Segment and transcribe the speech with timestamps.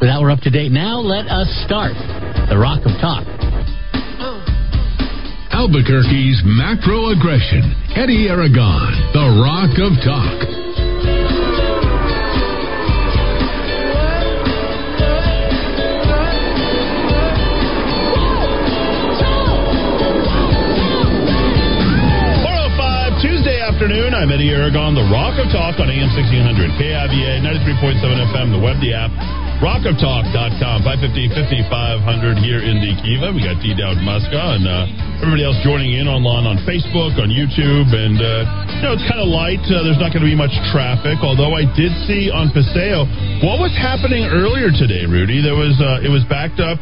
[0.00, 0.72] With that, we're up to date.
[0.72, 1.92] Now, let us start
[2.48, 3.20] the Rock of Talk.
[5.52, 7.76] Albuquerque's macro aggression.
[7.92, 10.40] Eddy Aragon, the Rock of Talk.
[22.40, 24.16] Oh Tuesday afternoon.
[24.16, 28.00] I'm Eddy Aragon, the Rock of Talk on AM 1600, KIVA 93.7
[28.32, 29.12] FM, the web, the app,
[29.60, 33.28] rockoftalk.com, 550 5500 here in the Kiva.
[33.28, 33.76] We got D.
[33.76, 38.48] Dowd Muska and uh, everybody else joining in online on Facebook, on YouTube, and uh,
[38.80, 39.60] you know it's kind of light.
[39.68, 43.04] Uh, there's not going to be much traffic, although I did see on Paseo
[43.44, 45.44] what was happening earlier today, Rudy.
[45.44, 46.80] There was uh, it was backed up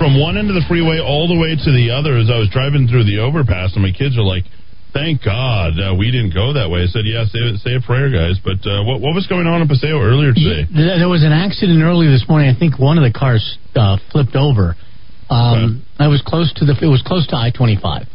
[0.00, 2.48] from one end of the freeway all the way to the other as I was
[2.48, 4.48] driving through the overpass, and my kids are like
[4.94, 6.86] Thank God uh, we didn't go that way.
[6.86, 8.38] I said, yeah, say, say a prayer, guys.
[8.38, 10.70] But uh, what, what was going on in Paseo earlier today?
[10.70, 12.46] There was an accident earlier this morning.
[12.46, 13.42] I think one of the cars
[13.74, 14.78] uh, flipped over.
[15.26, 16.06] Um, okay.
[16.06, 16.78] I was close to the.
[16.78, 18.06] It was close to I twenty five.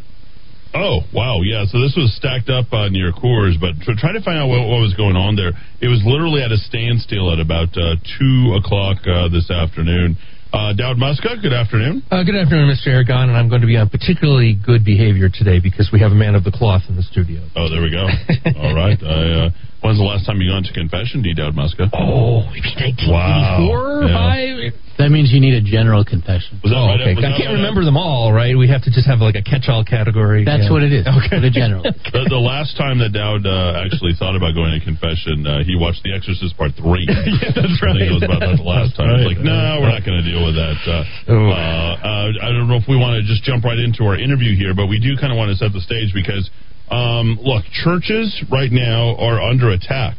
[0.72, 1.66] Oh wow, yeah.
[1.66, 4.62] So this was stacked up uh, near Coors, but to try to find out what,
[4.64, 5.50] what, was going on there,
[5.82, 10.16] it was literally at a standstill at about uh, two o'clock uh, this afternoon.
[10.52, 12.02] Uh, Dowd Muska, good afternoon.
[12.10, 12.88] Uh, good afternoon, Mr.
[12.88, 16.18] Aragon, and I'm going to be on particularly good behavior today because we have a
[16.18, 17.46] man of the cloth in the studio.
[17.54, 18.10] Oh, there we go.
[18.58, 18.98] All right.
[19.02, 19.50] I, uh,
[19.82, 21.34] when's the last time you gone to confession, D.
[21.34, 21.88] Dowd Muska?
[21.92, 24.06] Oh, maybe 1984 wow.
[24.06, 24.72] yeah.
[24.72, 24.90] 5?
[25.00, 26.60] That means you need a general confession.
[26.60, 27.00] Was that oh, right?
[27.00, 27.16] okay.
[27.16, 28.52] Was I that can't right remember them all, right?
[28.52, 30.44] We have to just have like a catch-all category.
[30.44, 30.76] That's yeah.
[30.76, 31.08] what it is.
[31.20, 31.42] Okay.
[31.42, 31.82] The general.
[32.14, 35.76] the, the, last time that Dowd uh, actually thought about going to confession, uh, he
[35.76, 36.80] watched The Exorcist Part 3.
[37.08, 37.92] yeah, that's right.
[37.92, 39.10] I think it was about that the last time.
[39.10, 39.24] Right.
[39.24, 40.78] It's like, no, we're not going to deal with that.
[40.84, 41.50] Uh, oh.
[41.50, 44.72] uh, I don't know if we want to just jump right into our interview here,
[44.72, 46.48] but we do kind of want to set the stage because,
[46.90, 50.16] um, look, churches right now are under attack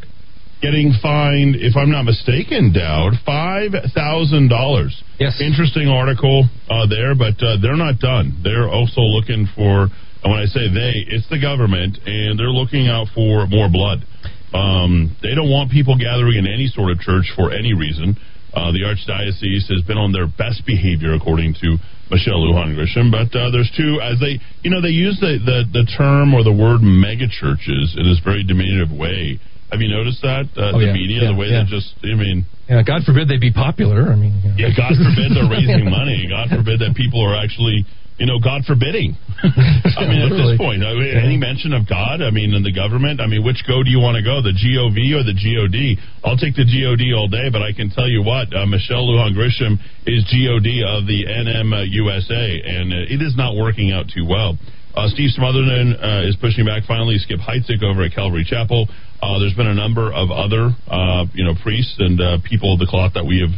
[0.61, 4.93] getting fined, if I'm not mistaken, Dowd, five thousand dollars.
[5.19, 5.41] Yes.
[5.41, 8.39] Interesting article uh, there, but uh, they're not done.
[8.43, 9.89] They're also looking for.
[10.23, 14.05] And when I say they, it's the government, and they're looking out for more blood.
[14.53, 18.15] Um, they don't want people gathering in any sort of church for any reason.
[18.53, 21.79] Uh, the archdiocese has been on their best behavior, according to
[22.11, 23.07] Michelle Lujan Grisham.
[23.07, 26.43] But uh, there's two, as they, you know, they use the, the, the term or
[26.43, 29.39] the word mega churches in this very diminutive way.
[29.71, 31.63] Have you noticed that uh, oh, the yeah, media, yeah, the way yeah.
[31.63, 31.95] they just?
[32.03, 32.83] I mean, yeah.
[32.83, 34.11] God forbid they be popular.
[34.11, 34.67] I mean, yeah.
[34.67, 36.27] yeah God forbid they're raising money.
[36.27, 37.87] God forbid that people are actually,
[38.21, 39.17] you know, God forbidding.
[39.97, 42.69] I mean, at this point, I mean, any mention of God, I mean, in the
[42.69, 45.97] government, I mean, which go do you want to go, the GOV or the GOD?
[46.21, 49.33] I'll take the GOD all day, but I can tell you what, uh, Michelle Lujan
[49.33, 54.53] Grisham is GOD of the NMUSA, and uh, it is not working out too well.
[54.93, 56.85] Uh, Steve Smotherman uh, is pushing back.
[56.85, 58.85] Finally, Skip Heitzig over at Calvary Chapel.
[59.17, 62.77] Uh, there's been a number of other, uh, you know, priests and uh, people of
[62.77, 63.49] the cloth that we have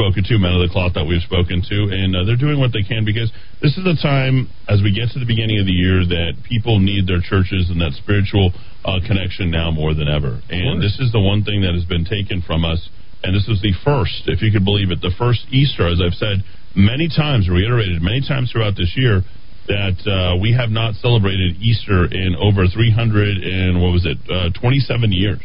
[0.00, 2.72] spoken to, men of the cloth that we've spoken to, and uh, they're doing what
[2.72, 3.28] they can because
[3.60, 6.80] this is the time, as we get to the beginning of the year, that people
[6.80, 8.48] need their churches and that spiritual
[8.88, 10.40] uh, connection now more than ever.
[10.48, 12.80] And this is the one thing that has been taken from us.
[13.20, 16.16] And this is the first, if you could believe it, the first Easter, as I've
[16.16, 16.40] said
[16.72, 19.20] many times, reiterated many times throughout this year,
[19.68, 24.48] that uh, we have not celebrated Easter in over 300 and what was it, uh,
[24.56, 25.44] 27 years.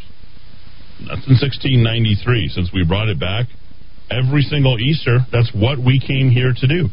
[1.04, 3.52] That's in 1693 since we brought it back.
[4.10, 6.88] Every single Easter, that's what we came here to do.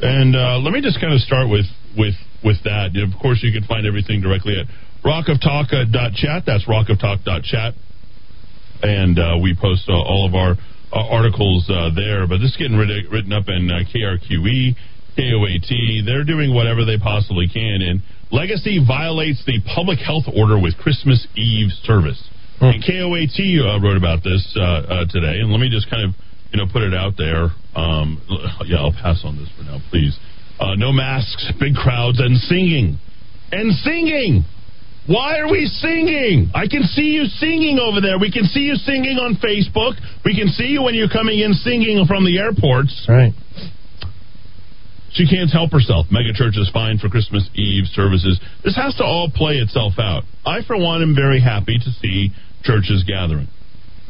[0.00, 2.14] And uh, let me just kind of start with with
[2.44, 2.94] with that.
[2.94, 4.66] Of course, you can find everything directly at
[5.04, 6.42] rockoftalk.chat.
[6.46, 7.74] That's rockoftalk.chat,
[8.82, 10.56] and uh, we post uh, all of our
[10.92, 12.26] articles uh, there.
[12.26, 14.74] But this is getting written, written up in uh, KRQE.
[15.18, 17.82] KOAT, they're doing whatever they possibly can.
[17.82, 22.22] And Legacy violates the public health order with Christmas Eve service.
[22.60, 22.78] Hmm.
[22.78, 25.42] And KOAT uh, wrote about this uh, uh, today.
[25.42, 26.14] And let me just kind of,
[26.52, 27.50] you know, put it out there.
[27.74, 28.20] Um,
[28.66, 30.18] yeah, I'll pass on this for now, please.
[30.58, 32.98] Uh, no masks, big crowds, and singing.
[33.52, 34.44] And singing!
[35.06, 36.50] Why are we singing?
[36.54, 38.18] I can see you singing over there.
[38.18, 39.96] We can see you singing on Facebook.
[40.24, 43.06] We can see you when you're coming in singing from the airports.
[43.08, 43.32] Right.
[45.12, 46.06] She can't help herself.
[46.12, 48.38] Megachurch is fine for Christmas Eve services.
[48.62, 50.24] This has to all play itself out.
[50.44, 52.30] I, for one, am very happy to see
[52.62, 53.48] churches gathering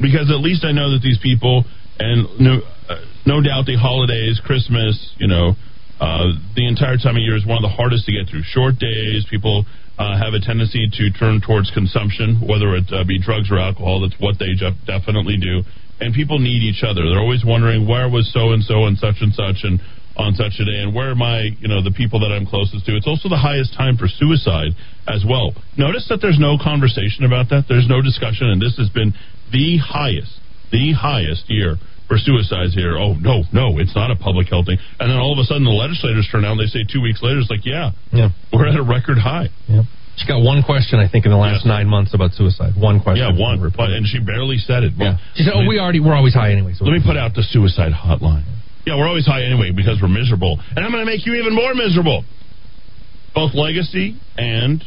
[0.01, 1.65] because at least I know that these people,
[1.99, 2.95] and no, uh,
[3.27, 5.55] no doubt the holidays, Christmas, you know,
[6.01, 8.43] uh, the entire time of year is one of the hardest to get through.
[8.47, 9.67] Short days, people
[9.99, 14.07] uh, have a tendency to turn towards consumption, whether it uh, be drugs or alcohol.
[14.07, 15.67] That's what they ju- definitely do.
[15.99, 17.03] And people need each other.
[17.03, 19.83] They're always wondering where was so and so and such and such and
[20.19, 22.87] on such a day and where are my you know the people that I'm closest
[22.87, 22.95] to.
[22.95, 24.75] It's also the highest time for suicide
[25.07, 25.55] as well.
[25.79, 27.67] Notice that there's no conversation about that.
[27.71, 29.15] There's no discussion, and this has been
[29.51, 30.39] the highest,
[30.71, 31.77] the highest year
[32.09, 32.97] for suicides here.
[32.97, 34.79] Oh no, no, it's not a public health thing.
[35.01, 37.23] And then all of a sudden, the legislators turn out and they say two weeks
[37.23, 38.31] later, it's like, yeah, Yeah.
[38.53, 39.49] we're at a record high.
[39.69, 39.85] Yep.
[40.17, 41.67] She got one question, I think, in the last Yes.
[41.67, 42.75] nine months about suicide.
[42.75, 43.23] One question.
[43.23, 44.93] Yeah, one, but, and she barely said it.
[44.97, 45.17] yeah.
[45.35, 47.35] She said, "Oh, me- we already we're always high anyway." So Let me put out
[47.35, 48.43] the suicide hotline.
[48.85, 50.59] Yeah, we're always high anyway because we're miserable.
[50.75, 52.25] And I'm going to make you even more miserable.
[53.35, 54.83] Both Legacy and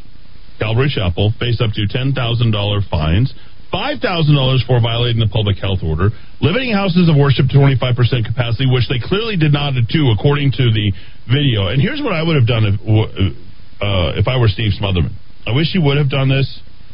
[0.59, 3.33] Calvary Chapel face up to $10,000 fines,
[3.73, 6.09] $5,000 for violating the public health order,
[6.41, 7.95] limiting houses of worship to 25%
[8.27, 10.91] capacity, which they clearly did not do according to the
[11.31, 11.67] video.
[11.71, 12.75] And here's what I would have done if,
[13.81, 15.15] uh, if I were Steve Smotherman.
[15.47, 16.45] I wish he would have done this.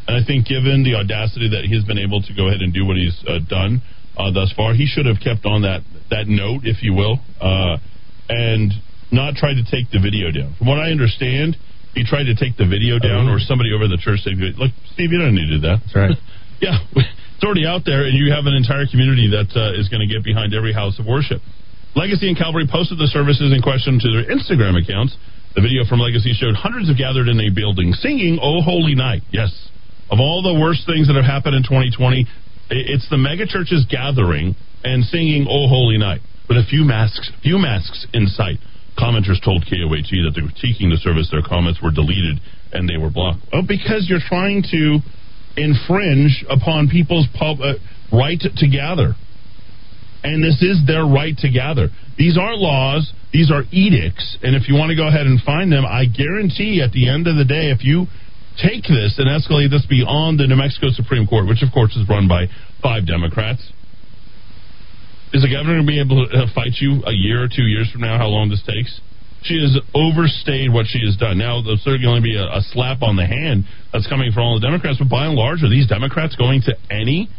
[0.08, 2.86] And I think, given the audacity that he's been able to go ahead and do
[2.86, 3.82] what he's uh, done
[4.16, 7.76] uh, thus far, he should have kept on that that note, if you will, uh,
[8.30, 8.72] and
[9.12, 10.56] not tried to take the video down.
[10.56, 11.58] From what I understand,
[11.94, 13.34] he tried to take the video down, Oh.
[13.36, 15.96] or somebody over the church said, "Look, Steve, you don't need to do that." That's
[15.96, 16.16] right.
[16.60, 20.02] yeah, it's already out there, and you have an entire community that uh, is going
[20.02, 21.42] to get behind every house of worship.
[21.96, 25.18] Legacy and Calvary posted the services in question to their Instagram accounts.
[25.56, 29.22] The video from Legacy showed hundreds of gathered in a building singing "Oh Holy Night."
[29.32, 29.50] Yes,
[30.10, 32.26] of all the worst things that have happened in 2020,
[32.70, 34.54] it's the mega churches gathering
[34.84, 38.58] and singing "Oh Holy Night" with a few masks, few masks in sight.
[38.98, 41.30] Commenters told KOAT that they were critiquing the service.
[41.30, 42.42] Their comments were deleted
[42.74, 43.46] and they were blocked.
[43.54, 45.00] Oh, because you're trying to
[45.58, 47.74] infringe upon people's pub, uh,
[48.14, 49.16] right to gather.
[50.24, 51.90] And this is their right to gather.
[52.18, 54.38] These aren't laws, these are edicts.
[54.42, 57.28] And if you want to go ahead and find them, I guarantee at the end
[57.28, 58.08] of the day, if you
[58.58, 62.08] take this and escalate this beyond the New Mexico Supreme Court, which of course is
[62.10, 62.48] run by
[62.82, 63.62] five Democrats,
[65.34, 67.68] is the governor going to be able to uh, fight you a year or two
[67.68, 69.02] years from now, how long this takes?
[69.44, 71.38] She has overstayed what she has done.
[71.38, 74.44] Now, there's certainly going to be a, a slap on the hand that's coming from
[74.44, 77.30] all the Democrats, but by and large, are these Democrats going to any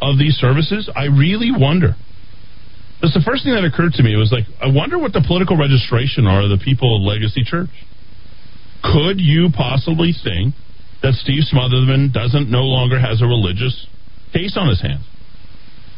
[0.00, 0.90] of these services?
[0.96, 1.94] I really wonder.
[3.02, 4.14] That's the first thing that occurred to me.
[4.14, 7.42] It was like, I wonder what the political registration are of the people of Legacy
[7.44, 7.70] Church.
[8.82, 10.54] Could you possibly think
[11.02, 13.86] that Steve Smotherman doesn't no longer has a religious
[14.32, 15.02] case on his hands?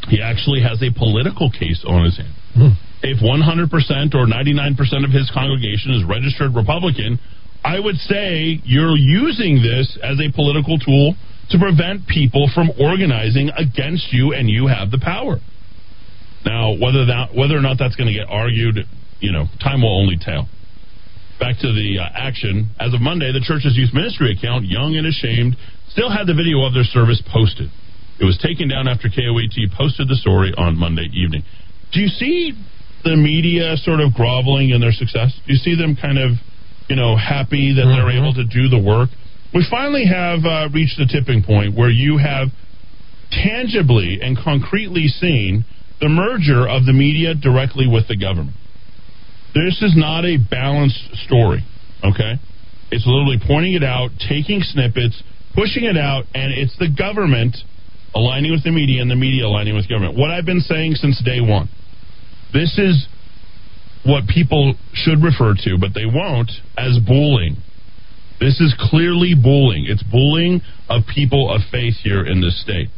[0.08, 2.36] He actually has a political case on his hands.
[2.56, 2.76] Hmm.
[3.04, 7.20] If 100% or 99% of his congregation is registered Republican,
[7.62, 11.14] I would say you're using this as a political tool
[11.50, 15.36] to prevent people from organizing against you, and you have the power.
[16.48, 18.88] Now, whether that whether or not that's going to get argued,
[19.20, 20.48] you know, time will only tell.
[21.38, 22.72] Back to the uh, action.
[22.80, 25.56] As of Monday, the church's youth ministry account, Young and Ashamed,
[25.92, 27.68] still had the video of their service posted.
[28.16, 31.42] It was taken down after KOAT posted the story on Monday evening.
[31.92, 32.56] Do you see
[33.04, 35.32] the media sort of groveling in their success?
[35.46, 36.32] Do you see them kind of,
[36.88, 38.18] you know, happy that they're Mhm.
[38.20, 39.10] able to do the work?
[39.52, 42.50] We finally have uh, reached the tipping point where you have
[43.30, 45.64] tangibly and concretely seen
[46.00, 48.56] the merger of the media directly with the government.
[49.54, 51.62] This is not a balanced story,
[52.02, 52.38] okay?
[52.90, 55.22] It's literally pointing it out, taking snippets,
[55.54, 57.56] pushing it out, and it's the government
[58.14, 60.16] aligning with the media and the media aligning with government.
[60.16, 61.68] What I've been saying since day one.
[62.54, 63.08] This is
[64.06, 67.56] what people should refer to, but they won't, as bullying.
[68.38, 69.86] This is clearly bullying.
[69.88, 72.88] It's bullying of people of faith here in this state.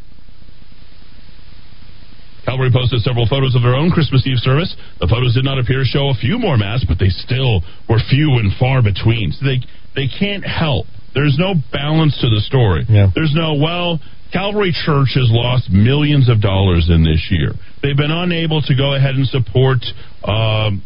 [2.45, 4.77] Calvary posted several photos of their own Christmas Eve service.
[5.01, 7.99] The photos did not appear to show a few more masks, but they still were
[8.09, 9.33] few and far between.
[9.33, 9.59] So they
[9.97, 10.87] they can't help.
[11.13, 12.85] There's no balance to the story.
[12.89, 13.11] Yeah.
[13.15, 13.99] There's no well.
[14.33, 17.53] Calvary Church has lost millions of dollars in this year.
[17.83, 19.79] They've been unable to go ahead and support.
[20.25, 20.83] Um,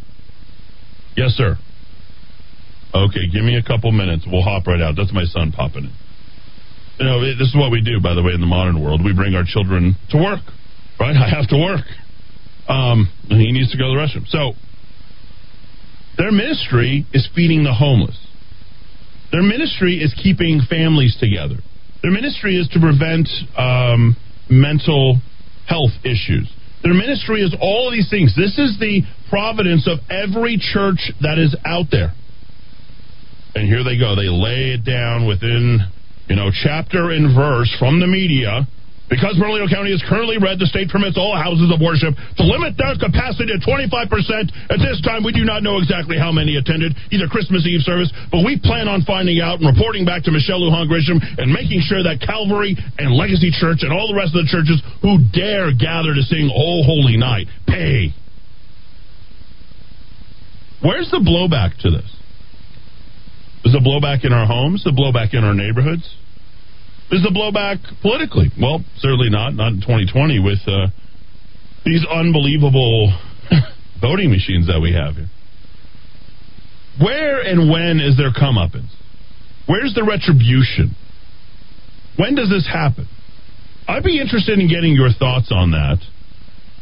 [1.17, 1.57] yes, sir.
[2.95, 4.27] Okay, give me a couple minutes.
[4.27, 4.95] We'll hop right out.
[4.97, 5.93] That's my son popping in.
[6.99, 9.03] You know, this is what we do, by the way, in the modern world.
[9.03, 10.45] We bring our children to work,
[10.99, 11.17] right?
[11.17, 11.87] I have to work.
[12.69, 14.29] Um, he needs to go to the restroom.
[14.29, 14.53] So,
[16.19, 18.19] their ministry is feeding the homeless.
[19.33, 21.57] Their ministry is keeping families together.
[22.03, 24.17] Their ministry is to prevent um,
[24.49, 25.21] mental
[25.67, 26.51] health issues.
[26.83, 28.35] Their ministry is all of these things.
[28.35, 32.13] This is the providence of every church that is out there.
[33.55, 34.17] And here they go.
[34.17, 35.81] They lay it down within,
[36.29, 38.67] you know, chapter and verse from the media.
[39.11, 42.79] Because Bernalillo County is currently red, the state permits all houses of worship to limit
[42.79, 44.07] their capacity to 25%.
[44.71, 48.15] At this time, we do not know exactly how many attended either Christmas Eve service,
[48.31, 51.83] but we plan on finding out and reporting back to Michelle Lujan Grisham and making
[51.83, 55.75] sure that Calvary and Legacy Church and all the rest of the churches who dare
[55.75, 58.15] gather to sing Oh Holy Night pay.
[60.87, 62.07] Where's the blowback to this?
[63.67, 64.87] Is the blowback in our homes?
[64.87, 66.07] The blowback in our neighborhoods?
[67.11, 68.51] Is the blowback politically?
[68.61, 69.55] Well, certainly not.
[69.55, 70.87] Not in 2020 with uh,
[71.85, 73.13] these unbelievable
[74.01, 75.27] voting machines that we have here.
[77.01, 78.91] Where and when is there comeuppance?
[79.67, 80.95] Where's the retribution?
[82.17, 83.09] When does this happen?
[83.89, 85.99] I'd be interested in getting your thoughts on that.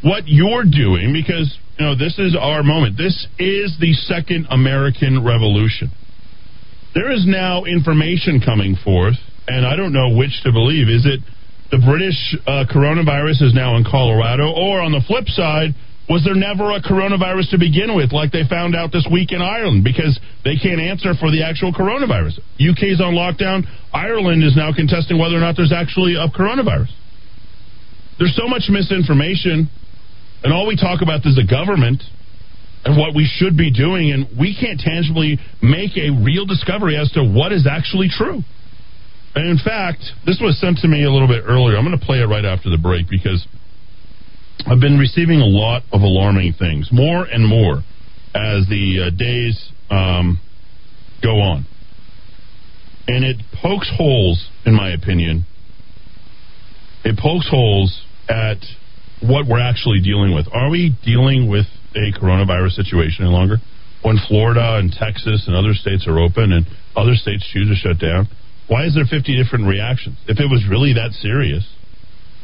[0.03, 2.97] What you're doing, because you know this is our moment.
[2.97, 5.91] This is the second American Revolution.
[6.93, 9.15] There is now information coming forth,
[9.49, 10.87] and I don't know which to believe.
[10.87, 11.19] Is it
[11.73, 15.73] the British uh, coronavirus is now in Colorado, or on the flip side,
[16.09, 19.41] was there never a coronavirus to begin with, like they found out this week in
[19.41, 22.41] Ireland, because they can't answer for the actual coronavirus?
[22.57, 23.65] UK's on lockdown.
[23.93, 26.89] Ireland is now contesting whether or not there's actually a coronavirus.
[28.17, 29.69] There's so much misinformation,
[30.43, 32.01] and all we talk about is the government
[32.85, 37.11] and what we should be doing, and we can't tangibly make a real discovery as
[37.11, 38.41] to what is actually true.
[39.47, 41.77] In fact, this was sent to me a little bit earlier.
[41.77, 43.45] I'm going to play it right after the break because
[44.65, 47.83] I've been receiving a lot of alarming things, more and more,
[48.35, 50.39] as the uh, days um,
[51.23, 51.65] go on.
[53.07, 55.45] And it pokes holes, in my opinion.
[57.03, 58.57] It pokes holes at
[59.21, 60.47] what we're actually dealing with.
[60.53, 61.65] Are we dealing with
[61.95, 63.57] a coronavirus situation any longer?
[64.03, 66.65] When Florida and Texas and other states are open and
[66.95, 68.27] other states choose to shut down,
[68.69, 70.15] why is there 50 different reactions?
[70.29, 71.65] If it was really that serious,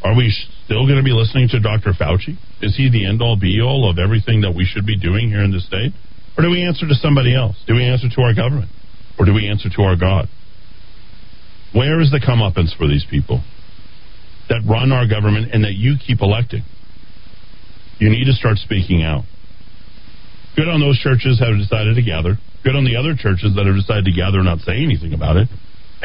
[0.04, 0.34] are we
[0.66, 1.94] still going to be listening to Dr.
[1.94, 2.34] Fauci?
[2.62, 5.46] Is he the end all be all of everything that we should be doing here
[5.46, 5.94] in the state?
[6.38, 7.56] Or do we answer to somebody else?
[7.70, 8.74] Do we answer to our government?
[9.18, 10.28] Or do we answer to our God?
[11.74, 13.42] Where is the comeuppance for these people
[14.50, 16.64] that run our government and that you keep electing?
[18.00, 19.24] You need to start speaking out.
[20.56, 22.36] Good on those churches that have decided to gather.
[22.64, 25.38] Good on the other churches that have decided to gather and not say anything about
[25.38, 25.48] it.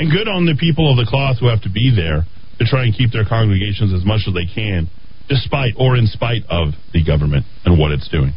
[0.00, 2.24] And good on the people of the cloth who have to be there
[2.56, 4.88] to try and keep their congregations as much as they can,
[5.28, 8.32] despite or in spite of the government and what it's doing.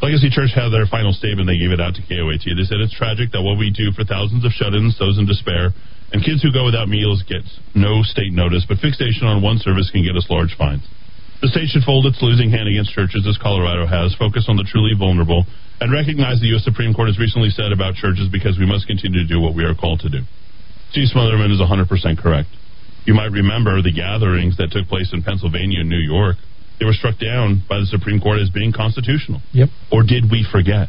[0.00, 1.44] Legacy Church had their final statement.
[1.44, 2.40] They gave it out to KOAT.
[2.40, 5.76] They said it's tragic that what we do for thousands of shut-ins, those in despair,
[6.16, 7.44] and kids who go without meals get
[7.76, 10.88] no state notice, but fixation on one service can get us large fines.
[11.44, 14.64] The state should fold its losing hand against churches as Colorado has, focus on the
[14.64, 15.44] truly vulnerable,
[15.84, 16.64] and recognize the U.S.
[16.64, 19.60] Supreme Court has recently said about churches because we must continue to do what we
[19.60, 20.24] are called to do.
[20.96, 22.48] Steve Smotherman is 100% correct.
[23.04, 26.40] You might remember the gatherings that took place in Pennsylvania and New York.
[26.80, 29.44] They were struck down by the Supreme Court as being constitutional.
[29.52, 29.68] Yep.
[29.92, 30.88] Or did we forget?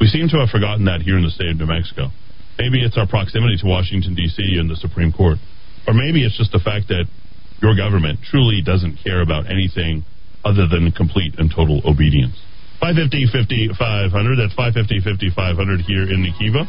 [0.00, 2.08] We seem to have forgotten that here in the state of New Mexico.
[2.56, 4.40] Maybe it's our proximity to Washington, D.C.
[4.56, 5.36] and the Supreme Court.
[5.84, 7.04] Or maybe it's just the fact that
[7.60, 10.08] your government truly doesn't care about anything
[10.48, 12.40] other than complete and total obedience.
[12.80, 16.64] 550 5500, that's 550 5500 here in Nikiva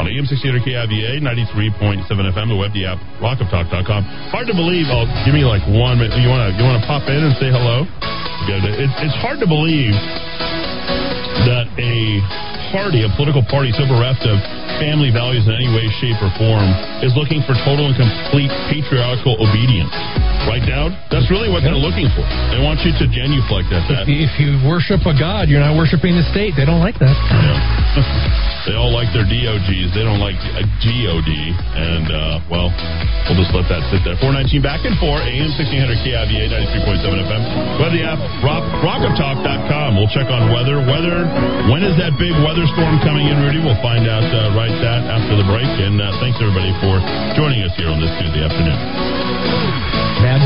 [0.00, 4.02] on AM 1600 KIVA, 93.7 FM, the web, the app, rockoftalk.com.
[4.32, 4.88] Hard to believe.
[4.88, 6.16] Oh, give me like one minute.
[6.16, 7.84] You want to you want to pop in and say hello?
[8.48, 9.94] It, it's hard to believe
[11.46, 12.18] that a
[12.74, 14.40] party, a political party so bereft of
[14.80, 16.66] family values in any way, shape, or form,
[17.04, 19.92] is looking for total and complete patriarchal obedience.
[20.48, 20.90] Right, Dowd?
[21.10, 22.26] That's really what they're looking for.
[22.50, 24.10] They want you to genuflect at that.
[24.10, 26.58] If you worship a god, you're not worshiping the state.
[26.58, 27.14] They don't like that.
[27.14, 28.38] Yeah.
[28.62, 29.90] They all like their DOGs.
[29.90, 31.30] They don't like a GOD.
[31.74, 32.70] And, uh, well,
[33.26, 34.14] we'll just let that sit there.
[34.22, 37.42] 419 back and 4, AM 1600 KIVA, 93.7 FM.
[37.82, 39.98] Go to the app, rock, rockoftalk.com.
[39.98, 40.78] We'll check on weather.
[40.78, 41.26] Weather,
[41.74, 43.58] when is that big weather storm coming in, Rudy?
[43.58, 45.66] We'll find out uh, right that after the break.
[45.66, 47.02] And uh, thanks, everybody, for
[47.34, 49.81] joining us here on this Tuesday afternoon.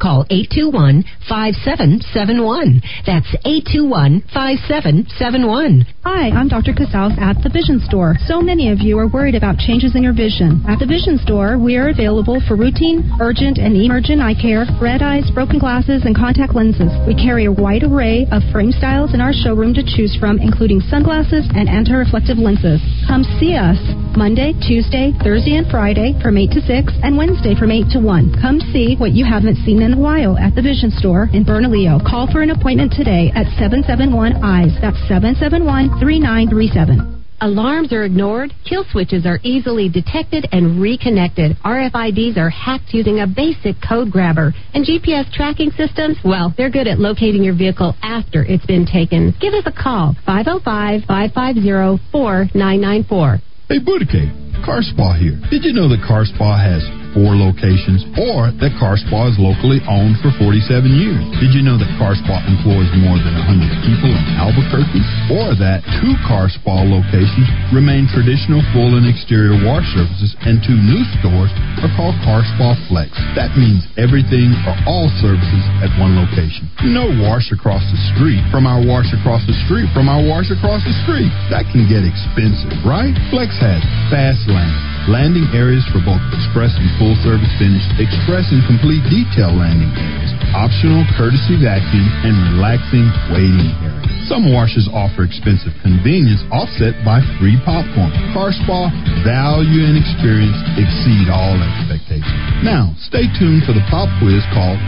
[0.00, 2.80] Call 821-5771.
[3.04, 5.84] That's 821-5771.
[6.02, 6.72] Hi, I'm Dr.
[6.72, 8.16] Casals at the Vision Store.
[8.26, 10.64] So many of you are worried about changes in your vision.
[10.66, 15.02] At the Vision Store, we are available for routine, urgent, and emergent eye care, red
[15.02, 16.90] eyes, broken glasses, and contact lenses.
[17.06, 20.80] We carry a wide array of frame styles in our showroom to choose from, including
[20.80, 22.80] sunglasses and anti-reflective lenses.
[23.06, 23.78] Come see us
[24.16, 28.32] Monday, Tuesday, Thursday, and Friday from 8 to 6, and Wednesday from 8 to 1.
[28.40, 31.98] Come see what you haven't seen in a while at the Vision Store in Bernalillo.
[32.06, 34.80] Call for an appointment today at 771 EYES.
[34.80, 37.22] That's 771 3937.
[37.42, 41.58] Alarms are ignored, kill switches are easily detected and reconnected.
[41.64, 44.54] RFIDs are hacked using a basic code grabber.
[44.74, 49.34] And GPS tracking systems, well, they're good at locating your vehicle after it's been taken.
[49.40, 53.38] Give us a call, 505 550 4994.
[53.68, 55.34] Hey, Boudica, Car Spa here.
[55.50, 59.80] Did you know that Car Spa has four locations or that Car Spa is locally
[59.88, 60.58] owned for 47
[60.92, 61.22] years?
[61.38, 65.04] Did you know that Car Spa employs more than 100 people in Albuquerque?
[65.30, 70.76] Or that two Car Spa locations remain traditional full and exterior wash services and two
[70.76, 73.14] new stores are called Car Spa Flex.
[73.38, 76.66] That means everything or all services at one location.
[76.90, 80.82] No wash across the street from our wash across the street from our wash across
[80.82, 81.30] the street.
[81.52, 83.12] That can get expensive, right?
[83.30, 84.76] Flex has fast lane,
[85.10, 90.30] landing areas for both express and full service finish, express and complete detail landing areas,
[90.54, 94.12] optional courtesy vacuum, and relaxing waiting areas.
[94.30, 98.14] Some washes offer expensive convenience offset by free popcorn.
[98.30, 98.88] Car Spa
[99.26, 102.38] value and experience exceed all expectations.
[102.62, 104.78] Now, stay tuned for the pop quiz called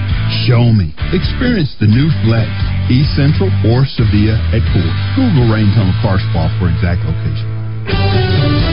[0.47, 0.95] Show Me.
[1.11, 2.49] Experience the new Flex,
[2.87, 4.95] East Central or Sevilla at Court.
[5.19, 8.64] Google Rain Tunnel Car Spa for exact location.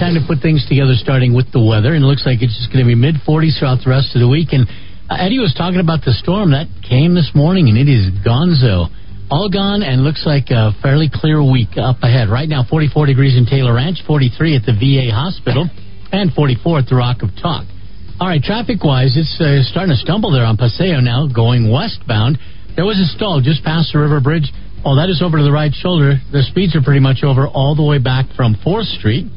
[0.00, 1.92] Time to put things together, starting with the weather.
[1.92, 4.24] And it looks like it's just going to be mid 40s throughout the rest of
[4.24, 4.56] the week.
[4.56, 4.64] And
[5.12, 8.88] uh, Eddy was talking about the storm that came this morning, and it is gonzo.
[9.28, 12.32] All gone, and looks like a fairly clear week up ahead.
[12.32, 15.68] Right now, 44 degrees in Taylor Ranch, 43 at the VA hospital,
[16.16, 17.68] and 44 at the Rock of Talk.
[18.16, 22.40] All right, traffic wise, it's uh, starting to stumble there on Paseo now, going westbound.
[22.72, 24.48] There was a stall just past the River Bridge.
[24.80, 26.16] Oh, that is over to the right shoulder.
[26.32, 29.28] The speeds are pretty much over all the way back from 4th Street.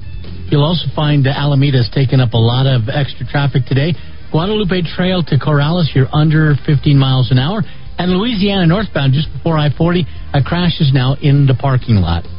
[0.53, 3.97] You'll also find uh, Alameda's taken up a lot of extra traffic today.
[4.29, 7.63] Guadalupe Trail to Corrales, you're under 15 miles an hour.
[7.97, 12.29] And Louisiana northbound, just before I 40, a crash is now in the parking lot.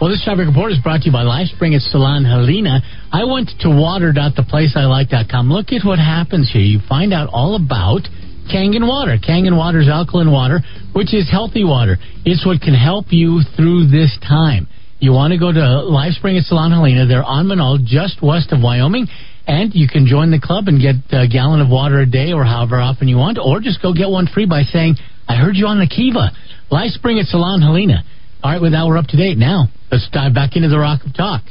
[0.00, 2.80] Well, this traffic report is brought to you by LifeSpring at Salon Helena.
[3.12, 5.52] I went to water.theplaceilike.com.
[5.52, 6.64] Look at what happens here.
[6.64, 8.08] You find out all about
[8.48, 9.20] Kangen water.
[9.20, 10.60] Kangen water is alkaline water,
[10.96, 11.98] which is healthy water.
[12.24, 14.68] It's what can help you through this time.
[15.04, 17.04] You want to go to Live Spring at Salon Helena.
[17.04, 19.04] They're on Menaul, just west of Wyoming.
[19.44, 22.40] And you can join the club and get a gallon of water a day or
[22.40, 24.96] however often you want, or just go get one free by saying,
[25.28, 26.32] I heard you on the Kiva.
[26.72, 28.00] Live Spring at Salon Helena.
[28.40, 29.36] All right, with that, we're up to date.
[29.36, 31.44] Now, let's dive back into the Rock of Talk.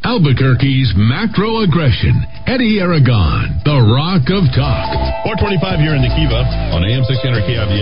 [0.00, 2.16] Albuquerque's macro aggression.
[2.48, 4.88] Eddy Aragon, the Rock of Talk.
[5.28, 7.76] 425 here in the Kiva on AM 600 KIVA,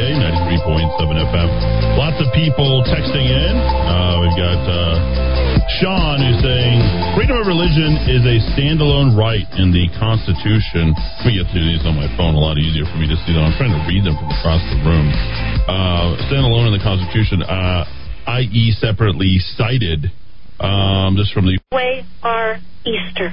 [0.58, 1.48] 93.7 FM.
[1.94, 3.54] Lots of people texting in.
[3.54, 4.05] Uh,
[4.36, 6.76] we've got uh, Sean who's saying
[7.16, 10.92] freedom of religion is a standalone right in the Constitution.
[10.92, 12.36] Let me get to these on my phone.
[12.36, 13.48] A lot easier for me to see them.
[13.48, 15.08] I'm trying to read them from across the room.
[15.64, 17.88] Uh, standalone in the Constitution, uh,
[18.44, 20.12] i.e., separately cited.
[20.60, 23.32] Um, this from the way our Easter.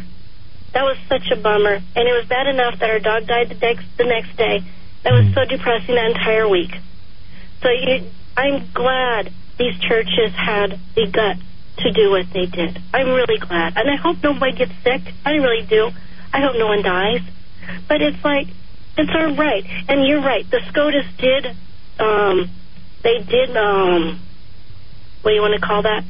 [0.71, 3.59] That was such a bummer, and it was bad enough that our dog died the
[3.59, 4.63] next the next day.
[5.03, 6.71] That was so depressing that entire week.
[7.61, 11.41] So you, I'm glad these churches had the guts
[11.79, 12.77] to do what they did.
[12.93, 15.01] I'm really glad, and I hope nobody gets sick.
[15.25, 15.89] I really do.
[16.31, 17.21] I hope no one dies.
[17.87, 18.47] But it's like
[18.97, 20.45] it's our right, and you're right.
[20.49, 21.45] The SCOTUS did.
[21.99, 22.49] Um,
[23.03, 23.55] they did.
[23.55, 24.19] Um,
[25.21, 26.03] what do you want to call that?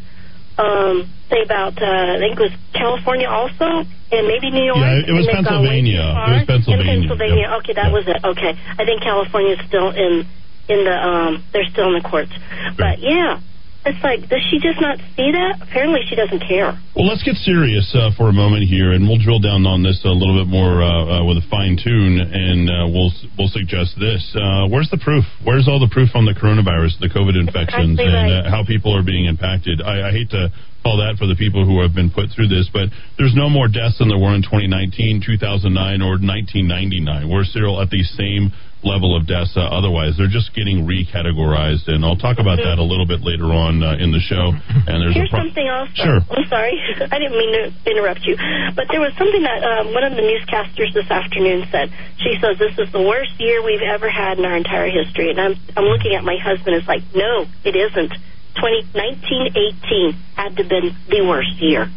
[0.57, 4.77] um, say about uh, I think it was California also, and maybe New York.
[4.77, 6.05] Yeah, it was and they've gone way too Pennsylvania.
[6.05, 6.93] It was Pennsylvania.
[6.93, 7.47] In Pennsylvania.
[7.49, 7.59] Yep.
[7.63, 8.19] Okay, that was it.
[8.21, 10.27] Okay, I think California is still in
[10.69, 12.31] in the um they're still in the courts.
[12.77, 13.39] But yeah,
[13.85, 15.59] it's like does she just not see that?
[15.59, 16.79] Apparently, she doesn't care.
[16.95, 19.99] Well, let's get serious uh, for a moment here, and we'll drill down on this
[20.07, 23.99] a little bit more uh, uh, with a fine tune, and uh, we'll we'll suggest
[23.99, 24.23] this.
[24.39, 25.27] Uh, where's the proof?
[25.43, 28.47] Where's all the proof on the coronavirus, the COVID infections, and right.
[28.47, 29.83] uh, how people are being impacted?
[29.83, 30.47] I, I hate to
[30.83, 32.87] call that for the people who have been put through this, but
[33.19, 37.31] there's no more deaths than there were in 2019, 2009, or 1999.
[37.31, 38.51] We're still at the same
[38.85, 39.23] level of.
[39.27, 43.49] Uh, otherwise, they're just getting recategorized, and I'll talk about that a little bit later
[43.49, 44.51] on uh, in the show.
[44.51, 45.89] And there's Here's a pro- something else.
[45.95, 46.19] Sure.
[46.21, 46.75] I'm sorry.
[47.13, 48.35] I didn't mean to interrupt you.
[48.75, 51.89] But there was something that um, one of the newscasters this afternoon said.
[52.19, 55.31] She says this is the worst year we've ever had in our entire history.
[55.31, 56.75] And I'm, I'm looking at my husband.
[56.75, 58.13] It's like, no, it isn't.
[58.59, 61.89] 20, 1918 had to been the worst year.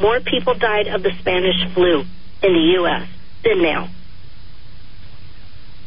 [0.00, 2.04] More people died of the Spanish flu
[2.42, 3.08] in the U.S.
[3.42, 3.88] than now.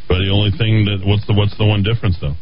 [0.09, 2.33] But the only thing that what's the what's the one difference though?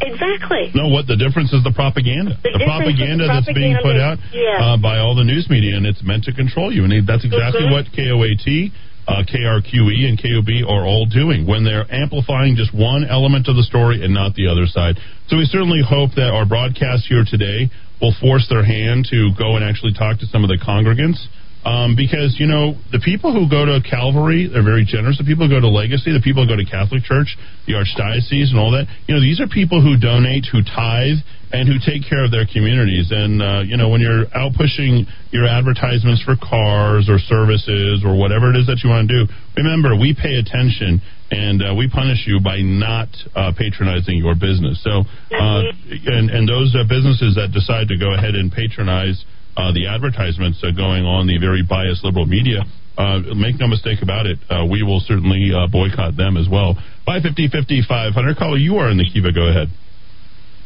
[0.00, 0.70] Exactly.
[0.74, 2.38] No, what the difference is the propaganda.
[2.42, 4.74] The is propaganda the that's being put out yeah.
[4.74, 6.84] uh, by all the news media, and it's meant to control you.
[6.84, 7.72] And that's exactly Mhm.
[7.72, 8.70] what KOAT,
[9.08, 13.62] uh, KRQE, and KOB are all doing when they're amplifying just one element of the
[13.62, 14.98] story and not the other side.
[15.28, 19.56] So we certainly hope that our broadcast here today will force their hand to go
[19.56, 21.26] and actually talk to some of the congregants.
[21.64, 25.16] Um, because you know the people who go to Calvary, they're very generous.
[25.16, 28.52] The people who go to Legacy, the people who go to Catholic Church, the Archdiocese,
[28.52, 28.84] and all that.
[29.08, 31.24] You know, these are people who donate, who tithe,
[31.56, 33.08] and who take care of their communities.
[33.08, 38.12] And uh, you know, when you're out pushing your advertisements for cars or services or
[38.12, 41.00] whatever it is that you want to do, remember we pay attention
[41.32, 44.84] and uh, we punish you by not uh, patronizing your business.
[44.84, 45.60] So, uh,
[46.12, 49.24] and and those uh, businesses that decide to go ahead and patronize
[49.56, 52.62] uh, the advertisements uh, going on the very biased liberal media.
[52.96, 54.38] Uh, make no mistake about it.
[54.48, 56.74] Uh, we will certainly uh, boycott them as well.
[57.06, 58.36] 550 5500.
[58.38, 59.34] Caller, you are in the Kiva.
[59.34, 59.68] Go ahead.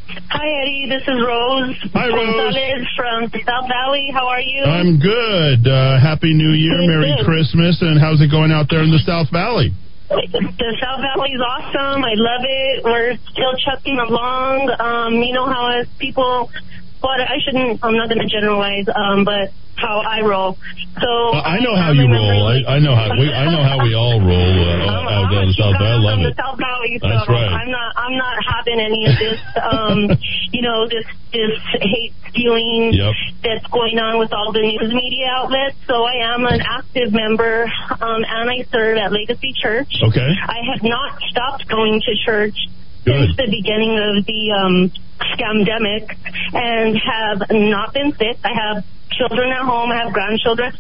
[0.09, 0.89] Hi, Eddy.
[0.89, 1.77] This is Rose.
[1.93, 2.17] Hi, Rose.
[2.17, 4.09] Gonzalez from the South Valley.
[4.13, 4.65] How are you?
[4.65, 5.69] I'm good.
[5.69, 6.81] Uh, Happy New Year.
[6.85, 7.25] Merry good.
[7.25, 7.81] Christmas.
[7.81, 9.73] And how's it going out there in the South Valley?
[10.09, 12.01] The South Valley is awesome.
[12.01, 12.85] I love it.
[12.85, 14.73] We're still chucking along.
[14.81, 16.51] Um, you know how as people,
[17.01, 17.81] but I shouldn't.
[17.83, 18.87] I'm not going to generalize.
[18.95, 20.59] Um, but how I roll.
[20.99, 22.51] So Well, I know how you roll.
[22.51, 23.31] I, I know how we.
[23.31, 26.03] I know how we all roll uh, out there in the South Valley.
[26.03, 26.35] I love it.
[26.35, 27.53] The South Valley, so That's right.
[27.63, 29.99] I'm not I'm not having any of this um
[30.53, 33.15] you know, this this hate spewing Yep.
[33.47, 35.79] that's going on with all the news media outlets.
[35.87, 37.71] So I am an active member
[38.03, 40.03] um and I serve at Legacy Church.
[40.03, 40.27] Okay.
[40.27, 42.59] I have not stopped going to church
[43.05, 43.27] Good.
[43.27, 44.93] since the beginning of the um
[45.33, 46.17] scamdemic
[46.53, 48.39] and have not been sick.
[48.45, 50.73] I have children at home, I have grandchildren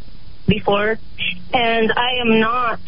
[0.47, 0.99] before
[1.53, 2.81] and I am not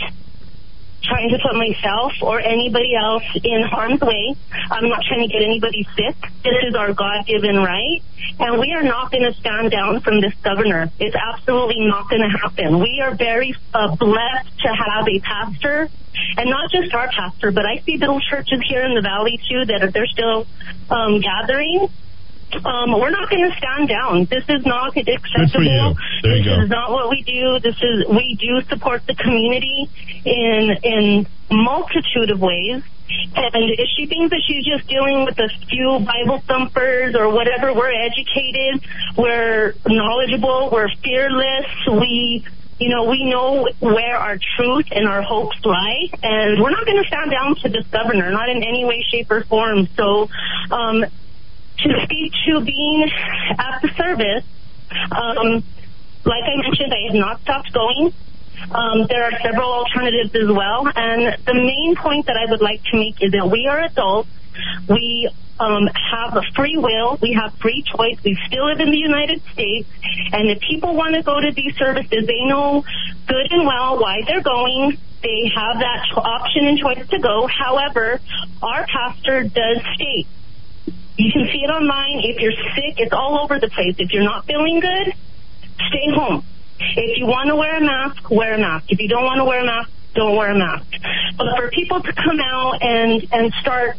[1.03, 4.35] trying to put myself or anybody else in harm's way.
[4.71, 6.17] I'm not trying to get anybody sick.
[6.45, 8.03] This is our God-given right.
[8.39, 10.91] And we are not going to stand down from this governor.
[10.99, 12.81] It's absolutely not going to happen.
[12.81, 15.89] We are very uh, blessed to have a pastor
[16.37, 19.65] and not just our pastor, but I see little churches here in the valley too
[19.67, 20.47] that are, they're still
[20.91, 21.89] um, gathering.
[22.65, 24.27] Um, we're not going to stand down.
[24.31, 25.65] This is not acceptable.
[25.65, 25.95] you.
[26.23, 26.63] There you this go.
[26.65, 27.59] is not what we do.
[27.61, 29.89] This is we do support the community
[30.25, 32.83] in in multitude of ways.
[33.35, 37.75] And if she thinks that she's just dealing with a few Bible thumpers or whatever,
[37.75, 38.87] we're educated,
[39.17, 42.45] we're knowledgeable, we're fearless, we
[42.81, 46.97] you know, we know where our truth and our hopes lie, and we're not going
[46.97, 49.87] to stand down to this governor, not in any way, shape, or form.
[49.97, 50.29] So,
[50.71, 51.05] um,
[51.83, 53.11] to speak to being
[53.59, 54.45] at the service,
[55.11, 55.65] um,
[56.25, 58.13] like I mentioned, I have not stopped going.
[58.71, 62.83] Um, there are several alternatives as well, and the main point that I would like
[62.93, 64.29] to make is that we are adults.
[64.89, 67.19] We um, have a free will.
[67.23, 68.17] We have free choice.
[68.25, 69.89] We still live in the United States,
[70.33, 72.85] and if people want to go to these services, they know
[73.27, 74.99] good and well why they're going.
[75.23, 77.47] They have that option and choice to go.
[77.47, 78.21] However,
[78.63, 80.27] our pastor does state
[81.21, 82.21] you can see it online.
[82.25, 83.97] If you're sick, it's all over the place.
[83.99, 85.15] If you're not feeling good,
[85.89, 86.45] stay home.
[86.79, 88.87] If you want to wear a mask, wear a mask.
[88.89, 90.87] If you don't want to wear a mask, don't wear a mask.
[91.37, 93.97] But for people to come out and and start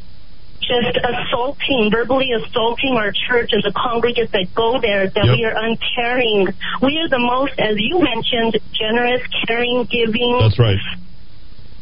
[0.61, 5.35] just assaulting, verbally assaulting our church and the congregants that go there, that Yep.
[5.35, 6.47] we are uncaring.
[6.81, 10.39] We are the most, as you mentioned, generous, caring, giving.
[10.39, 10.77] That's right.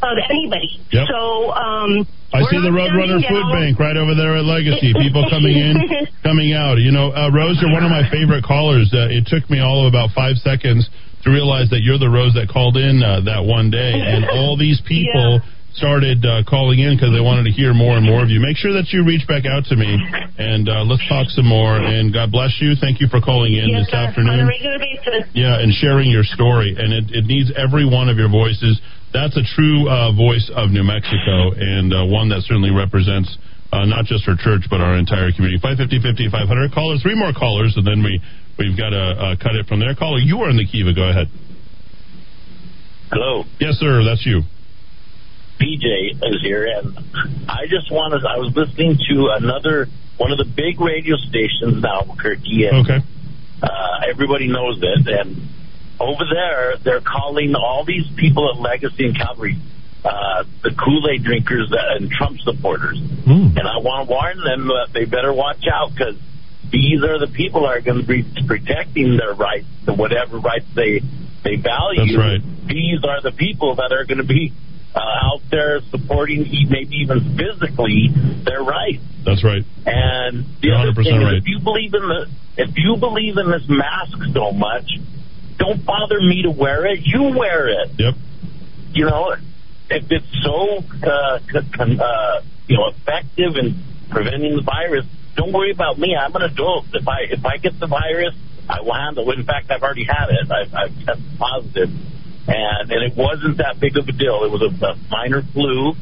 [0.02, 0.80] Of anybody.
[0.92, 1.08] Yep.
[1.12, 3.48] So um, I see the Roadrunner Food.
[3.52, 4.94] Bank right over there at Legacy.
[5.04, 5.76] People coming in,
[6.24, 6.78] coming out.
[6.78, 8.94] You know, uh, Rose, you're one of my favorite callers.
[8.94, 10.88] Uh, it took me all of about five seconds
[11.24, 14.58] to realize that you're the Rose that called in uh, that one day, and all
[14.60, 15.42] these people.
[15.70, 18.42] Started uh, calling in because they wanted to hear more and more of you.
[18.42, 19.86] Make sure that you reach back out to me
[20.40, 21.78] and uh, let's talk some more.
[21.78, 22.74] And God bless you.
[22.80, 24.40] Thank you for calling in yes, this sir, afternoon.
[24.40, 25.30] on a regular basis.
[25.36, 26.74] Yeah, and sharing your story.
[26.74, 28.82] And it, it needs every one of your voices.
[29.12, 33.38] That's a true uh, voice of New Mexico and uh, one that certainly represents
[33.74, 35.58] uh, not just our church, but our entire community.
[35.62, 38.22] 550 500 Callers, three more callers, and then we,
[38.58, 39.94] we've got to uh, cut it from there.
[39.96, 40.94] Caller, you are in the Kiva.
[40.94, 41.28] Go ahead.
[43.12, 43.44] Hello.
[43.60, 44.04] Yes, sir.
[44.06, 44.42] That's you.
[45.60, 45.86] PJ
[46.22, 46.98] is here, and
[47.50, 51.86] I just wanted, I was listening to another, one of the big radio stations in
[51.86, 53.00] Albuquerque, and Okay.
[53.62, 55.36] uh, everybody knows it, and
[56.00, 59.58] over there, they're calling all these people at Legacy and Calvary
[60.04, 62.98] uh, the Kool-Aid drinkers and Trump supporters.
[63.58, 66.16] And I want to warn them that they better watch out because
[66.72, 70.68] these are the people that are going to be protecting their rights, the whatever rights
[70.76, 71.02] they
[71.44, 72.16] they value.
[72.16, 72.42] That's right.
[72.68, 74.54] These are the people that are going to be
[74.96, 78.10] uh, out there supporting, maybe even physically,
[78.44, 79.04] their rights.
[79.26, 79.64] That's right.
[79.86, 81.34] And the You're other 100% thing right.
[81.36, 84.92] is, if you believe in the, if you believe in this mask so much,
[85.60, 87.02] don't bother me to wear it.
[87.04, 87.92] You wear it.
[88.00, 88.16] Yep.
[88.94, 89.36] You know,
[89.90, 96.00] if it's so, uh, uh, you know, effective in preventing the virus, don't worry about
[96.00, 96.16] me.
[96.16, 96.88] I'm an adult.
[96.94, 98.34] If I if I get the virus,
[98.68, 99.40] I will handle it.
[99.40, 100.50] In fact, I've already had it.
[100.50, 101.90] I've, I've tested positive,
[102.48, 104.44] and and it wasn't that big of a deal.
[104.44, 105.94] It was a, a minor flu.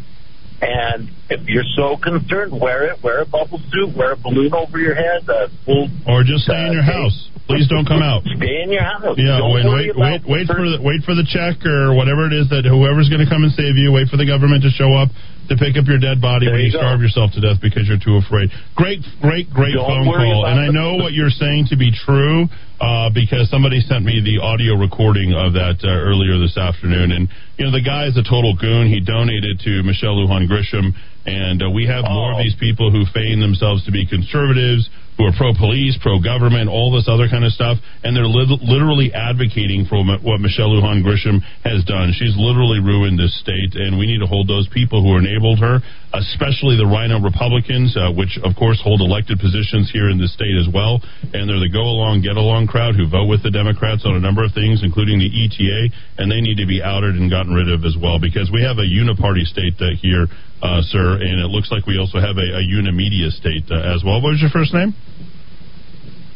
[0.59, 3.03] And if you're so concerned, wear it.
[3.03, 3.95] Wear a bubble suit.
[3.95, 5.29] Wear a balloon over your head.
[5.29, 5.87] A full.
[6.07, 7.29] Or just stay in your house.
[7.47, 8.27] Please don't come out.
[8.27, 9.15] Stay in your house.
[9.15, 12.35] Yeah, Don't wait, wait, wait, wait for the wait for the check or whatever it
[12.35, 13.95] is that whoever's going to come and save you.
[13.95, 15.07] Wait for the government to show up
[15.47, 17.87] to pick up your dead body There when you you starve yourself to death because
[17.87, 18.51] you're too afraid.
[18.75, 22.51] Great, great, great Don't phone call, and I know what you're saying to be true
[22.83, 27.31] uh, because somebody sent me the audio recording of that uh, earlier this afternoon, and
[27.55, 28.91] you know the guy is a total goon.
[28.91, 30.91] He donated to Michelle Lujan Grisham,
[31.23, 35.25] and uh, we have more of these people who feign themselves to be conservatives who
[35.25, 39.09] are pro police, pro government, all this other kind of stuff, and they're lit- literally
[39.13, 42.13] advocating for what what Michelle Lujan Grisham has done.
[42.13, 45.81] She's literally ruined this state, and we need to hold those people who enabled her,
[46.13, 50.53] especially the RINO Republicans, uh, which of course hold elected positions here in the state
[50.53, 51.01] as well,
[51.33, 54.21] and they're the go along, get along crowd who vote with the Democrats on a
[54.21, 55.89] number of things, including the ETA,
[56.21, 58.77] and they need to be outed and gotten rid of as well because we have
[58.77, 60.29] a uniparty state uh, here,
[60.61, 64.03] uh, sir, and it looks like we also have a, a unimedia state uh, as
[64.03, 64.21] well.
[64.21, 64.93] What was your first name?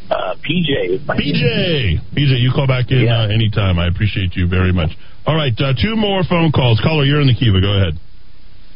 [0.10, 1.00] Uh, PJ.
[1.00, 2.02] is my name.
[2.04, 2.14] PJ.
[2.14, 3.80] PJ, you call back in uh, anytime.
[3.80, 4.92] I appreciate you very much.
[5.26, 6.82] All right, uh, two more phone calls.
[6.84, 7.62] Caller, you're in the Kiva.
[7.62, 7.94] Go ahead.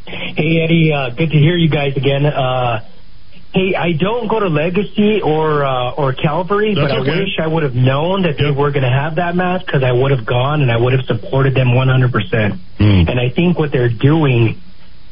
[0.07, 2.25] Hey Eddy, uh, good to hear you guys again.
[2.25, 2.85] Uh,
[3.53, 7.11] hey, I don't go to Legacy or uh, or Calvary, That's but okay.
[7.11, 9.81] I wish I would have known that they were going to have that match because
[9.81, 12.11] I would have gone and I would have supported them 100.
[12.11, 13.07] percent Hmm.
[13.09, 14.61] And I think what they're doing,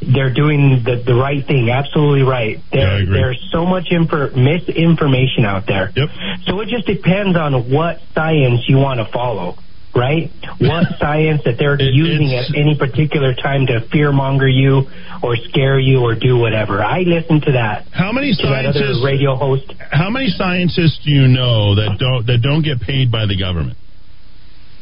[0.01, 2.59] they're doing the the right thing, absolutely right.
[2.71, 5.91] There, there's so much infor- misinformation out there.
[5.95, 6.09] Yep.
[6.45, 9.55] So it just depends on what science you want to follow.
[9.95, 10.31] Right?
[10.59, 14.87] What science that they're using at any particular time to fearmonger you
[15.21, 16.81] or scare you or do whatever.
[16.81, 17.87] I listen to that.
[17.91, 19.71] How many to that other scientists- radio host?
[19.91, 23.77] How many scientists do you know that don't that don't get paid by the government?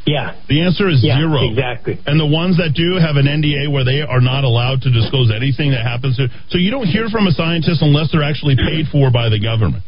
[0.05, 0.33] Yeah.
[0.49, 1.45] The answer is Yeah, zero.
[1.49, 1.99] exactly.
[2.05, 5.31] And the ones that do have an NDA where they are not allowed to disclose
[5.31, 6.27] anything that happens to.
[6.49, 9.83] So you don't hear from a scientist unless they're actually paid for by the government.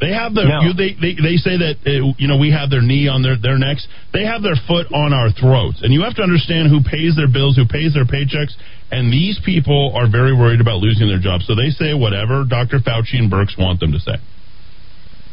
[0.00, 0.48] They have their.
[0.48, 0.60] No.
[0.68, 3.38] You, they, they they say that uh, you know we have their knee on their
[3.38, 3.86] their necks.
[4.12, 7.30] They have their foot on our throats, and you have to understand who pays their
[7.30, 8.52] bills, who pays their paychecks,
[8.90, 11.46] and these people are very worried about losing their jobs.
[11.46, 12.82] So they say whatever Dr.
[12.82, 14.18] Fauci and Birx want them to say.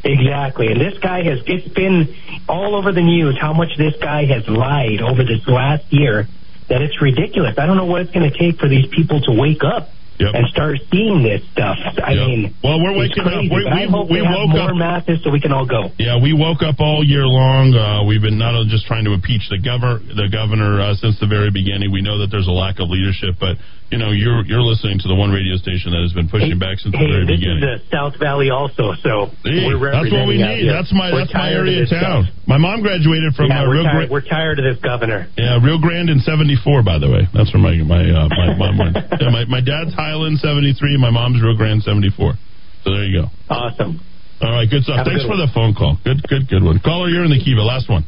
[0.04, 0.68] Exactly.
[0.68, 2.16] And this guy has, it's been
[2.50, 6.28] all over the news how much this guy has lied over this last year
[6.70, 7.56] that it's ridiculous.
[7.58, 9.90] I don't know what it's going to take for these people to wake up
[10.22, 11.78] and start seeing this stuff.
[12.06, 12.28] I Yep.
[12.28, 13.34] mean, Well, we're waking up.
[13.34, 15.52] crazy, We- I we- hope we they have woke more up- masses so we can
[15.52, 15.92] all go.
[15.98, 17.74] Yeah, we woke up all year long.
[17.74, 21.18] Uh, we've been not only just trying to impeach the governor, the governor uh, since
[21.20, 21.90] the very beginning.
[21.92, 23.58] We know that there's a lack of leadership, but
[23.92, 26.80] you know, you're you're listening to the one radio station that has been pushing back
[26.80, 27.60] since the Hey, very this beginning.
[27.60, 30.64] is the South Valley also, so Hey, we're that's what we need.
[30.64, 30.72] here.
[30.72, 32.32] That's my We're that's my area of this town.
[32.32, 32.48] stuff.
[32.48, 34.12] My mom graduated from yeah, uh, we're, tired, Grande.
[34.16, 35.28] we're tired of this governor.
[35.36, 37.28] Yeah, Rio Grande in '74, by the way.
[37.36, 38.96] That's where my my uh, my mom went.
[38.96, 42.40] Yeah, my my dad's Highland '73, my mom's Rio Grande '74.
[42.88, 43.28] So there you go.
[43.52, 44.00] Awesome.
[44.42, 45.04] All right, good stuff.
[45.04, 45.46] Have Thanks good for one.
[45.46, 46.00] the phone call.
[46.02, 46.80] Good, good, good one.
[46.80, 47.62] Caller, you're in the Kiva.
[47.62, 48.08] Last one.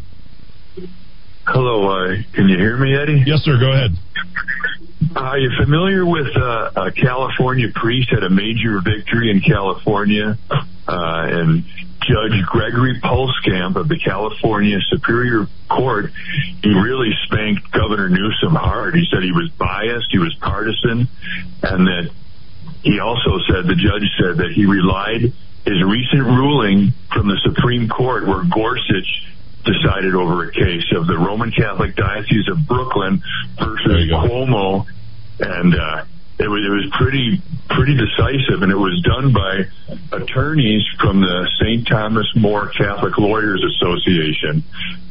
[1.45, 3.23] Hello, uh, can you hear me, Eddy?
[3.25, 3.59] Yes, sir.
[3.59, 3.91] Go ahead.
[5.15, 10.63] Are you familiar with uh, a California priest had a major victory in California, uh,
[10.87, 11.65] and
[11.99, 16.11] Judge Gregory Pulskamp of the California Superior Court,
[16.61, 18.95] he really spanked Governor Newsom hard.
[18.95, 21.07] He said he was biased, he was partisan,
[21.61, 22.09] and that
[22.83, 25.33] he also said the judge said that he relied
[25.65, 29.32] his recent ruling from the Supreme Court, where Gorsuch
[29.63, 33.21] decided over a case of the Roman Catholic Diocese of Brooklyn
[33.57, 34.85] versus Cuomo,
[35.39, 36.05] and uh,
[36.39, 39.63] it was it was pretty pretty decisive, and it was done by
[40.11, 41.87] attorneys from the St.
[41.87, 44.63] Thomas More Catholic Lawyers Association,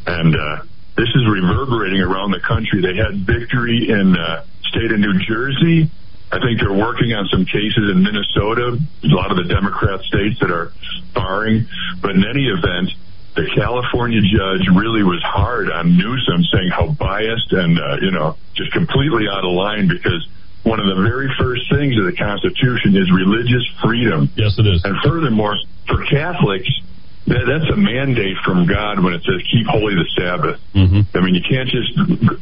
[0.06, 0.62] and uh,
[0.96, 2.82] this is reverberating around the country.
[2.82, 5.90] They had victory in uh, state of New Jersey.
[6.32, 10.40] I think they're working on some cases in Minnesota, a lot of the Democrat states
[10.40, 10.72] that are
[11.14, 11.66] barring.
[12.00, 12.88] But in any event,
[13.34, 18.36] the California judge really was hard on Newsom, saying how biased and uh, you know
[18.54, 20.26] just completely out of line because
[20.62, 24.30] one of the very first things of the Constitution is religious freedom.
[24.36, 24.84] Yes, it is.
[24.84, 25.56] And furthermore,
[25.88, 26.70] for Catholics,
[27.26, 30.60] that, that's a mandate from God when it says keep holy the Sabbath.
[30.74, 31.16] Mm-hmm.
[31.16, 31.90] I mean, you can't just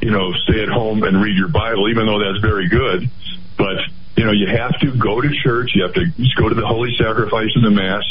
[0.03, 3.09] you know stay at home and read your Bible, even though that's very good.
[3.57, 3.79] But
[4.17, 5.71] you know, you have to go to church.
[5.75, 8.05] You have to just go to the holy sacrifice and the mass.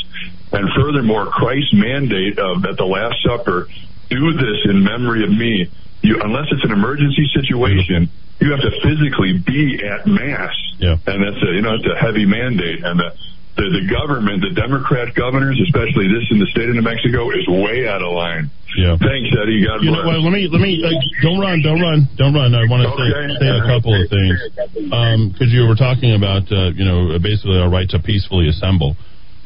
[0.51, 3.67] And furthermore, Christ's mandate of at the Last Supper,
[4.09, 5.69] do this in memory of me.
[6.01, 8.09] You, unless it's an emergency situation,
[8.39, 10.55] you have to physically be at mass.
[10.79, 10.95] Yeah.
[11.05, 12.83] And that's a you know it's a heavy mandate.
[12.83, 13.11] And the
[13.59, 17.43] the, the government, the Democrat governors, especially this in the state of New Mexico, is
[17.51, 18.47] way out of line.
[18.79, 18.95] Yeah.
[18.95, 19.65] Thanks, Eddy.
[19.67, 20.07] God You bless.
[20.07, 20.23] know what?
[20.23, 20.87] Let me let me uh,
[21.21, 22.55] don't run, don't run, don't run.
[22.55, 23.09] I want to say,
[23.43, 24.37] say a couple of things
[25.35, 28.95] because you were talking about uh, you know basically our right to peacefully assemble.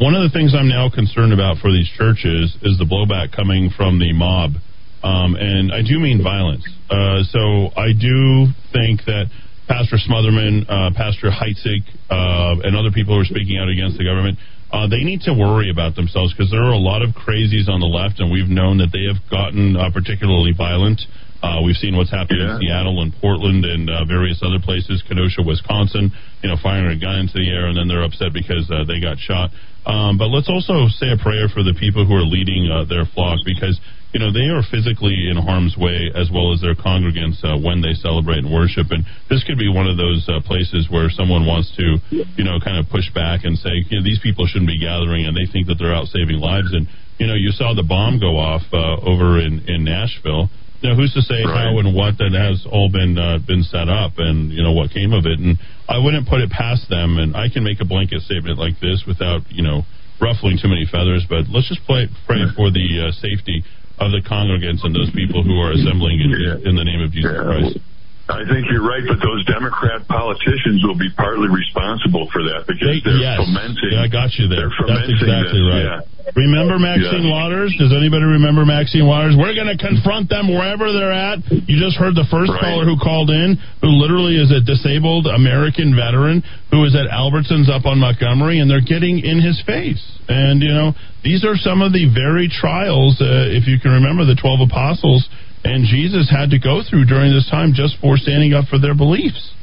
[0.02, 3.70] One of the things I'm now concerned about for these churches is the blowback coming
[3.70, 4.58] from the mob,
[5.06, 6.66] um, and I do mean violence.
[6.90, 9.30] Uh, so I do think that
[9.70, 14.04] Pastor Smotherman, uh, Pastor Heitzig, uh, and other people who are speaking out against the
[14.04, 14.42] government,
[14.74, 17.78] uh, they need to worry about themselves because there are a lot of crazies on
[17.78, 21.06] the left, and we've known that they have gotten uh, particularly violent.
[21.44, 25.44] Uh, we've seen what's happened in Seattle and Portland and uh, various other places, Kenosha,
[25.44, 26.08] Wisconsin,
[26.40, 29.04] you know, firing a gun into the air, and then they're upset because uh, they
[29.04, 29.52] got shot.
[29.84, 33.04] Um, but let's also say a prayer for the people who are leading uh, their
[33.04, 33.76] flock because
[34.16, 37.84] you know they are physically in harm's way as well as their congregants uh, when
[37.84, 38.96] they celebrate and worship.
[38.96, 42.64] And this could be one of those uh, places where someone wants to you know
[42.64, 45.52] kind of push back and say you know, these people shouldn't be gathering, and they
[45.52, 46.72] think that they're out saving lives.
[46.72, 46.88] And
[47.20, 50.48] you know you saw the bomb go off uh, over in in Nashville.
[50.84, 54.20] Now, who's to say how and what that has all been uh, been set up,
[54.20, 55.40] and you know what came of it?
[55.40, 55.56] And
[55.88, 57.18] I wouldn't put it past them.
[57.24, 59.88] And I can make a blanket statement like this without you know
[60.20, 61.24] ruffling too many feathers.
[61.24, 63.64] But let's just play, pray for the uh, safety
[63.96, 66.32] of the congregants and those people who are assembling in,
[66.68, 67.80] in the name of Jesus Christ.
[68.28, 73.04] I think you're right, but those Democrat politicians will be partly responsible for that because
[73.04, 73.40] they're yes.
[73.40, 73.92] fomenting.
[73.92, 74.72] Yeah, I got you there.
[74.72, 75.88] They're That's exactly this, right.
[76.00, 76.13] yeah.
[76.36, 77.32] Remember Maxine Yeah.
[77.32, 77.76] Waters?
[77.78, 79.36] Does anybody remember Maxine Waters?
[79.38, 81.40] We're going to confront them wherever they're at.
[81.52, 85.96] You just heard the first caller who called in, who literally is a disabled American
[85.96, 90.02] veteran who is at Albertsons up on Montgomery, and they're getting in his face.
[90.28, 94.26] And, you know, these are some of the very trials, uh, if you can remember
[94.26, 95.28] the 12 apostles
[95.64, 98.96] and Jesus had to go through during this time just for standing up for their
[98.96, 99.54] beliefs.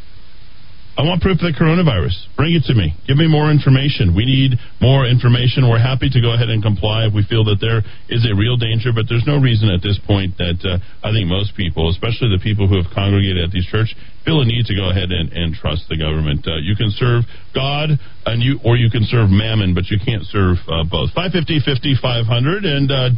[1.01, 2.13] I want proof of the coronavirus.
[2.37, 2.93] Bring it to me.
[3.09, 4.13] Give me more information.
[4.13, 5.65] We need more information.
[5.65, 7.81] We're happy to go ahead and comply if we feel that there
[8.13, 11.25] is a real danger, but there's no reason at this point that uh, I think
[11.25, 13.97] most people, especially the people who have congregated at these church,
[14.29, 16.45] feel a need to go ahead and, and trust the government.
[16.45, 17.25] Uh, you can serve
[17.57, 17.97] God
[18.29, 21.17] and you, or you can serve Mammon, but you can't serve uh, both.
[21.17, 23.09] 550, 50, 500, and uh,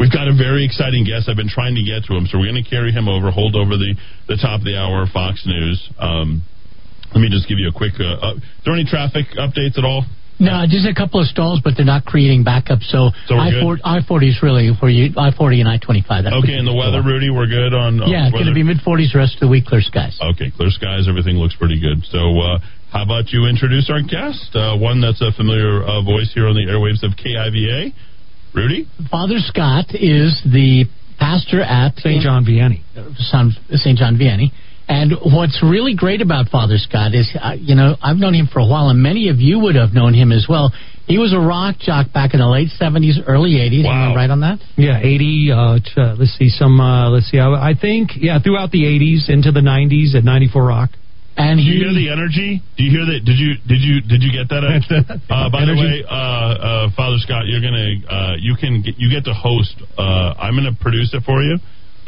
[0.00, 1.26] We've got a very exciting guest.
[1.26, 3.58] I've been trying to get to him, so we're going to carry him over, hold
[3.58, 3.98] over the,
[4.30, 5.90] the top of the hour, Fox News.
[5.98, 6.46] Um,
[7.14, 7.94] let me just give you a quick.
[7.98, 10.04] Uh, uh, is there any traffic updates at all?
[10.38, 12.78] No, just a couple of stalls, but they're not creating backup.
[12.86, 15.10] So, So I forty I forty is really for you.
[15.18, 16.24] I forty and I twenty five.
[16.26, 17.98] Okay, and the weather, Rudy, we're good on.
[17.98, 19.66] on Yeah, it's going to be mid forties the rest of the week.
[19.66, 20.14] Clear skies.
[20.22, 21.10] Okay, clear skies.
[21.10, 22.06] Everything looks pretty good.
[22.06, 22.62] So, uh,
[22.94, 24.54] how about you introduce our guest?
[24.54, 27.90] Uh, one that's a familiar uh, voice here on the airwaves of KIVA.
[28.54, 28.86] Rudy?
[29.10, 30.86] Father Scott is the
[31.18, 32.22] pastor at St.
[32.22, 32.80] John Vianney.
[33.18, 33.98] St.
[33.98, 34.54] John Vianney.
[34.88, 38.60] And what's really great about Father Scott is, uh, you know, I've known him for
[38.60, 40.72] a while, and many of you would have known him as well.
[41.06, 43.84] He was a rock jock back in the late 70s, early 80s.
[43.84, 44.60] Am I right on that?
[44.76, 45.52] Yeah, 80.
[45.52, 48.84] Uh, t- uh, let's see, some, uh, let's see, I, I think, yeah, throughout the
[48.84, 50.90] 80s into the 90s at 94 Rock.
[51.38, 52.60] And Do you hear the energy?
[52.76, 53.22] Do you hear that?
[53.24, 54.58] Did you did you did you get that?
[55.30, 59.06] Uh, by the way, uh, uh, Father Scott, you're gonna uh, you can get, you
[59.08, 59.78] get to host.
[59.96, 61.58] Uh, I'm gonna produce it for you.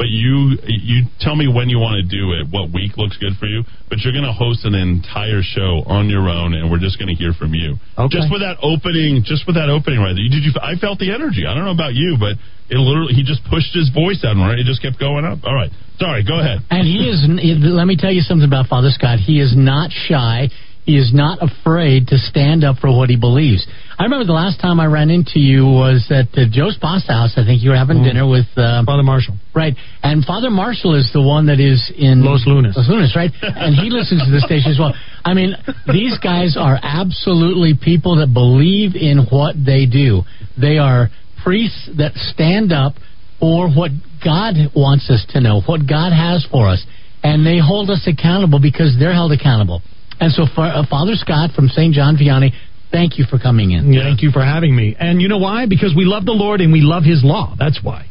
[0.01, 3.36] But you you tell me when you want to do it, what week looks good
[3.36, 3.68] for you.
[3.92, 7.12] But you're going to host an entire show on your own, and we're just going
[7.12, 7.76] to hear from you.
[8.01, 8.09] Okay.
[8.09, 10.24] Just with that opening, just with that opening right there.
[10.24, 10.57] Did you?
[10.57, 11.44] I felt the energy.
[11.44, 12.40] I don't know about you, but
[12.72, 15.44] it literally he just pushed his voice out, and right, it just kept going up.
[15.44, 15.68] All right,
[16.01, 16.64] sorry, go ahead.
[16.72, 17.20] And he is.
[17.61, 19.20] Let me tell you something about Father Scott.
[19.20, 20.48] He is not shy.
[20.91, 23.62] He is not afraid to stand up for what he believes.
[23.97, 27.34] I remember the last time I ran into you was at uh, Joe's Pasta House.
[27.36, 28.05] I think you were having Mm.
[28.11, 29.36] dinner with uh, Father Marshall.
[29.55, 29.74] Right.
[30.03, 32.74] And Father Marshall is the one that is in Los Lunas.
[32.76, 33.30] Los Lunas, right?
[33.41, 34.93] and he listens to the station as well.
[35.24, 35.55] I mean,
[35.93, 40.22] these guys are absolutely people that believe in what they do.
[40.61, 41.07] They are
[41.45, 42.95] priests that stand up
[43.38, 43.93] for what
[44.24, 46.82] God wants us to know, what God has for us.
[47.22, 49.82] And they hold us accountable because they're held accountable.
[50.21, 51.95] And so, for, uh, Father Scott from St.
[51.95, 52.53] John Vianney,
[52.93, 53.93] thank you for coming in.
[53.95, 54.95] Thank you for having me.
[54.99, 55.66] And you know why?
[55.66, 57.57] Because we love the Lord and we love His law.
[57.59, 58.07] That's why.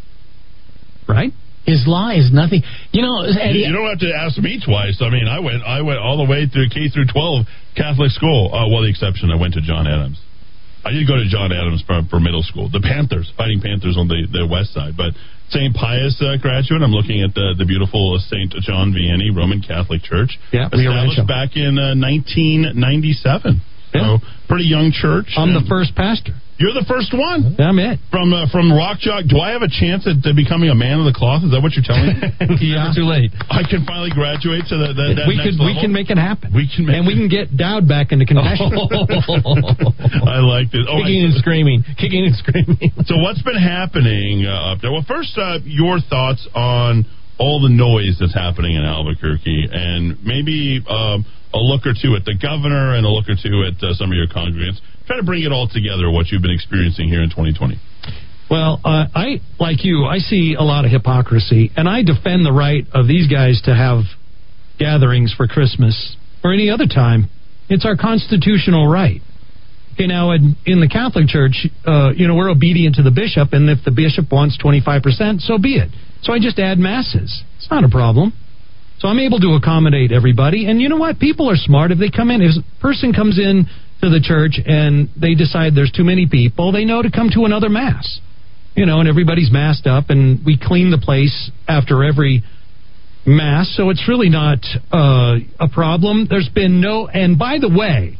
[1.07, 1.31] Right?
[1.65, 2.63] His law is nothing.
[2.91, 4.97] You know, Eddy, You, you don't have to ask me twice.
[5.05, 7.45] I mean, I went I went all the way through K through 12
[7.77, 8.49] Catholic school.
[8.49, 10.17] Uh, well, the exception I went to John Adams.
[10.83, 12.69] I did go to John Adams for, for middle school.
[12.71, 15.11] The Panthers, Fighting Panthers on the, the west side, but
[15.49, 15.73] St.
[15.75, 16.81] Pius uh, graduate.
[16.81, 18.53] I'm looking at the the beautiful St.
[18.61, 23.61] John Vianney Roman Catholic Church, Yeah, established back in uh, 1997.
[23.93, 25.33] So pretty young church.
[25.35, 26.33] I'm the first pastor.
[26.59, 27.55] You're the first one.
[27.55, 28.03] I'm it.
[28.11, 29.23] From uh, from Rock Jock.
[29.31, 31.47] Do I have a chance at uh, becoming a man of the cloth?
[31.47, 32.19] Is that what you're telling me?
[32.59, 32.91] yeah.
[32.91, 33.31] Never too late.
[33.47, 36.19] I can finally graduate to the, the that we next can we can make it
[36.19, 36.51] happen.
[36.51, 38.75] We can make and we can get Dowd back into confession.
[38.75, 40.83] I like this.
[40.83, 42.91] Oh, kicking I- and screaming, kicking and screaming.
[43.07, 44.91] So what's been happening uh, up there?
[44.91, 47.07] Well, first, uh, your thoughts on
[47.39, 51.23] all the noise that's happening in Albuquerque, and maybe um,
[51.55, 54.11] a look or two at the governor and a look or two at uh, some
[54.11, 54.83] of your congregants.
[55.09, 56.11] Try to bring it all together.
[56.11, 57.81] What you've been experiencing here in 2020.
[58.47, 60.05] Well, uh, I like you.
[60.05, 63.73] I see a lot of hypocrisy, and I defend the right of these guys to
[63.73, 64.05] have
[64.77, 67.27] gatherings for Christmas or any other time.
[67.69, 69.19] It's our constitutional right.
[69.93, 73.49] Okay, now in, in the Catholic Church, uh, you know, we're obedient to the bishop,
[73.53, 75.89] and if the bishop wants twenty five percent, so be it.
[76.21, 77.43] So I just add masses.
[77.57, 78.31] It's not a problem.
[78.99, 80.69] So I'm able to accommodate everybody.
[80.69, 81.17] And you know what?
[81.17, 81.89] People are smart.
[81.89, 83.65] If they come in, if a person comes in
[84.01, 87.45] to the church and they decide there's too many people, they know to come to
[87.45, 88.19] another mass.
[88.75, 92.43] You know, and everybody's masked up, and we clean the place after every
[93.25, 93.73] mass.
[93.75, 94.59] So it's really not
[94.91, 96.27] uh, a problem.
[96.29, 97.07] There's been no.
[97.07, 98.17] And by the way,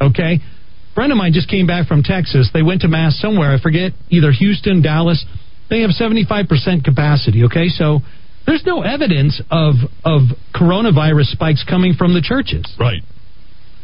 [0.00, 2.50] okay, a friend of mine just came back from Texas.
[2.52, 3.54] They went to mass somewhere.
[3.54, 5.24] I forget either Houston, Dallas.
[5.68, 7.44] They have 75% capacity.
[7.44, 8.00] Okay, so
[8.46, 9.74] there's no evidence of
[10.04, 10.22] of
[10.54, 12.66] coronavirus spikes coming from the churches.
[12.80, 13.02] Right.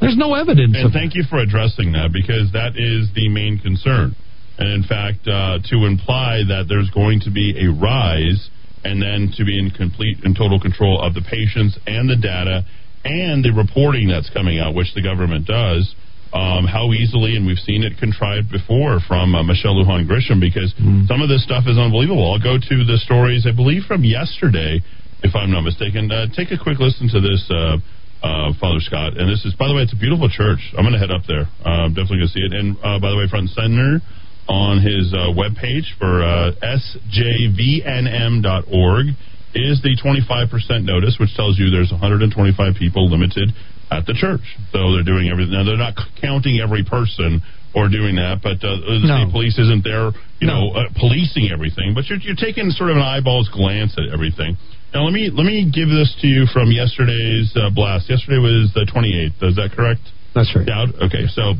[0.01, 0.77] There's no evidence.
[0.77, 4.15] And thank you for addressing that because that is the main concern.
[4.59, 8.49] And in fact, uh, to imply that there's going to be a rise
[8.85, 12.65] and then to be in complete and total control of the patients and the data
[13.05, 15.95] and the reporting that's coming out, which the government does,
[16.33, 20.75] um, how easily, and we've seen it contrived before from uh, Michelle Lujan Grisham, because
[21.07, 22.33] some of this stuff is unbelievable.
[22.33, 24.83] I'll go to the stories, I believe, from yesterday,
[25.23, 26.11] if I'm not mistaken.
[26.11, 27.47] Uh, take a quick listen to this.
[28.23, 30.59] Uh, Father Scott, and this is, by the way, it's a beautiful church.
[30.75, 31.47] I'm going to head up there.
[31.65, 32.53] Uh, I'm definitely going to see it.
[32.53, 34.01] And uh, by the way, front and center
[34.49, 36.51] on his uh, webpage for uh,
[37.77, 39.07] sjvnm.org
[39.55, 43.51] is the 25% notice, which tells you there's 125 people limited
[43.91, 44.43] at the church.
[44.73, 45.55] So they're doing everything.
[45.55, 47.41] Now, they're not c- counting every person
[47.75, 49.09] or doing that, but uh, the No.
[49.25, 50.11] state police isn't there,
[50.41, 51.93] you know, uh, policing everything.
[51.95, 54.57] But you're, you're taking sort of an eyeballs glance at everything.
[54.97, 58.09] Now, let me let me give this to you from yesterday's uh, blast.
[58.09, 59.37] Yesterday was the 28th.
[59.45, 60.01] Is that correct?
[60.33, 60.65] That's right.
[60.65, 60.97] Dowd?
[61.13, 61.53] Okay, so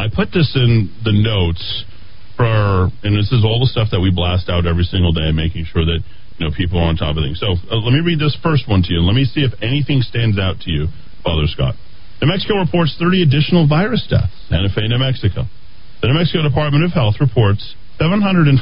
[0.00, 1.60] I put this in the notes
[2.40, 5.68] for, and this is all the stuff that we blast out every single day, making
[5.68, 6.00] sure that
[6.40, 7.36] you know people are on top of things.
[7.36, 10.00] So uh, let me read this first one to you, let me see if anything
[10.00, 10.88] stands out to you,
[11.20, 11.76] Father Scott.
[12.24, 14.32] New Mexico reports 30 additional virus deaths.
[14.48, 15.44] Santa Fe, New Mexico.
[16.00, 18.56] The New Mexico Department of Health reports 747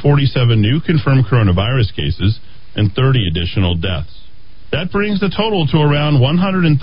[0.59, 2.35] new confirmed coronavirus cases
[2.75, 4.11] and 30 additional deaths.
[4.71, 6.75] That brings the total to around 138,000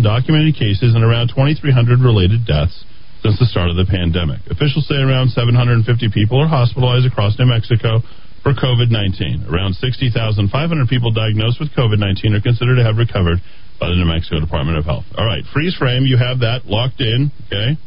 [0.00, 2.84] documented cases and around 2,300 related deaths
[3.20, 4.40] since the start of the pandemic.
[4.48, 8.00] Officials say around 750 people are hospitalized across New Mexico
[8.42, 9.46] for COVID 19.
[9.46, 10.48] Around 60,500
[10.88, 13.38] people diagnosed with COVID 19 are considered to have recovered
[13.78, 15.06] by the New Mexico Department of Health.
[15.14, 17.78] All right, freeze frame, you have that locked in, okay?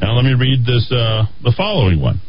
[0.00, 2.20] Now let me read this, uh, the following one.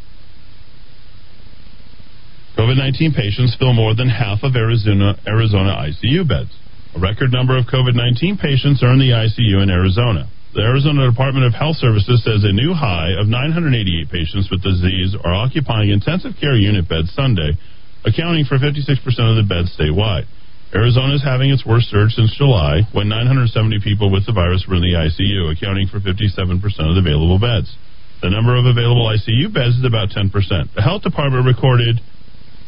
[2.54, 6.54] COVID 19 patients fill more than half of Arizona, Arizona ICU beds.
[6.94, 10.30] A record number of COVID 19 patients are in the ICU in Arizona.
[10.54, 15.18] The Arizona Department of Health Services says a new high of 988 patients with disease
[15.26, 17.58] are occupying intensive care unit beds Sunday,
[18.06, 20.30] accounting for 56% of the beds statewide.
[20.70, 24.78] Arizona is having its worst surge since July, when 970 people with the virus were
[24.78, 27.74] in the ICU, accounting for 57% of the available beds.
[28.22, 30.30] The number of available ICU beds is about 10%.
[30.30, 31.98] The health department recorded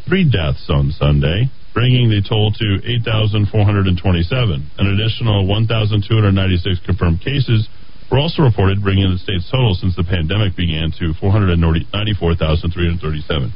[0.07, 4.71] three deaths on Sunday, bringing the total to 8,427.
[4.79, 7.69] An additional 1,296 confirmed cases
[8.11, 13.53] were also reported, bringing the state's total since the pandemic began to 494,337.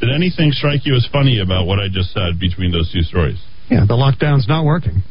[0.00, 3.38] Did anything strike you as funny about what I just said between those two stories?
[3.70, 5.02] Yeah, the lockdown's not working.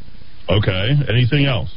[0.49, 0.91] Okay.
[1.07, 1.73] Anything else?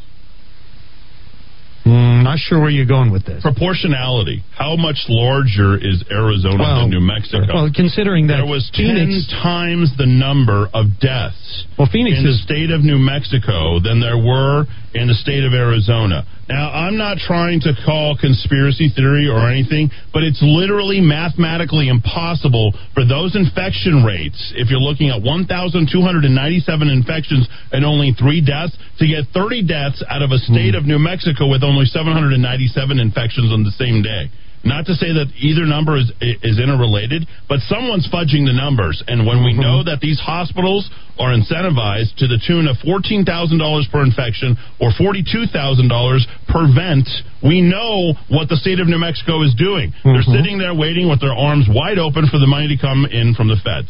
[2.27, 3.41] Not sure where you're going with this.
[3.41, 4.43] Proportionality.
[4.51, 7.47] How much larger is Arizona Well, than New Mexico?
[7.47, 12.27] Well, considering that there was Phoenix, ten times the number of deaths well, Phoenix in
[12.27, 16.27] the state of New Mexico than there were in the state of Arizona.
[16.49, 22.73] Now, I'm not trying to call conspiracy theory or anything, but it's literally mathematically impossible
[22.95, 29.07] for those infection rates, if you're looking at 1,297 infections and only three deaths, to
[29.07, 30.79] get 30 deaths out of a state hmm.
[30.79, 32.39] of New Mexico with only 797
[32.99, 34.31] infections on the same day.
[34.67, 38.99] Not to say that either number is is interrelated, but someone's fudging the numbers.
[39.07, 40.91] And when we know that these hospitals
[41.23, 45.89] are incentivized to the tune of fourteen thousand dollars per infection or forty two thousand
[45.89, 47.07] dollars per vent,
[47.43, 49.95] we know what the state of New Mexico is doing.
[50.03, 50.35] They're mm-hmm.
[50.35, 53.47] sitting there waiting with their arms wide open for the money to come in from
[53.49, 53.89] the feds.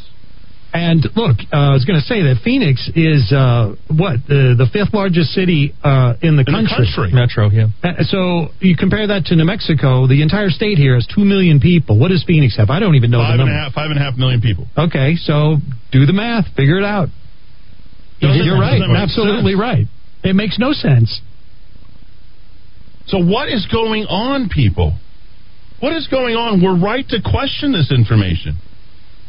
[0.77, 4.69] And look, uh, I was going to say that Phoenix is uh, what the the
[4.71, 6.85] fifth largest city uh, in the In the country.
[6.93, 7.11] country.
[7.17, 7.73] Metro, yeah.
[7.83, 11.61] Uh, so you compare that to New Mexico, the entire state here has two million
[11.61, 11.99] people.
[11.99, 12.69] What does Phoenix have?
[12.69, 13.57] I don't even know Five the and a number.
[13.65, 14.67] half, five and a half million people.
[14.77, 15.57] Okay, so
[15.93, 17.09] do the math, figure it out.
[18.21, 19.61] Doesn't- You're right, absolutely sense.
[19.61, 19.87] right.
[20.25, 21.21] It makes no sense.
[23.07, 24.93] So what is going on, people?
[25.81, 26.61] What is going on?
[26.63, 28.57] We're right to question this information.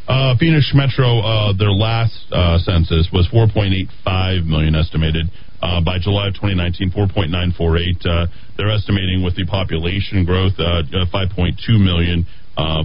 [0.08, 5.26] Uh, Phoenix Metro, uh, their last uh, census was 4.85 million estimated.
[5.60, 8.06] Uh, by July of 2019, 4.948.
[8.06, 12.24] Uh, they're estimating with the population growth, uh, uh, 5.2 million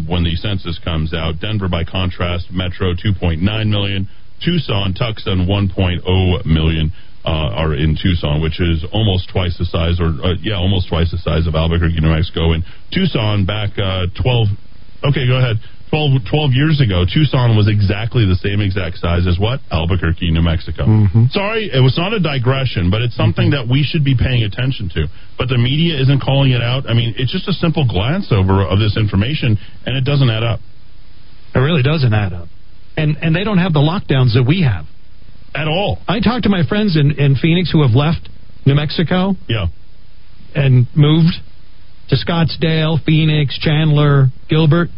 [0.10, 1.40] when the census comes out.
[1.40, 3.38] Denver, by contrast, Metro 2.9
[3.70, 4.10] million.
[4.44, 6.92] Tucson, Tucson 1.0 million
[7.26, 11.12] uh, are in Tucson, which is almost twice the size, or uh, yeah, almost twice
[11.12, 12.52] the size of Albuquerque, New Mexico.
[12.52, 14.48] And Tucson back uh, 12.
[15.14, 15.58] Okay, go ahead.
[15.94, 19.62] 12, 12 years ago, Tucson was exactly the same exact size as what?
[19.70, 20.90] Albuquerque, New Mexico.
[20.90, 21.30] Mm-hmm.
[21.30, 23.70] Sorry, it was not a digression, but it's something mm-hmm.
[23.70, 25.06] that we should be paying attention to.
[25.38, 26.90] But the media isn't calling it out.
[26.90, 30.42] I mean, it's just a simple glance over of this information, and it doesn't add
[30.42, 30.66] up.
[31.54, 32.50] It really doesn't add up.
[32.98, 34.90] And and they don't have the lockdowns that we have
[35.54, 36.02] at all.
[36.10, 38.30] I talked to my friends in, in Phoenix who have left
[38.66, 39.38] New Mexico.
[39.48, 39.68] Yeah.
[40.56, 41.38] And moved
[42.10, 44.90] to Scottsdale, Phoenix, Chandler, Gilbert.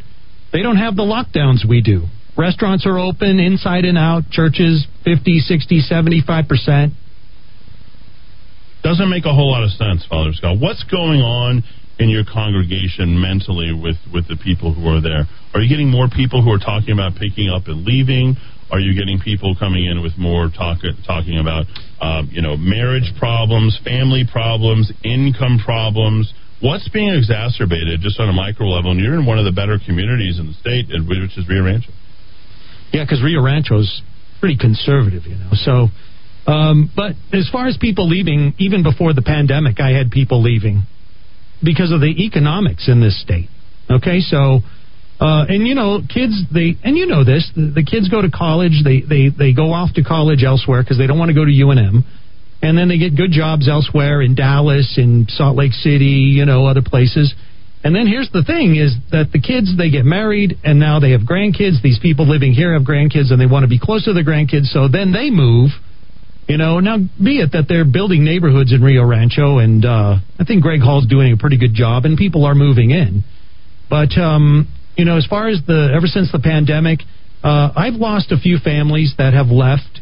[0.56, 2.08] They don't have the lockdowns we do.
[2.38, 6.96] Restaurants are open inside and out, churches 50, 60, 75%.
[8.82, 10.56] Doesn't make a whole lot of sense, Father Scott.
[10.58, 11.62] What's going on
[12.00, 15.28] in your congregation mentally with, with the people who are there?
[15.54, 18.40] Are you getting more people who are talking about picking up and leaving?
[18.72, 21.68] Are you getting people coming in with more talk, talking about,
[22.00, 26.32] um, you know, marriage problems, family problems, income problems?
[26.62, 28.92] What's being exacerbated just on a micro level?
[28.92, 31.92] And you're in one of the better communities in the state, which is Rio Rancho.
[32.94, 34.02] Yeah, because Rio Rancho's
[34.40, 35.50] pretty conservative, you know.
[35.54, 35.88] So,
[36.50, 40.84] um, but as far as people leaving, even before the pandemic, I had people leaving
[41.64, 43.50] because of the economics in this state.
[43.90, 44.60] Okay, so.
[45.18, 47.50] Uh, and you know, kids, they and you know this.
[47.56, 48.84] The, the kids go to college.
[48.84, 51.52] They they they go off to college elsewhere because they don't want to go to
[51.52, 52.04] UNM,
[52.66, 56.66] and then they get good jobs elsewhere in Dallas, in Salt Lake City, you know,
[56.66, 57.32] other places.
[57.84, 61.12] And then here's the thing: is that the kids they get married, and now they
[61.12, 61.84] have grandkids.
[61.84, 64.74] These people living here have grandkids, and they want to be close to their grandkids.
[64.74, 65.70] So then they move.
[66.48, 70.44] You know, now be it that they're building neighborhoods in Rio Rancho, and uh, I
[70.44, 73.24] think Gregg Hull's doing a pretty good job, and people are moving in.
[73.92, 77.02] But um, you know, as far as the ever since the pandemic,
[77.44, 79.95] uh, I've lost a few families that have left.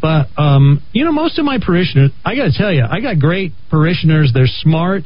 [0.00, 3.18] But um, you know, most of my parishioners, I got to tell you, I got
[3.18, 4.32] great parishioners.
[4.32, 5.04] They're smart.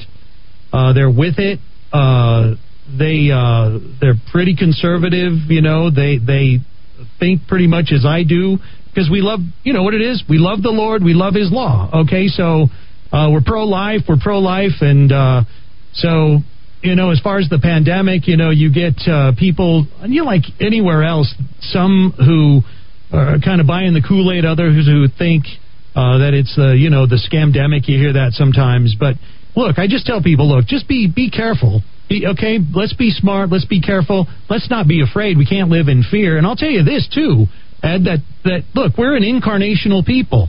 [0.72, 1.60] Uh, they're with it.
[1.92, 2.54] Uh,
[2.96, 5.32] they uh, they're pretty conservative.
[5.48, 6.58] You know, they they
[7.18, 10.22] think pretty much as I do because we love you know what it is.
[10.28, 11.02] We love the Lord.
[11.02, 11.90] We love His law.
[12.04, 12.66] Okay, so
[13.12, 14.02] uh, we're pro life.
[14.08, 15.42] We're pro life, and uh,
[15.92, 16.38] so
[16.82, 20.26] you know, as far as the pandemic, you know, you get uh, people, you know,
[20.26, 22.60] like anywhere else, some who
[23.12, 25.44] are kind of buying the Kool Aid, others who think
[25.94, 27.88] uh, that it's, uh, you know, the scamdemic.
[27.88, 29.16] You hear that sometimes, but
[29.56, 31.82] look, I just tell people, look, just be be careful.
[32.08, 33.50] Be, okay, let's be smart.
[33.50, 34.26] Let's be careful.
[34.48, 35.36] Let's not be afraid.
[35.36, 36.38] We can't live in fear.
[36.38, 37.46] And I'll tell you this too,
[37.82, 38.04] Ed.
[38.04, 40.48] That that look, we're an incarnational people.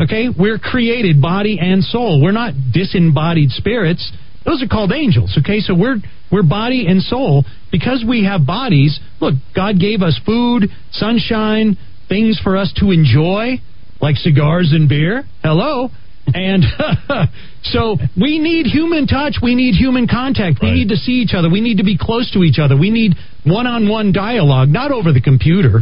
[0.00, 2.22] Okay, we're created body and soul.
[2.22, 4.12] We're not disembodied spirits.
[4.48, 5.36] Those are called angels.
[5.38, 5.96] Okay, so we're
[6.32, 8.98] we're body and soul because we have bodies.
[9.20, 11.76] Look, God gave us food, sunshine,
[12.08, 13.60] things for us to enjoy,
[14.00, 15.24] like cigars and beer.
[15.42, 15.90] Hello.
[16.32, 16.64] And
[17.62, 19.36] so we need human touch.
[19.42, 20.60] We need human contact.
[20.62, 21.50] We need to see each other.
[21.50, 22.74] We need to be close to each other.
[22.76, 25.80] We need one on one dialogue, not over the computer.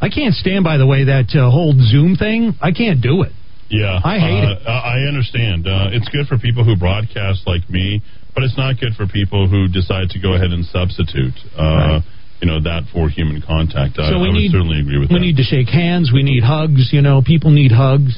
[0.00, 2.54] I can't stand, by the way, that uh, whole Zoom thing.
[2.62, 3.32] I can't do it.
[3.68, 4.66] Yeah, I hate uh, it.
[4.66, 5.68] I understand.
[5.68, 8.00] Uh, it's good for people who broadcast like me,
[8.34, 12.00] but it's not good for people who decide to go ahead and substitute, uh,
[12.40, 14.00] you know, that for human contact.
[14.00, 15.20] I, so we I would need certainly agree with we that.
[15.20, 16.10] We need to shake hands.
[16.12, 16.88] We need hugs.
[16.92, 18.16] You know, people need hugs.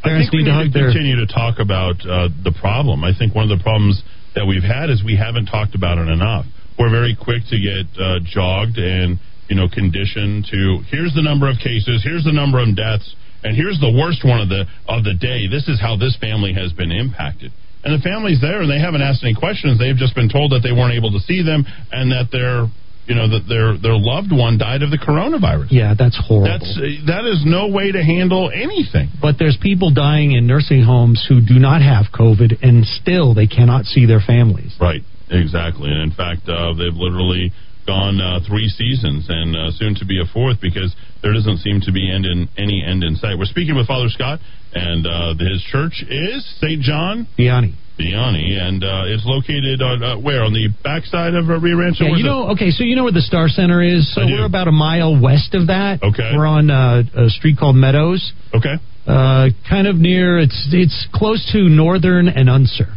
[0.00, 0.88] I Parents think we need to need to their.
[0.88, 3.04] continue to talk about uh, the problem.
[3.04, 4.00] I think one of the problems
[4.34, 6.46] that we've had is we haven't talked about it enough.
[6.78, 9.20] We're very quick to get uh, jogged and
[9.52, 13.12] you know conditioned to here's the number of cases, here's the number of deaths,
[13.44, 15.48] and here's the worst one of the of the day.
[15.48, 17.52] This is how this family has been impacted.
[17.82, 19.78] And the family's there, and they haven't asked any questions.
[19.78, 22.68] They've just been told that they weren't able to see them, and that their,
[23.08, 25.72] you know, that their their loved one died of the coronavirus.
[25.72, 26.52] Yeah, that's horrible.
[26.52, 26.68] That's
[27.08, 29.08] that is no way to handle anything.
[29.16, 33.48] But there's people dying in nursing homes who do not have COVID, and still they
[33.48, 34.76] cannot see their families.
[34.76, 35.88] Right, exactly.
[35.88, 37.52] And in fact, uh, they've literally
[37.90, 40.94] gone uh, three seasons and uh, soon to be a fourth because
[41.26, 43.34] there doesn't seem to be end in, any end in sight.
[43.34, 44.38] We're speaking with Father Scott,
[44.72, 46.80] and uh, his church is St.
[46.80, 47.74] John Vianney.
[47.98, 52.04] Vianney, and uh, it's located on uh, where on the backside of uh, Rio Rancho.
[52.04, 52.30] Yeah, you it?
[52.30, 54.14] know, okay, so you know where the Star Center is?
[54.14, 55.98] So we're about a mile west of that.
[56.00, 56.30] Okay.
[56.30, 58.32] We're on uh, a street called Meadows.
[58.54, 58.78] Okay.
[59.04, 62.94] Uh, kind of near, it's it's close to Northern and Unser.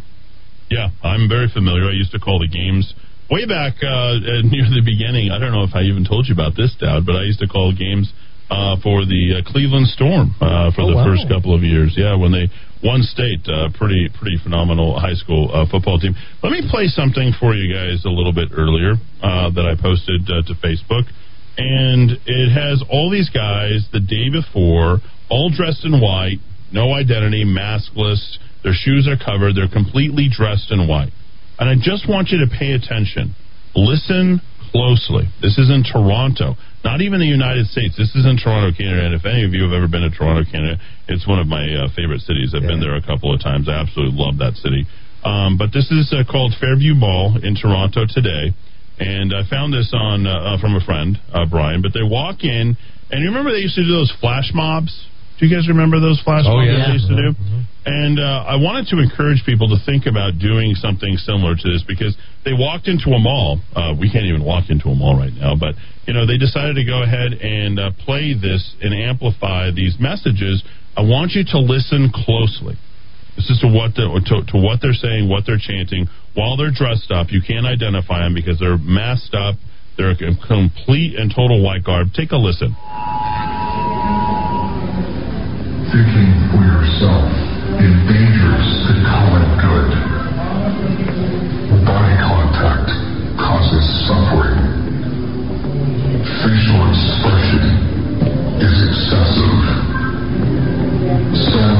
[0.69, 1.89] Yeah, I'm very familiar.
[1.89, 2.93] I used to call the games
[3.29, 5.31] way back uh, near the beginning.
[5.31, 7.47] I don't know if I even told you about this, Dowd, but I used to
[7.47, 8.11] call games
[8.49, 11.05] uh, for the uh, Cleveland Storm uh, for Oh, the wow.
[11.07, 11.95] first couple of years.
[11.97, 12.49] Yeah, when they
[12.83, 16.13] won state, uh, pretty pretty phenomenal high school uh, football team.
[16.43, 18.93] Let me play something for you guys a little bit earlier
[19.23, 21.07] uh, that I posted uh, to Facebook,
[21.57, 24.99] and it has all these guys the day before,
[25.29, 26.37] all dressed in white,
[26.71, 28.37] no identity, maskless.
[28.63, 29.55] Their shoes are covered.
[29.55, 31.11] They're completely dressed in white.
[31.59, 33.35] And I just want you to pay attention.
[33.75, 34.41] Listen
[34.73, 35.29] closely.
[35.41, 37.93] This is in Toronto, not even the United States.
[37.93, 39.05] This is in Toronto, Canada.
[39.05, 41.61] And if any of you have ever been to Toronto, Canada, it's one of my
[41.61, 42.57] uh, favorite cities.
[42.57, 43.69] I've been there a couple of times.
[43.69, 44.89] I absolutely love that city.
[45.23, 48.51] Um, but this is uh, called Fairview Mall in Toronto today.
[48.99, 51.81] And I found this on uh, uh, from a friend, uh, Brian.
[51.81, 52.75] But they walk in,
[53.09, 54.93] and you remember they used to do those flash mobs?
[55.39, 56.85] Do you guys remember those flash Oh, mobs yeah.
[56.87, 57.29] they used to do?
[57.33, 57.63] Mhm.
[57.85, 61.83] And uh, I wanted to encourage people to think about doing something similar to this
[61.83, 62.15] because
[62.45, 63.59] they walked into a mall.
[63.75, 65.75] Uh, we can't even walk into a mall right now, but
[66.07, 70.63] you know they decided to go ahead and uh, play this and amplify these messages.
[70.95, 72.77] I want you to listen closely.
[73.35, 76.71] This is to what the, to, to what they're saying, what they're chanting while they're
[76.71, 77.31] dressed up.
[77.31, 79.55] You can't identify them because they're masked up.
[79.97, 80.15] They're a
[80.47, 82.13] complete and total white garb.
[82.15, 82.75] Take a listen.
[85.93, 87.29] Thinking for yourself
[87.77, 89.93] endangers the common good.
[91.85, 92.89] Body contact
[93.37, 94.57] causes suffering.
[96.41, 97.77] Facial expression
[98.57, 99.61] is excessive.
[101.53, 101.72] Solitary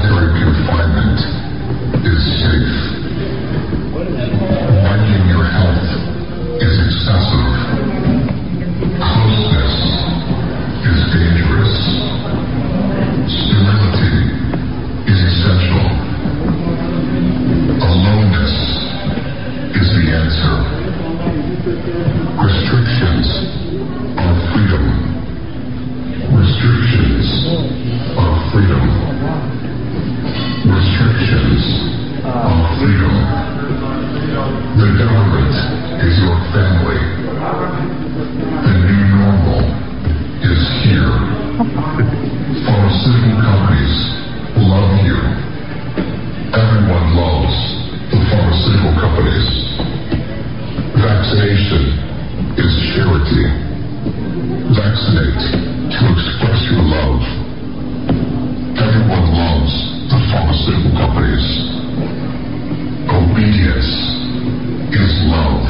[63.84, 65.68] Obedience is love.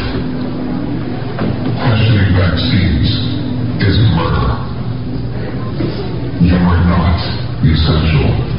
[1.82, 3.10] Questioning vaccines
[3.82, 4.54] is murder.
[6.46, 7.18] You are not
[7.64, 8.53] is essential.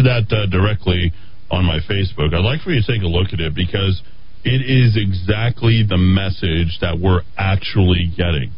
[0.00, 1.12] Posted that uh, directly
[1.50, 2.34] on my Facebook.
[2.34, 4.02] I'd like for you to take a look at it because
[4.44, 8.52] it is exactly the message that we're actually getting.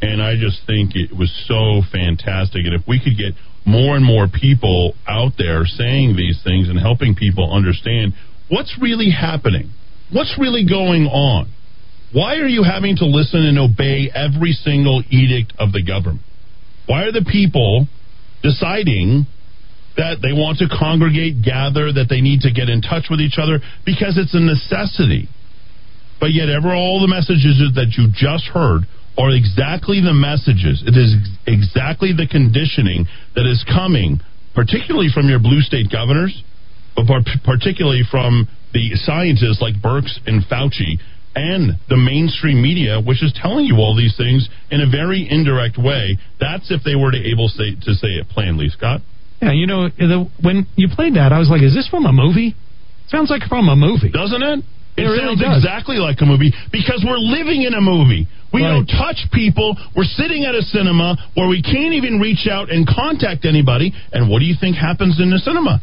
[0.00, 2.64] And I just think it was so fantastic.
[2.64, 3.34] And if we could get
[3.66, 8.14] more and more people out there saying these things and helping people understand
[8.48, 9.70] what's really happening,
[10.12, 11.50] what's really going on.
[12.12, 16.24] Why are you having to listen and obey every single edict of the government?
[16.86, 17.86] Why are the people
[18.42, 19.26] deciding
[19.98, 23.36] that they want to congregate, gather, that they need to get in touch with each
[23.36, 23.58] other?
[23.84, 25.26] Because it's a necessity.
[26.22, 28.86] But yet, ever all the messages that you just heard
[29.18, 30.86] are exactly the messages.
[30.86, 34.22] It is exactly the conditioning that is coming,
[34.54, 36.30] particularly from your blue state governors,
[36.94, 41.02] but particularly from the scientists like Birx and Fauci
[41.34, 45.78] and the mainstream media, which is telling you all these things in a very indirect
[45.78, 46.18] way.
[46.38, 49.02] That's if they were to able say, to say it plainly, Scott.
[49.40, 52.12] Yeah, you know, the, when you played that, I was like, "Is this from a
[52.12, 52.54] movie?"
[53.08, 54.58] Sounds like from a movie, doesn't it?
[54.98, 55.56] It, it really sounds does.
[55.64, 58.26] exactly like a movie because we're living in a movie.
[58.52, 58.70] We Right.
[58.82, 59.76] don't touch people.
[59.94, 63.92] We're sitting at a cinema where we can't even reach out and contact anybody.
[64.12, 65.80] And what do you think happens in the cinema?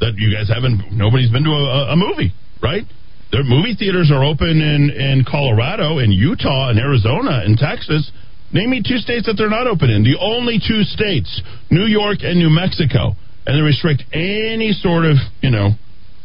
[0.00, 2.32] That you guys haven't, nobody's been to a, a movie,
[2.62, 2.82] right?
[3.30, 8.10] Their movie theaters are open in, in Colorado, in Utah, in Arizona, in Texas.
[8.52, 10.02] Name me two states that they're not open in.
[10.04, 13.12] The only two states, New York and New Mexico.
[13.46, 15.70] And they restrict any sort of, you know,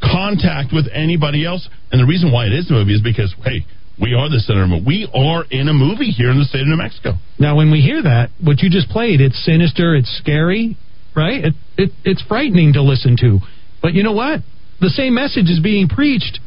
[0.02, 1.68] contact with anybody else.
[1.92, 3.66] And the reason why it is a movie is because, hey,
[4.02, 6.62] we are the center of a We are in a movie here in the state
[6.62, 7.14] of New Mexico.
[7.40, 10.78] Now, when we hear that, what you just played, it's sinister, it's scary,
[11.16, 11.46] right?
[11.46, 13.40] It, it, it's frightening to listen to.
[13.82, 14.42] But you know what?
[14.82, 16.40] The same message is being preached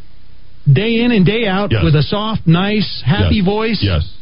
[0.70, 1.85] day in and day out Yes.
[1.85, 3.45] with a soft, nice, happy Yes.
[3.45, 3.79] voice.
[3.81, 4.12] Yes.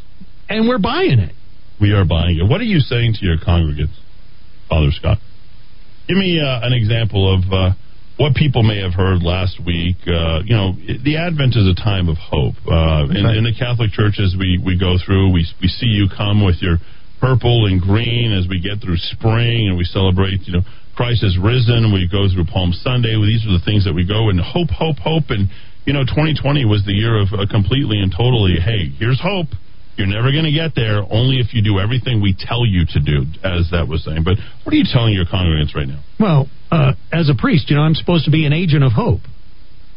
[0.48, 1.34] And we're buying it.
[1.80, 2.48] We are buying it.
[2.48, 3.96] What are you saying to your congregants,
[4.68, 5.18] Father Scott?
[6.08, 7.74] Give me uh, an example of uh,
[8.16, 9.96] what people may have heard last week.
[10.06, 12.54] Uh, you know, the Advent is a time of hope.
[12.62, 16.44] Uh, in, in the Catholic churches, we, we go through, we, we see you come
[16.44, 16.78] with your
[17.20, 20.62] purple and green as we get through spring and we celebrate, you know,
[20.94, 21.90] Christ has risen.
[21.90, 23.18] We go through Palm Sunday.
[23.18, 25.34] These are the things that we go and hope, hope, hope.
[25.34, 25.50] And,
[25.82, 29.50] you know, 2020 was the year of uh, completely and totally, hey, here's hope.
[29.96, 33.00] You're never going to get there only if you do everything we tell you to
[33.00, 34.24] do, as that was saying.
[34.24, 36.02] But what are you telling your congregants right now?
[36.18, 39.20] Well, uh, as a priest, you know, I'm supposed to be an agent of hope.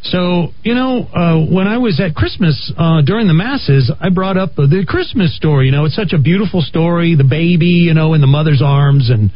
[0.04, 4.38] So, you know, uh, when I was at Christmas uh, during the Masses, I brought
[4.38, 5.66] up the Christmas story.
[5.66, 7.16] You know, it's such a beautiful story.
[7.16, 9.32] The baby, you know, in the mother's arms and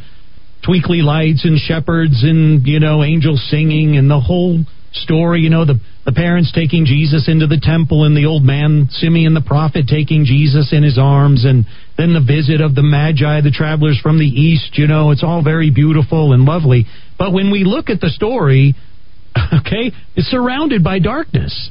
[0.64, 5.40] twinkly lights and shepherds and, you know, angels singing and the whole story.
[5.40, 9.34] You know, the, the parents taking Jesus into the temple and the old man, Simeon
[9.34, 11.64] the prophet, taking Jesus in his arms and
[11.96, 14.76] then the visit of the Magi, the travelers from the east.
[14.78, 16.86] You know, it's all very beautiful and lovely.
[17.18, 18.74] But when we look at the story,
[19.36, 21.70] okay, it's surrounded by darkness.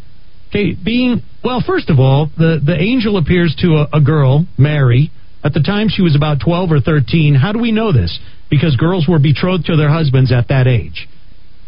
[0.49, 5.11] Okay, being well, first of all, the the angel appears to a, a girl, Mary.
[5.43, 7.35] At the time, she was about twelve or thirteen.
[7.35, 8.19] How do we know this?
[8.49, 11.07] Because girls were betrothed to their husbands at that age.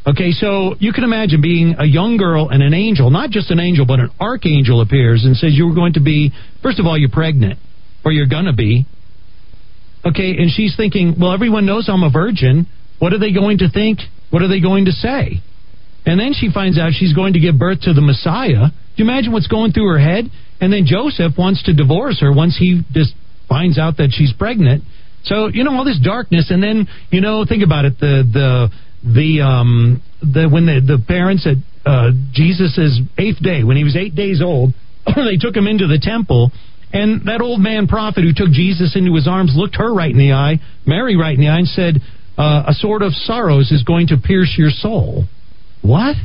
[0.06, 3.60] Okay, so you can imagine being a young girl and an angel, not just an
[3.60, 6.32] angel, but an archangel appears and says you were going to be,
[6.62, 7.58] first of all, you're pregnant,
[8.04, 8.86] or you're going to be.
[10.06, 12.68] Okay, and she's thinking, well, everyone knows I'm a virgin.
[13.00, 14.00] What are they going to think?
[14.30, 15.40] What are they going to say?
[16.06, 18.68] And then she finds out she's going to give birth to the Messiah.
[18.68, 20.26] Do you imagine what's going through her head?
[20.60, 23.16] And then Joseph wants to divorce her once he just
[23.48, 24.84] finds out that she's pregnant.
[25.24, 28.70] So you know all this darkness, and then you know think about it the the
[29.04, 33.96] the um the when the the parents at uh, Jesus's eighth day when he was
[33.96, 34.74] eight days old,
[35.06, 36.52] they took him into the temple.
[36.94, 40.18] And that old man prophet who took Jesus into his arms looked her right in
[40.18, 41.96] the eye, Mary right in the eye, and said,
[42.38, 45.26] uh, "A sword of sorrows is going to pierce your soul."
[45.82, 46.16] What?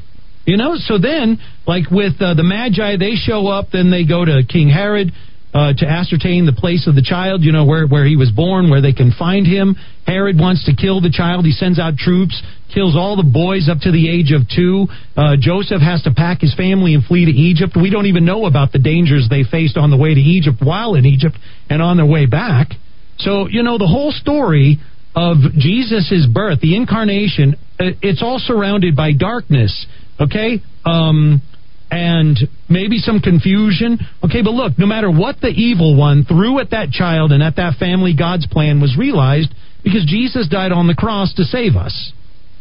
[0.45, 4.25] You know, so then, like with uh, the Magi, they show up, then they go
[4.25, 5.13] to King Herod
[5.53, 8.71] uh, to ascertain the place of the child, you know, where, where he was born,
[8.71, 9.77] where they can find him.
[10.07, 11.45] Herod wants to kill the child.
[11.45, 12.41] He sends out troops,
[12.73, 14.87] kills all the boys up to the age of two.
[15.17, 17.77] Uh, Joseph has to pack his family and flee to Egypt.
[17.77, 20.95] We don't even know about the dangers they faced on the way to Egypt while
[20.95, 21.37] in Egypt
[21.71, 22.69] and on their way back.
[23.19, 24.79] So, you know, the whole story
[25.15, 29.87] of Jesus' birth, the incarnation, uh, it's all surrounded by darkness,
[30.21, 30.63] okay?
[30.85, 31.43] Um,
[31.91, 32.39] and
[32.69, 33.99] maybe some confusion.
[34.23, 37.57] Okay, but look, no matter what the evil one threw at that child and at
[37.57, 39.53] that family, God's plan was realized
[39.83, 42.13] because Jesus died on the cross to save us.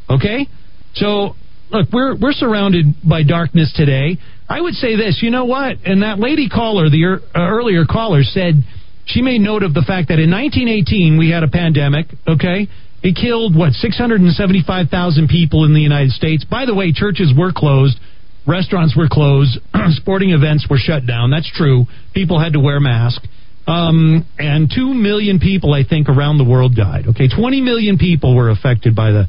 [0.09, 0.47] Okay?
[0.95, 1.35] So,
[1.71, 4.17] look, we're we're surrounded by darkness today.
[4.49, 5.77] I would say this, you know what?
[5.85, 8.63] And that lady caller, the uh, earlier caller said
[9.05, 12.67] she made note of the fact that in 1918 we had a pandemic, okay?
[13.03, 16.43] It killed, what, 675,000 people in the United States.
[16.43, 17.99] By the way, churches were closed,
[18.47, 19.59] restaurants were closed,
[19.99, 21.29] sporting events were shut down.
[21.29, 21.85] That's true.
[22.13, 23.25] People had to wear masks.
[23.67, 27.07] Um, and 2 million people, I think, around the world died.
[27.07, 29.25] Okay, 20 million people were affected by the,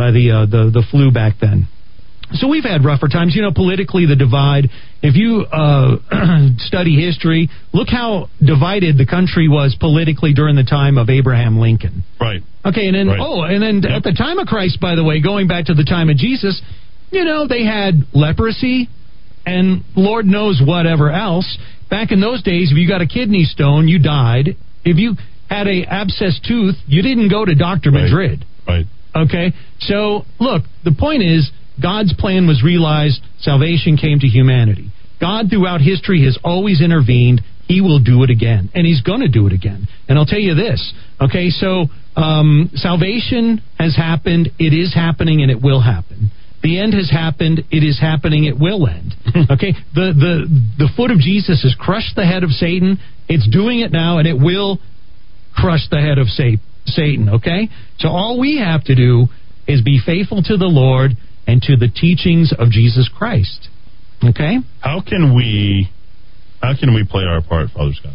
[0.00, 1.68] by the, uh, the, the flu back then.
[2.32, 3.34] So we've had rougher times.
[3.36, 4.70] You know, politically, the divide.
[5.02, 5.98] If you uh,
[6.58, 12.04] study history, look how divided the country was politically during the time of Abraham Lincoln.
[12.18, 12.40] Right.
[12.64, 13.18] Okay, and then Right.
[13.20, 15.84] oh, and then at the time of Christ, by the way, going back to the
[15.84, 16.62] time of Jesus,
[17.10, 18.88] you know, they had leprosy
[19.44, 21.58] and Lord knows whatever else.
[21.90, 24.56] Back in those days, if you got a kidney stone, you died.
[24.84, 25.16] If you
[25.48, 28.44] had a abscess tooth, you didn't go to Doctor Madrid.
[29.14, 29.52] Okay?
[29.80, 31.50] So, look, the point is
[31.80, 34.90] God's plan was realized, salvation came to humanity.
[35.20, 37.42] God throughout history has always intervened.
[37.66, 39.86] He will do it again, and He's going to do it again.
[40.08, 41.50] And I'll tell you this, okay?
[41.50, 41.86] So,
[42.16, 46.30] um, salvation has happened, it is happening, and it will happen.
[46.62, 47.64] The end has happened.
[47.70, 48.44] It is happening.
[48.44, 49.14] It will end.
[49.50, 49.72] Okay.
[49.94, 52.98] The the the foot of Jesus has crushed the head of Satan.
[53.28, 54.78] It's doing it now, and it will
[55.56, 56.60] crush the head of Sa-
[56.90, 57.28] Satan.
[57.28, 57.68] Okay.
[57.98, 59.26] So all we have to do
[59.66, 61.12] is be faithful to the Lord
[61.46, 63.68] and to the teachings of Jesus Christ.
[64.22, 64.58] Okay.
[64.80, 65.88] How can we?
[66.60, 68.12] How can we play our part, Father Scott?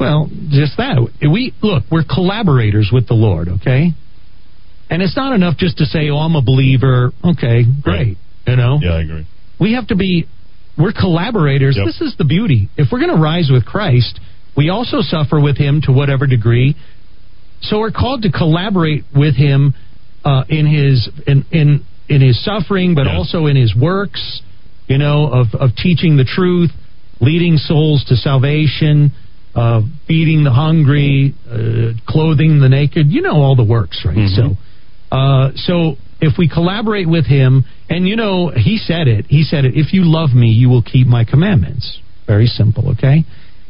[0.00, 1.08] Well, just that.
[1.22, 3.90] We look, we're collaborators with the Lord, okay?
[4.90, 8.16] And it's not enough just to say, "Oh, I'm a believer." Okay, great.
[8.46, 8.78] You know?
[8.80, 9.26] Yeah, I agree.
[9.60, 10.26] We have to be
[10.78, 11.76] we're collaborators.
[11.76, 11.86] Yep.
[11.86, 12.68] This is the beauty.
[12.76, 14.20] If we're going to rise with Christ,
[14.56, 16.76] we also suffer with him to whatever degree.
[17.62, 19.74] So we're called to collaborate with him
[20.24, 24.42] uh, in his in in in his suffering, but also in his works.
[24.86, 26.70] You know, of of teaching the truth,
[27.20, 29.12] leading souls to salvation,
[29.54, 33.08] uh, feeding the hungry, uh, clothing the naked.
[33.08, 34.16] You know all the works, right?
[34.16, 34.34] Mhm.
[34.36, 34.56] So,
[35.12, 39.26] uh, so if we collaborate with him, and you know, he said it.
[39.28, 39.74] He said it.
[39.76, 41.98] If you love me, you will keep my commandments.
[42.26, 43.24] Very simple, okay?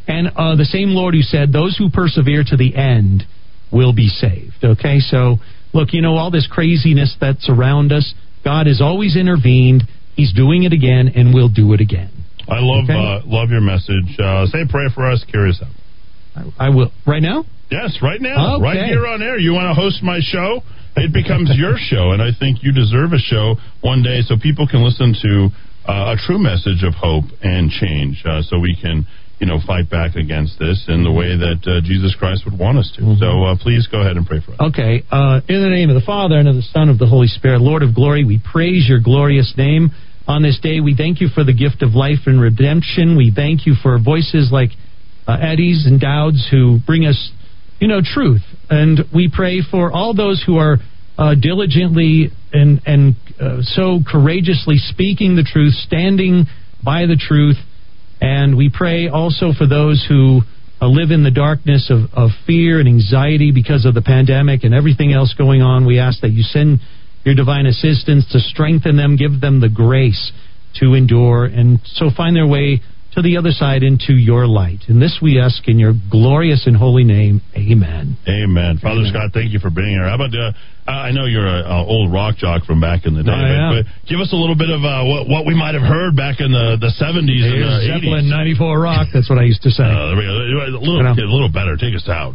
[0.07, 3.27] And uh, the same Lord who said, "Those who persevere to the end
[3.71, 5.39] will be saved." Okay, so
[5.73, 8.15] look, you know all this craziness that's around us.
[8.45, 9.85] God has always intervened.
[10.17, 12.11] He's doing it again, and will do it again.
[12.49, 12.95] I love Okay.
[12.99, 14.19] uh, love your message.
[14.19, 15.23] Uh, say a prayer for us.
[15.31, 16.47] Carry us out.
[16.59, 17.45] I will right now.
[17.71, 18.63] Yes, right now, Okay.
[18.63, 19.39] right here on air.
[19.39, 20.63] You want to host my show?
[20.97, 24.67] It becomes your show, and I think you deserve a show one day so people
[24.67, 25.51] can listen to
[25.87, 28.23] uh, a true message of hope and change.
[28.25, 29.07] Uh, so we can,
[29.41, 32.79] you know, fight back against this in the way that uh, Jesus Christ would want
[32.79, 33.17] us to.
[33.19, 34.59] So uh, please go ahead and pray for us.
[34.75, 35.05] Okay.
[35.11, 37.61] Uh, in the name of the Father and of the Son of the Holy Spirit,
[37.61, 39.91] Lord of glory, we praise your glorious name
[40.27, 40.81] on this day.
[40.81, 43.17] We thank you for the gift of life and redemption.
[43.17, 44.71] We thank you for voices like
[45.27, 47.31] uh, Eddy's and Dowd's who bring us,
[47.79, 48.43] you know, truth.
[48.69, 50.79] And we pray for all those who are
[51.17, 56.47] uh, diligently and and uh, so courageously speaking the truth, standing
[56.83, 57.57] by the truth.
[58.21, 60.41] And we pray also for those who
[60.81, 64.75] uh, live in the darkness of, of fear and anxiety because of the pandemic and
[64.75, 65.87] everything else going on.
[65.87, 66.81] We ask that you send
[67.25, 70.33] your divine assistance to strengthen them, give them the grace
[70.81, 72.81] to endure, and so find their way
[73.15, 74.85] to the other side into your light.
[74.89, 77.41] And this we ask in your glorious and holy name.
[77.57, 78.17] Amen.
[78.29, 78.79] Amen.
[78.81, 80.05] Father Scott, thank you for being here.
[80.05, 80.53] How about, uh,
[80.89, 84.21] I know you're an old rock jock from back in the day, but, but give
[84.21, 86.81] us a little bit of uh, what, what we might have heard back in the,
[86.81, 88.01] the 70s and Here's the 80s.
[88.01, 88.27] Zeppelin
[88.57, 89.07] 94 Rock.
[89.13, 89.85] That's what I used to say.
[89.85, 90.33] Uh, there we go.
[90.33, 91.13] A little, You know.
[91.13, 91.77] a little better.
[91.77, 92.35] Take us out.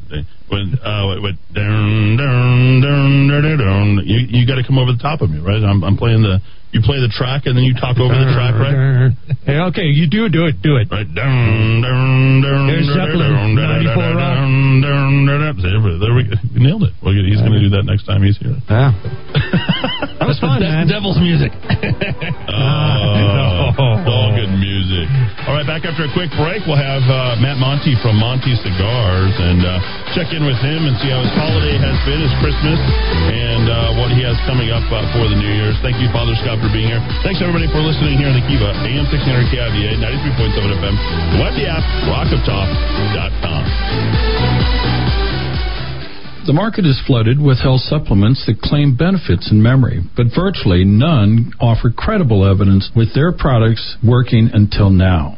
[0.54, 3.88] When, uh, with, dun, dun, dun, dun, dun, dun.
[4.06, 5.62] You, you got to come over the top of me, right?
[5.64, 6.38] I'm, I'm playing the.
[6.74, 9.14] You play the track and then you talk over the track, right?
[9.46, 10.90] Hey, okay, you do do it, do it.
[10.90, 11.06] Right.
[11.06, 14.34] Dun, dun, dun, Here's dun, Zeppelin, dun, dun, 94 Rock.
[16.02, 16.34] there we go.
[16.58, 16.94] Nailed it.
[17.02, 18.43] Well, he's going to do that next time he's here.
[18.44, 18.92] Yeah.
[20.20, 20.88] That was fun, man.
[20.88, 21.52] devil's music.
[23.74, 25.10] Oh, it's all good music.
[25.50, 29.34] All right, back after a quick break, we'll have uh, Matt Monty from Monty Cigars
[29.34, 29.82] and uh,
[30.14, 32.78] check in with him and see how his holiday has been, his Christmas,
[33.34, 35.74] and uh, what he has coming up uh, for the New Year's.
[35.82, 37.02] Thank you, Father Scott, for being here.
[37.26, 40.94] Thanks, everybody, for listening here in the Kiva, AM 600 KIVA, 93.7 FM,
[41.34, 44.73] the web, the app, rockoftalk.com.
[46.46, 51.54] The market is flooded with health supplements that claim benefits in memory, but virtually none
[51.58, 55.38] offer credible evidence with their products working until now.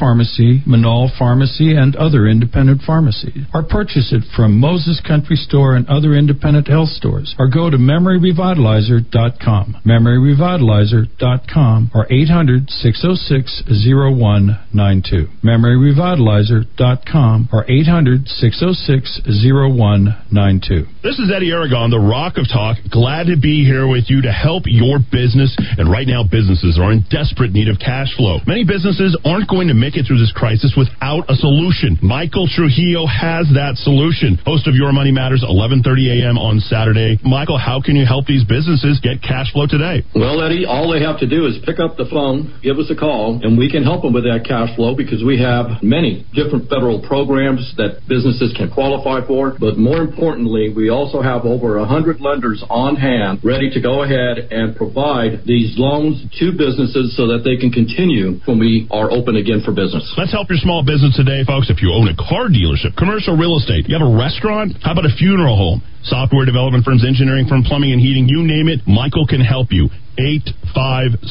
[0.01, 3.45] Pharmacy, Menaul Pharmacy, and other independent pharmacies.
[3.53, 7.35] Or purchase it from Moses Country Store and other independent health stores.
[7.37, 9.77] Or go to memoryrevitalizer.com.
[9.85, 15.27] Memoryrevitalizer.com or 800 606 0192.
[15.45, 20.87] Memoryrevitalizer.com or 800 606 0192.
[21.03, 22.77] This is Eddy Aragon, the Rock of Talk.
[22.89, 25.55] Glad to be here with you to help your business.
[25.77, 28.39] And right now, businesses are in desperate need of cash flow.
[28.47, 31.97] Many businesses aren't going to make it through this crisis without a solution.
[32.01, 34.39] Michael Trujillo has that solution.
[34.45, 36.37] Host of Your Money Matters, 11:30 a.m.
[36.37, 37.19] on Saturday.
[37.23, 40.03] Michael, how can you help these businesses get cash flow today?
[40.15, 42.95] Well, Eddy, all they have to do is pick up the phone, give us a
[42.95, 46.69] call, and we can help them with that cash flow because we have many different
[46.69, 49.55] federal programs that businesses can qualify for.
[49.59, 54.49] But more importantly, we also have over 100 lenders on hand ready to go ahead
[54.51, 59.35] and provide these loans to businesses so that they can continue when we are open
[59.35, 59.80] again for business.
[59.81, 61.73] Let's help your small business today, folks.
[61.73, 65.09] If you own a car dealership, commercial real estate, you have a restaurant, how about
[65.09, 65.81] a funeral home?
[66.03, 69.89] Software development firms, engineering firm, plumbing and heating, you name it, Michael can help you.
[70.21, 71.25] 856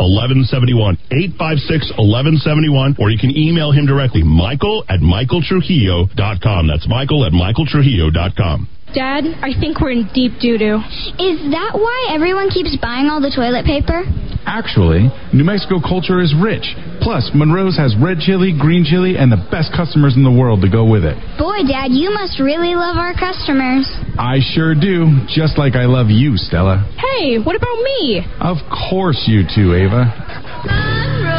[0.00, 0.96] 1171.
[1.12, 2.96] 856 1171.
[2.96, 6.66] Or you can email him directly, michael at michaeltrujillo.com.
[6.66, 8.79] That's michael at michaeltrujillo.com.
[8.92, 10.82] Dad, I think we're in deep doo doo.
[11.18, 14.02] Is that why everyone keeps buying all the toilet paper?
[14.46, 16.64] Actually, New Mexico culture is rich.
[17.00, 20.68] Plus, Monroe's has red chili, green chili, and the best customers in the world to
[20.68, 21.14] go with it.
[21.38, 23.86] Boy, Dad, you must really love our customers.
[24.18, 26.82] I sure do, just like I love you, Stella.
[26.98, 28.26] Hey, what about me?
[28.40, 28.56] Of
[28.90, 31.29] course you too, Ava.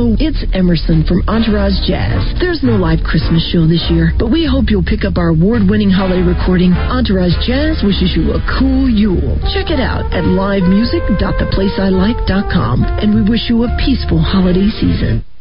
[0.00, 2.24] Hello, it's Emerson from Entourage Jazz.
[2.40, 5.68] There's no live Christmas show this year, but we hope you'll pick up our award
[5.68, 6.72] winning holiday recording.
[6.72, 9.36] Entourage Jazz wishes you a cool Yule.
[9.52, 15.22] Check it out at livemusic.theplaceilike.com, and we wish you a peaceful holiday season.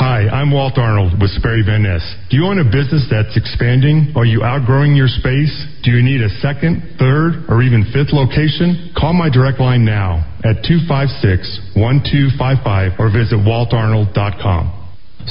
[0.00, 2.00] Hi, I'm Walt Arnold with Sperry Van Ness.
[2.30, 4.14] Do you own a business that's expanding?
[4.16, 5.52] Are you outgrowing your space?
[5.84, 8.96] Do you need a second, third, or even fifth location?
[8.96, 14.79] Call my direct line now at 256 1255 or visit waltarnold.com.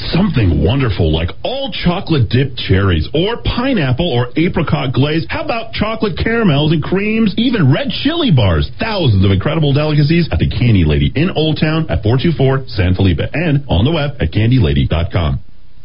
[0.08, 5.26] Something wonderful like all chocolate dipped cherries or pineapple or apricot glaze.
[5.28, 7.34] How about chocolate caramels and creams?
[7.36, 8.70] Even red chili bars.
[8.80, 13.20] Thousands of incredible delicacies at the Candy Lady in Old Town at 424 San Felipe
[13.32, 15.40] and on the web at candylady.com.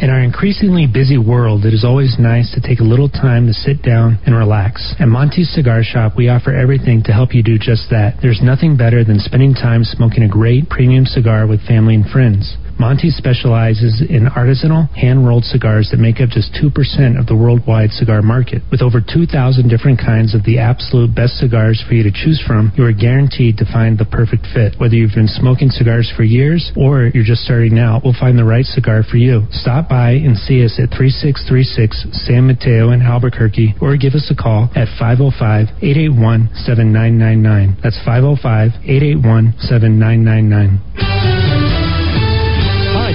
[0.00, 3.52] In our increasingly busy world, it is always nice to take a little time to
[3.52, 4.94] sit down and relax.
[4.98, 8.16] At Monty's Cigar Shop, we offer everything to help you do just that.
[8.22, 12.56] There's nothing better than spending time smoking a great premium cigar with family and friends.
[12.80, 16.72] Monty specializes in artisanal, hand rolled cigars that make up just 2%
[17.20, 18.62] of the worldwide cigar market.
[18.72, 22.72] With over 2,000 different kinds of the absolute best cigars for you to choose from,
[22.80, 24.80] you are guaranteed to find the perfect fit.
[24.80, 28.48] Whether you've been smoking cigars for years or you're just starting out, we'll find the
[28.48, 29.44] right cigar for you.
[29.52, 34.36] Stop by and see us at 3636 San Mateo in Albuquerque or give us a
[34.38, 37.82] call at 505 881 7999.
[37.82, 41.50] That's 505 881 7999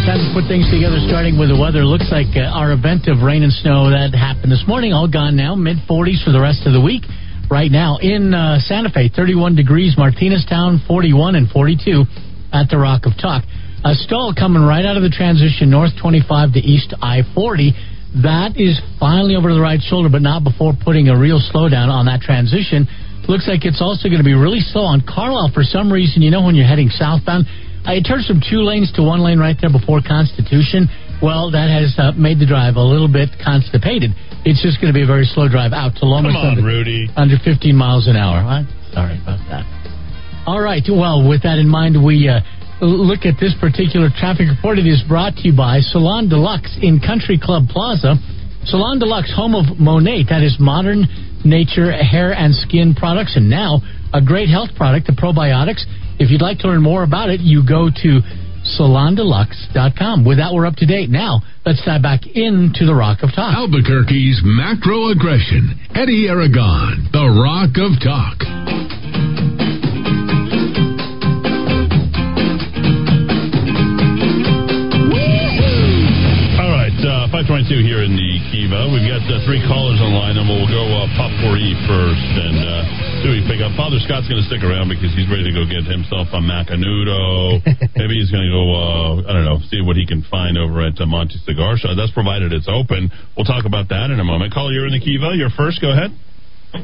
[0.05, 1.82] time to put things together, starting with the weather.
[1.82, 5.34] Looks like uh, our event of rain and snow that happened this morning, all gone
[5.34, 5.57] now.
[5.57, 7.01] Mid 40s for the rest of the week.
[7.49, 9.97] Right now in uh, Santa Fe, 31 degrees.
[9.97, 12.05] Martinez Town, 41 and 42
[12.53, 13.49] at the Rock of Talk.
[13.86, 17.71] A stall coming right out of the transition north 25 to east I 40.
[18.23, 21.93] That is finally over to the right shoulder, but not before putting a real slowdown
[21.93, 22.88] on that transition
[23.27, 26.21] looks like it's also going to be really slow on Carlisle for some reason.
[26.21, 27.45] You know, when you're heading southbound,
[27.86, 30.89] uh, it turns from two lanes to one lane right there before Constitution.
[31.21, 34.11] Well, that has uh, made the drive a little bit constipated.
[34.45, 36.33] It's just going to be a very slow drive out to Lomas.
[36.33, 37.09] Come on, under, Rudy.
[37.15, 38.41] Under 15 miles an hour.
[38.41, 39.65] I'm sorry about that.
[40.45, 40.83] All right.
[40.86, 42.45] Well, with that in mind, we uh,
[42.82, 44.78] look at this particular traffic report.
[44.80, 48.15] It is brought to you by Salon Deluxe in Country Club Plaza.
[48.65, 50.26] Salon Deluxe, home of Monet.
[50.30, 51.05] That is modern
[51.45, 53.38] nature hair and skin products.
[53.38, 53.80] And now
[54.13, 55.86] a great health product, the probiotics.
[56.19, 58.19] If you'd like to learn more about it, you go to
[58.80, 60.26] salondeluxe.com.
[60.26, 61.09] With that, we're up to date.
[61.09, 63.53] Now, let's dive back into the Rock of Talk.
[63.55, 65.80] Albuquerque's macro aggression.
[65.93, 69.05] Eddy Aragon, the Rock of Talk.
[77.66, 78.86] 522 here in the Kiva.
[78.93, 83.26] We've got uh, three callers online, and we'll go uh, Pop 4E first and uh,
[83.26, 83.74] see what we pick up.
[83.74, 87.57] Father Scott's going to stick around because he's ready to go get himself a Macanudo.
[87.97, 90.86] Maybe he's going to go, uh, I don't know, see what he can find over
[90.86, 91.97] at uh, Monty Cigar Shop.
[91.97, 93.09] That's provided it's open.
[93.34, 94.53] We'll talk about that in a moment.
[94.53, 95.34] Caller, you're in the Kiva.
[95.34, 95.82] You're first.
[95.82, 96.13] Go ahead.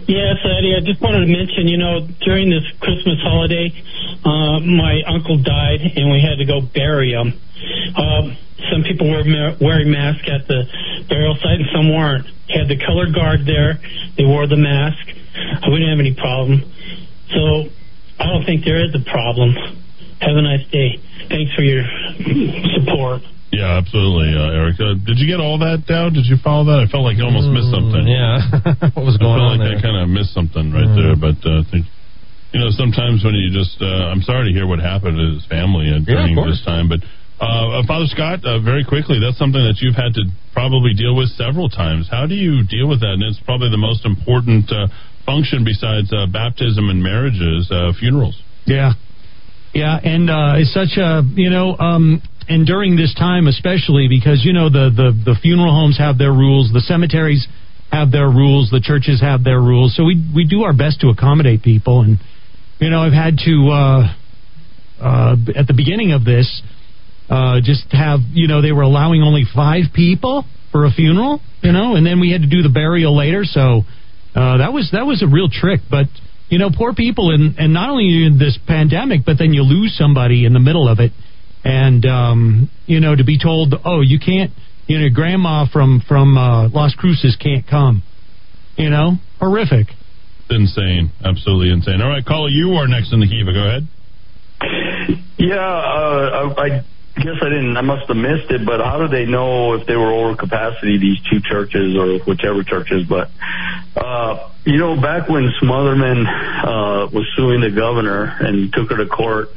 [0.10, 3.70] Yes, Eddy, I just wanted to mention, you know, during this Christmas holiday,
[4.26, 7.38] uh, my uncle died and we had to go bury him.
[7.94, 8.38] Um,
[8.70, 10.64] some people were ma- wearing masks at the
[11.10, 12.28] burial site and some weren't.
[12.52, 13.80] Had the color guard there.
[14.18, 15.02] They wore the mask.
[15.66, 16.62] We didn't have any problem.
[17.32, 17.72] So
[18.20, 19.56] I don't think there is a problem.
[20.20, 21.00] Have a nice day.
[21.32, 21.82] Thanks for your
[22.76, 23.22] support.
[23.52, 24.80] Yeah, absolutely, uh, Eric.
[24.80, 26.14] Uh, did you get all that down?
[26.14, 26.80] Did you follow that?
[26.80, 28.08] I felt like you almost missed something.
[28.08, 28.92] Mm, Yeah.
[28.96, 29.80] what was going I felt on like there?
[29.80, 30.96] I kind of missed something right Mm.
[30.96, 31.84] there, but uh, I think
[32.56, 35.44] you know sometimes when you just uh, I'm sorry to hear what happened to his
[35.52, 37.04] family uh, Yeah, of during this time, but
[37.42, 41.18] uh, uh, Father Scott, uh, very quickly, that's something that you've had to probably deal
[41.18, 42.06] with several times.
[42.06, 43.18] How do you deal with that?
[43.18, 44.86] And it's probably the most important uh,
[45.26, 48.38] function besides uh, baptism and marriages, uh, funerals.
[48.66, 48.94] Yeah.
[49.74, 50.28] Yeah, and
[50.60, 54.92] it's such a you know, um, and during this time especially because you know the,
[54.92, 57.48] the the funeral homes have their rules, the cemeteries
[57.90, 61.08] have their rules, the churches have their rules, so we we do our best to
[61.08, 62.20] accommodate people, and
[62.82, 64.12] you know I've had to
[65.56, 66.62] at the beginning of this
[67.32, 71.72] uh, just have you know they were allowing only five people for a funeral, you
[71.72, 73.84] know, and then we had to do the burial later, so
[74.36, 76.08] uh, that was that was a real trick, but
[76.50, 79.96] you know, poor people, and and not only in this pandemic, but then you lose
[79.98, 81.14] somebody in the middle of it,
[81.64, 84.52] and um, you know, to be told, oh, you can't,
[84.88, 88.04] you know, grandma from from uh, Las Cruces can't come,
[88.76, 89.88] you know, horrific.
[90.50, 92.02] Insane, absolutely insane.
[92.02, 93.54] All right, caller, you are next in the Kiva.
[93.54, 93.88] Go ahead.
[95.38, 96.84] Yeah, uh, I, I
[97.16, 97.76] guess I didn't.
[97.76, 98.66] I must have missed it.
[98.66, 100.98] But how do they know if they were over capacity?
[100.98, 103.08] These two churches or whichever churches.
[103.08, 103.30] But
[103.96, 109.08] uh, you know, back when Smothermon uh, was suing the governor and took her to
[109.08, 109.50] court,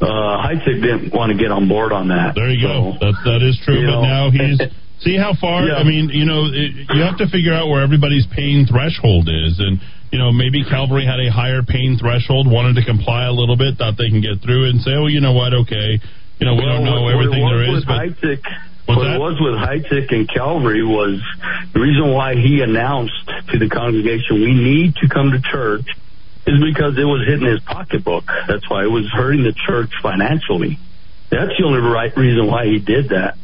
[0.00, 2.34] uh, Heitzig didn't want to get on board on that.
[2.34, 2.96] There you go.
[3.00, 3.84] That that is true.
[3.84, 4.60] But know, now he's
[5.04, 5.66] see how far.
[5.66, 5.76] Yeah.
[5.76, 9.60] I mean, you know, it, you have to figure out where everybody's pain threshold is,
[9.60, 9.80] and
[10.12, 13.76] you know, maybe Calvary had a higher pain threshold, wanted to comply a little bit,
[13.76, 15.52] thought they can get through it, and say, oh, you know what?
[15.52, 16.00] Okay,
[16.40, 18.40] you know, we Well, don't know what- everything what there is, but Heitzig,
[18.86, 19.14] what that?
[19.16, 21.20] it was with Heitzig and Calvary was
[21.74, 23.12] the reason why he announced
[23.48, 25.86] to the congregation, we need to come to church,
[26.46, 28.24] is because it was hitting his pocketbook.
[28.48, 30.78] That's why it was hurting the church financially.
[31.30, 33.34] That's the only right reason why he did that.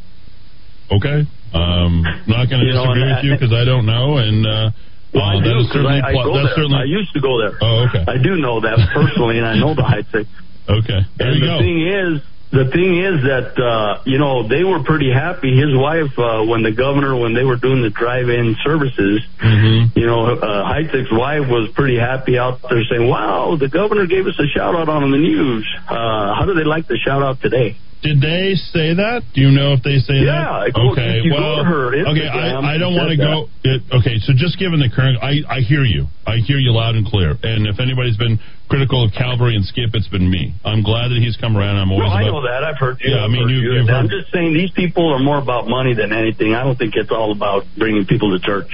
[0.91, 1.25] okay.
[1.53, 4.45] Um, I'm not going to You know, disagree with you because I don't know, and
[4.45, 4.71] uh,
[5.13, 6.79] Well, uh, I that do is because certainly I, I pl- that's certainly.
[6.79, 7.55] I used to go there.
[7.61, 8.03] Oh, okay.
[8.07, 10.27] I do know that personally, and I know the high Heitzig.
[10.67, 11.59] Okay, there and you the go.
[11.61, 12.21] thing is,
[12.55, 15.51] the thing is that uh, you know they were pretty happy.
[15.55, 19.99] His wife, uh, when the governor, when they were doing the drive-in services, Mm-hmm.
[19.99, 24.25] you know, uh, Heitzig's wife was pretty happy out there saying, "Wow, the governor gave
[24.25, 27.41] us a shout out on the news." Uh, how do they like the shout out
[27.41, 27.77] today?
[28.05, 29.25] Did they say that?
[29.33, 30.77] Do you know if they say Yeah, that?
[30.77, 32.29] go- okay, if you go well, okay.
[32.29, 33.49] I, I don't want to go.
[33.65, 36.05] It, okay, so just given the current, I, I hear you.
[36.29, 37.33] I hear you loud and clear.
[37.41, 38.37] And if anybody's been
[38.69, 40.53] critical of Calvary and Skip, it's been me.
[40.63, 41.77] I'm glad that he's come around.
[41.81, 42.13] I'm No, always.
[42.13, 42.61] I about- know that.
[42.63, 43.09] I've heard you.
[43.09, 43.81] Yeah, I mean, you- you.
[43.81, 46.53] you've I'm just saying these people are more about money than anything.
[46.53, 48.69] I don't think it's all about bringing people to church.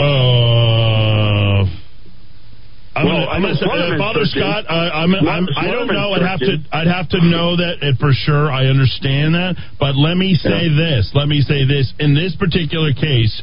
[0.00, 1.64] Uh,
[2.94, 4.24] I'm Well, gonna, I I'm gonna uh, Father.
[4.24, 4.64] Scott.
[4.70, 6.14] I, I'm, I'm, I don't know.
[6.14, 6.54] I'd have to.
[6.70, 8.50] I'd have to know that it for sure.
[8.50, 11.10] I understand that, but let me say this.
[11.14, 11.92] Let me say this.
[11.98, 13.34] In this particular case,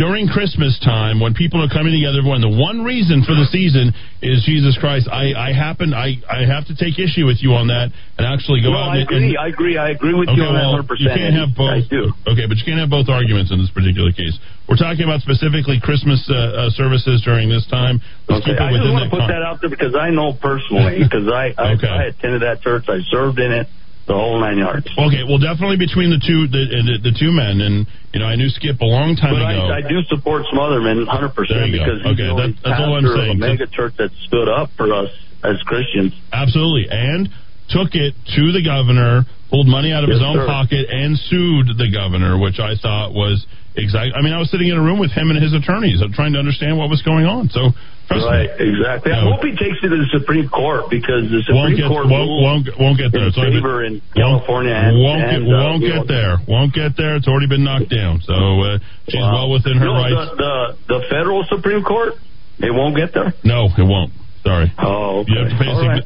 [0.00, 3.92] during Christmas time when people are coming together, when the one reason for the season
[4.24, 7.68] is Jesus Christ, I, I happen I, I have to take issue with you on
[7.68, 9.36] that and actually go no, out I and, agree.
[9.36, 9.76] and I agree.
[9.76, 11.04] I agree with Okay, you well, that 100%.
[11.04, 11.68] you can't have both.
[11.76, 12.16] I do.
[12.32, 14.32] Okay, but you can't have both arguments in this particular case.
[14.64, 18.00] We're talking about specifically Christmas uh, uh, services during this time.
[18.24, 21.04] Let's Okay, I just want to put con- that out there because I know personally
[21.04, 21.92] because I, I Okay.
[21.92, 22.88] I attended that church.
[22.88, 23.68] I served in it
[24.10, 24.90] the whole nine yards.
[24.98, 28.34] Okay, well, definitely between the two the, the, the two men, and you know, I
[28.34, 29.70] knew Skip a long time But ago.
[29.70, 33.06] I, I do support Smothermon 100 percent because he's Okay, only that- that's all I'm
[33.06, 33.38] saying.
[33.38, 35.10] a mega church that stood up for us
[35.46, 36.10] as Christians.
[36.34, 37.30] Absolutely, and
[37.70, 40.46] took it to the governor, pulled money out of his own sir.
[40.46, 44.14] pocket, and sued the governor, which I thought was exact.
[44.16, 46.32] I mean, I was sitting in a room with him and his attorneys, uh, trying
[46.34, 47.48] to understand what was going on.
[47.50, 47.70] So,
[48.10, 48.68] right, me.
[48.74, 49.12] exactly.
[49.12, 49.32] I No.
[49.36, 52.30] hope he takes it to the Supreme Court because the Won't Supreme get, Court won't,
[52.42, 53.26] won't, won't get there.
[53.28, 54.14] It's already been- favor in won't-
[54.44, 56.34] California and, won't get, and, uh, won't get know, there.
[56.48, 57.14] Won't get there.
[57.16, 58.20] It's already been knocked down.
[58.26, 58.78] So uh,
[59.08, 59.46] she's Wow.
[59.46, 60.30] well within her no, rights.
[60.34, 62.14] The, the the federal Supreme Court,
[62.58, 63.32] it won't get there.
[63.44, 64.12] No, it won't.
[64.44, 64.72] Sorry.
[64.78, 65.32] Oh, okay.
[65.32, 66.02] You have to pay a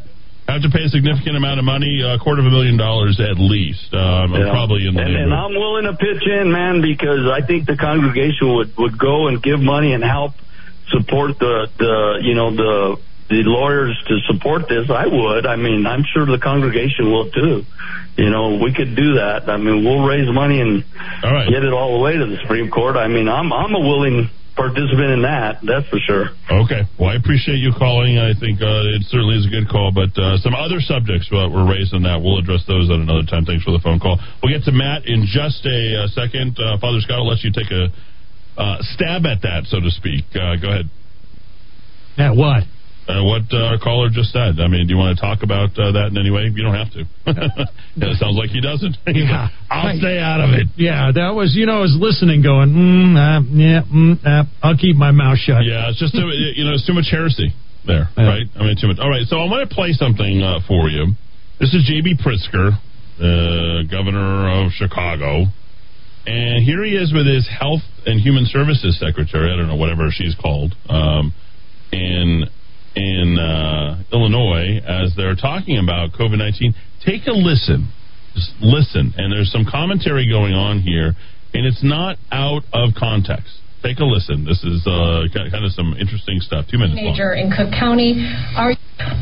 [0.46, 0.60] Right.
[0.60, 3.38] have to pay a significant amount of money, a quarter of a million dollars at
[3.38, 3.92] least.
[3.94, 4.50] Um, Yeah.
[4.50, 5.34] Probably in the and, and.
[5.34, 9.42] I'm willing to pitch in, man, because I think the congregation would would go and
[9.42, 10.32] give money and help
[10.90, 12.96] support the the you know the
[13.30, 14.90] the lawyers to support this.
[14.90, 15.46] I would.
[15.46, 17.64] I mean, I'm sure the congregation will too.
[18.16, 19.48] You know, we could do that.
[19.48, 20.84] I mean, we'll raise money and
[21.50, 22.96] get it all the way to the Supreme Court.
[22.96, 25.58] I mean, I'm I'm a willing participant in that.
[25.62, 26.30] That's for sure.
[26.50, 26.86] Okay.
[26.98, 28.18] Well, I appreciate you calling.
[28.18, 29.90] I think uh, it certainly is a good call.
[29.90, 32.22] But uh, some other subjects uh, were raised on that.
[32.22, 33.44] We'll address those at another time.
[33.44, 34.18] Thanks for the phone call.
[34.42, 36.58] We'll get to Matt in just a, uh second.
[36.58, 37.90] Uh, Father Scott, I'll let you take a
[38.56, 40.24] uh, stab at that, so to speak.
[40.34, 40.86] Uh, go ahead.
[42.16, 42.62] At what?
[43.06, 44.56] Uh, what uh, our caller just said.
[44.60, 46.48] I mean, do you want to talk about uh, that in any way?
[46.48, 47.04] You don't have to.
[48.00, 48.96] it sounds like he doesn't.
[49.12, 49.48] Yeah.
[49.68, 49.98] I'll Right.
[50.00, 50.68] stay out of it.
[50.76, 54.76] Yeah, that was, you know, I was listening going, mm, uh, yeah, mm, uh, I'll
[54.80, 55.64] keep my mouth shut.
[55.68, 56.24] Yeah, it's just too,
[56.56, 57.52] you know, it's too much heresy
[57.86, 58.48] there, right?
[58.56, 58.96] I mean, too much.
[58.98, 61.12] All right, so I'm going to play something uh, for you.
[61.60, 62.16] This is J.B.
[62.24, 62.72] Pritzker,
[63.20, 65.44] uh, governor of Chicago,
[66.24, 69.52] and here he is with his Health and Human Services Secretary.
[69.52, 71.34] I don't know whatever she's called, um,
[71.92, 72.44] in
[72.96, 76.74] in uh, Illinois as they're talking about COVID nineteen.
[77.04, 77.92] Take a listen,
[78.34, 81.12] just listen, and there's some commentary going on here,
[81.52, 83.60] and it's not out of context.
[83.84, 84.48] Take a listen.
[84.48, 86.64] This is uh, kind of some interesting stuff.
[86.72, 87.12] Two minutes long.
[87.12, 88.16] teenager in Cook County.
[88.56, 88.72] Are,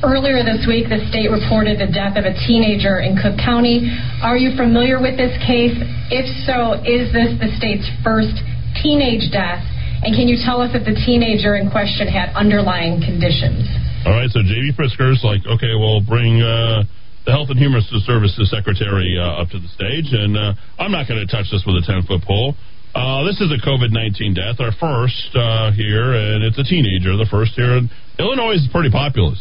[0.07, 3.91] earlier this week, the state reported the death of a teenager in Cook County.
[4.23, 5.75] Are you familiar with this case?
[6.15, 8.39] If so, is this the state's first
[8.79, 9.67] teenage death?
[10.03, 13.63] And can you tell us if the teenager in question had underlying conditions?
[14.03, 14.75] All right, so J.B.
[14.75, 16.83] Pritzker's like, okay, well, bring uh,
[17.23, 21.07] the Health and Human Services Secretary uh, up to the stage, and uh, I'm not
[21.07, 22.59] going to touch this with a 10 foot pole.
[22.99, 27.15] Uh, this is a COVID 19 death, our first uh, here, and it's a teenager,
[27.15, 27.79] the first here.
[27.79, 27.89] in
[28.19, 29.39] Illinois is pretty populous,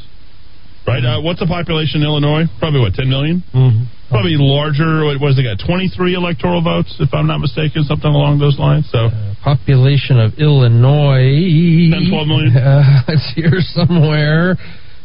[0.86, 1.04] right?
[1.04, 2.46] Uh, what's the population in Illinois?
[2.62, 3.44] Probably, what, 10 million?
[3.50, 3.84] Mm-hmm.
[4.12, 5.08] Probably larger.
[5.08, 5.64] What was it got?
[5.66, 8.84] 23 electoral votes, if I'm not mistaken, something along those lines.
[8.92, 9.08] So,
[9.40, 11.88] Population of Illinois.
[11.90, 12.52] 10, 12 million?
[12.62, 14.60] Uh, it's here somewhere.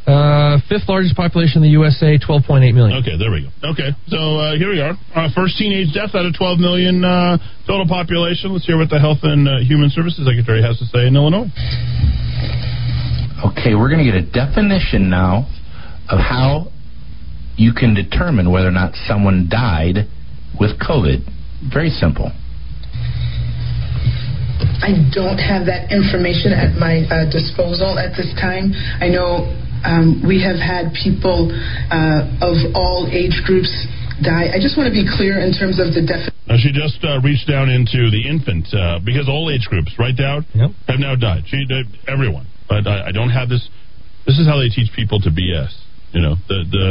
[0.07, 2.99] Uh, fifth largest population in the USA, 12.8 million.
[3.03, 3.51] Okay, there we go.
[3.75, 4.95] Okay, so uh, here we are.
[5.15, 8.53] Uh, first teenage death out of 12 million uh, total population.
[8.55, 11.51] Let's hear what the Health and uh, Human Services Secretary has to say in Illinois.
[13.51, 15.51] Okay, we're going to get a definition now
[16.09, 16.71] of how
[17.57, 20.09] you can determine whether or not someone died
[20.59, 21.25] with COVID.
[21.73, 22.31] Very simple.
[24.81, 28.73] I don't have that information at my uh, disposal at this time.
[29.01, 29.49] I know
[29.85, 31.49] um, we have had people
[31.93, 33.73] uh, of all age groups
[34.21, 34.53] die.
[34.53, 36.33] I just want to be clear in terms of the definition.
[36.61, 40.47] She just uh, reached down into the infant uh, because all age groups, right, Dowd,
[40.55, 40.71] yep.
[40.89, 41.45] have now died.
[41.49, 43.69] She, uh, everyone, but I, I don't have this.
[44.25, 45.73] This is how they teach people to BS.
[46.13, 46.87] You know, the the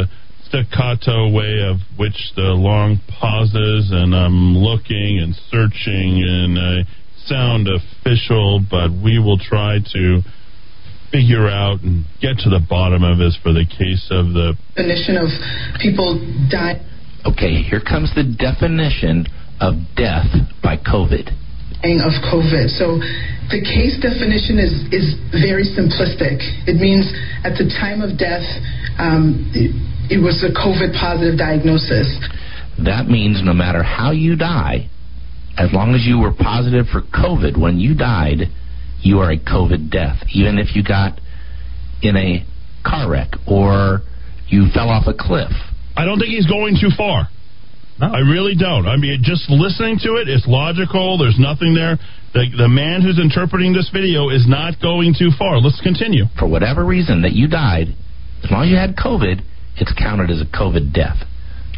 [0.48, 6.86] staccato way of which the long pauses and I'm looking and searching and I
[7.26, 10.22] sound official, but we will try to
[11.10, 15.16] figure out and get to the bottom of this for the case of the definition
[15.18, 15.28] of
[15.80, 16.18] people
[16.50, 16.82] die.
[17.26, 19.26] Okay, here comes the definition
[19.58, 20.28] of death
[20.62, 21.26] by COVID.
[21.26, 22.70] of COVID.
[22.78, 22.98] So
[23.50, 26.42] the case definition is, is very simplistic.
[26.66, 27.10] It means
[27.42, 28.46] at the time of death,
[28.98, 29.72] um, it,
[30.18, 32.08] it was a COVID positive diagnosis.
[32.84, 34.88] That means no matter how you die,
[35.56, 38.52] as long as you were positive for COVID when you died,
[39.00, 40.20] you are a COVID death.
[40.32, 41.18] Even if you got
[42.02, 42.44] in a
[42.84, 44.00] car wreck or
[44.48, 45.50] you fell off a cliff.
[45.96, 47.28] I don't think he's going too far.
[47.98, 48.12] No.
[48.12, 48.86] I really don't.
[48.86, 51.16] I mean, just listening to it, it's logical.
[51.16, 51.96] There's nothing there.
[52.34, 55.56] The, the man who's interpreting this video is not going too far.
[55.58, 56.28] Let's continue.
[56.38, 57.96] For whatever reason that you died,
[58.46, 59.42] as long as you had COVID,
[59.82, 61.18] it's counted as a COVID death.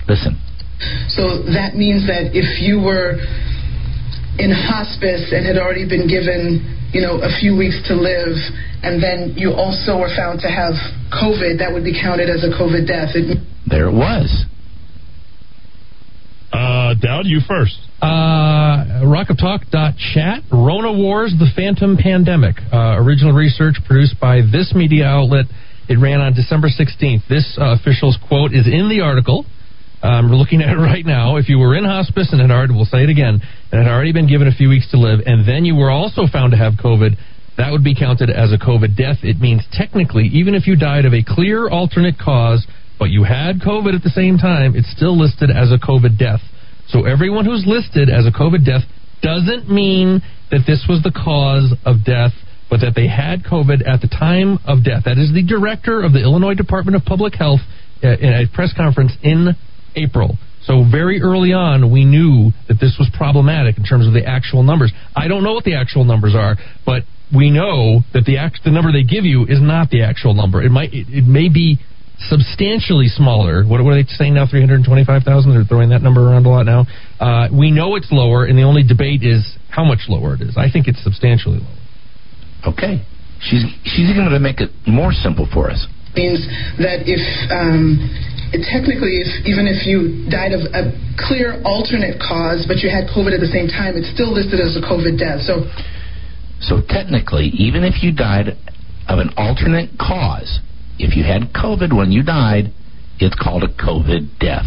[0.04, 0.36] Listen.
[1.08, 3.16] So that means that if you were
[4.36, 6.60] in hospice and had already been given,
[6.92, 8.36] you know, a few weeks to live,
[8.84, 10.76] and then you also were found to have
[11.08, 13.16] COVID, that would be counted as a COVID death.
[13.16, 14.44] It- there it was.
[16.52, 17.76] Uh, Dowd, you first.
[18.00, 20.42] Uh, rockoftalk.chat.
[20.52, 22.56] Rona Wars, the Phantom Pandemic.
[22.72, 25.46] Uh, original research produced by this media outlet.
[25.88, 27.26] It ran on December 16th.
[27.28, 29.46] This uh, official's quote is in the article.
[30.02, 31.36] Um, we're looking at it right now.
[31.36, 33.40] If you were in hospice and had already, we'll say it again,
[33.72, 36.26] and had already been given a few weeks to live, and then you were also
[36.30, 37.16] found to have COVID,
[37.56, 39.24] that would be counted as a COVID death.
[39.24, 42.66] It means technically, even if you died of a clear alternate cause,
[42.98, 46.40] but you had COVID at the same time, it's still listed as a COVID death.
[46.88, 48.84] So everyone who's listed as a COVID death
[49.22, 52.32] doesn't mean that this was the cause of death,
[52.70, 55.04] but that they had COVID at the time of death.
[55.04, 57.60] That is the director of the Illinois Department of Public Health
[58.02, 59.56] uh, in a press conference in
[59.96, 60.36] April.
[60.62, 64.62] So very early on, we knew that this was problematic in terms of the actual
[64.62, 64.92] numbers.
[65.16, 67.04] I don't know what the actual numbers are, but
[67.34, 70.62] we know that the act, the number they give you is not the actual number.
[70.62, 71.78] It might it, it may be
[72.28, 73.64] substantially smaller.
[73.64, 74.46] What, what are they saying now?
[74.50, 75.52] Three hundred twenty-five thousand.
[75.52, 76.84] They're throwing that number around a lot now.
[77.20, 80.56] Uh, we know it's lower, and the only debate is how much lower it is.
[80.56, 81.77] I think it's substantially lower.
[82.66, 83.04] Okay,
[83.40, 85.86] she's she's going to make it more simple for us.
[86.16, 86.42] Means
[86.82, 87.22] that if
[87.52, 88.02] um,
[88.50, 93.36] technically, if, even if you died of a clear alternate cause, but you had COVID
[93.36, 95.44] at the same time, it's still listed as a COVID death.
[95.44, 95.68] So,
[96.64, 98.56] so technically, even if you died
[99.06, 100.60] of an alternate cause,
[100.98, 102.72] if you had COVID when you died,
[103.20, 104.66] it's called a COVID death.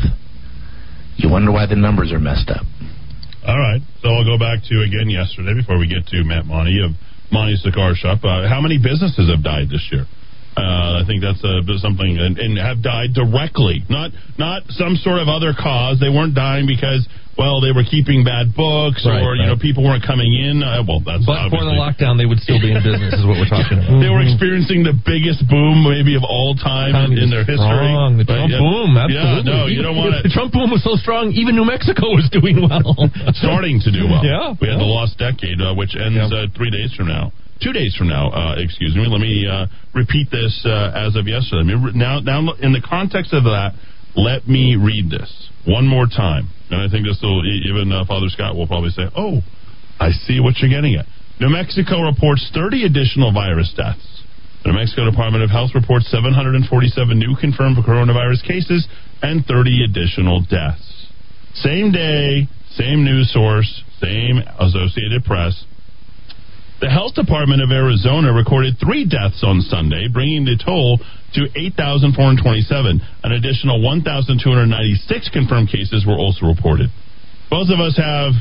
[1.17, 2.65] You wonder why the numbers are messed up.
[3.45, 3.81] All right.
[4.01, 6.93] So I'll go back to again yesterday before we get to Matt Monty of
[7.31, 8.19] Monty's Cigar Shop.
[8.23, 10.05] Uh, how many businesses have died this year?
[10.51, 15.23] Uh, I think that's uh, something, and, and, have died directly, not not some sort
[15.23, 15.95] of other cause.
[15.95, 17.07] They weren't dying because
[17.39, 19.39] well they were keeping bad books right, or right.
[19.39, 20.59] you know people weren't coming in.
[20.59, 21.55] Uh, well, that's but obviously.
[21.55, 23.95] for the lockdown they would still be in business, is what we're talking about.
[24.21, 27.57] Were experiencing the biggest boom maybe of all time in, in, their history.
[27.57, 28.21] Strong.
[28.21, 28.61] The Trump yeah.
[28.61, 29.49] boom, absolutely.
[29.49, 30.21] Yeah, no, you don't want to.
[30.29, 32.93] The Trump boom was so strong, even New Mexico was doing well,
[33.41, 34.21] starting to do well.
[34.21, 34.85] Yeah, we had yeah.
[34.85, 36.45] the lost decade, uh, which ends yeah.
[36.53, 38.33] three days from now two days from now.
[38.33, 39.05] Uh, excuse me.
[39.05, 41.69] Let me uh, repeat this uh, as of yesterday.
[41.93, 43.77] Now, now, in the context of that,
[44.15, 45.29] let me read this
[45.65, 49.03] one more time, and I think this will even uh, Father Scott will probably say,
[49.15, 49.39] "Oh,
[49.99, 51.05] I see what you're getting at."
[51.39, 54.23] New Mexico reports 30 additional virus deaths.
[54.63, 58.87] The New Mexico Department of Health reports 747 new confirmed coronavirus cases
[59.21, 61.07] and 30 additional deaths.
[61.55, 65.65] Same day, same news source, same Associated Press.
[66.79, 70.97] The Health Department of Arizona recorded three deaths on Sunday, bringing the toll
[71.33, 73.01] to 8,427.
[73.23, 76.89] An additional 1,296 confirmed cases were also reported.
[77.49, 78.33] Both of us have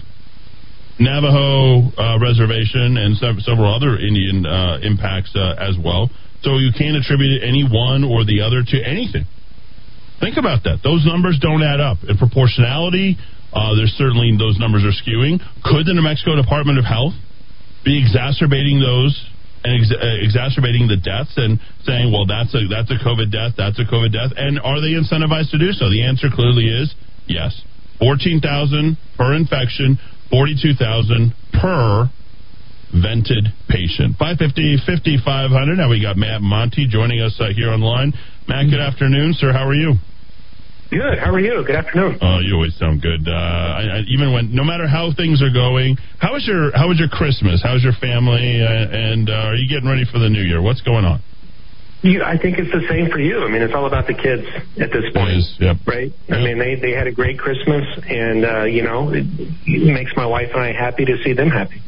[1.01, 6.13] Navajo uh, reservation and several other Indian uh, impacts uh, as well.
[6.45, 9.25] So you can't attribute any one or the other to anything.
[10.21, 10.85] Think about that.
[10.85, 12.05] Those numbers don't add up.
[12.05, 13.17] In proportionality,
[13.53, 15.41] uh, there's certainly those numbers are skewing.
[15.65, 17.17] Could the New Mexico Department of Health
[17.85, 19.17] be exacerbating those
[19.65, 23.57] and ex- uh, exacerbating the deaths and saying, well, that's a that's a COVID death,
[23.57, 25.89] that's a COVID death, and are they incentivized to do so?
[25.89, 26.93] The answer clearly is
[27.25, 27.57] yes.
[27.99, 30.01] Fourteen thousand per infection,
[30.31, 32.09] forty-two thousand per
[32.91, 34.19] vented patient.
[34.19, 38.13] 550 5500 Now we got Matt Monty joining us uh, here online.
[38.49, 39.53] Matt, good afternoon, sir.
[39.53, 39.95] How are you?
[40.91, 41.23] Good.
[41.23, 41.63] How are you?
[41.65, 42.19] Good afternoon.
[42.21, 43.23] Oh, you always sound good.
[43.23, 46.89] Uh, I, I, even when, no matter how things are going, how was your how
[46.89, 47.63] was your Christmas?
[47.63, 48.59] How's your family?
[48.59, 50.61] Uh, and uh, are you getting ready for the new year?
[50.61, 51.23] What's going on?
[52.03, 53.41] You, I think it's the same for you.
[53.41, 54.47] I mean, it's all about the kids
[54.81, 55.77] at this point, is, yep.
[55.87, 56.11] right?
[56.29, 56.39] Yep.
[56.39, 59.27] I mean, they they had a great Christmas, and uh, you know, it,
[59.67, 61.83] it makes my wife and I happy to see them happy.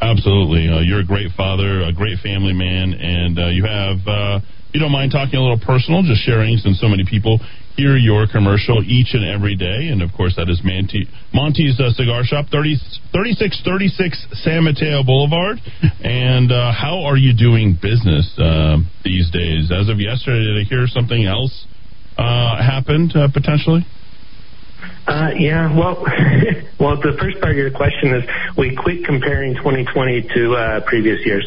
[0.00, 4.06] Absolutely, uh, you're a great father, a great family man, and uh, you have.
[4.06, 4.40] Uh,
[4.72, 7.38] you don't mind talking a little personal, just sharing, since so many people
[7.76, 9.88] hear your commercial each and every day.
[9.88, 12.76] And of course, that is Monty, Monty's uh, Cigar Shop, 30,
[13.12, 15.58] 3636 San Mateo Boulevard.
[16.02, 19.70] And uh, how are you doing business uh, these days?
[19.70, 21.66] As of yesterday, did I hear something else
[22.18, 23.86] uh, happened uh, potentially?
[25.06, 26.00] Uh, yeah, well,
[26.78, 28.24] well, the first part of your question is
[28.56, 31.44] we quit comparing 2020 to uh, previous years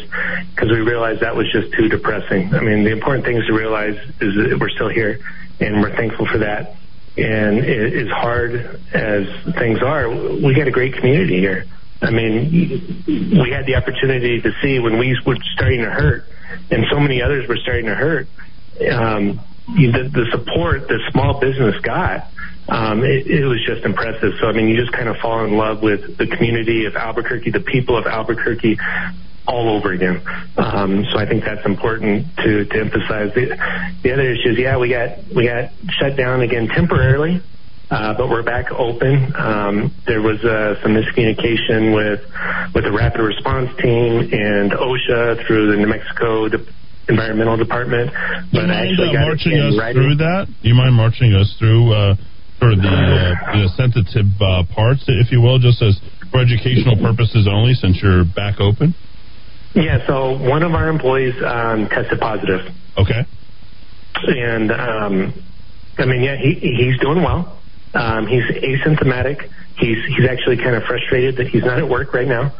[0.54, 2.54] because we realized that was just too depressing.
[2.54, 5.20] I mean, the important thing is to realize is that we're still here,
[5.60, 6.76] and we're thankful for that.
[7.16, 9.26] And as hard as
[9.56, 11.64] things are, we got a great community here.
[12.02, 16.26] I mean, we had the opportunity to see when we were starting to hurt,
[16.70, 18.28] and so many others were starting to hurt.
[18.92, 22.30] Um, the, the support the small business got,
[22.68, 24.32] um, it, it was just impressive.
[24.40, 27.50] So I mean, you just kind of fall in love with the community of Albuquerque,
[27.50, 28.78] the people of Albuquerque,
[29.46, 30.20] all over again.
[30.56, 33.30] Um, so I think that's important to, to emphasize.
[33.34, 33.56] The,
[34.02, 37.40] the other issues, yeah, we got we got shut down again temporarily.
[37.88, 39.32] Uh, but we're back open.
[39.38, 42.18] Um, there was uh, some miscommunication with
[42.74, 46.66] with the rapid response team and OSHA through the New Mexico De-
[47.08, 48.10] Environmental Department.
[48.50, 50.02] Do you mind uh, marching us writing.
[50.02, 50.46] through that?
[50.62, 52.16] Do you mind marching us through
[52.58, 55.98] sort of the, uh, the sensitive uh, parts, if you will, just as
[56.30, 58.94] for educational purposes only, since you're back open?
[59.74, 60.06] Yeah.
[60.06, 62.72] So one of our employees um, tested positive.
[62.96, 63.22] Okay.
[64.14, 65.44] And um,
[65.98, 67.60] I mean, yeah, he he's doing well.
[67.94, 69.50] Um, he's asymptomatic.
[69.76, 72.54] He's he's actually kind of frustrated that he's not at work right now.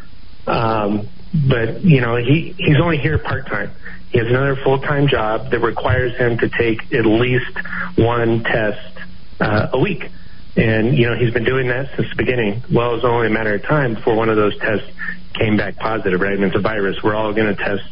[0.45, 1.09] Um,
[1.49, 3.71] but you know he he's only here part time.
[4.11, 7.51] He has another full time job that requires him to take at least
[7.97, 8.96] one test
[9.39, 10.09] uh, a week.
[10.55, 12.63] And you know he's been doing that since the beginning.
[12.71, 14.89] Well, it was only a matter of time before one of those tests
[15.33, 16.19] came back positive.
[16.19, 16.97] Right, and it's a virus.
[17.03, 17.83] We're all going to test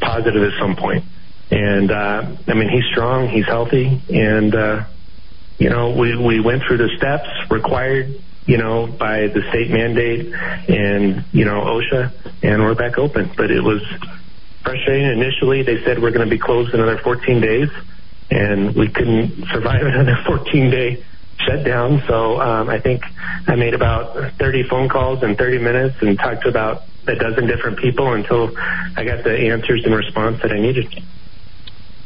[0.00, 1.04] positive at some point.
[1.50, 3.28] And uh, I mean, he's strong.
[3.30, 4.84] He's healthy, and uh,
[5.58, 8.14] you know, we, we went through the steps required,
[8.46, 10.32] you know, by the state mandate
[10.68, 12.12] and, you know, OSHA,
[12.42, 13.30] and we're back open.
[13.36, 13.82] But it was
[14.62, 15.06] frustrating.
[15.06, 17.68] Initially, they said we're going to be closed another 14 days,
[18.30, 21.04] and we couldn't survive another 14 day
[21.38, 22.02] shutdown.
[22.08, 23.02] So um, I think
[23.46, 27.46] I made about 30 phone calls in 30 minutes and talked to about a dozen
[27.46, 28.50] different people until
[28.96, 30.86] I got the answers and response that I needed.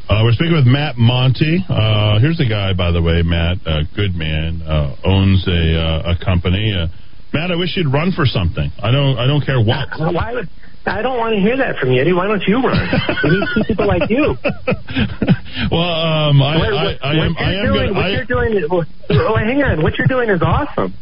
[0.08, 1.64] Uh, we're speaking with Matt Monty.
[1.68, 6.14] Uh, here's the guy, by the way, Matt, uh, good man, uh, owns a uh,
[6.14, 6.74] a company.
[6.74, 6.88] Uh,
[7.32, 8.70] Matt, I wish you'd run for something.
[8.82, 9.88] I don't I don't care what.
[9.96, 10.50] Why would
[10.84, 12.16] I don't want to hear that from you.
[12.16, 12.88] Why don't you run?
[13.24, 14.36] we need two people like you.
[15.70, 17.36] well, um, I, what, I, I, am.
[17.38, 18.68] I am doing, gonna, what I, you're doing is.
[18.68, 19.82] Well, hang on.
[19.82, 20.94] What you're doing is awesome.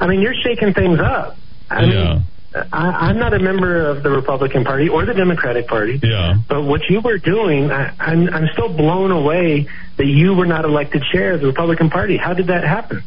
[0.00, 1.36] I mean, you're shaking things up.
[1.70, 2.14] I yeah.
[2.14, 5.98] Mean, I, I'm not a member of the Republican Party or the Democratic Party.
[6.02, 6.34] Yeah.
[6.48, 10.64] But what you were doing, I, I'm, I'm still blown away that you were not
[10.64, 12.18] elected chair of the Republican Party.
[12.18, 13.02] How did that happen?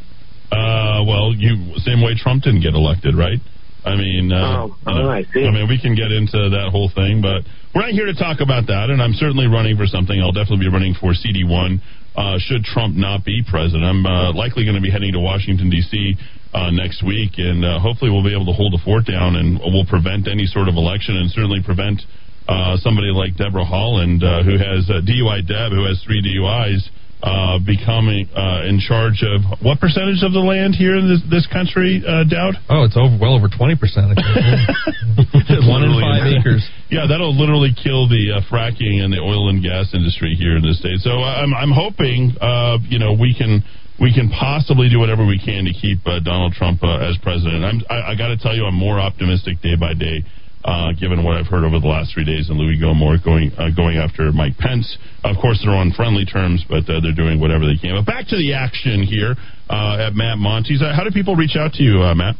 [0.52, 3.40] Uh, well, you same way Trump didn't get elected, right?
[3.86, 5.22] I mean, uh, oh, oh, I.
[5.22, 8.42] I mean, we can get into that whole thing, but we're not here to talk
[8.42, 8.90] about that.
[8.90, 10.18] And I'm certainly running for something.
[10.18, 11.80] I'll definitely be running for CD1
[12.18, 13.86] uh, should Trump not be president.
[13.86, 16.18] I'm uh, likely going to be heading to Washington D.C
[16.56, 19.60] uh, next week, and uh, hopefully we'll be able to hold the fort down and
[19.60, 22.00] we'll prevent any sort of election and certainly prevent
[22.48, 26.88] uh, somebody like Deborah Haaland, uh, who has uh, DUI Deb, who has three DUIs,
[27.26, 31.48] uh, becoming uh, in charge of what percentage of the land here in this, this
[31.50, 32.54] country, uh, Dowd?
[32.70, 34.14] Oh, it's over well over twenty percent.
[35.66, 36.62] One in five acres.
[36.94, 40.62] Yeah, that'll literally kill the uh, fracking and the oil and gas industry here in
[40.62, 41.02] the state.
[41.02, 43.66] So I'm I'm hoping uh, you know we can
[44.00, 47.64] we can possibly do whatever we can to keep uh, Donald Trump uh, as president.
[47.64, 50.22] I'm, I, I got to tell you, I'm more optimistic day by day,
[50.66, 52.50] uh, given what I've heard over the last three days.
[52.50, 54.98] And Louie Gohmert going uh, going after Mike Pence.
[55.24, 57.94] Of course, they're on friendly terms, but uh, they're doing whatever they can.
[57.94, 59.38] But back to the action here
[59.70, 60.82] uh, at Matt Monty's.
[60.82, 62.36] how do people reach out to you, Matt?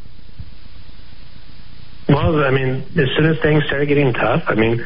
[2.08, 4.78] Well, I mean, as soon as things started getting tough, I mean,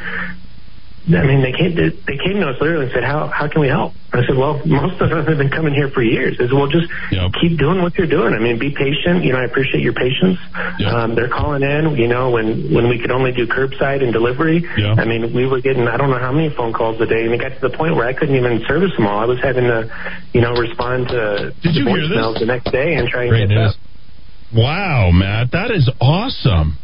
[1.08, 3.60] I mean, they came to, they came to us literally and said, "How how can
[3.62, 6.36] we help?" I said, "Well, most of us have been coming here for years.
[6.38, 7.32] I said, well, just yep.
[7.40, 8.34] keep doing what you're doing.
[8.34, 9.24] I mean, be patient.
[9.24, 10.38] You know, I appreciate your patience.
[10.78, 10.92] Yep.
[10.92, 11.96] Um, they're calling in.
[11.96, 14.62] You know, when when we could only do curbside and delivery.
[14.76, 14.98] Yep.
[14.98, 17.32] I mean, we were getting I don't know how many phone calls a day, and
[17.32, 19.18] it got to the point where I couldn't even service them all.
[19.18, 19.88] I was having to,
[20.32, 23.54] you know, respond to, Did hear voicemails the next day and try and Great get
[23.54, 23.74] news.
[23.74, 23.80] up.
[24.52, 26.76] Wow, Matt, that is awesome.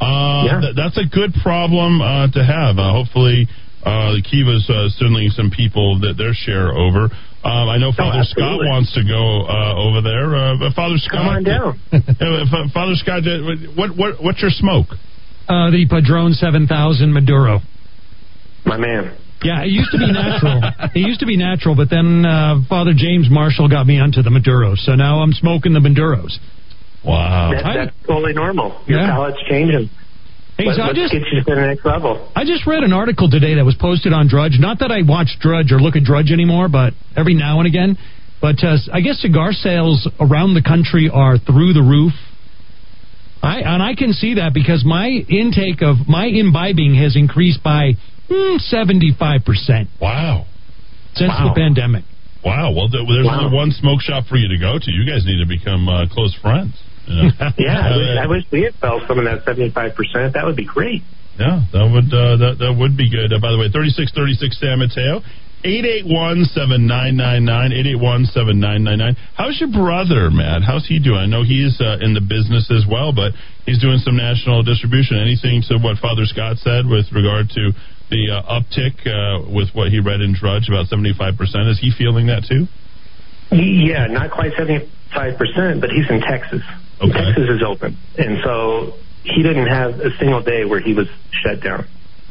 [0.00, 0.60] Uh, Yeah.
[0.60, 2.78] th- that's a good problem uh, to have.
[2.78, 3.46] Uh, hopefully,
[3.84, 7.10] uh, Kiva's uh, sending some people that their share over.
[7.42, 10.36] Um, I know Father Scott wants to go uh, over there.
[10.36, 11.80] Uh, Father Scott, Come on down.
[11.92, 13.22] Uh, Father Scott,
[13.76, 14.88] what what what's your smoke?
[15.48, 16.68] Uh, the Padron 7000
[17.12, 17.60] Maduro.
[18.66, 19.16] My man.
[19.42, 20.60] Yeah, it used to be natural.
[20.94, 24.28] it used to be natural, but then uh, Father James Marshall got me onto the
[24.28, 26.36] Maduros, so now I'm smoking the Maduros.
[27.04, 27.50] Wow.
[27.52, 28.80] That, I- that's totally normal.
[28.86, 29.10] Your Yeah.
[29.12, 29.88] palate's changing.
[30.58, 32.28] Hey, Let, so I just get you to the next level.
[32.36, 34.58] I just read an article today that was posted on Drudge.
[34.60, 37.96] Not that I watch Drudge or look at Drudge anymore, but every now and again.
[38.42, 42.12] But uh, I guess cigar sales around the country are through the roof.
[43.42, 47.92] I and I can see that because my intake of my imbibing has increased by
[48.58, 50.44] seventy five percent Wow.
[51.14, 51.48] since Wow.
[51.48, 52.04] the pandemic.
[52.44, 52.72] Wow.
[52.72, 53.44] Well, there's Wow.
[53.44, 54.90] only one smoke shop for you to go to.
[54.92, 56.74] You guys need to become uh, close friends.
[57.58, 60.32] Yeah, I wish, Uh, I wish we had fell some of that 75%.
[60.32, 61.02] That would be great.
[61.38, 63.32] Yeah, that would uh, that that would be good.
[63.32, 65.20] Uh, by the way, thirty six thirty six San Mateo.
[65.60, 69.16] 881-7999, 881-7999.
[69.36, 70.62] How's your brother, Matt?
[70.62, 71.18] How's he doing?
[71.20, 73.32] I know he's uh, in the business as well, but
[73.66, 75.18] he's doing some national distribution.
[75.20, 77.72] Anything to what Father Scott said with regard to
[78.08, 81.36] the uh, uptick uh, with what he read in Drudge, about 75%?
[81.70, 82.64] Is he feeling that too?
[83.52, 84.88] Yeah, not quite 75%,
[85.80, 86.62] but he's in Texas.
[87.08, 87.96] Texas is open.
[88.18, 88.94] And so
[89.24, 91.08] he didn't have a single day where he was
[91.42, 91.86] shut down.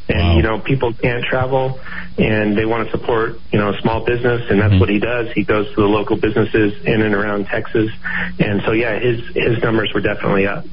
[0.09, 1.79] And, you know, people can't travel
[2.17, 4.79] and they want to support, you know, a small business and that's mm-hmm.
[4.79, 5.27] what he does.
[5.35, 7.91] He goes to the local businesses in and around Texas.
[8.39, 10.65] And so, yeah, his, his numbers were definitely up.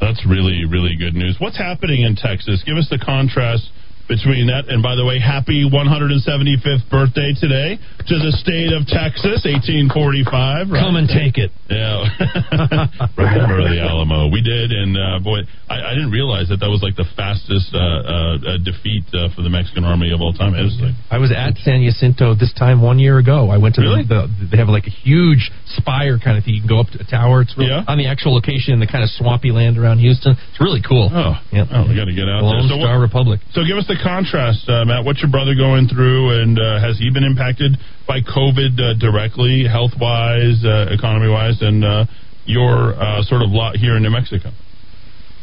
[0.00, 1.36] That's really, really good news.
[1.38, 2.62] What's happening in Texas?
[2.64, 3.70] Give us the contrast
[4.10, 4.66] between that.
[4.66, 10.26] And by the way, happy 175th birthday today to the state of Texas, 1845.
[10.26, 10.82] Right?
[10.82, 11.54] Come and take it.
[11.70, 12.10] Yeah.
[13.14, 14.26] Remember the Alamo.
[14.26, 14.74] We did.
[14.74, 18.58] And uh, boy, I, I didn't realize that that was like the fastest uh, uh,
[18.58, 20.58] uh, defeat uh, for the Mexican army of all time.
[20.58, 23.46] Was like, I was at San Jacinto this time one year ago.
[23.48, 24.02] I went to Really?
[24.02, 26.58] the, the they have like a huge spire kind of thing.
[26.58, 27.46] You can go up to a tower.
[27.46, 30.34] It's really, on the actual location in the kind of swampy land around Houston.
[30.34, 31.06] It's really cool.
[31.14, 31.70] Oh, yeah.
[31.70, 32.74] oh we got to get out Lone there.
[32.74, 33.38] So Star Republic.
[33.54, 35.04] So give us the contrast, uh, Matt.
[35.04, 39.64] What's your brother going through, and uh, has he been impacted by COVID uh, directly,
[39.64, 42.06] health wise, uh, economy wise, and uh,
[42.44, 44.50] your uh, sort of lot here in New Mexico?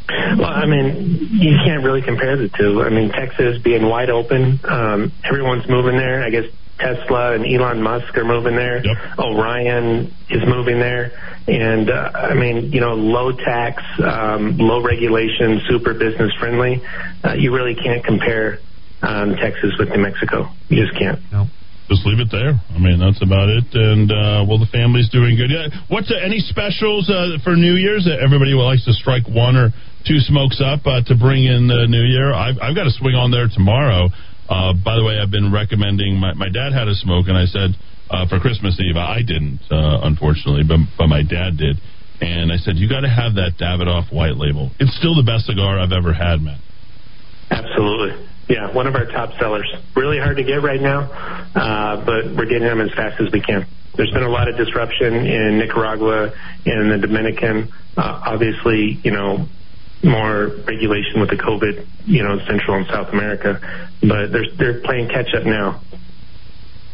[0.08, 2.82] Well, I mean, you can't really compare the two.
[2.82, 6.24] I mean, Texas being wide open, um, everyone's moving there.
[6.24, 6.44] I guess
[6.78, 8.82] Tesla and Elon Musk are moving there.
[9.18, 11.12] Orion is moving there.
[11.48, 16.82] And, uh, I mean, you know, low tax, um, low regulation, super business friendly.
[17.24, 18.58] Uh, you really can't compare
[19.02, 20.48] um, Texas with New Mexico.
[20.68, 21.18] You just can't.
[21.88, 22.52] Just leave it there.
[22.52, 23.64] I mean, that's about it.
[23.72, 25.48] And uh, well, the family's doing good.
[25.48, 25.72] Yeah.
[25.88, 28.04] What's uh, any specials uh, for New Year's?
[28.04, 29.72] Uh, Everybody likes to strike one or
[30.04, 32.36] two smokes up uh, to bring in the New Year.
[32.36, 34.12] I've, I've got to swing on there tomorrow.
[34.48, 36.16] Uh, by the way, I've been recommending.
[36.16, 37.76] My, my dad had a smoke, and I said
[38.10, 41.76] uh, for Christmas Eve, I didn't, uh, unfortunately, but but my dad did.
[42.20, 44.72] And I said, you got to have that Davidoff White Label.
[44.80, 46.58] It's still the best cigar I've ever had, man.
[47.50, 48.26] Absolutely.
[48.48, 49.70] Yeah, one of our top sellers.
[49.94, 51.06] Really hard to get right now,
[51.54, 53.66] uh, but we're getting them as fast as we can.
[53.96, 56.32] There's been a lot of disruption in Nicaragua
[56.64, 57.68] and the Dominican.
[57.96, 59.46] Uh, obviously, you know,
[60.02, 63.60] more regulation with the COVID, you know, in Central and South America,
[64.00, 65.80] but they're they're playing catch up now.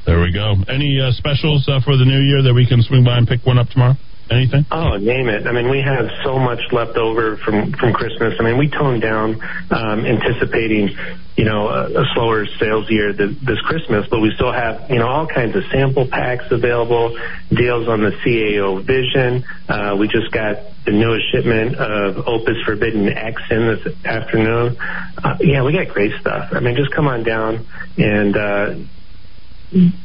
[0.07, 0.57] There we go.
[0.69, 3.45] Any uh, specials uh, for the New Year that we can swing by and pick
[3.47, 3.95] one up tomorrow?
[4.31, 4.65] Anything?
[4.71, 5.47] Oh, name it.
[5.47, 8.35] I mean, we have so much left over from from Christmas.
[8.41, 9.39] I mean, we toned down
[9.71, 10.97] um, anticipating,
[11.37, 14.99] you know, a, a slower sales year th- this Christmas, but we still have, you
[14.99, 17.15] know, all kinds of sample packs available,
[17.51, 19.45] deals on the CAO Vision.
[19.69, 20.57] Uh, we just got
[20.87, 24.79] the newest shipment of Opus Forbidden X in this afternoon.
[25.23, 26.49] Uh, yeah, we got great stuff.
[26.53, 27.67] I mean, just come on down
[27.99, 28.37] and.
[28.37, 28.75] Uh,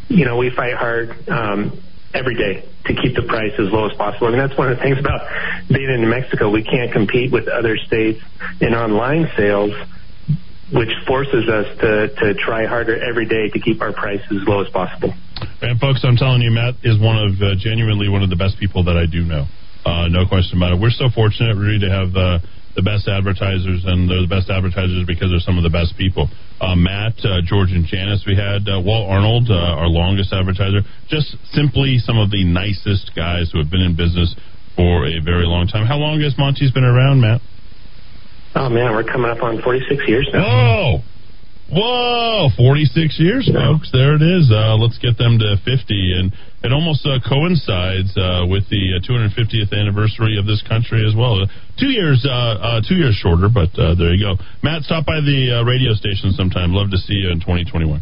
[0.08, 1.80] you know, we fight hard um,
[2.14, 4.28] every day to keep the price as low as possible.
[4.28, 5.22] I mean, that's one of the things about
[5.68, 6.50] being in New Mexico.
[6.50, 8.20] We can't compete with other states
[8.62, 9.72] in online sales,
[10.74, 14.62] which forces us to, to try harder every day to keep our prices as low
[14.62, 15.14] as possible.
[15.62, 18.58] And folks, I'm telling you, Matt is one of uh, genuinely one of the best
[18.60, 19.46] people that I do know.
[19.86, 20.80] Uh, no question about it.
[20.80, 22.40] We're so fortunate, really, to have uh,
[22.80, 26.32] the best advertisers, and they're the best advertisers because they're some of the best people.
[26.64, 28.24] Uh, Matt, uh, George, and Janice.
[28.24, 30.88] We had uh, Walt Arnold, uh, our longest advertiser.
[31.12, 34.32] Just simply some of the nicest guys who have been in business
[34.80, 35.84] for a very long time.
[35.84, 37.44] How long has Monty's been around, Matt?
[38.56, 40.42] Oh man, we're coming up on 46 years now.
[40.42, 41.04] Whoa!
[41.70, 42.50] Whoa!
[42.58, 43.94] 46 years, folks.
[43.94, 44.50] There it is.
[44.50, 45.70] Uh, let's get them to 50.
[46.18, 46.34] And
[46.66, 51.46] it almost uh, coincides uh, with the uh, 250th anniversary of this country as well.
[51.46, 51.48] Uh,
[51.78, 54.42] two years uh, uh, two years shorter, but uh, there you go.
[54.66, 56.74] Matt, stop by the uh, radio station sometime.
[56.74, 58.02] Love to see you in 2021.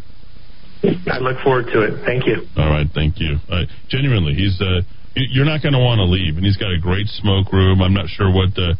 [1.11, 2.05] I look forward to it.
[2.05, 2.47] Thank you.
[2.55, 3.37] All right, thank you.
[3.49, 4.81] Uh, genuinely, he's uh,
[5.15, 7.81] you're not going to want to leave, and he's got a great smoke room.
[7.81, 8.77] I'm not sure what the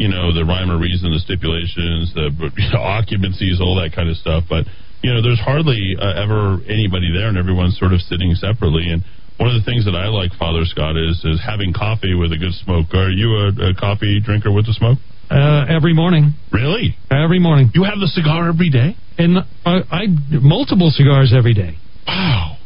[0.00, 4.08] you know the rhyme or reason, the stipulations, the you know, occupancies, all that kind
[4.08, 4.48] of stuff.
[4.48, 4.64] But
[5.04, 8.88] you know, there's hardly uh, ever anybody there, and everyone's sort of sitting separately.
[8.88, 9.04] And
[9.36, 12.40] one of the things that I like, Father Scott, is is having coffee with a
[12.40, 12.96] good smoke.
[12.96, 14.98] Are you a, a coffee drinker with a smoke?
[15.28, 16.32] Uh, every morning.
[16.50, 16.96] Really?
[17.12, 17.70] Every morning.
[17.76, 18.96] You have the cigar every day?
[19.20, 20.02] And I, I
[20.32, 21.76] multiple cigars every day.
[22.08, 22.56] Wow.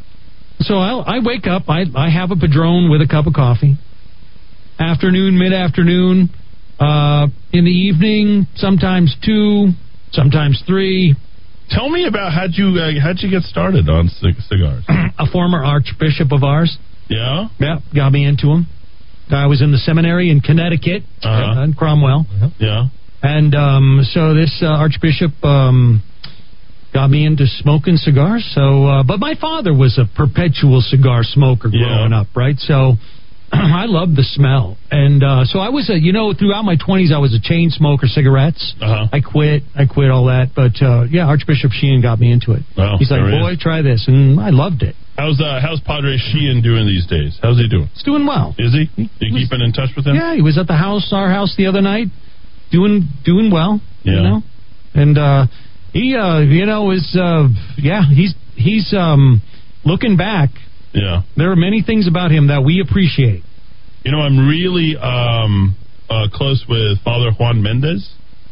[0.59, 1.67] So I, I wake up.
[1.67, 3.75] I I have a Padron with a cup of coffee.
[4.79, 6.31] Afternoon, mid afternoon,
[6.79, 9.69] uh, in the evening, sometimes two,
[10.11, 11.15] sometimes three,
[11.67, 14.83] Tell me about how'd you uh, how'd you get started on c- cigars?
[15.17, 16.77] a former archbishop of ours.
[17.09, 17.47] Yeah.
[17.59, 18.67] Yeah, got me into them.
[19.31, 21.59] I was in the seminary in Connecticut, Uh-huh.
[21.61, 22.27] uh, in Cromwell.
[22.59, 22.83] Yeah.
[23.23, 26.03] And um, so this uh, archbishop um,
[26.93, 28.45] got me into smoking cigars.
[28.53, 32.59] So, uh, but my father was a perpetual cigar smoker growing up, right?
[32.59, 32.93] So
[33.75, 37.11] I love the smell, and uh, so I was a you know throughout my twenties
[37.15, 38.75] I was a chain smoker, cigarettes.
[38.81, 39.07] Uh-huh.
[39.11, 42.63] I quit, I quit all that, but uh, yeah, Archbishop Sheehan got me into it.
[42.99, 43.59] He's like, boy, is.
[43.59, 44.95] try this, and I loved it.
[45.17, 47.39] How's uh, how's Padre Sheehan doing these days?
[47.41, 47.87] How's he doing?
[47.93, 48.53] It's doing well.
[48.59, 48.91] Is he?
[48.97, 50.15] You keeping in touch with him?
[50.15, 52.07] Yeah, he was at the house, our house, the other night,
[52.71, 53.79] doing doing well.
[54.03, 54.13] Yeah.
[54.13, 54.41] You know,
[54.93, 55.45] and uh,
[55.93, 59.41] he, uh, you know, is uh, yeah, he's he's um,
[59.85, 60.49] looking back.
[60.93, 61.21] Yeah.
[61.37, 63.43] There are many things about him that we appreciate.
[64.05, 65.73] You know, I'm really um,
[66.05, 68.05] uh, close with Father Juan Mendez.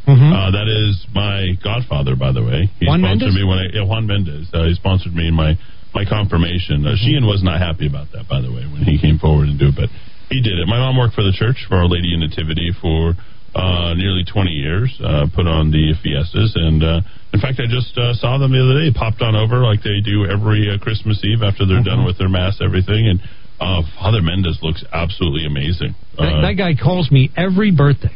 [0.10, 0.34] Mm-hmm.
[0.34, 2.74] Uh, that is my godfather, by the way.
[2.82, 3.38] He Juan sponsored Mendez?
[3.38, 4.50] me when I yeah, Juan Mendez.
[4.50, 5.54] Uh, he sponsored me in my
[5.94, 6.90] my confirmation.
[6.90, 9.62] Uh, Sheehan was not happy about that, by the way, when he came forward and
[9.62, 9.94] do it, but
[10.34, 10.66] he did it.
[10.66, 13.14] My mom worked for the church for Our Lady in Nativity for
[13.54, 14.90] uh, nearly 20 years.
[14.98, 18.60] Uh, put on the fiestas, and uh, in fact, I just uh, saw them the
[18.60, 18.90] other day.
[18.90, 22.34] Popped on over like they do every uh, Christmas Eve after they're done with their
[22.34, 23.22] mass, everything, and.
[23.60, 25.96] Uh, Father Mendez looks absolutely amazing.
[26.18, 28.16] That, Uh, that guy calls me every birthday.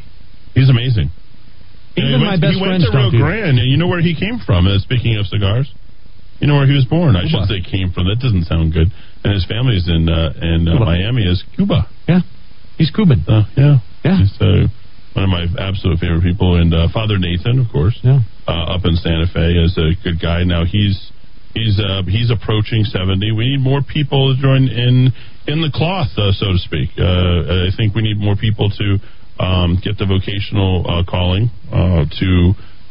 [0.53, 1.11] He's amazing.
[1.95, 3.09] Even he my went, best he went to Rio.
[3.09, 4.67] Grande, and you know where he came from.
[4.67, 5.71] Uh, speaking of cigars,
[6.39, 7.15] you know where he was born.
[7.15, 8.05] I should say came from.
[8.05, 8.91] That doesn't sound good.
[9.23, 11.23] And his family's in uh, in uh, Miami.
[11.23, 11.89] Is Cuba?
[12.07, 12.21] Yeah,
[12.77, 13.25] he's Cuban.
[13.27, 14.17] Uh, yeah, yeah.
[14.21, 14.69] He's uh,
[15.13, 16.61] one of my absolute favorite people.
[16.61, 18.19] And uh, Father Nathan, of course, yeah.
[18.47, 20.43] uh, up in Santa Fe, is a good guy.
[20.43, 21.11] Now he's
[21.57, 23.33] he's uh, he's approaching seventy.
[23.33, 25.09] We need more people to join in
[25.49, 26.93] in the cloth, uh, so to speak.
[26.99, 28.87] Uh, I think we need more people to
[29.41, 32.29] um, get the vocational uh, calling uh, to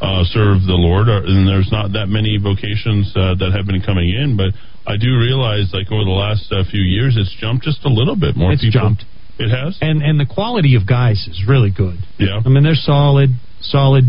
[0.00, 1.08] uh, serve the Lord.
[1.08, 4.52] And there's not that many vocations uh, that have been coming in, but
[4.86, 8.16] I do realize, like over the last uh, few years, it's jumped just a little
[8.16, 8.36] bit.
[8.36, 8.80] More It's people.
[8.80, 9.04] jumped.
[9.38, 9.76] It has.
[9.84, 11.98] And and the quality of guys is really good.
[12.18, 12.40] Yeah.
[12.44, 13.30] I mean, they're solid,
[13.60, 14.04] solid,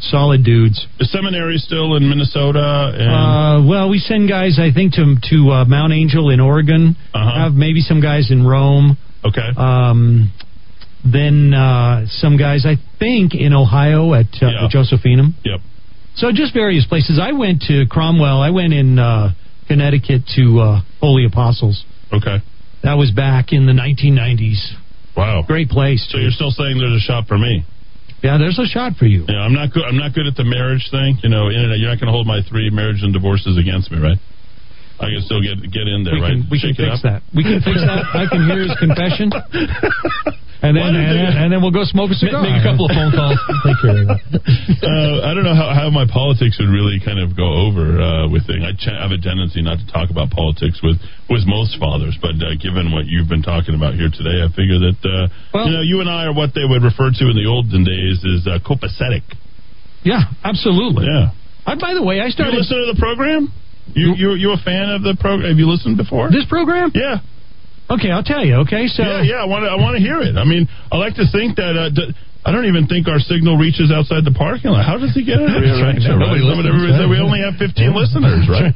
[0.00, 0.86] solid dudes.
[0.98, 2.92] The seminary still in Minnesota.
[2.94, 3.10] And,
[3.64, 6.96] Uh, well, we send guys, I think, to to uh, Mount Angel in Oregon.
[7.14, 7.42] Uh-huh.
[7.44, 8.96] Have maybe some guys in Rome.
[9.24, 9.48] okay.
[9.56, 10.30] Um,
[11.04, 14.68] then uh, some guys, I think, in Ohio at uh, Yeah.
[14.72, 15.34] Josephinum.
[15.44, 15.60] Yep.
[16.16, 17.20] So just various places.
[17.22, 18.40] I went to Cromwell.
[18.42, 19.32] I went in uh,
[19.68, 21.84] Connecticut to uh, Holy Apostles.
[22.12, 22.38] Okay.
[22.82, 24.58] That was back in the 1990s.
[25.16, 25.42] Wow.
[25.46, 26.06] Great place.
[26.10, 27.64] So you're still saying there's a shot for me?
[28.22, 29.24] Yeah, there's a shot for you.
[29.28, 29.84] Yeah, I'm not good.
[29.86, 31.18] I'm not good at the marriage thing.
[31.22, 31.78] You know, internet.
[31.78, 34.18] You're not going to hold my three marriage and divorces against me, right?
[34.98, 36.34] I can still get get in there, we right?
[36.42, 37.22] can, we can Shake it fix that.
[37.30, 38.02] We can fix that.
[38.18, 39.30] I can hear his confession.
[40.58, 42.42] And then, Why and, they- then and then we'll go smoke a cigar.
[42.42, 43.38] Make a couple of phone calls.
[43.62, 47.38] Take care of uh, I don't know how, how my politics would really kind of
[47.38, 48.66] go over uh, with things.
[48.66, 50.98] I ch- have a tendency not to talk about politics with,
[51.30, 54.82] with most fathers, but uh, given what you've been talking about here today, I figure
[54.82, 57.46] that uh, you know you and I are what they would refer to in the
[57.46, 59.22] olden days as uh, copacetic.
[60.02, 61.06] Yeah, absolutely.
[61.06, 61.30] Yeah.
[61.66, 63.52] I, by the way, I You started listen to the program?
[63.94, 65.48] You you you a fan of the program?
[65.54, 66.30] Have you listened before?
[66.34, 66.90] this program.
[66.94, 67.22] Yeah.
[67.90, 68.56] Okay, I'll tell you.
[68.68, 69.40] Okay, so Yeah, yeah.
[69.40, 69.70] I want to.
[69.72, 70.36] I want to hear it.
[70.36, 71.72] I mean, I like to think that.
[71.76, 72.12] Uh, d-
[72.44, 74.84] I don't even think our signal reaches outside the parking lot.
[74.86, 75.96] How does he get in That's right.
[76.00, 76.40] Right?
[76.40, 78.72] Listens, everybody we only have 15 listeners, right?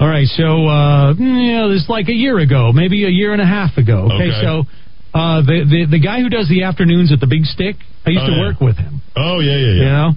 [0.00, 3.40] All right, so uh, mm, this is like a year ago, maybe a year and
[3.42, 4.06] a half ago.
[4.12, 4.40] Okay, Okay.
[4.42, 4.52] so
[5.16, 7.76] uh, the, the the guy who does the afternoons at the Big Stick,
[8.06, 8.46] I used Oh, to yeah.
[8.46, 9.00] work with him.
[9.16, 9.72] Oh yeah, yeah, yeah.
[9.74, 10.10] You know.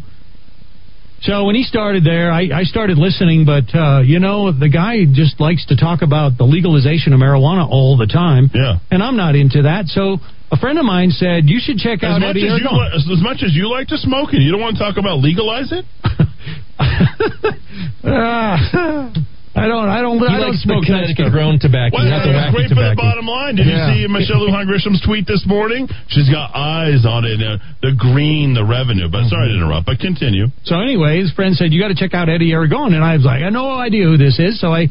[1.21, 5.05] So when he started there, I, I started listening, but uh, you know, the guy
[5.05, 8.49] just likes to talk about the legalization of marijuana all the time.
[8.53, 8.77] Yeah.
[8.89, 9.85] And I'm not into that.
[9.87, 10.17] So
[10.51, 13.05] a friend of mine said you should check As out much Eddy as, li- as,
[13.11, 15.71] as much as you like to smoke, and you don't want to talk about legalize
[15.71, 15.85] it.
[18.03, 19.13] Ah,
[19.61, 19.87] I don't.
[19.87, 20.17] I don't.
[20.17, 21.31] He I don't smoke the Connecticut stuff.
[21.31, 21.97] grown tobacco.
[22.01, 23.55] Well, not the it's wacky great for the bottom line.
[23.55, 23.93] Did Yeah.
[23.93, 25.87] you see Michelle Lujan Grisham's tweet this morning?
[26.09, 27.37] She's got eyes on it.
[27.41, 29.07] Uh, the green, the revenue.
[29.07, 29.85] But sorry to interrupt.
[29.85, 30.47] But continue.
[30.65, 33.25] So anyway, his friend said you got to check out Eddy Aragon, and I was
[33.25, 34.59] like, I had no idea who this is.
[34.59, 34.87] So I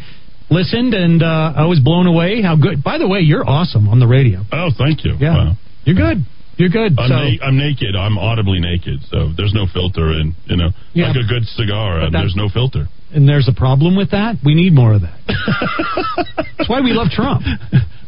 [0.51, 2.43] listened, and uh, I was blown away.
[2.43, 2.83] How good!
[2.83, 4.43] By the way, you're awesome on the radio.
[4.53, 5.15] Oh, thank you.
[5.19, 5.53] Yeah, Wow.
[5.85, 6.25] you're good.
[6.57, 6.93] You're good.
[7.01, 7.97] I'm, so na- I'm naked.
[7.97, 11.09] I'm audibly naked, so there's no filter, and you know, Yeah.
[11.09, 12.89] like a good cigar, But that- there's no filter.
[13.15, 14.37] And there's a problem with that.
[14.45, 15.19] We need more of that.
[16.59, 17.43] That's why we love Trump.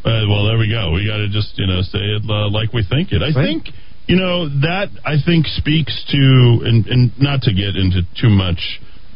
[0.03, 0.91] Uh, well, there we go.
[0.91, 3.23] We got to just you know say it uh, like we think it.
[3.23, 3.55] I Right.
[3.63, 3.71] think
[4.05, 8.59] you know that I think speaks to and, and not to get into too much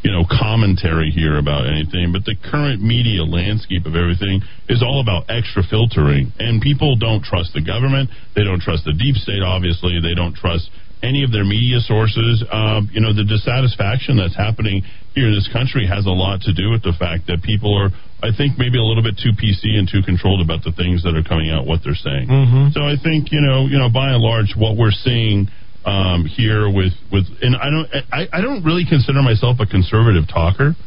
[0.07, 4.39] you know commentary here about anything, but the current media landscape of everything
[4.71, 8.07] is all about extra filtering, and people don't trust the government.
[8.33, 9.43] They don't trust the deep state.
[9.43, 10.71] Obviously, they don't trust
[11.03, 12.47] any of their media sources.
[12.49, 14.83] Um, you know, the dissatisfaction that's happening
[15.17, 17.89] here in this country has a lot to do with the fact that people are,
[18.21, 21.17] I think, maybe a little bit too PC and too controlled about the things that
[21.17, 22.29] are coming out, what they're saying.
[22.29, 22.77] Mm-hmm.
[22.77, 25.49] So I think you know, you know, by and large, what we're seeing
[25.89, 30.29] um, here with with, and I don't, I, I don't really consider myself a conservative
[30.29, 30.77] talker.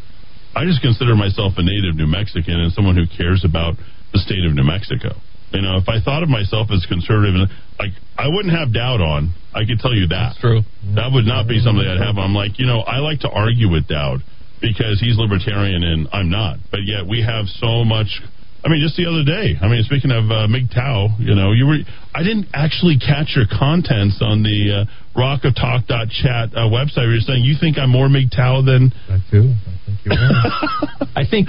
[0.54, 3.74] I just consider myself a native New Mexican and someone who cares about
[4.14, 5.18] the state of New Mexico.
[5.52, 9.34] You know, if I thought of myself as conservative, like I wouldn't have doubt on.
[9.52, 10.38] I could tell you that.
[10.38, 10.62] That's true.
[10.94, 12.18] That would not be something I'd have.
[12.18, 14.22] I'm like, you know, I like to argue with Dowd
[14.60, 16.58] because he's libertarian and I'm not.
[16.70, 18.22] But yet we have so much.
[18.64, 19.56] I mean, just the other day.
[19.56, 21.80] I mean, speaking of uh, MGTOW, you know, you were.
[22.12, 27.08] I didn't actually catch your contents on the uh, rockoftalk.chat uh, website.
[27.08, 28.92] Where you're saying you think I'm more MGTOW than.
[29.08, 29.54] I do.
[29.56, 31.08] I think you are.
[31.20, 31.48] I think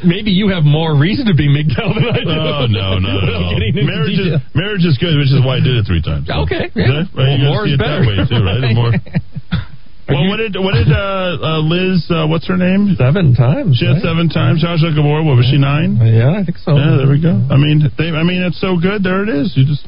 [0.00, 2.32] maybe you have more reason to be MGTOW than I do.
[2.32, 3.52] Oh no, no, no.
[3.54, 6.24] getting into Marriage is, marriage is good, which is why I did it three times.
[6.24, 6.48] So.
[6.48, 7.04] Okay, yeah.
[7.04, 7.06] Right?
[7.12, 8.00] Well, you more see is it better.
[8.00, 8.60] that way too, right?
[8.64, 8.92] The more.
[10.10, 12.02] Well, what did what did uh, uh, Liz?
[12.10, 12.94] Uh, what's her name?
[12.98, 13.78] Seven times.
[13.78, 14.02] She had right?
[14.02, 14.62] seven times.
[14.62, 15.22] Zsa Zsa Gabor.
[15.22, 15.96] What was she nine?
[16.02, 16.74] Yeah, I think so.
[16.74, 17.38] Yeah, there we go.
[17.50, 19.02] I mean, they, I mean, it's so good.
[19.02, 19.54] There it is.
[19.54, 19.86] You just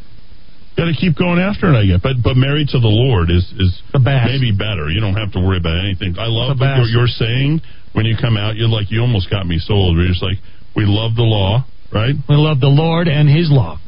[0.76, 1.76] got to keep going after it.
[1.76, 2.00] I guess.
[2.00, 4.88] But but married to the Lord is is maybe better.
[4.88, 6.14] You don't have to worry about anything.
[6.18, 7.60] I love what you're, you're saying
[7.92, 8.56] when you come out.
[8.56, 9.96] You're like you almost got me sold.
[9.96, 10.38] We're just like
[10.76, 12.14] we love the law, right?
[12.28, 13.78] We love the Lord and His law.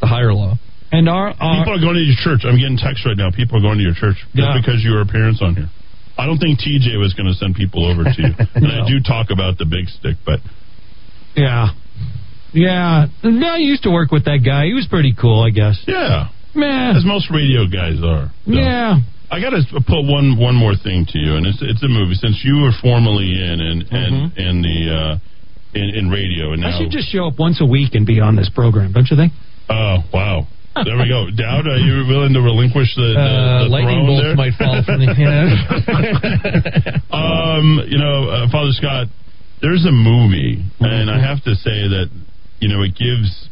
[0.00, 0.58] The higher law.
[0.94, 2.46] And our, our People are going to your church.
[2.46, 3.30] I'm getting texts right now.
[3.34, 4.54] People are going to your church just Yeah.
[4.54, 5.70] because your appearance on here.
[6.16, 8.30] I don't think TJ was going to send people over to you.
[8.54, 10.38] And I do talk about the big stick, but
[11.34, 11.74] yeah,
[12.52, 13.06] yeah.
[13.24, 14.66] No, I used to work with that guy.
[14.66, 15.82] He was pretty cool, I guess.
[15.86, 18.30] yeah, Man, as most radio guys are.
[18.46, 18.52] So.
[18.54, 19.00] yeah.
[19.30, 22.14] I got to put one one more thing to you, and it's it's a movie.
[22.14, 25.18] Since you were formerly in and and in the uh,
[25.74, 28.20] in, in radio, and now I should just show up once a week and be
[28.20, 29.32] on this program, don't you think?
[29.68, 30.46] oh wow,
[30.82, 31.30] there we go.
[31.30, 34.34] Dowd, are you willing to relinquish the, the, Uh, the lightning bolts there?
[34.34, 35.06] might fall from the.
[35.14, 36.98] Yeah.
[37.14, 39.06] um, you know, uh, Father Scott,
[39.62, 42.10] there's a movie, and I have to say that
[42.60, 43.48] you know it gives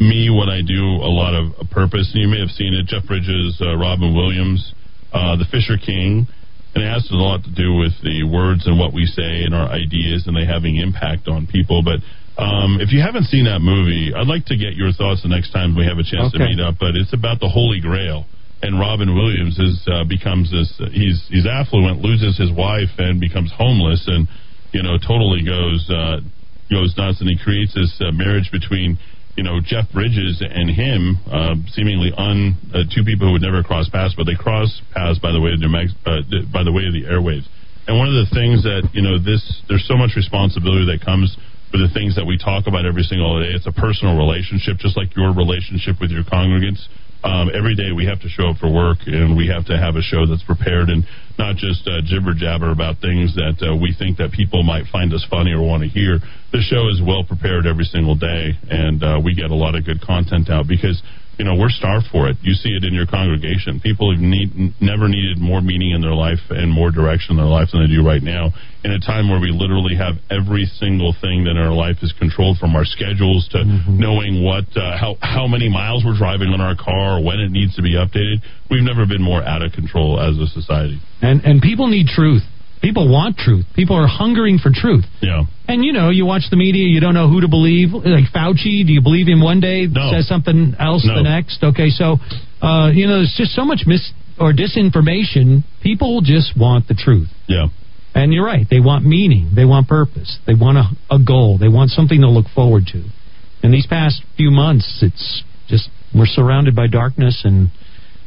[0.00, 2.10] me what I do a lot of a purpose.
[2.12, 4.74] And you may have seen it, Jeff Bridges, uh, Robin Williams,
[5.12, 6.26] uh, The Fisher King,
[6.74, 9.54] and it has a lot to do with the words and what we say and
[9.54, 11.82] our ideas and they having impact on people.
[11.82, 12.00] But
[12.38, 15.52] um, if you haven't seen that movie, I'd like to get your thoughts the next
[15.56, 16.76] time we have a chance to meet up.
[16.78, 18.28] But it's about the Holy Grail.
[18.60, 20.72] And Robin Williams is uh, becomes this.
[20.92, 24.28] He's he's affluent, loses his wife, and becomes homeless, and
[24.72, 26.24] you know totally goes uh,
[26.72, 27.20] goes nuts.
[27.20, 28.96] And he creates this uh, marriage between
[29.36, 33.62] you know Jeff Bridges and him, uh, seemingly un uh, two people who would never
[33.62, 36.72] cross paths, but they cross paths by the way of New Mex- uh, by the
[36.72, 37.44] way of the airwaves.
[37.86, 41.36] And one of the things that you know this there's so much responsibility that comes
[41.72, 43.50] with the things that we talk about every single day.
[43.52, 46.82] It's a personal relationship, just like your relationship with your congregants.
[47.24, 49.96] Um, every day we have to show up for work, and we have to have
[49.96, 51.02] a show that's prepared and
[51.38, 55.12] not just uh, jibber jabber about things that uh, we think that people might find
[55.12, 56.20] us funny or want to hear.
[56.52, 59.84] The show is well prepared every single day, and uh, we get a lot of
[59.84, 61.02] good content out because
[61.38, 62.36] you know we're starved for it.
[62.42, 63.80] You see it in your congregation.
[63.80, 67.50] People have need, never needed more meaning in their life and more direction in their
[67.50, 68.52] life than they do right now.
[68.84, 72.14] In a time where we literally have every single thing that in our life is
[72.18, 76.60] controlled from our schedules to knowing what uh, how how many miles we're driving on
[76.60, 78.40] our car or when it needs to be updated.
[78.70, 81.00] We've never been more out of control as a society.
[81.20, 82.42] And and people need truth.
[82.82, 83.64] People want truth.
[83.74, 85.04] People are hungering for truth.
[85.20, 85.42] Yeah.
[85.66, 87.92] And you know, you watch the media, you don't know who to believe.
[87.92, 90.10] Like Fauci, do you believe him one day, No.
[90.12, 91.16] says something else No.
[91.16, 91.62] the next?
[91.64, 92.18] Okay, so
[92.62, 95.64] uh, you know, there's just so much mis or disinformation.
[95.82, 97.28] People just want the truth.
[97.48, 97.66] Yeah.
[98.14, 98.66] And you're right.
[98.70, 99.50] They want meaning.
[99.54, 100.38] They want purpose.
[100.46, 101.58] They want a, a goal.
[101.58, 103.02] They want something to look forward to.
[103.62, 107.68] In these past few months, it's just we're surrounded by darkness, and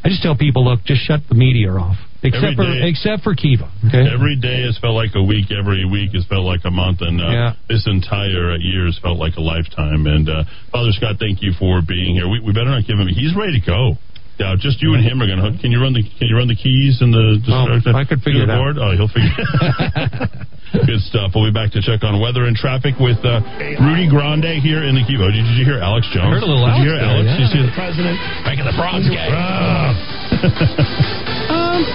[0.04, 2.90] I just tell people, look, just shut the media off, except Every for day.
[2.90, 3.72] except for Kiva.
[3.88, 4.04] Okay.
[4.12, 5.52] Every day has felt like a week.
[5.56, 7.54] Every week has felt like a month, and uh, Yeah.
[7.70, 10.06] this entire uh, year has felt like a lifetime.
[10.08, 12.28] And uh, Father Scott, thank you for being here.
[12.28, 13.08] We, we better not give him.
[13.08, 13.96] He's ready to go.
[14.40, 15.52] Now, just you and him are going to.
[15.60, 17.44] Can you run the Can you run the keys and the?
[17.44, 18.80] the Oh, I could figure it out.
[18.80, 19.36] Oh, he'll figure.
[20.88, 21.36] Good stuff.
[21.36, 23.42] We'll be back to check on weather and traffic with uh,
[23.84, 25.28] Rudy Grande here in the KIVA.
[25.36, 26.40] Did, did you hear Alex Jones?
[26.40, 27.26] heard a little Did you hear Alex there, Alex?
[27.26, 27.36] yeah.
[27.36, 28.16] Did you see the president
[28.48, 29.28] making the bronze game.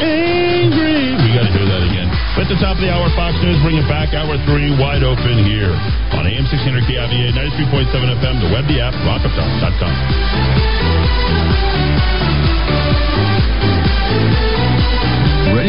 [0.01, 1.15] Angry.
[1.15, 2.09] We got to hear that again.
[2.39, 4.15] At the top of the hour, Fox News bring it back.
[4.15, 5.73] Hour three, wide open here
[6.15, 9.93] on AM 600 KIVA, 93.7 FM, the web, the app, rockoftalk.com.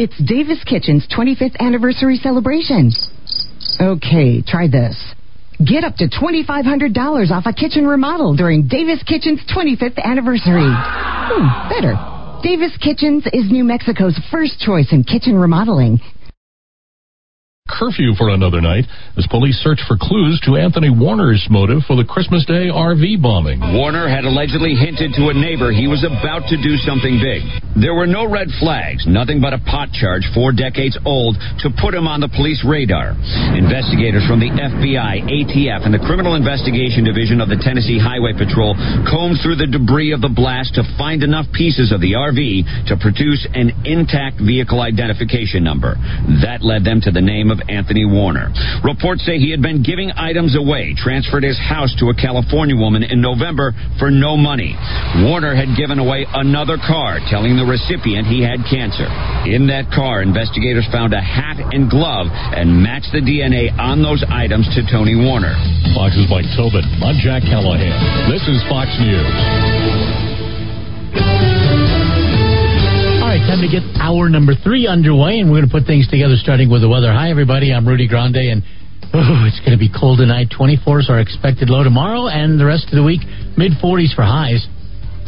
[0.00, 2.92] It's Davis Kitchen's 25th anniversary celebration.
[3.80, 4.94] Okay, try this.
[5.58, 10.70] Get up to $2,500 off a kitchen remodel during Davis Kitchen's 25th anniversary.
[10.70, 11.98] Hmm, better.
[12.44, 15.98] Davis Kitchens is New Mexico's first choice in kitchen remodeling
[17.68, 22.08] curfew for another night as police search for clues to Anthony Warner's motive for the
[22.08, 23.60] Christmas Day RV bombing.
[23.76, 27.44] Warner had allegedly hinted to a neighbor he was about to do something big.
[27.76, 31.94] There were no red flags, nothing but a pot charge four decades old to put
[31.94, 33.12] him on the police radar.
[33.54, 38.74] Investigators from the FBI, ATF, and the Criminal Investigation Division of the Tennessee Highway Patrol
[39.06, 42.96] combed through the debris of the blast to find enough pieces of the RV to
[42.96, 45.94] produce an intact vehicle identification number.
[46.42, 48.50] That led them to the name of of Anthony Warner.
[48.84, 53.02] Reports say he had been giving items away, transferred his house to a California woman
[53.02, 54.76] in November for no money.
[55.26, 59.06] Warner had given away another car, telling the recipient he had cancer.
[59.48, 64.24] In that car, investigators found a hat and glove and matched the DNA on those
[64.30, 65.54] items to Tony Warner.
[65.94, 66.84] Fox's Mike Tobin.
[67.02, 68.30] I'm Jack Callahan.
[68.30, 69.26] This is Fox News.
[73.44, 76.70] Time to get hour number three underway, and we're going to put things together starting
[76.70, 77.12] with the weather.
[77.12, 77.72] Hi, everybody.
[77.72, 78.62] I'm Rudy Grande, and
[79.14, 80.48] oh, it's going to be cold tonight.
[80.50, 83.20] 24s are expected low tomorrow, and the rest of the week,
[83.54, 84.66] mid 40s for highs.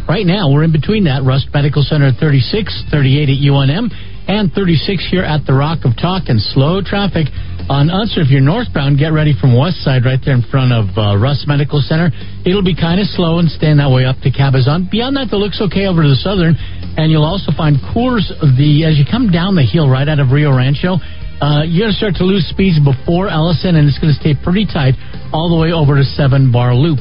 [0.08, 1.22] Right now, we're in between that.
[1.22, 3.92] Rust Medical Center 36, 38 at UNM,
[4.26, 7.28] and 36 here at the Rock of Talk, and slow traffic
[7.70, 8.26] on Unser.
[8.26, 11.46] If you're northbound, get ready from West Side right there in front of uh, Rust
[11.46, 12.10] Medical Center.
[12.42, 14.90] It'll be kind of slow and stand that way up to Cabezon.
[14.90, 16.58] Beyond that, it looks okay over to the southern,
[16.98, 18.26] and you'll also find Coors
[18.58, 20.98] the as you come down the hill right out of Rio Rancho.
[21.38, 24.34] Uh, you're going to start to lose speeds before Ellison, and it's going to stay
[24.34, 24.98] pretty tight
[25.32, 26.98] all the way over to Seven Bar Loop.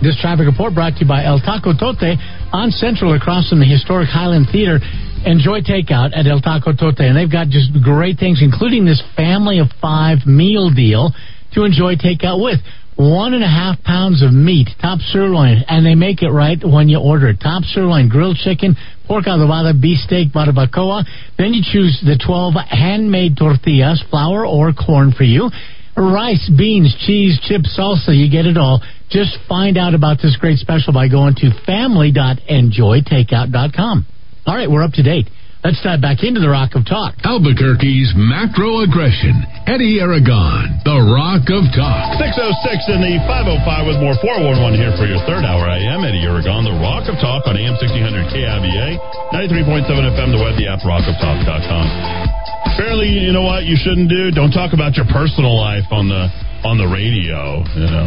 [0.00, 2.16] This traffic report brought to you by El Taco Tote
[2.54, 4.78] on Central across from the historic Highland Theater.
[5.26, 9.58] Enjoy takeout at El Taco Tote, and they've got just great things, including this family
[9.58, 11.12] of five meal deal
[11.52, 12.60] to enjoy takeout with
[12.94, 16.88] one and a half pounds of meat, top sirloin, and they make it right when
[16.88, 17.40] you order it.
[17.40, 18.76] Top sirloin, grilled chicken,
[19.06, 21.04] pork adobada, beef steak, barbacoa.
[21.36, 25.50] Then you choose the 12 handmade tortillas, flour or corn for you.
[25.96, 28.80] Rice, beans, cheese, chips, salsa, you get it all.
[29.10, 34.06] Just find out about this great special by going to family.enjoytakeout.com.
[34.46, 35.26] All right, we're up to date.
[35.66, 37.18] Let's dive back into the Rock of Talk.
[37.26, 39.34] Albuquerque's macro aggression.
[39.66, 42.14] Eddy Aragon, the Rock of Talk.
[42.14, 45.66] 606 in the 505 with more 411 here for your third hour.
[45.66, 49.02] I am Eddy Aragon, the Rock of Talk on AM 1600 KIVA,
[49.34, 51.86] 93.7 FM, the web, the app, rockoftalk.com.
[52.78, 54.30] Fairly, you know what you shouldn't do?
[54.30, 56.30] Don't talk about your personal life on the
[56.62, 57.66] on the radio.
[57.74, 58.06] You know,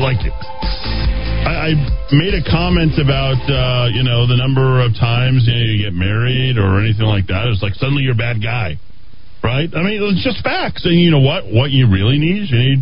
[0.00, 0.24] like
[1.46, 1.72] I, I
[2.10, 5.94] made a comment about uh, you know the number of times you, know, you get
[5.94, 7.46] married or anything like that.
[7.46, 8.82] It's like suddenly you're a bad guy,
[9.46, 9.70] right?
[9.70, 10.82] I mean, it's just facts.
[10.84, 11.46] And you know what?
[11.46, 12.80] What you really need is you need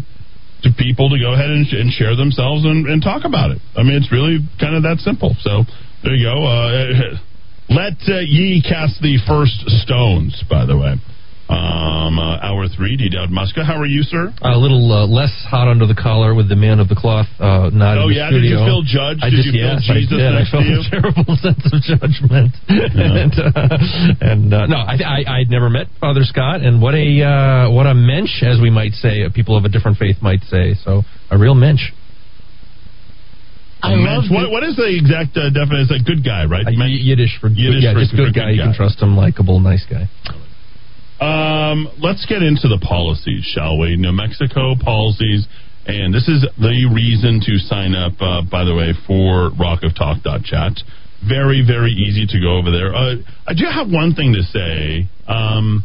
[0.64, 3.60] to people to go ahead and, and share themselves and, and, talk about it.
[3.76, 5.36] I mean, it's really kind of that simple.
[5.44, 5.68] So
[6.00, 6.40] there you go.
[6.40, 7.20] Uh,
[7.68, 10.40] let uh, ye cast the first stones.
[10.48, 10.96] By the way.
[11.44, 13.10] Um, uh, hour three, D.
[13.12, 13.66] Dowd Muska.
[13.66, 14.32] How are you, sir?
[14.40, 17.68] A little uh, less hot under the collar with the man of the cloth uh,
[17.68, 18.28] not oh, in the yeah?
[18.32, 18.40] studio.
[18.40, 19.20] Did you feel judged?
[19.20, 20.32] I did just, you yes, feel Jesus I did.
[20.40, 22.52] I felt a terrible sense of judgment.
[22.74, 23.28] Yeah.
[23.28, 27.06] and uh, and uh, no, I, I I'd never met Father Scott, and what a
[27.22, 30.74] uh, what a mensch, as we might say, people of a different faith might say.
[30.82, 31.92] So a real mensch.
[33.84, 35.92] I love what, what is the exact uh, definition?
[35.92, 36.64] It's a good guy, right?
[36.66, 38.48] Uh, Yiddish for Yiddish yeah, for, just for good guy.
[38.48, 38.50] guy.
[38.56, 40.08] You can trust him, likable, nice guy.
[41.24, 43.96] Um, let's get into the policies, shall we?
[43.96, 45.46] New Mexico policies,
[45.86, 48.12] and this is the reason to sign up.
[48.20, 50.72] Uh, by the way, for rockoftalk.chat.
[51.26, 52.94] Very, very easy to go over there.
[52.94, 55.08] Uh, I do have one thing to say.
[55.26, 55.82] Um,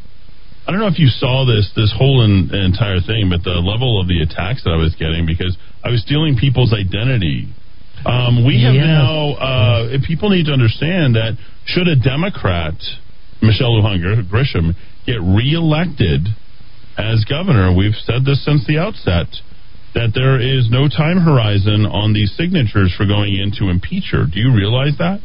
[0.68, 4.02] I don't know if you saw this this whole in, entire thing, but the level
[4.02, 7.48] of the attacks that I was getting because I was stealing people's identity.
[8.06, 8.86] Um, we have Yes.
[8.86, 9.32] now.
[9.40, 12.76] Uh, people need to understand that should a Democrat,
[13.42, 14.76] Michelle Lujan Gr- Grisham,
[15.06, 16.28] get reelected
[17.00, 19.32] as governor, we've said this since the outset
[19.96, 24.28] that there is no time horizon on these signatures for going in to impeach her.
[24.28, 25.24] Do you realize that?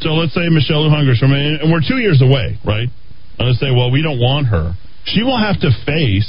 [0.00, 2.88] So let's say Michelle Lujan Grisham, and and we're two years away, right?
[3.38, 4.74] And let's say, well, we don't want her.
[5.04, 6.26] She will have to face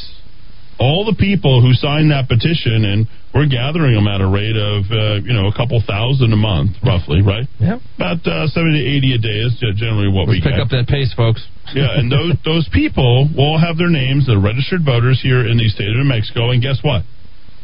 [0.78, 4.86] all the people who signed that petition, and we're gathering them at a rate of,
[4.94, 7.50] uh, you know, a couple thousand a month, roughly, right?
[7.60, 7.82] Yeah.
[7.98, 10.62] About uh, 70 to 80 a day is generally what Let's we pick get.
[10.62, 11.42] up that pace, folks.
[11.74, 15.66] Yeah, and those those people will have their names, the registered voters here in the
[15.74, 17.02] state of New Mexico, and guess what?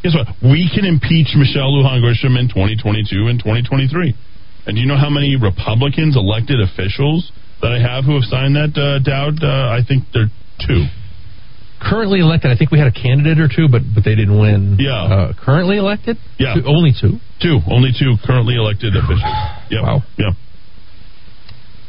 [0.02, 0.34] Guess what?
[0.41, 4.16] We can impeach Michelle Lujan Grisham in 2022 and 2023.
[4.66, 7.30] And do you know how many Republicans elected officials
[7.62, 9.44] that I have who have signed that, uh, Dowd?
[9.44, 10.32] Uh, I think they're
[10.66, 10.88] two.
[11.82, 14.78] Currently elected, I think we had a candidate or two, but but they didn't win.
[14.80, 14.92] Yeah.
[15.04, 16.18] Uh, currently elected?
[16.38, 16.56] Yeah.
[16.56, 17.20] Two- only two.
[17.42, 19.24] Two, only two currently elected officials.
[19.72, 19.82] Yep.
[19.84, 20.04] Wow.
[20.18, 20.34] Yep.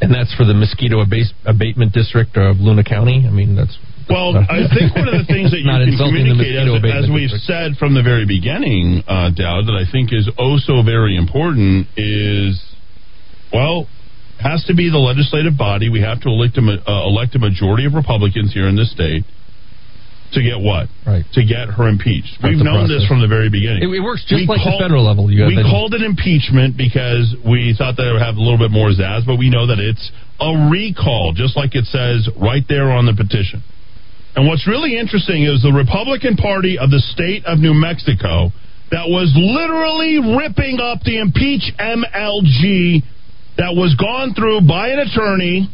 [0.01, 3.27] And that's for the mosquito abase, abatement district of Luna County.
[3.27, 3.77] I mean, that's
[4.09, 7.29] Well, I think one of the things that you Not can communicate, as, as we've
[7.29, 7.45] district.
[7.45, 11.89] said from the very beginning, uh, Dowd, that I think is oh so very important
[11.99, 12.57] is,
[13.53, 13.89] well,
[14.41, 15.91] has to be the legislative body.
[15.91, 19.25] We have to elect a, uh, elect a majority of Republicans here in this state
[20.33, 20.89] to get what?
[21.07, 21.25] Right.
[21.35, 22.39] To get her impeached.
[22.41, 23.83] That's We've known this from the very beginning.
[23.83, 25.31] It, it works just We like call- the federal level.
[25.31, 28.71] You we called it impeachment because we thought that it would have a little bit
[28.71, 32.91] more zazz, but we know that it's a recall, just like it says right there
[32.91, 33.63] on the petition.
[34.37, 38.55] And what's really interesting is the Republican Party of the state of New Mexico
[38.91, 43.03] that was literally ripping up the impeach MLG
[43.59, 45.69] that was gone through by an attorney.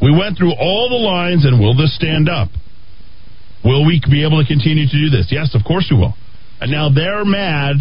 [0.00, 2.48] We went through all the lines, and will this stand up?
[3.64, 5.28] Will we be able to continue to do this?
[5.30, 6.14] Yes, of course we will.
[6.60, 7.76] And now they're mad.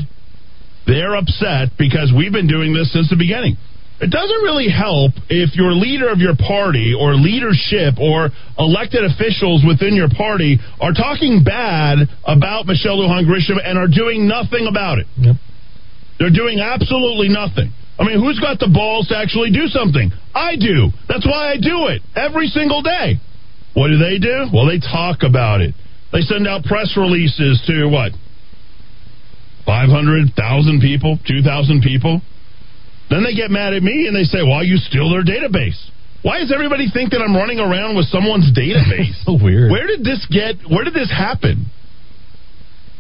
[0.86, 3.58] They're upset because we've been doing this since the beginning.
[4.02, 9.62] It doesn't really help if your leader of your party or leadership or elected officials
[9.62, 14.98] within your party are talking bad about Michelle Lujan Grisham and are doing nothing about
[14.98, 15.06] it.
[15.22, 15.36] Yep.
[16.18, 17.74] They're doing absolutely nothing.
[18.02, 20.10] I mean, who's got the balls to actually do something?
[20.34, 20.90] I do.
[21.08, 23.22] That's why I do it every single day.
[23.74, 24.48] What do they do?
[24.54, 25.74] Well, they talk about it.
[26.12, 28.12] They send out press releases to what?
[29.66, 31.18] 500,000 people?
[31.26, 32.22] 2,000 people?
[33.10, 35.80] Then they get mad at me and they say, "Why well, you steal their database.
[36.24, 39.14] Why does everybody think that I'm running around with someone's database?
[39.26, 39.72] so weird.
[39.72, 41.66] Where did this get, where did this happen?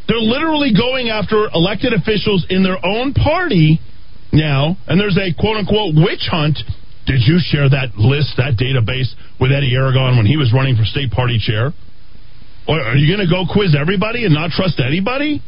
[0.08, 3.80] They're literally going after elected officials in their own party
[4.34, 6.58] now, and there's a quote unquote witch hunt.
[7.06, 9.10] Did you share that list, that database
[9.40, 11.74] with Eddy Aragon when he was running for state party chair?
[12.68, 15.42] Or are you going to go quiz everybody and not trust anybody?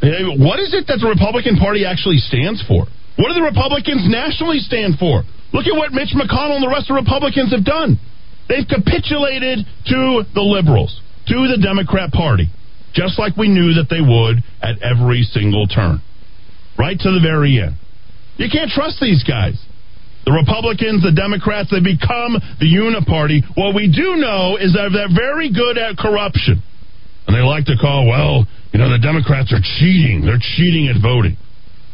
[0.00, 2.86] What is it that the Republican Party actually stands for?
[3.18, 5.22] What do the Republicans nationally stand for?
[5.52, 7.98] Look at what Mitch McConnell and the rest of the Republicans have done.
[8.48, 12.48] They've capitulated to the liberals, to the Democrat Party,
[12.94, 16.00] just like we knew that they would at every single turn,
[16.78, 17.76] right to the very end.
[18.38, 19.58] You can't trust these guys.
[20.24, 23.42] The Republicans, the Democrats, they become the uniparty.
[23.56, 26.62] What we do know is that they're very good at corruption.
[27.26, 30.24] And they like to call, well, you know, the Democrats are cheating.
[30.24, 31.36] They're cheating at voting.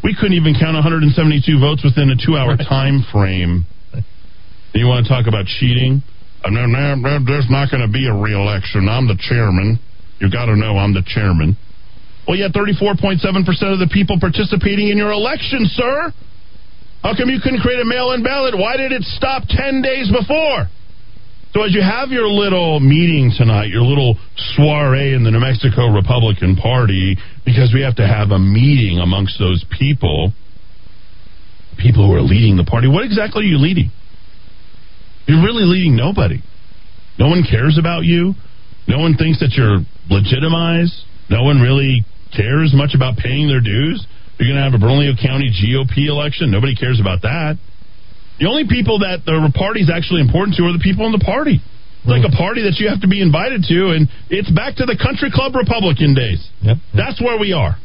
[0.02, 1.14] We couldn't even count 172
[1.58, 3.64] votes within a two hour time frame.
[4.74, 6.02] You want to talk about cheating?
[6.42, 8.90] Uh, no, no, no, there's not going to be a re-election.
[8.90, 9.78] I'm the chairman.
[10.18, 11.56] You've got to know I'm the chairman.
[12.26, 13.22] Well, you had 34.7%
[13.72, 16.12] of the people participating in your election, sir.
[17.04, 18.56] How come you couldn't create a mail in ballot?
[18.56, 20.72] Why did it stop 10 days before?
[21.52, 24.16] So, as you have your little meeting tonight, your little
[24.56, 29.38] soiree in the New Mexico Republican Party, because we have to have a meeting amongst
[29.38, 30.32] those people,
[31.76, 33.92] people who are leading the party, what exactly are you leading?
[35.28, 36.40] You're really leading nobody.
[37.18, 38.32] No one cares about you.
[38.88, 41.04] No one thinks that you're legitimized.
[41.28, 42.02] No one really
[42.34, 44.06] cares much about paying their dues.
[44.38, 46.50] You're going to have a Bernalillo County GOP election.
[46.50, 47.54] Nobody cares about that.
[48.38, 51.22] The only people that the party is actually important to are the people in the
[51.22, 51.62] party.
[52.02, 54.84] It's like a party that you have to be invited to, and it's back to
[54.84, 56.42] the country club Republican days.
[56.60, 56.76] Yep.
[56.92, 57.78] That's where we are.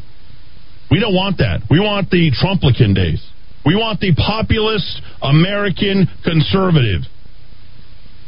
[0.92, 1.64] We don't want that.
[1.70, 3.22] We want the Trumplican days.
[3.64, 4.90] We want the populist
[5.22, 7.06] American conservative.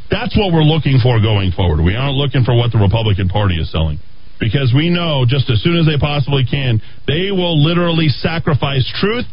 [0.08, 1.82] That's what we're looking for going forward.
[1.82, 3.98] We aren't looking for what the Republican Party is selling.
[4.42, 9.24] Because we know just as soon as they possibly can, they will literally sacrifice truth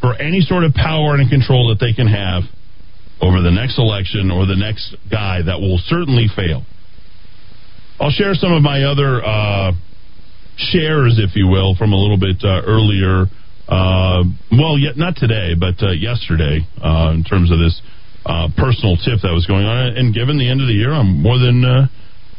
[0.00, 2.48] for any sort of power and control that they can have.
[3.20, 6.64] over the next election or the next guy that will certainly fail.
[8.00, 9.72] I'll share some of my other uh,
[10.56, 13.24] shares, if you will, from a little bit uh, earlier.
[13.68, 14.22] Uh,
[14.52, 17.80] well, yet not today, but uh, yesterday, uh, in terms of this
[18.26, 19.96] uh, personal tip that was going on.
[19.96, 21.88] And given the end of the year, I'm more than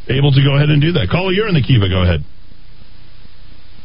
[0.09, 1.09] able to go ahead and do that.
[1.09, 1.89] Caller, you're in the Kiva.
[1.89, 2.23] Go ahead.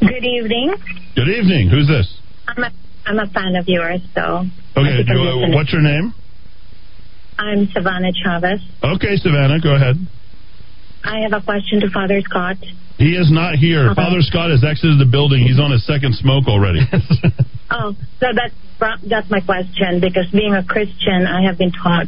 [0.00, 0.74] Good evening.
[1.14, 1.68] Good evening.
[1.70, 2.10] Who's this?
[2.48, 2.70] I'm a,
[3.06, 4.46] I'm a fan of yours, so.
[4.76, 6.14] Okay, you, what's your name?
[7.38, 8.60] I'm Savannah Chavez.
[8.82, 9.96] Okay, Savannah, go ahead.
[11.04, 12.56] I have a question to Father Scott.
[12.98, 13.86] He is not here.
[13.86, 13.94] Uh-huh.
[13.94, 15.42] Father Scott has exited the building.
[15.42, 16.80] He's on his second smoke already.
[17.70, 18.54] oh, so that's
[19.08, 22.06] that's my question because being a Christian, I have been taught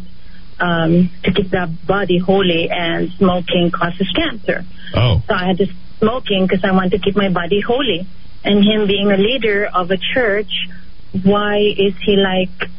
[0.60, 4.64] um, to keep the body holy, and smoking causes cancer.
[4.94, 5.22] Oh.
[5.26, 5.66] So I had to
[5.98, 8.06] smoking because I want to keep my body holy.
[8.44, 10.50] And him being a leader of a church,
[11.22, 12.70] why is he like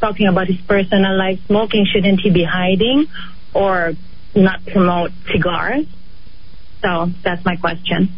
[0.00, 1.86] talking about his personal life smoking?
[1.86, 3.06] Shouldn't he be hiding
[3.54, 3.94] or
[4.34, 5.86] not promote cigars?
[6.82, 8.10] So that's my question.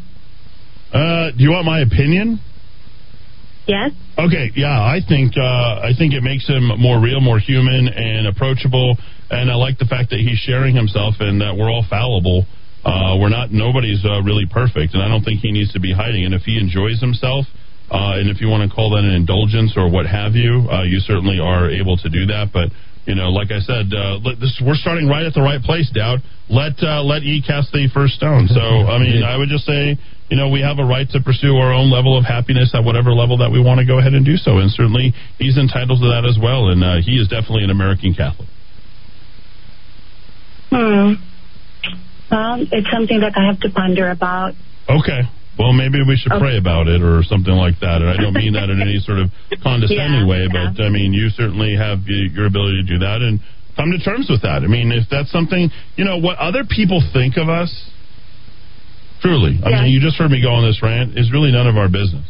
[0.92, 2.40] Uh, do you want my opinion?
[3.66, 3.92] Yes.
[4.18, 4.52] Okay.
[4.54, 8.96] Yeah, I think uh, I think it makes him more real, more human, and approachable.
[9.30, 12.44] And I like the fact that he's sharing himself, and that we're all fallible.
[12.84, 13.50] Uh, we're not.
[13.50, 16.24] Nobody's uh, really perfect, and I don't think he needs to be hiding.
[16.24, 17.46] And if he enjoys himself,
[17.90, 20.84] uh, and if you want to call that an indulgence or what have you, uh,
[20.84, 22.52] you certainly are able to do that.
[22.52, 22.68] But
[23.06, 25.90] you know, like I said, uh, let, this, we're starting right at the right place,
[25.92, 26.20] Dowd.
[26.48, 28.48] Let uh, let E cast the first stone.
[28.48, 29.96] So, I mean, I would just say,
[30.30, 33.12] you know, we have a right to pursue our own level of happiness at whatever
[33.12, 34.58] level that we want to go ahead and do so.
[34.58, 36.68] And certainly, he's entitled to that as well.
[36.68, 38.48] And uh, he is definitely an American Catholic.
[40.70, 41.20] Hmm.
[42.30, 44.54] Well, it's something that I have to ponder about.
[44.88, 45.28] Okay.
[45.58, 46.40] Well, maybe we should okay.
[46.40, 48.02] pray about it or something like that.
[48.02, 49.30] And I don't mean that in any sort of
[49.62, 53.38] condescending yeah, way, but I mean, you certainly have your ability to do that and
[53.76, 54.66] come to terms with that.
[54.66, 57.70] I mean, if that's something, you know, what other people think of us,
[59.24, 59.82] truly, I yeah.
[59.82, 62.28] mean, you just heard me go on this rant, It's really none of our business.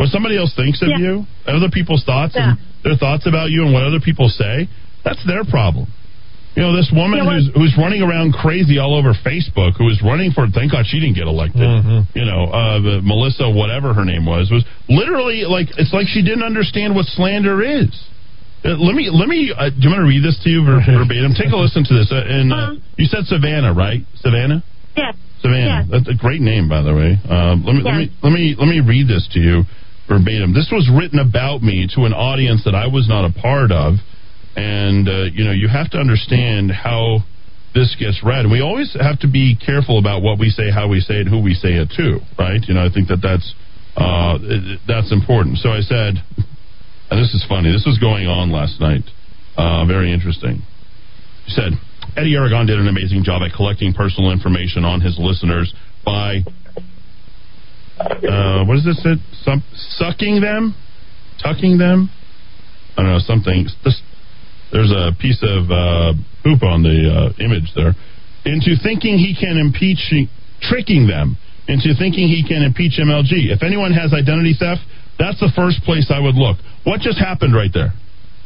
[0.00, 0.98] What somebody else thinks of yeah.
[0.98, 1.12] you,
[1.46, 4.66] other people's thoughts and their thoughts about you and what other people say,
[5.04, 5.86] that's their problem.
[6.56, 9.90] You know, this woman you know who's who's running around crazy all over Facebook, who
[9.90, 11.66] was running for thank God she didn't get elected.
[11.66, 12.14] Mm-hmm.
[12.14, 16.46] You know, uh, Melissa, whatever her name was, was literally like it's like she didn't
[16.46, 17.90] understand what slander is.
[18.62, 19.50] Uh, let me let me.
[19.50, 21.34] Uh, do you want to read this to you verbatim?
[21.34, 22.14] Take a listen to this.
[22.14, 22.94] Uh, and uh, uh-huh.
[23.02, 24.06] you said Savannah, right?
[24.22, 24.62] Savannah.
[24.94, 25.10] Yeah.
[25.44, 25.84] Savannah.
[25.84, 25.92] Yeah.
[25.92, 27.20] That's a great name, by the way.
[27.28, 27.92] Um, let me yeah.
[27.92, 29.68] let me let me let me read this to you
[30.08, 30.56] verbatim.
[30.56, 34.00] This was written about me to an audience that I was not a part of
[34.56, 37.20] and, uh, you know, you have to understand how
[37.74, 38.46] this gets read.
[38.46, 41.42] We always have to be careful about what we say, how we say it, who
[41.42, 42.62] we say it to, right?
[42.62, 43.54] You know, I think that that's,
[43.96, 44.38] uh,
[44.86, 45.58] that's important.
[45.58, 46.22] So I said,
[47.10, 49.02] and this is funny, this was going on last night.
[49.56, 50.62] Uh, very interesting.
[51.46, 51.72] He said,
[52.16, 55.74] Eddy Aragon did an amazing job at collecting personal information on his listeners
[56.04, 56.40] by,
[57.98, 59.00] uh, what is this?
[59.42, 59.62] Some,
[59.98, 60.74] sucking them?
[61.42, 62.10] Tucking them?
[62.96, 63.66] I don't know, something.
[63.84, 64.00] This,
[64.72, 66.12] there's a piece of uh,
[66.42, 67.94] poop on the uh, image there.
[68.44, 70.12] Into thinking he can impeach,
[70.60, 71.36] tricking them
[71.66, 73.48] into thinking he can impeach MLG.
[73.48, 74.82] If anyone has identity theft,
[75.18, 76.58] that's the first place I would look.
[76.84, 77.92] What just happened right there?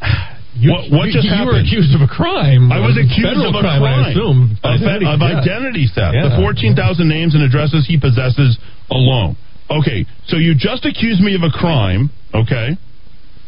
[0.59, 1.55] You, what, what just you happened?
[1.55, 2.71] were accused of a crime.
[2.71, 4.59] I was accused of a crime, crime I assume.
[4.59, 6.13] Of, identity, of identity theft.
[6.19, 6.35] Yeah.
[6.35, 8.59] The 14,000 names and addresses he possesses
[8.91, 9.39] alone.
[9.71, 12.75] Okay, so you just accused me of a crime, okay?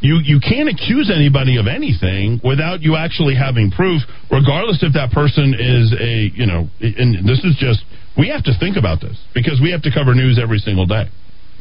[0.02, 4.02] you you can't accuse anybody of anything without you actually having proof,
[4.34, 6.68] regardless if that person is a you know.
[6.82, 7.86] And this is just
[8.18, 11.06] we have to think about this because we have to cover news every single day.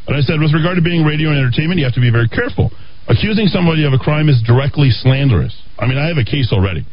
[0.09, 2.28] And I said, with regard to being radio and entertainment, you have to be very
[2.28, 2.72] careful.
[3.11, 5.51] Accusing somebody of a crime is directly slanderous.
[5.74, 6.87] I mean, I have a case already.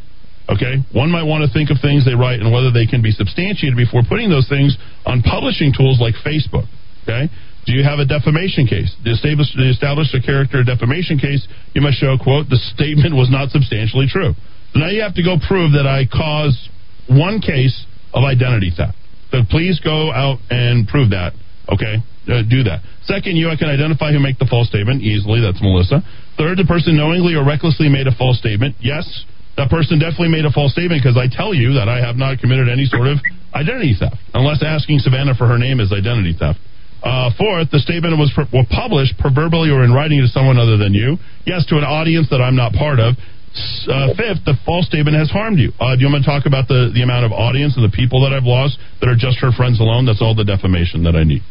[0.49, 3.11] Okay, one might want to think of things they write and whether they can be
[3.11, 4.73] substantiated before putting those things
[5.05, 6.65] on publishing tools like Facebook.
[7.03, 7.29] Okay,
[7.67, 8.95] do you have a defamation case?
[9.03, 11.45] To establish, to establish a character defamation case,
[11.75, 14.33] you must show, quote, the statement was not substantially true.
[14.73, 16.57] So now you have to go prove that I caused
[17.11, 17.85] one case
[18.15, 18.95] of identity theft.
[19.31, 21.33] So please go out and prove that.
[21.67, 21.99] Okay?
[22.27, 22.83] Uh, do that.
[23.07, 25.39] Second, you can identify who make the false statement easily.
[25.39, 26.03] That's Melissa.
[26.35, 28.75] Third, the person knowingly or recklessly made a false statement.
[28.83, 29.07] Yes,
[29.55, 32.37] that person definitely made a false statement because I tell you that I have not
[32.37, 33.17] committed any sort of
[33.55, 36.59] identity theft, unless asking Savannah for her name is identity theft.
[37.01, 40.93] Uh, fourth, the statement was, was published proverbially or in writing to someone other than
[40.93, 41.17] you.
[41.45, 43.15] Yes, to an audience that I'm not part of.
[43.87, 45.71] Uh, fifth, the false statement has harmed you.
[45.79, 48.21] Uh, do you want to talk about the, the amount of audience and the people
[48.21, 50.05] that I've lost that are just her friends alone?
[50.05, 51.41] That's all the defamation that I need.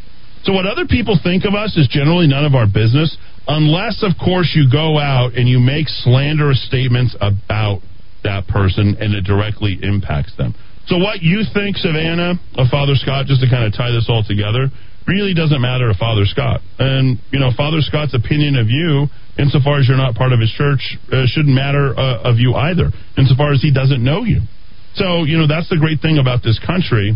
[0.43, 3.15] So, what other people think of us is generally none of our business,
[3.47, 7.81] unless, of course, you go out and you make slanderous statements about
[8.23, 10.55] that person and it directly impacts them.
[10.87, 14.23] So, what you think, Savannah, of Father Scott, just to kind of tie this all
[14.23, 14.71] together,
[15.07, 16.61] really doesn't matter to Father Scott.
[16.79, 19.07] And, you know, Father Scott's opinion of you,
[19.39, 22.91] insofar as you're not part of his church, uh, shouldn't matter uh, of you either,
[23.17, 24.41] insofar as he doesn't know you.
[24.95, 27.15] So, you know, that's the great thing about this country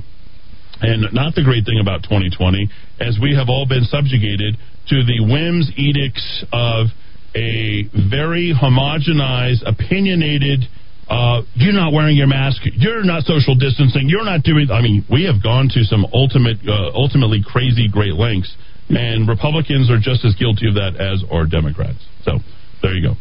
[0.81, 4.57] and not the great thing about 2020, as we have all been subjugated
[4.89, 6.87] to the whims, edicts of
[7.35, 10.65] a very homogenized, opinionated,
[11.07, 14.71] uh, you're not wearing your mask, you're not social distancing, you're not doing.
[14.71, 18.55] I mean, we have gone to some ultimate, uh, ultimately crazy great lengths,
[18.89, 21.99] and Republicans are just as guilty of that as are Democrats.
[22.23, 22.39] So
[22.81, 23.15] there you go.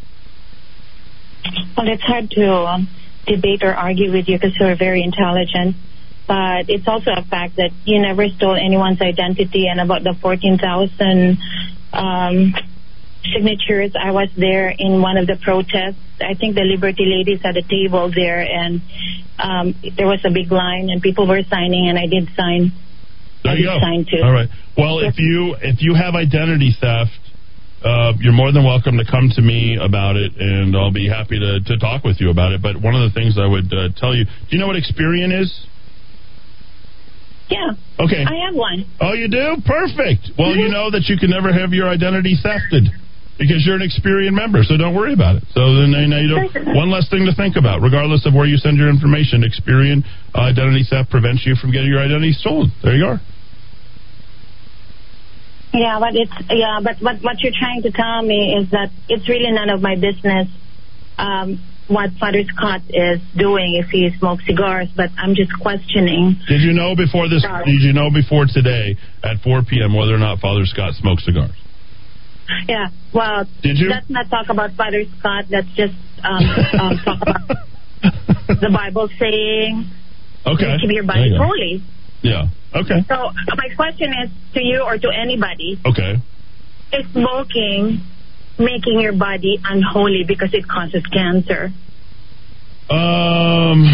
[1.77, 2.89] Well, it's hard to um,
[3.27, 5.77] debate or argue with you because you're very intelligent.
[6.31, 9.67] But it's also a fact that you never stole anyone's identity.
[9.67, 10.63] And about the 14,000
[11.93, 12.55] um,
[13.35, 15.99] signatures, I was there in one of the protests.
[16.23, 18.81] I think the Liberty ladies had a table there, and
[19.43, 22.71] um, there was a big line, and people were signing, and I did sign.
[23.43, 23.81] There I you go.
[23.83, 24.23] sign too.
[24.23, 24.49] All right.
[24.79, 27.19] Well, if you if you have identity theft,
[27.83, 31.41] uh, you're more than welcome to come to me about it, and I'll be happy
[31.41, 32.63] to, to talk with you about it.
[32.63, 35.35] But one of the things I would uh, tell you, do you know what Experian
[35.35, 35.51] is?
[37.51, 37.75] Yeah.
[37.99, 38.23] Okay.
[38.23, 38.87] I have one.
[39.01, 39.59] Oh, you do?
[39.67, 40.39] Perfect.
[40.39, 42.87] Well, you know that you can never have your identity thefted
[43.39, 45.45] because you're an Experian member, so don't worry about it.
[45.51, 48.57] So then now you don't, one less thing to think about, regardless of where you
[48.57, 49.43] send your information.
[49.43, 50.05] Experian
[50.35, 52.71] uh, identity theft prevents you from getting your identity stolen.
[52.85, 53.21] There you are.
[55.73, 59.29] Yeah, but it's yeah, but what what you're trying to tell me is that it's
[59.29, 60.49] really none of my business
[61.17, 64.89] um, what Father Scott is doing if he smokes cigars.
[64.97, 66.39] But I'm just questioning.
[66.49, 67.43] Did you know before this?
[67.67, 69.93] Did you know before today at 4 p.m.
[69.95, 71.51] whether or not Father Scott smokes cigars?
[72.67, 73.89] Yeah, well, Did you?
[73.89, 75.45] let's not talk about Father Scott.
[75.51, 75.95] Let's just
[76.25, 76.43] um,
[76.81, 77.47] um, talk about
[78.61, 79.85] the Bible saying,
[80.47, 80.77] Okay.
[80.81, 81.83] keep your body you holy.
[82.23, 82.49] Yeah.
[82.75, 83.03] Okay.
[83.09, 86.17] So my question is to you or to anybody: Okay.
[86.93, 88.01] Is smoking
[88.61, 91.71] making your body unholy because it causes cancer?
[92.91, 93.87] Um.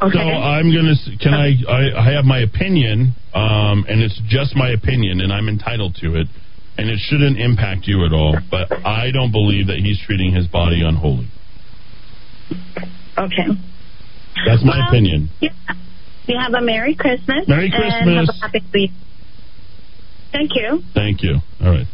[0.00, 0.18] okay.
[0.18, 0.94] So I'm gonna.
[1.20, 2.00] Can I, I?
[2.08, 6.26] I have my opinion, um, and it's just my opinion, and I'm entitled to it,
[6.78, 8.36] and it shouldn't impact you at all.
[8.50, 11.28] But I don't believe that he's treating his body unholy.
[13.18, 13.46] Okay.
[14.46, 15.28] That's my Well, opinion.
[15.40, 15.50] Yeah.
[16.26, 17.48] You have a Merry Christmas.
[17.48, 18.28] Merry And Christmas.
[18.28, 18.90] have a happy week.
[20.32, 20.82] Thank you.
[20.94, 21.38] Thank you.
[21.60, 21.86] All right.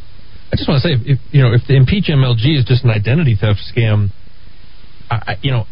[0.56, 2.88] I just want to say, if, you know, if the impeach MLG is just an
[2.88, 4.08] identity theft scam,
[5.10, 5.68] I, you know,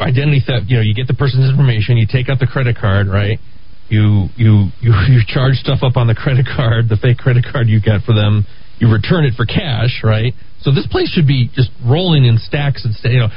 [0.00, 0.66] identity theft.
[0.66, 3.38] You know, you get the person's information, you take out the credit card, right?
[3.86, 7.68] You you you you charge stuff up on the credit card, the fake credit card
[7.68, 8.46] you get for them.
[8.82, 10.34] You return it for cash, right?
[10.66, 13.30] So this place should be just rolling in stacks and sta- you know.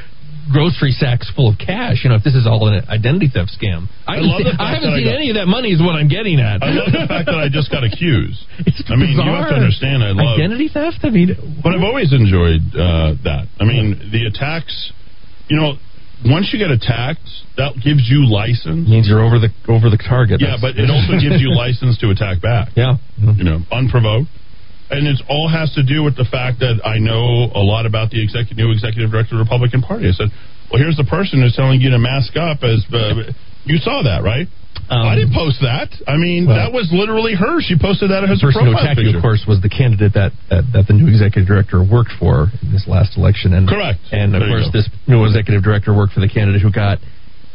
[0.52, 2.04] Grocery sacks full of cash.
[2.04, 4.58] You know, if this is all an identity theft scam, I haven't love seen- the
[4.58, 5.72] fact I haven't that I got- any of that money.
[5.72, 6.62] Is what I'm getting at.
[6.62, 8.44] I love the fact that I just got accused.
[8.68, 9.60] It's I mean, you have to bizarre.
[9.64, 10.04] understand.
[10.04, 11.00] I love identity theft.
[11.04, 11.32] I mean,
[11.64, 13.48] But I've always enjoyed uh, that.
[13.60, 14.92] I mean, the attacks.
[15.48, 15.74] You know,
[16.26, 17.24] once you get attacked,
[17.58, 18.88] that gives you license.
[18.88, 20.42] means you're over the over the target.
[20.42, 22.70] Yeah, That's- but it also gives you license to attack back.
[22.76, 22.96] Yeah.
[23.20, 24.28] You know, unprovoked.
[24.90, 28.12] And it all has to do with the fact that I know a lot about
[28.12, 30.10] the executive, new executive director of the Republican Party.
[30.10, 30.30] I said,
[30.70, 32.86] well, here's the person who's telling you to mask up as.
[32.92, 33.32] Uh,
[33.66, 34.48] you saw that, right?
[34.90, 35.90] I didn't post that.
[36.06, 37.62] I mean, well- that was literally her.
[37.62, 39.18] She posted that as her profile attacked you, picture.
[39.18, 42.74] of course, was the candidate that, that, that the new executive director worked for in
[42.76, 43.54] this last election.
[43.54, 44.02] And Correct.
[44.12, 47.00] And of There course, this new executive director worked for the candidate who got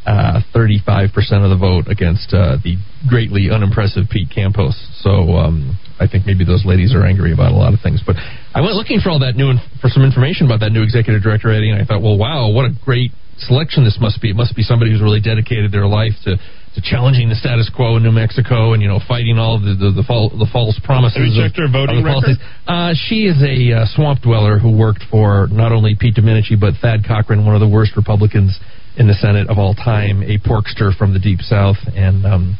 [0.06, 1.12] uh, 35%
[1.44, 4.74] of the vote against uh, the greatly unimpressive Pete Campos.
[5.04, 8.02] So um, I think maybe those ladies are angry about a lot of things.
[8.06, 8.16] But
[8.54, 11.22] I went looking for all that new inf- for some information about that new executive
[11.22, 14.30] director, Eddy, and I thought, well, wow, what a great selection this must be.
[14.30, 16.36] It must be somebody who's really dedicated their life to.
[16.76, 19.90] To challenging the status quo in New Mexico and you know fighting all the the,
[19.90, 21.34] the, fal- the false promises.
[21.34, 22.38] Of- her voting policies.
[22.38, 22.70] record?
[22.70, 26.74] Uh, she is a uh, swamp dweller who worked for not only Pete Domenici but
[26.78, 28.54] Thad Cochran, one of the worst Republicans
[28.94, 32.54] in the Senate of all time, a porkster from the deep south, and um,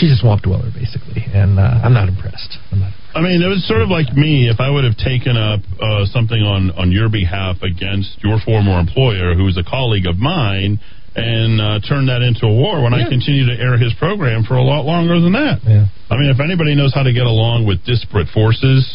[0.00, 1.20] she's a swamp dweller basically.
[1.28, 2.56] And uh, I'm not impressed.
[2.72, 2.92] I'm not.
[3.12, 6.06] I mean, it was sort of like me if I would have taken up uh,
[6.08, 10.78] something on, on your behalf against your former employer, who's a colleague of mine,
[11.16, 14.54] and uh, turned that into a war when I continued to air his program for
[14.54, 15.58] a lot longer than that.
[15.66, 15.86] Yeah.
[16.08, 18.86] I mean, if anybody knows how to get along with disparate forces,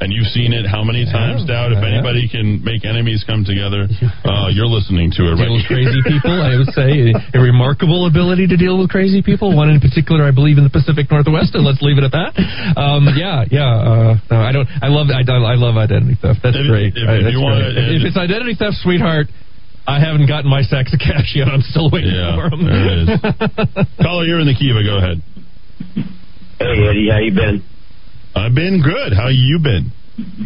[0.00, 1.70] and you've seen it how many times, Dowd?
[1.72, 3.86] If I anybody can make enemies come together,
[4.26, 7.40] uh, you're listening to it right Deal with crazy people, I would say a, a
[7.40, 9.54] remarkable ability to deal with crazy people.
[9.54, 12.32] One in particular, I believe, in the Pacific Northwest, and let's leave it at that.
[12.76, 13.70] Um, yeah, yeah.
[13.70, 14.68] Uh, no, I don't.
[14.82, 15.06] I love.
[15.14, 16.40] I, I love identity theft.
[16.42, 16.92] That's If- great.
[16.96, 19.28] if- I- if that's you wanna- if, if it's identity theft, sweetheart,
[19.86, 21.46] I haven't gotten my sacks of cash yet.
[21.46, 22.64] I'm still waiting Yeah, for them.
[22.64, 23.86] there it is.
[24.02, 24.80] Caller, you're in the Kiva.
[24.82, 25.22] Go ahead.
[26.58, 27.62] Hey Eddy, how you been?
[28.34, 29.14] I've been good.
[29.14, 29.90] How you been?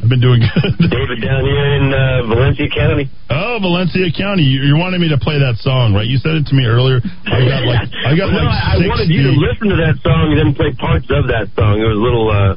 [0.00, 0.72] I've been doing good.
[0.92, 3.04] David down here in uh, Valencia County.
[3.28, 4.44] Oh, Valencia County.
[4.44, 6.08] You, you wanted me to play that song, right?
[6.08, 7.00] You said it to me earlier.
[7.28, 10.00] I got like I got no, like I, I wanted you to listen to that
[10.00, 11.80] song and then play parts of that song.
[11.80, 12.56] It was a little uh,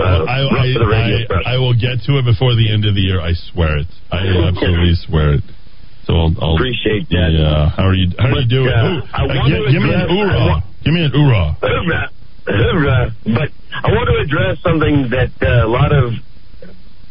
[0.00, 0.64] uh, I, I,
[1.44, 1.56] I.
[1.56, 3.20] I will get to it before the end of the year.
[3.20, 3.88] I swear it.
[4.08, 5.44] I absolutely swear it.
[6.08, 7.36] So I'll, I'll Appreciate that.
[7.36, 7.68] Yeah.
[7.76, 8.08] How are you?
[8.16, 8.72] How are you But, doing?
[8.72, 10.64] uh, Ooh, uh, want give me an address- oorah.
[10.84, 11.52] Give me an oorah.
[13.24, 16.14] But I want to address something that uh, a lot of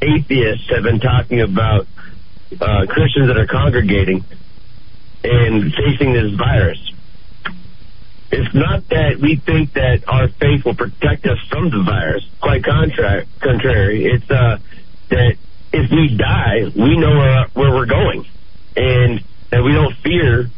[0.02, 1.88] atheists have been talking about
[2.60, 4.24] uh, Christians that are congregating
[5.24, 6.80] and facing this virus.
[8.32, 12.24] It's not that we think that our faith will protect us from the virus.
[12.41, 14.06] Quite contra- contrary.
[14.06, 14.60] It's uh,
[15.10, 15.36] that
[15.74, 18.26] if we die, we know where, where we're going.
[18.76, 20.49] And that we don't fear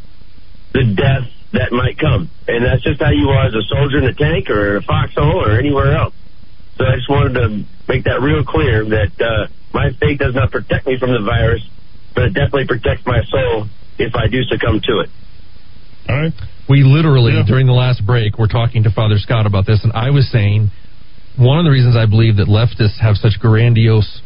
[0.73, 2.29] the death that might come.
[2.47, 5.43] And that's just how you are as a soldier in a tank or a foxhole
[5.43, 6.13] or anywhere else.
[6.77, 7.47] So I just wanted to
[7.87, 11.61] make that real clear that uh, my faith does not protect me from the virus,
[12.15, 13.67] but it definitely protects my soul
[13.99, 15.09] if I do succumb to it.
[16.07, 16.33] All right.
[16.69, 20.09] We literally, during the last break, were talking to Father Scott about this, and I
[20.09, 20.71] was saying
[21.37, 24.21] one of the reasons I believe that leftists have such grandiose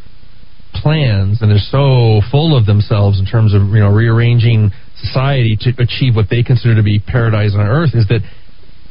[0.81, 4.71] plans and they're so full of themselves in terms of you know rearranging
[5.05, 8.21] society to achieve what they consider to be paradise on earth is that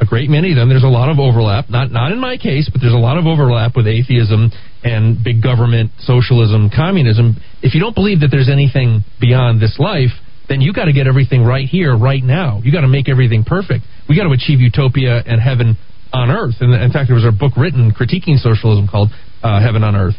[0.01, 1.71] a great many of them there's a lot of overlap.
[1.71, 4.51] Not not in my case but there's a lot of overlap with atheism
[4.83, 7.37] and big government socialism communism.
[7.63, 10.13] If you don't believe that there's anything beyond this life
[10.49, 12.61] then you got to get everything right here right now.
[12.63, 13.85] You got to make everything perfect.
[14.09, 15.79] We got to achieve utopia and heaven
[16.13, 16.57] on earth.
[16.61, 19.11] And in fact there was a book written critiquing socialism called
[19.43, 20.15] uh, heaven on earth.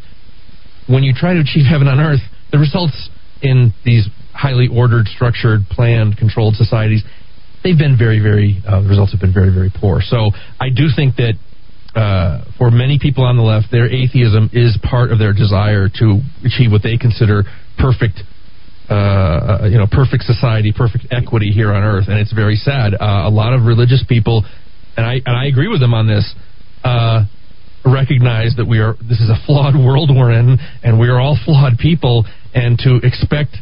[0.88, 3.10] When you try to achieve heaven on earth, the results
[3.42, 7.04] in these highly ordered, structured, planned, controlled societies,
[7.64, 10.02] they've been very, very, uh, the results have been very, very poor.
[10.04, 11.34] So I do think that
[11.96, 16.20] uh, for many people on the left, their atheism is part of their desire to
[16.44, 17.44] achieve what they consider
[17.80, 18.20] perfect.
[18.86, 22.94] Uh, you know, perfect society, perfect equity here on earth, and it's very sad.
[22.94, 24.46] Uh, a lot of religious people,
[24.96, 26.36] and I and I agree with them on this.
[26.84, 27.26] Uh,
[27.86, 31.38] recognize that we are this is a flawed world we're in and we are all
[31.46, 33.58] flawed people and to expect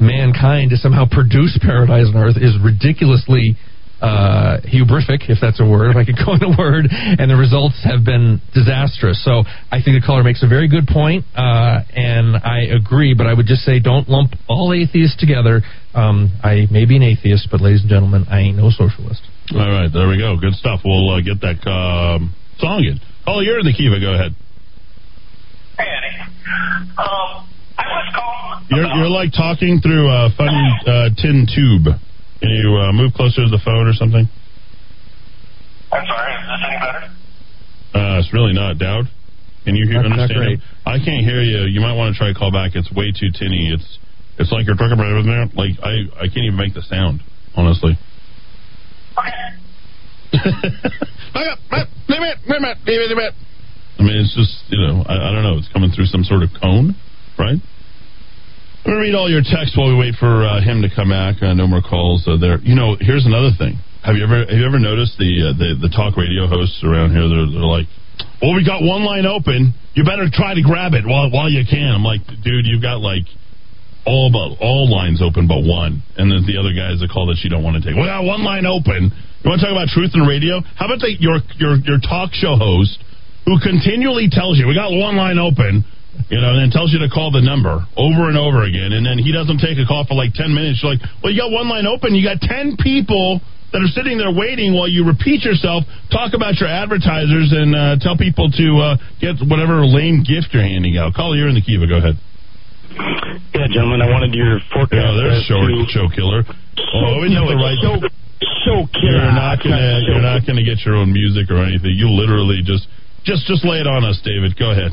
[0.00, 3.56] mankind to somehow produce paradise on earth is ridiculously
[4.00, 7.82] uh, hubrific, if that's a word, if I could coin a word, and the results
[7.82, 9.22] have been disastrous.
[9.24, 13.26] So I think the caller makes a very good point, uh, and I agree, but
[13.26, 15.62] I would just say don't lump all atheists together.
[15.94, 19.22] Um, I may be an atheist, but ladies and gentlemen, I ain't no socialist.
[19.54, 20.36] All right, there we go.
[20.38, 20.80] Good stuff.
[20.84, 23.00] We'll uh, get that um, song in.
[23.26, 24.00] Oh, you're in the KIVA.
[24.00, 24.32] Go ahead.
[26.98, 27.57] Um, I was calling.
[28.70, 31.88] You're, you're like talking through a funny uh, tin tube.
[32.40, 34.28] Can you uh, move closer to the phone or something?
[35.90, 36.32] I'm sorry.
[36.36, 37.04] Is this any better?
[37.96, 38.76] Uh, it's really not.
[38.78, 39.06] Dowd,
[39.64, 40.60] can you hear, Not- not understand?
[40.60, 40.60] great.
[40.84, 41.64] I can't hear you.
[41.64, 42.72] You might want to try to call back.
[42.76, 43.72] It's way too tinny.
[43.72, 43.98] It's
[44.38, 45.46] it's like you're talking about it there.
[45.56, 47.20] Like I I can't even make the sound.
[47.56, 47.96] Honestly.
[53.98, 55.58] I mean, it's just you know I, I don't know.
[55.58, 56.94] It's coming through some sort of cone,
[57.38, 57.58] right?
[58.84, 61.42] I'm gonna read all your texts while we wait for uh, him to come back.
[61.42, 62.58] Uh, no more calls uh, there.
[62.62, 63.76] You know, here's another thing.
[64.06, 67.12] Have you ever have you ever noticed the uh, the, the talk radio hosts around
[67.12, 67.26] here?
[67.26, 67.90] They're, they're like,
[68.40, 69.74] "Well, we got one line open.
[69.92, 73.02] You better try to grab it while while you can." I'm like, "Dude, you've got
[73.02, 73.26] like
[74.08, 77.44] all but all lines open but one, and then the other guys a call that
[77.44, 77.92] you don't want to take.
[77.92, 79.12] Well, got one line open.
[79.12, 80.64] You want to talk about truth in radio?
[80.80, 82.96] How about the, your your your talk show host
[83.44, 85.84] who continually tells you we got one line open,
[86.28, 89.06] you know, and then tells you to call the number over and over again, and
[89.06, 90.82] then he doesn't take a call for like ten minutes.
[90.82, 92.14] You're like, well, you got one line open.
[92.14, 93.40] You got ten people
[93.70, 97.96] that are sitting there waiting while you repeat yourself, talk about your advertisers, and uh,
[98.00, 101.12] tell people to uh, get whatever lame gift you're handing out.
[101.12, 101.84] Call you're in the KIVA.
[101.86, 102.16] Go ahead.
[103.54, 104.96] Yeah, gentlemen, I wanted your forecast.
[104.96, 106.42] Yeah, there's show, to- show killer.
[106.48, 107.76] Oh, we No, know the right.
[107.84, 108.00] show,
[108.64, 109.20] show killer.
[109.28, 110.00] You're not gonna.
[110.08, 111.92] You're not gonna get your own music or anything.
[111.92, 112.88] You literally just,
[113.24, 114.56] just, just lay it on us, David.
[114.58, 114.92] Go ahead.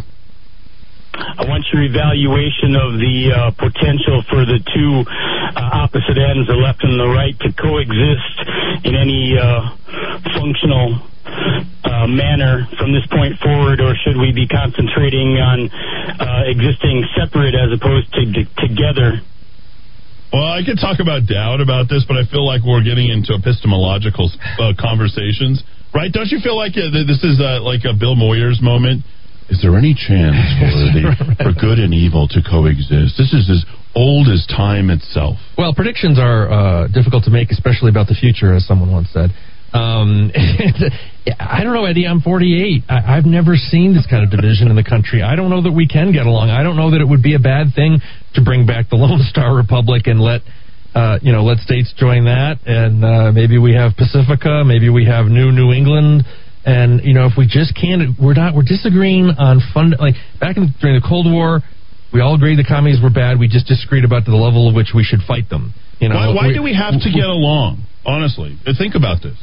[1.16, 6.60] I want your evaluation of the uh, potential for the two uh, opposite ends, the
[6.60, 8.36] left and the right, to coexist
[8.84, 9.76] in any uh,
[10.36, 11.00] functional
[12.06, 15.66] manner from this point forward, or should we be concentrating on
[16.46, 18.22] existing separate as opposed to
[18.62, 19.18] together?
[20.30, 23.34] Well, I could talk about doubt about this, but I feel like we're getting into
[23.34, 24.30] epistemological
[24.78, 25.66] conversations,
[25.96, 26.14] right?
[26.14, 29.02] Don't you feel like this is like a Bill Moyers moment?
[29.50, 33.18] Is there any chance for the, for good and evil to coexist?
[33.18, 33.66] This is as
[33.96, 35.38] old as time itself.
[35.58, 39.30] Well, predictions are uh, difficult to make, especially about the future, as someone once said.
[39.74, 40.32] Um,
[41.40, 42.08] I don't know, Eddy.
[42.08, 42.84] I'm 48.
[42.88, 45.22] I, I've never seen this kind of division in the country.
[45.22, 46.50] I don't know that we can get along.
[46.50, 48.00] I don't know that it would be a bad thing
[48.36, 50.42] to bring back the Lone Star Republic and let
[50.96, 55.06] uh, you know let states join that, and uh, maybe we have Pacifica, maybe we
[55.06, 56.24] have New New England.
[56.66, 59.96] And you know, if we just can't, we're not, we're disagreeing on fund.
[60.00, 61.62] Like back in during the Cold War,
[62.12, 63.38] we all agreed the communists were bad.
[63.40, 65.74] We just disagreed about the level of which we should fight them.
[66.00, 67.86] You know, why, why we- do we have to get along?
[68.06, 69.38] Honestly, think about this.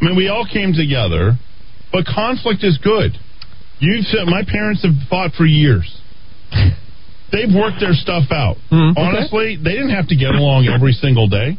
[0.00, 1.34] I mean, we all came together,
[1.92, 3.12] but conflict is good.
[3.78, 5.86] You've said my parents have fought for years.
[7.32, 8.56] They've worked their stuff out.
[8.72, 11.58] Mm, honestly, they didn't have to get along every single day.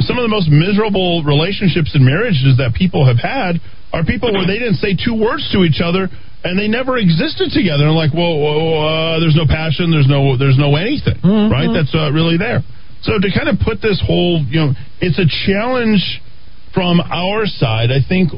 [0.00, 3.60] Some of the most miserable relationships and marriages that people have had
[3.92, 6.08] are people where they didn't say two words to each other
[6.44, 7.86] and they never existed together.
[7.86, 11.20] And like, whoa, whoa uh, there's no passion, there's no, there's no anything,
[11.52, 11.68] right?
[11.72, 12.60] That's uh, really there.
[13.02, 14.70] So to kind of put this whole, you know,
[15.00, 16.20] it's a challenge
[16.74, 18.32] from our side, I think,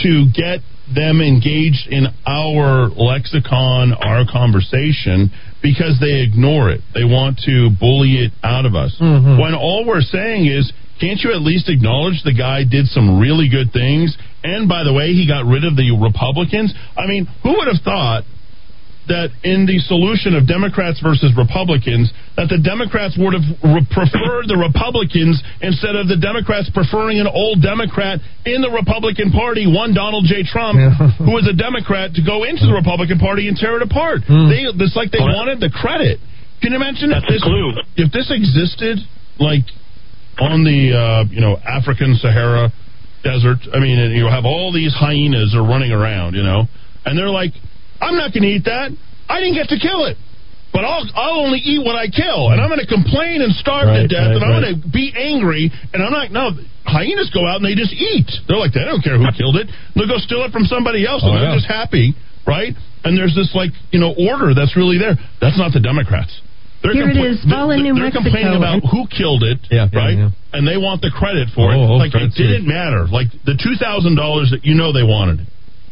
[0.00, 0.60] to get
[0.94, 5.30] them engaged in our lexicon, our conversation,
[5.62, 6.80] because they ignore it.
[6.92, 8.96] They want to bully it out of us.
[9.40, 13.48] When all we're saying is, can't you at least acknowledge the guy did some really
[13.48, 14.16] good things?
[14.42, 16.74] And by the way, he got rid of the Republicans.
[16.96, 18.24] I mean, who would have thought
[19.08, 22.08] that in the solution of Democrats versus Republicans,
[22.40, 27.28] that the Democrats would have re- preferred the Republicans instead of the Democrats preferring an
[27.28, 30.40] old Democrat in the Republican Party, one Donald J.
[30.48, 30.80] Trump,
[31.20, 32.80] who was a Democrat, to go into the mm-hmm.
[32.80, 34.24] Republican Party and tear it apart.
[34.24, 34.48] Mm-hmm.
[34.48, 36.16] They, it's like they wanted the credit.
[36.64, 37.44] Can you imagine if this
[38.00, 39.04] if this existed
[39.36, 39.68] like
[40.38, 42.70] on the uh, you know African Sahara
[43.22, 43.58] desert?
[43.72, 46.64] I mean, and you have all these hyenas are running around, you know,
[47.04, 47.52] and they're like,
[48.00, 48.90] I'm not going to eat that.
[49.28, 50.16] I didn't get to kill it.
[50.74, 53.86] But I'll, I'll only eat what I kill, and I'm going to complain and starve
[53.94, 54.74] to death, right, and I'm right.
[54.74, 56.34] going to be angry, and I'm not.
[56.34, 56.50] No,
[56.82, 58.26] hyenas go out and they just eat.
[58.50, 59.70] They're like, they don't care who killed it.
[59.94, 61.62] They'll go steal it from somebody else, and Oh, they're yeah.
[61.62, 62.74] just happy, right?
[63.06, 65.14] And there's this like you know order that's really there.
[65.38, 66.34] That's not the Democrats.
[66.84, 69.98] They're Here it is, Ball in New they're complaining about who killed it, Yeah, yeah,
[69.98, 70.16] right?
[70.20, 70.30] yeah.
[70.52, 71.88] And they want the credit for Oh, it.
[71.88, 72.60] oh, like it credit's huge.
[72.60, 73.08] didn't matter.
[73.08, 75.48] Like the two thousand dollars that you know they wanted.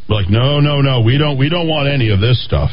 [0.07, 2.69] They're like, no, no, no, we don't, we don't want any of this stuff.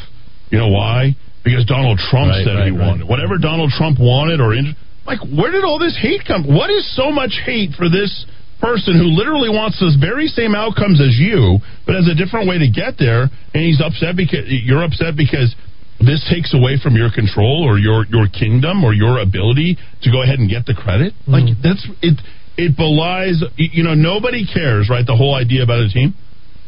[0.52, 1.16] You know why?
[1.48, 2.88] Because Donald Trump Right, said he right, right.
[3.00, 4.76] wanted whatever Donald Trump wanted, or in,
[5.08, 6.44] like, where did all this hate come?
[6.44, 6.54] From?
[6.54, 8.12] What is so much hate for this
[8.60, 12.60] person who literally wants those very same outcomes as you, but has a different way
[12.60, 15.56] to get there, and he's upset because you're upset because
[16.00, 20.24] this takes away from your control or your your kingdom or your ability to go
[20.24, 21.14] ahead and get the credit.
[21.28, 22.20] Like that's it.
[22.58, 23.44] It belies.
[23.56, 25.06] You know, nobody cares, right?
[25.06, 26.16] The whole idea about a team.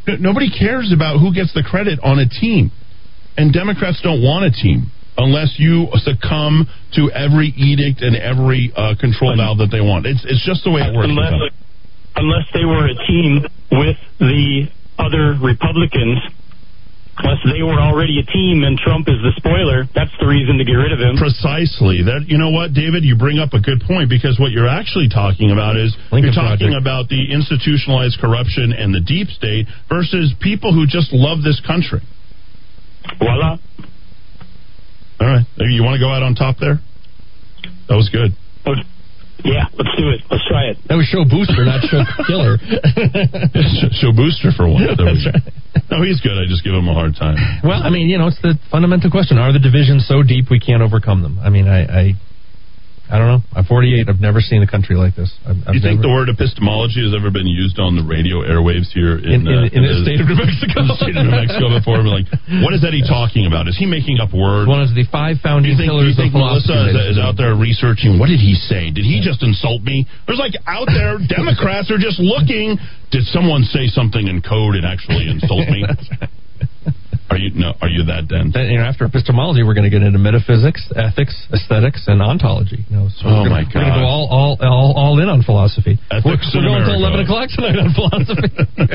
[0.08, 2.72] Nobody cares about who gets the credit on a team,
[3.38, 8.96] and Democrats don't want a team unless you succumb to every edict and every uh,
[9.00, 10.06] control valve that they want.
[10.06, 11.08] It's it's just the way it works.
[11.08, 11.34] unless
[12.16, 14.68] unless they were a team with the
[15.00, 16.20] other Republicans.
[17.22, 20.66] Unless they were already a team and Trump is the spoiler, that's the reason to
[20.66, 21.22] get rid of him.
[21.22, 22.02] Precisely.
[22.02, 25.06] That you know what, David, you bring up a good point because what you're actually
[25.06, 26.82] talking about is Lincoln you're talking Project.
[26.82, 32.02] about the institutionalized corruption and the deep state versus people who just love this country.
[33.22, 33.62] Voila.
[35.22, 36.82] All right, you want to go out on top there?
[37.88, 38.34] That was good.
[38.66, 38.74] Oh,
[39.44, 40.22] Yeah, let's do it.
[40.30, 40.78] Let's try it.
[40.88, 42.58] That was show booster, not show killer.
[44.02, 44.86] Show booster for one.
[44.86, 45.34] There we go.
[45.90, 46.38] No, he's good.
[46.38, 47.38] I just give him a hard time.
[47.64, 50.60] Well, I mean, you know, it's the fundamental question: Are the divisions so deep we
[50.60, 51.40] can't overcome them?
[51.40, 52.04] I mean, I, I,
[53.12, 53.44] I don't know.
[53.52, 54.08] I'm 48.
[54.08, 55.28] I've never seen a country like this.
[55.44, 58.40] I've, I've you think never, the word epistemology has ever been used on the radio
[58.40, 60.80] airwaves here in, in, in, uh, in the state of New Mexico?
[60.80, 62.00] in the state of New Mexico before?
[62.00, 62.32] We're like,
[62.64, 63.68] what is Eddy talking about?
[63.68, 64.72] Is he making up words?
[64.72, 66.72] One of the five Do founding you think, do pillars you think of philosophy.
[66.72, 68.16] Melissa is, is out there researching?
[68.16, 68.96] What did he say?
[68.96, 70.08] Did he just insult me?
[70.24, 72.80] There's like out there, Democrats are just looking.
[73.12, 75.84] Did someone say something in code and actually insult me?
[77.32, 77.72] Are you no?
[77.80, 78.52] Are you that dense?
[78.52, 82.84] Then, you know, after epistemology, we're going to get into metaphysics, ethics, aesthetics, and ontology.
[82.92, 85.14] You know, so Oh, we're my gonna, We're going to go all, all, all, all
[85.24, 85.96] in on philosophy.
[86.12, 88.52] Ethics we're we're going until 11 o'clock tonight on philosophy,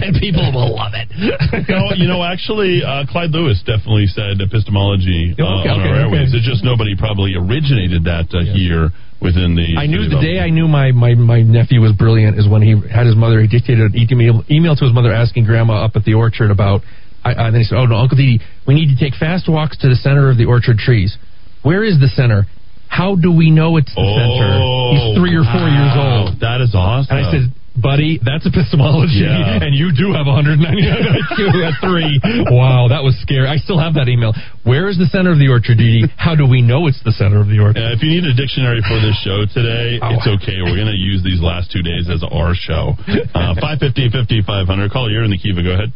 [0.00, 1.12] and people will love it.
[1.12, 5.92] you, know, you know, actually, uh, Clyde Lewis definitely said epistemology uh, Okay, on okay,
[5.92, 6.32] our airwaves.
[6.32, 6.40] okay.
[6.40, 8.90] It's just nobody probably originated that uh, here
[9.20, 9.76] within the.
[9.76, 12.80] I knew the day I knew my, my, my nephew was brilliant is when he
[12.88, 13.40] had his mother.
[13.44, 16.80] He dictated an email, email to his mother asking grandma up at the orchard about.
[17.28, 19.76] I, I, then he said, "Oh no, Uncle Didi, we need to take fast walks
[19.78, 21.16] to the center of the orchard trees.
[21.62, 22.46] Where is the center?
[22.88, 24.50] How do we know it's the center?
[24.96, 27.12] He's three or four years Oh, old." That is awesome.
[27.16, 27.44] And I said,
[27.78, 29.62] buddy, that's epistemology, Yeah.
[29.62, 31.38] and you do have 199 IQ
[31.68, 32.18] at three.
[32.50, 33.46] Wow, that was scary.
[33.46, 34.34] I still have that email.
[34.64, 36.12] Where is the center of the orchard, Dee Dee?
[36.16, 37.86] How do we know it's the center of the orchard?
[37.94, 40.10] If you need a dictionary for this show today, Oh.
[40.16, 40.58] it's okay.
[40.64, 42.98] We're going to use these last two days as our show.
[43.06, 44.90] Uh, 550 5500.
[44.90, 45.62] Call you're in the KIVA.
[45.62, 45.92] Go ahead.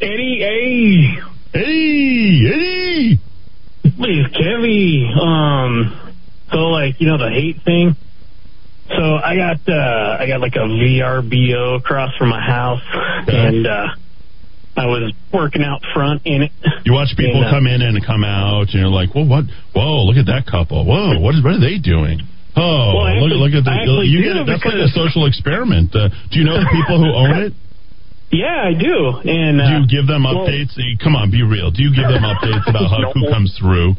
[0.00, 1.58] Eddy, hey.
[1.58, 3.20] Eddy, Eddy.
[3.96, 5.16] Please, Kevy.
[5.16, 6.14] Um,
[6.50, 7.96] so like you know the hate thing.
[8.88, 12.82] So I got uh I got like a VRBO across from my house,
[13.26, 13.86] and uh
[14.76, 16.52] I was working out front in it.
[16.84, 19.44] You watch people And, uh, come in and come out, and you're like, well, what?
[19.74, 20.84] Whoa, look at that couple.
[20.84, 21.42] Whoa, what is?
[21.42, 22.20] What are they doing?
[22.54, 24.04] Oh, Well, I look, actually- look at the.
[24.04, 24.46] You get it.
[24.46, 25.94] That's like a social experiment.
[25.96, 27.52] Uh, do you know the people who own it?
[28.30, 29.22] Yeah, I do.
[29.24, 30.74] And uh, Do uh, you give them well- updates?
[31.02, 31.70] Come on, be real.
[31.70, 33.94] Do you give them updates about how, who comes through?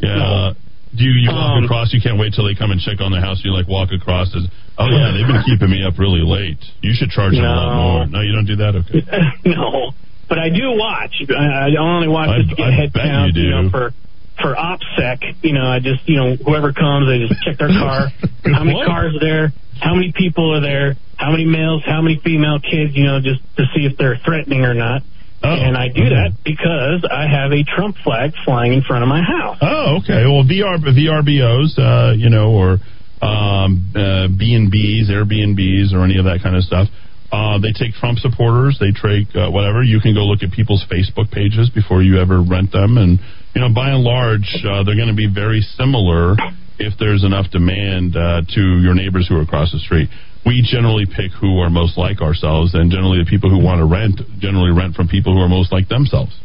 [0.00, 0.52] Yeah.
[0.96, 1.92] Do you, you walk Um, across?
[1.92, 3.42] You can't wait till they come and check on the house.
[3.44, 4.48] You like walk across as,
[4.78, 6.56] oh yeah, they've been keeping me up really late.
[6.80, 8.06] You should charge them a lot more.
[8.06, 8.72] No, you don't do that.
[8.80, 9.04] Okay.
[9.44, 9.92] no,
[10.28, 11.12] but I do watch.
[11.28, 13.34] I, I only watch I- just to get I head bet count.
[13.36, 13.50] you do.
[13.50, 13.92] know, for
[14.40, 15.42] for OPSEC.
[15.42, 18.08] You know, I just you know whoever comes, I just check their car.
[18.44, 19.52] how many cars are there?
[19.80, 20.96] How many people are there?
[21.16, 21.82] How many males?
[21.84, 22.94] How many female kids?
[22.94, 25.02] You know, just to see if they're threatening or not.
[25.42, 25.52] Oh.
[25.52, 29.22] And I do that because I have a Trump flag flying in front of my
[29.22, 29.58] house.
[29.60, 30.24] Oh, okay.
[30.24, 32.78] Well, VR VRBOs, uh, you know, or
[33.20, 36.88] um, uh, B and B's, Airbnbs, or any of that kind of stuff.
[37.30, 38.78] Uh, they take Trump supporters.
[38.80, 39.82] They take uh, whatever.
[39.82, 43.18] You can go look at people's Facebook pages before you ever rent them, and
[43.56, 46.36] you know, by and large, uh, they're going to be very similar
[46.78, 50.10] if there's enough demand uh, to your neighbors who are across the street.
[50.44, 53.88] We generally pick who are most like ourselves, and generally the people who want to
[53.88, 56.36] rent generally rent from people who are most like themselves.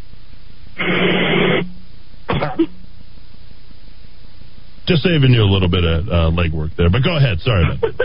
[4.87, 7.39] Just saving you a little bit of uh, legwork there, but go ahead.
[7.41, 7.91] Sorry about.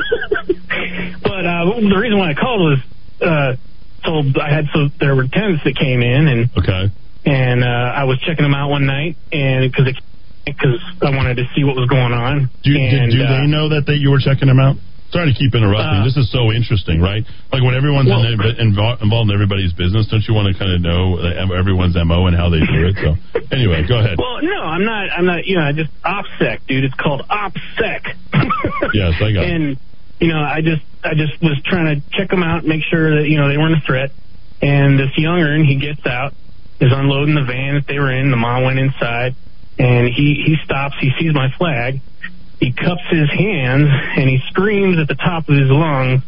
[1.23, 2.79] But uh, the reason why I called was
[3.21, 3.57] uh,
[4.05, 6.93] so I had so there were tenants that came in and Okay.
[7.27, 9.93] And uh, I was checking them out one night and because
[10.47, 12.49] because I wanted to see what was going on.
[12.63, 14.77] Do, do, and, do uh, they know that, that you were checking them out?
[15.11, 16.03] Sorry to keep interrupting.
[16.03, 17.23] Uh, this is so interesting, right?
[17.51, 20.71] Like when everyone's Well- in, invo- involved in everybody's business, don't you want to kind
[20.71, 22.95] of know uh, everyone's mo and how they do it?
[23.03, 23.11] So
[23.51, 24.19] anyway, go ahead.
[24.19, 25.11] Well, no, I'm not.
[25.11, 25.47] I'm not.
[25.47, 26.85] You know, I just OPSEC, dude.
[26.85, 28.15] It's called OPSEC.
[28.95, 29.51] yes, I got it.
[29.51, 29.77] and
[30.21, 33.29] you know, I just I just was trying to check them out, make sure that
[33.29, 34.11] you know they weren't a threat.
[34.63, 36.33] And this young'un, he gets out,
[36.81, 38.31] is unloading the van that they were in.
[38.31, 39.35] The mom went inside,
[39.79, 40.97] and he he stops.
[41.01, 42.01] He sees my flag.
[42.61, 46.23] He cups his hands and he screams at the top of his lungs,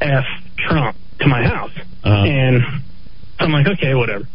[0.00, 0.24] "F
[0.56, 1.72] Trump" to my house.
[2.02, 2.24] Uh-huh.
[2.24, 2.62] And
[3.38, 4.26] so I'm like, okay, whatever.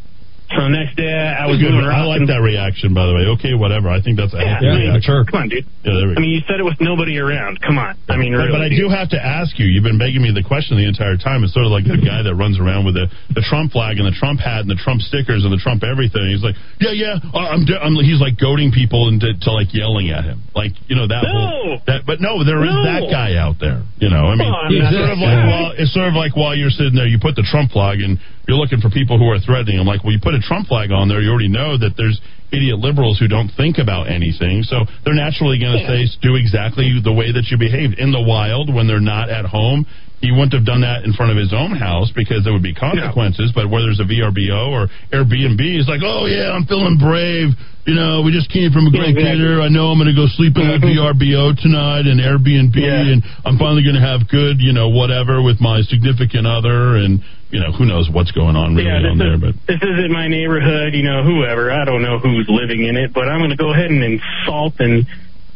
[0.51, 1.71] So the next day I was Good.
[1.71, 3.23] moving I like that reaction, by the way.
[3.39, 3.87] Okay, whatever.
[3.87, 5.25] I think that's a Yeah, healthy I mean, reaction.
[5.31, 5.63] Come on, dude.
[5.83, 6.19] Yeah, there we go.
[6.19, 7.61] I mean, you said it with nobody around.
[7.63, 7.95] Come on.
[8.11, 8.51] I mean, But, really.
[8.51, 8.83] but I dude.
[8.83, 9.65] do have to ask you.
[9.71, 11.43] You've been begging me the question the entire time.
[11.47, 14.05] It's sort of like the guy that runs around with the, the Trump flag and
[14.05, 16.27] the Trump hat and the Trump stickers and the Trump everything.
[16.27, 17.15] He's like, yeah, yeah.
[17.31, 17.63] uh, I'm.
[17.63, 21.07] d- I'm he's like goading people into to like yelling at him, like you know
[21.07, 21.23] that.
[21.23, 21.31] No.
[21.31, 22.83] Whole, that but no, there is No.
[22.85, 23.81] that guy out there.
[24.03, 26.53] You know, I mean, Well, it's sort of like while it's sort of like while
[26.55, 29.39] you're sitting there, you put the Trump flag and you're looking for people who are
[29.39, 29.79] threatening.
[29.79, 32.19] I'm like, well, you put a Trump flag on there, you already know that there's
[32.51, 36.99] idiot liberals who don't think about anything, so they're naturally going to say do exactly
[37.03, 39.85] the way that you behaved in the wild when they're not at home.
[40.21, 42.77] He wouldn't have done that in front of his own house because there would be
[42.77, 43.49] consequences.
[43.57, 47.57] But where there's a VRBO or Airbnb, he's like, "Oh yeah, I'm feeling brave.
[47.89, 49.65] You know, we just came from a great Yeah, exactly.
[49.65, 51.01] I know I'm going to go sleep in that mm-hmm.
[51.01, 53.09] VRBO tonight and Airbnb, Yeah.
[53.09, 57.25] and I'm finally going to have good, you know, whatever with my significant other, and
[57.51, 59.37] you know, who knows what's going on really yeah, on there.
[59.37, 61.71] but." this isn't my neighborhood, you know, whoever.
[61.71, 64.79] I don't know who's living in it, but I'm going to go ahead and insult
[64.79, 65.05] and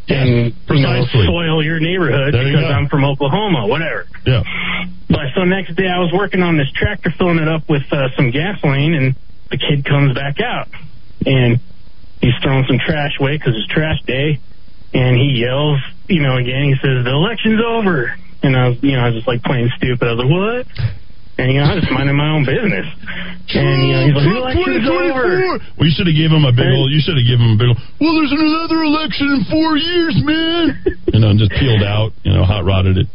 [0.07, 1.25] and you know, precisely.
[1.25, 2.69] soil your neighborhood There because go.
[2.69, 4.05] I'm from Oklahoma, whatever.
[4.25, 4.43] Yeah.
[5.09, 8.09] But so next day I was working on this tractor, filling it up with uh,
[8.15, 9.15] some gasoline, and
[9.49, 10.67] the kid comes back out,
[11.25, 11.59] and
[12.21, 14.39] he's throwing some trash away because it's trash day,
[14.93, 16.65] and he yells, you know, again.
[16.65, 18.13] He says the election's over,
[18.43, 20.07] and I was, you know, I was just like playing stupid.
[20.07, 20.67] I was like, what?
[21.37, 22.87] And you know, I was minding my own business,
[23.51, 25.59] and you know, he's like, the election's over.
[25.75, 26.95] Well, you should have gave him a big old.
[26.95, 27.79] You should have given him a big old.
[27.99, 30.79] Well, there's another election in four years, man.
[31.11, 32.15] you know, and just peeled out.
[32.23, 33.07] You know, hot rodded it.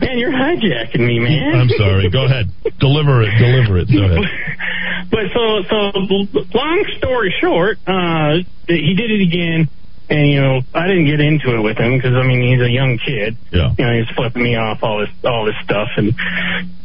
[0.00, 1.64] Man, you're hijacking me, man.
[1.64, 2.10] I'm sorry.
[2.10, 2.52] Go ahead.
[2.78, 3.32] Deliver it.
[3.40, 3.88] Deliver it.
[3.88, 4.20] Go ahead.
[5.10, 5.96] but so so
[6.52, 9.68] long story short, uh, he did it again,
[10.10, 12.70] and you know I didn't get into it with him because I mean he's a
[12.70, 13.36] young kid.
[13.52, 13.74] Yeah.
[13.78, 16.14] You know he's flipping me off all this all this stuff, and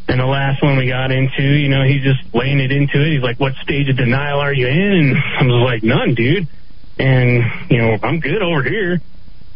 [0.08, 3.14] and the last one we got into, you know he's just laying it into it.
[3.14, 6.48] He's like, "What stage of denial are you in?" And I was like, "None, dude."
[7.00, 9.02] And you know I'm good over here.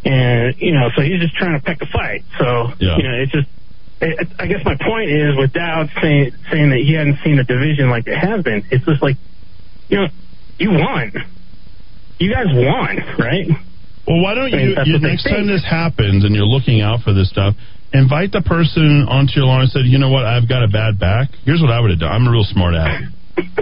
[0.04, 2.24] and you know, so he's just trying to pick a fight.
[2.38, 2.96] So Yeah.
[2.96, 3.48] you know, it's just.
[4.00, 7.42] It, I guess my point is with Dowd saying saying that he hadn't seen a
[7.44, 8.64] division like it has been.
[8.70, 9.16] It's just like,
[9.88, 10.06] you know,
[10.56, 11.12] you won.
[12.18, 13.46] You guys won, right?
[14.06, 17.00] Well, why don't I mean, you, you next time this happens and you're looking out
[17.04, 17.54] for this stuff,
[17.92, 20.98] invite the person onto your lawn and said, you know what, I've got a bad
[20.98, 21.28] back.
[21.44, 22.10] Here's what I would have done.
[22.10, 23.04] I'm a real smart ass.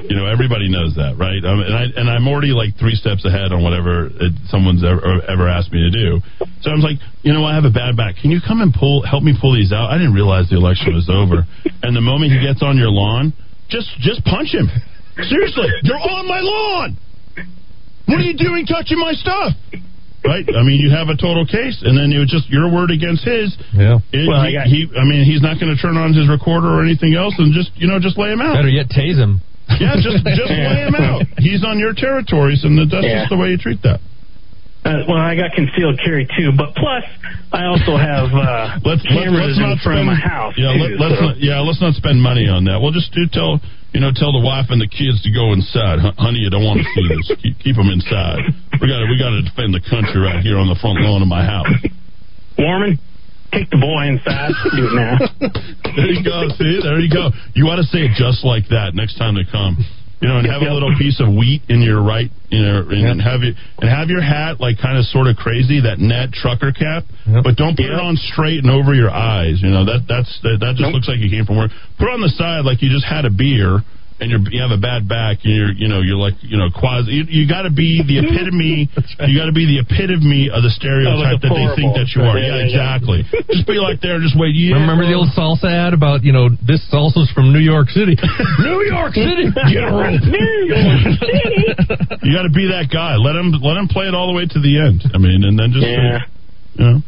[0.09, 1.43] you know, everybody knows that, right?
[1.45, 5.21] Um, and I and I'm already like three steps ahead on whatever it, someone's ever,
[5.29, 6.09] ever asked me to do.
[6.65, 8.17] So I was like, you know, what, I have a bad back.
[8.17, 9.93] Can you come and pull, help me pull these out?
[9.93, 11.45] I didn't realize the election was over.
[11.85, 13.37] And the moment he gets on your lawn,
[13.69, 14.71] just just punch him.
[15.17, 16.97] Seriously, you're on my lawn.
[18.07, 19.53] What are you doing touching my stuff?
[20.25, 20.43] Right?
[20.43, 23.23] I mean, you have a total case, and then it was just your word against
[23.23, 23.55] his.
[23.75, 23.99] Yeah.
[24.11, 26.27] It- Well, I he, got- he, I mean, he's not going to turn on his
[26.29, 28.55] recorder or anything else, and just you know, just lay him out.
[28.59, 29.41] Better yet, tase him.
[29.79, 31.23] Yeah, just just lay him out.
[31.39, 33.23] He's on your territories, and that's Yeah.
[33.27, 34.01] just the way you treat that.
[34.87, 37.03] Uh, well, I got concealed carry too, but plus
[37.51, 40.55] I also have uh, Let's let's, cameras let's in not front spend, of my house.
[40.55, 42.79] Yeah, too, let, let's so- not, yeah, let's not spend money on that.
[42.79, 43.59] We'll just do tell
[43.91, 45.99] you know tell the wife and the kids to go inside.
[45.99, 47.27] Hon- Honey, you don't want to see this.
[47.43, 48.47] Keep, keep them inside.
[48.79, 51.19] We got to we got to defend the country right here on the front lawn
[51.19, 51.67] of my house.
[52.59, 52.99] Warman,
[53.53, 54.53] take the boy inside.
[54.71, 55.17] Do it now.
[55.99, 56.47] There you go.
[56.61, 57.31] See, there you go.
[57.59, 59.81] You ought to say it just like that next time they come.
[60.21, 63.21] You know, and have a little piece of wheat in your right, you know, and
[63.21, 66.73] have you and have your hat like kind of sort of crazy, that net trucker
[66.73, 67.05] cap,
[67.45, 69.61] but don't put it on straight and over your eyes.
[69.61, 71.71] You know, that that's that, that just looks like you came from work.
[72.01, 73.85] Put it on the side like you just had a beer.
[74.17, 76.73] And you're, you have a bad back, and you're, you know, you're like, you know,
[76.73, 77.13] quasi.
[77.21, 78.89] You, you got to be the epitome.
[79.29, 82.41] You got to be the epitome of the stereotype that they think that you are.
[82.41, 83.29] Yeah, exactly.
[83.53, 84.57] just be like there, just wait.
[84.57, 88.17] Yeah, Remember the old salsa ad about you know this salsa's from New York City,
[88.65, 90.09] New York City, General.
[92.25, 93.17] you got to be that guy.
[93.17, 95.05] Let him let him play it all the way to the end.
[95.13, 96.25] I mean, and then just Yeah.
[96.75, 96.99] you know.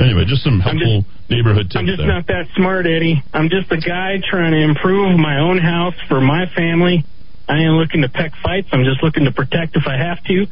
[0.00, 2.06] Anyway, just some helpful neighborhood tips I'm just there.
[2.06, 3.22] not that smart, Eddy.
[3.32, 7.04] I'm just a guy trying to improve my own house for my family.
[7.48, 8.68] I ain't looking to peck fights.
[8.72, 10.46] I'm just looking to protect if I have to.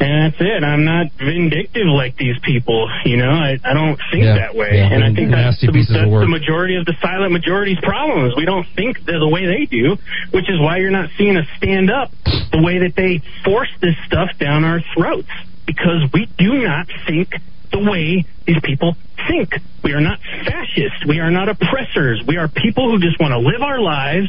[0.00, 0.64] And that's it.
[0.64, 2.90] I'm not vindictive like these people.
[3.04, 4.70] You know, I, I don't think Yeah, that way.
[4.74, 8.34] yeah, and I think that's, the, that's the majority of the silent majority's problems.
[8.36, 9.96] we don't think the way they do,
[10.32, 12.10] which is why you're not seeing us stand up
[12.50, 15.30] the way that they force this stuff down our throats.
[15.66, 17.34] Because we do not think
[17.70, 18.96] the way these people
[19.28, 19.54] think.
[19.82, 21.04] We are not fascists.
[21.06, 22.22] We are not oppressors.
[22.26, 24.28] We are people who just want to live our lives,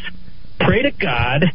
[0.59, 1.45] pray to God,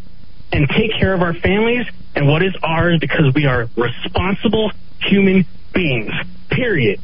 [0.52, 5.46] and take care of our families and what is ours because we are responsible human
[5.72, 6.12] beings.
[6.50, 7.00] Period.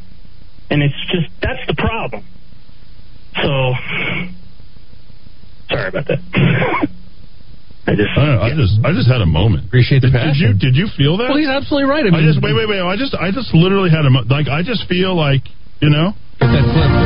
[0.71, 2.25] And it's just that's the problem.
[3.43, 3.75] So
[5.69, 6.89] sorry about that.
[7.87, 9.67] I just I, I just I just had a moment.
[9.69, 11.29] Appreciate the did, did you did you feel that?
[11.29, 12.05] Well, he's absolutely right.
[12.05, 12.81] I I just wait wait wait.
[12.81, 15.45] I just I just literally had a mo- like I just feel like
[15.81, 16.17] you know.
[16.41, 17.04] Get that.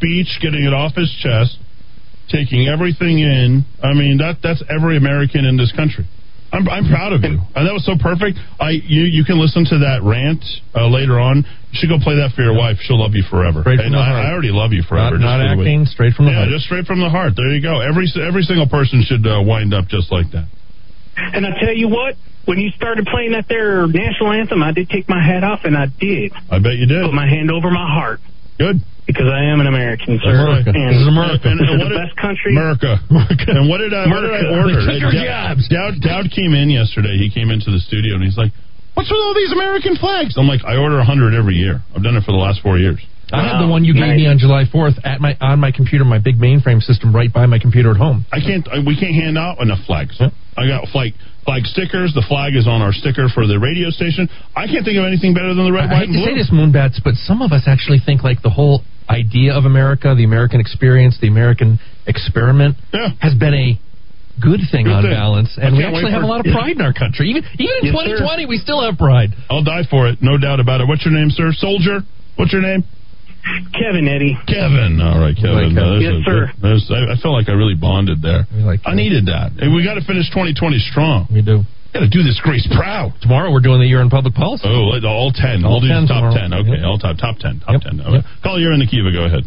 [0.00, 1.60] Speech, getting it off his chest,
[2.32, 3.68] taking everything in.
[3.84, 6.08] I mean, that that's every American in this country.
[6.50, 7.38] I'm I'm proud of you.
[7.54, 8.40] And that was so perfect.
[8.58, 10.42] I you you can listen to that rant
[10.74, 11.46] uh, later on.
[11.70, 12.82] You should go play that for your wife.
[12.82, 13.62] She'll love you forever.
[13.62, 14.26] Straight from and the I, heart.
[14.26, 15.14] I already love you forever.
[15.14, 16.50] Not, just not for acting, straight from the yeah, heart.
[16.50, 17.38] just straight from the heart.
[17.38, 17.78] There you go.
[17.78, 20.50] Every every single person should uh, wind up just like that.
[21.14, 22.18] And I tell you what,
[22.50, 25.76] when you started playing that there national anthem, I did take my hat off, and
[25.78, 27.06] I did I bet you did.
[27.06, 28.18] put my hand over my heart
[28.60, 28.76] Good.
[29.06, 30.30] Because I am an American, sir.
[30.30, 30.70] America.
[30.74, 31.42] And This is America.
[31.44, 32.52] This And- and is what the did- best country.
[32.52, 33.00] America.
[33.10, 33.44] America.
[33.50, 34.80] And what did I what did I order?
[34.86, 37.16] They took your Dowd, Dowd, Dowd came in yesterday.
[37.18, 38.52] He came into the studio and he's like,
[38.94, 40.36] What's with all these American flags?
[40.36, 41.80] I'm like, I order 100 every year.
[41.94, 42.98] I've done it for the last four years.
[43.32, 46.04] I have the one you gave me on July 4th at my on my computer,
[46.04, 48.26] my big mainframe system, right by my computer at home.
[48.32, 48.66] I can't.
[48.68, 50.20] I, we can't hand out enough flags.
[50.56, 51.12] I got flag
[51.44, 52.12] flag stickers.
[52.14, 54.28] The flag is on our sticker for the radio station.
[54.54, 56.34] I can't think of anything better than the red, I white, hate and to say
[56.36, 60.24] this, Moonbats, but some of us actually think like the whole idea of America, the
[60.24, 62.76] American experience, the American experiment,
[63.20, 63.80] has been a
[64.40, 65.12] good thing Good on thing.
[65.12, 67.28] balance, and we actually have a lot of pride in our country.
[67.30, 68.20] Even even in Yes, sir.
[68.20, 69.30] 2020, we still have pride.
[69.50, 70.88] I'll die for it, no doubt about it.
[70.88, 71.52] What's your name, sir?
[71.52, 72.00] Soldier.
[72.36, 72.84] What's your name?
[73.72, 74.36] Kevin Eddy.
[74.46, 75.00] Kevin.
[75.00, 75.74] All right, Kevin.
[75.74, 76.52] Like, Uh, yes, a- sir.
[76.60, 78.46] there's- I, I felt like I really bonded there.
[78.84, 79.52] I needed that.
[79.58, 81.26] And we got to finish 2020 strong.
[81.32, 81.64] We do.
[81.92, 83.12] Got to do this grace proud.
[83.20, 84.68] Tomorrow we're doing the year in public policy.
[84.68, 85.64] Oh, all 10.
[85.64, 86.34] All All, these 10 top tomorrow.
[86.34, 86.54] 10.
[86.54, 87.60] Okay, all top top 10.
[87.60, 88.00] Top 10.
[88.00, 88.26] Okay.
[88.44, 89.10] Call you're in the KIVA.
[89.12, 89.42] Go ahead.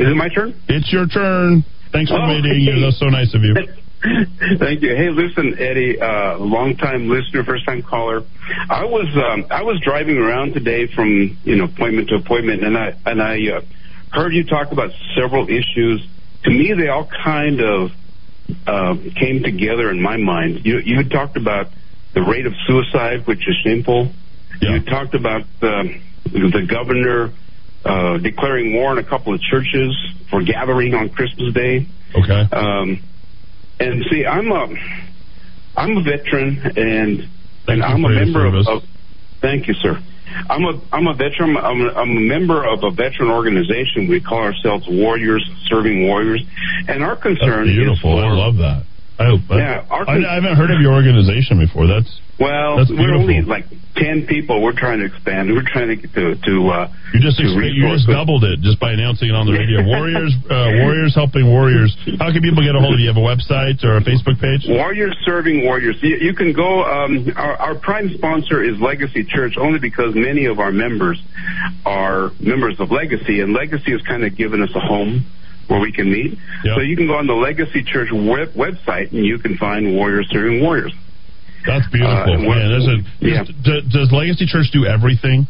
[0.00, 0.54] Is it my turn?
[0.68, 1.64] It's your turn.
[1.92, 2.64] Thanks for Oh, waiting.
[2.66, 2.80] hey.
[2.82, 3.54] That's so nice of you.
[4.58, 4.94] Thank you.
[4.94, 8.22] Hey, listen, Eddy, uh, long time listener, first time caller.
[8.68, 12.76] I was um, I was driving around today from you know appointment to appointment, and
[12.76, 13.60] I and I uh,
[14.12, 16.06] heard you talk about several issues.
[16.44, 17.90] To me, they all kind of
[18.66, 20.66] uh, came together in my mind.
[20.66, 21.68] You you had talked about
[22.12, 24.12] the rate of suicide, which is shameful.
[24.60, 27.32] You talked about the the governor
[27.84, 29.96] uh, declaring war on a couple of churches
[30.30, 31.86] for gathering on Christmas Day.
[32.14, 32.48] Okay.
[32.52, 33.02] Um,
[33.80, 34.66] and see, I'm a
[35.76, 37.28] I'm a veteran, and
[37.66, 38.82] and I'm a member of, of.
[39.40, 40.02] Thank you, sir.
[40.48, 41.56] I'm a I'm a veteran.
[41.56, 44.08] I'm a, I'm a member of a veteran organization.
[44.08, 46.42] We call ourselves Warriors, Serving Warriors,
[46.88, 48.18] and our concern That's beautiful.
[48.18, 48.86] is I love that.
[49.18, 49.40] I hope.
[49.50, 51.86] Yeah, our I, I haven't heard of your organization before.
[51.86, 53.62] That's well, That's we're only like
[53.94, 54.58] ten people.
[54.58, 55.54] We're trying to expand.
[55.54, 56.54] We're trying to get to to.
[56.66, 59.54] Uh, you just to exp- you just doubled it just by announcing it on the
[59.58, 59.86] radio.
[59.86, 61.94] Warriors, uh, Warriors helping Warriors.
[62.18, 63.06] How can people get a hold of you?
[63.06, 64.66] You have a website or a Facebook page?
[64.66, 65.94] Warriors serving warriors.
[66.02, 66.82] You, you can go.
[66.82, 71.22] Um, our, our prime sponsor is Legacy Church, only because many of our members
[71.86, 75.24] are members of Legacy, and Legacy has kind of given us a home
[75.68, 76.38] where we can meet.
[76.64, 80.28] So you can go on the Legacy Church web, website, and you can find Warriors
[80.30, 80.92] serving warriors.
[81.66, 82.68] That's beautiful, Uh, man.
[82.68, 83.44] There's a, yeah.
[83.62, 85.46] does, does Legacy Church do everything?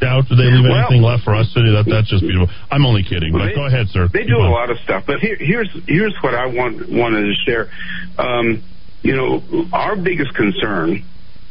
[0.00, 0.28] Dowd?
[0.28, 1.72] Do they leave Well- anything left for us to do?
[1.72, 2.54] That that's just beautiful.
[2.70, 4.08] I'm only kidding, but they- go ahead, sir.
[4.12, 7.34] They do a lot of stuff, but here, here's here's what I want wanted to
[7.34, 7.68] share.
[8.18, 8.62] Um,
[9.02, 11.02] you know, our biggest concern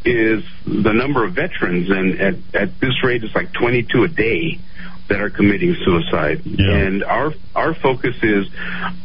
[0.06, 4.60] is the number of veterans, and at, at this rate, it's like 22 a day
[5.10, 6.42] that are committing suicide.
[6.86, 8.48] And our our focus is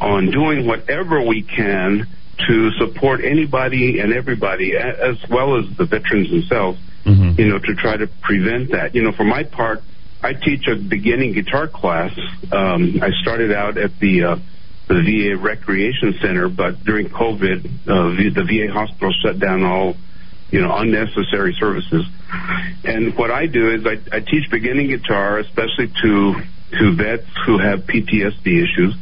[0.00, 2.06] on doing whatever we can
[2.48, 6.78] to support anybody and everybody, as well as the veterans themselves.
[7.38, 8.94] You know, to try to prevent that.
[8.94, 9.82] You know, for my part,
[10.22, 12.12] I teach a beginning guitar class.
[12.52, 14.36] Um, I started out at the uh,
[14.88, 19.96] the VA Recreation Center, but during COVID, uh, v- the VA hospital shut down all
[20.50, 22.04] you know unnecessary services.
[22.84, 26.42] And what I do is I, I teach beginning guitar, especially to
[26.78, 28.94] to vets who have PTSD issues,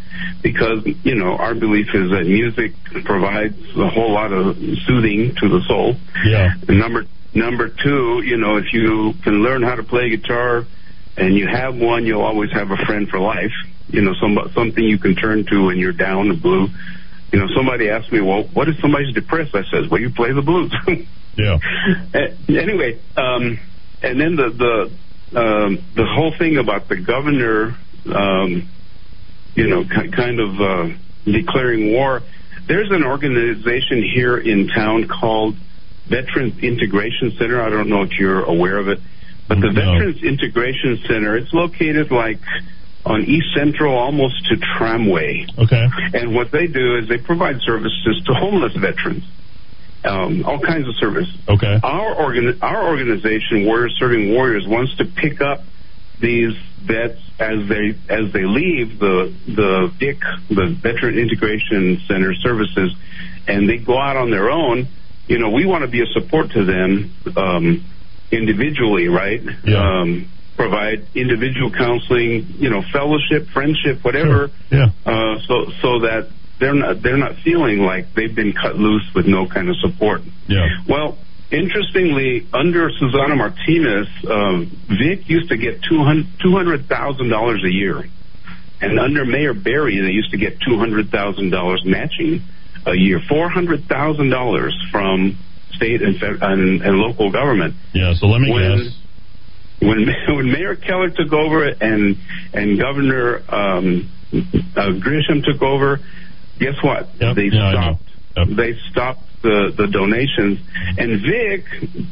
[0.43, 2.73] because you know our belief is that music
[3.05, 5.97] provides a whole lot of soothing to the soul.
[6.25, 6.55] Yeah.
[6.67, 10.65] And number number two, you know, if you can learn how to play guitar
[11.17, 13.53] and you have one, you'll always have a friend for life.
[13.89, 16.69] You know, some something you can turn to when you're down the blue.
[17.33, 20.33] You know, somebody asked me, "Well, what if somebody's depressed?" I says, "Well, you play
[20.33, 20.75] the blues."
[21.39, 21.59] yeah.
[22.49, 23.59] anyway, um,
[24.03, 27.77] and then the the um, the whole thing about the governor,
[28.07, 28.69] um,
[29.55, 30.89] you know, ki- kind of uh,
[31.25, 32.23] declaring war.
[32.67, 35.57] There's an organization here in town called
[36.07, 37.61] Veterans Integration Center.
[37.61, 39.01] I don't know if you're aware of it,
[39.47, 42.39] but the Veterans Integration Center it's located like
[43.05, 45.47] on East Central, almost to Tramway.
[45.57, 45.87] Okay.
[46.15, 49.25] And what they do is they provide services to homeless veterans,
[50.05, 51.29] um, all kinds of service.
[51.49, 51.81] Okay.
[51.83, 55.65] Our organ, our organization, Warriors Serving Warriors, wants to pick up
[56.21, 62.95] these vets as they as they leave the the VIC, the Veteran Integration Center services,
[63.47, 64.89] and they go out on their own.
[65.27, 67.85] You know, we want to be a support to them um,
[68.31, 69.43] individually, right?
[70.01, 74.51] Um, provide individual counseling, you know, fellowship, friendship, whatever.
[74.71, 74.91] Yeah.
[75.07, 76.31] Uh, so so that
[76.61, 80.23] they're not they're not feeling like they've been cut loose with no kind of support.
[80.49, 80.67] Yeah.
[80.89, 81.19] Well,
[81.51, 88.05] interestingly, under Susana Martinez, um, Vic used to get two hundred thousand dollars a year,
[88.81, 92.43] and under Mayor Berry, they used to get two hundred thousand dollars matching
[92.87, 95.39] a year, four hundred thousand dollars from
[95.73, 97.75] state and, and and local government.
[97.93, 98.15] Yeah.
[98.15, 98.95] So let me When- guess.
[99.81, 100.07] When
[100.37, 102.17] when Mayor Keller took over and
[102.53, 106.01] and Governor um, uh, Grisham took over,
[106.59, 107.09] guess what?
[107.19, 108.05] They yeah, stopped.
[108.57, 110.59] They stopped the the donations.
[110.99, 111.65] And Vic,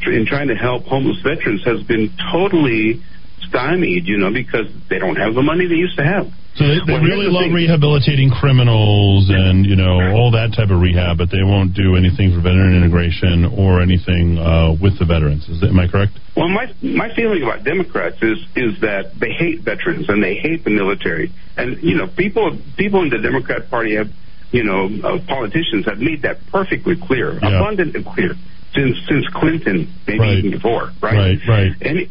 [0.06, 3.02] in trying to help homeless veterans, has been totally
[3.48, 4.06] stymied.
[4.06, 6.26] You know, because they don't have the money they used to have.
[6.56, 7.52] So they, they Well, really the love thing.
[7.52, 12.32] rehabilitating criminals and you know all that type of rehab, but they won't do anything
[12.32, 15.46] for veteran integration or anything uh, with the veterans.
[15.52, 16.16] Is that, am I correct?
[16.34, 20.64] Well, my my feeling about Democrats is is that they hate veterans and they hate
[20.64, 24.08] the military, and you know people people in the Democrat Party have
[24.52, 27.58] you know uh, politicians have made that perfectly clear, Yeah.
[27.58, 28.34] abundantly clear
[28.74, 30.38] since since Clinton, maybe Right.
[30.38, 31.72] even before, Right, right.
[31.80, 32.08] Any,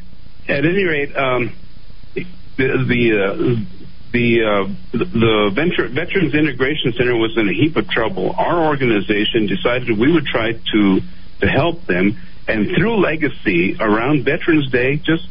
[0.47, 1.51] at any rate, um,
[2.13, 2.23] the
[2.57, 3.55] the uh,
[4.11, 8.33] the, uh, the Venture, Veterans Integration Center was in a heap of trouble.
[8.37, 11.01] Our organization decided we would try to
[11.41, 15.27] to help them, and through Legacy around Veterans Day, just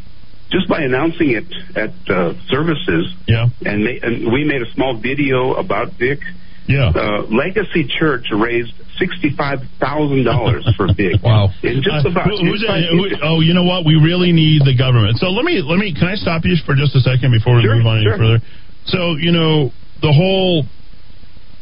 [0.51, 4.95] just by announcing it at uh, services, yeah, and, ma- and we made a small
[4.99, 6.21] video about Vic.
[6.67, 11.17] Yeah, uh, Legacy Church raised sixty-five thousand dollars for Vic.
[11.23, 11.51] Wow.
[11.63, 13.85] in just Uh, about who- who's in it- who- oh, you know what?
[13.85, 15.19] We really need the government.
[15.19, 15.93] So let me let me.
[15.93, 18.13] Can I stop you for just a second before we Sure, move on sure.
[18.15, 18.41] any further?
[18.87, 20.65] So you know the whole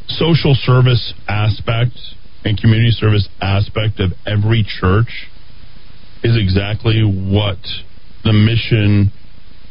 [0.08, 1.98] social service aspect
[2.44, 5.28] and community service aspect of every church
[6.22, 7.58] is exactly what
[8.24, 9.10] the mission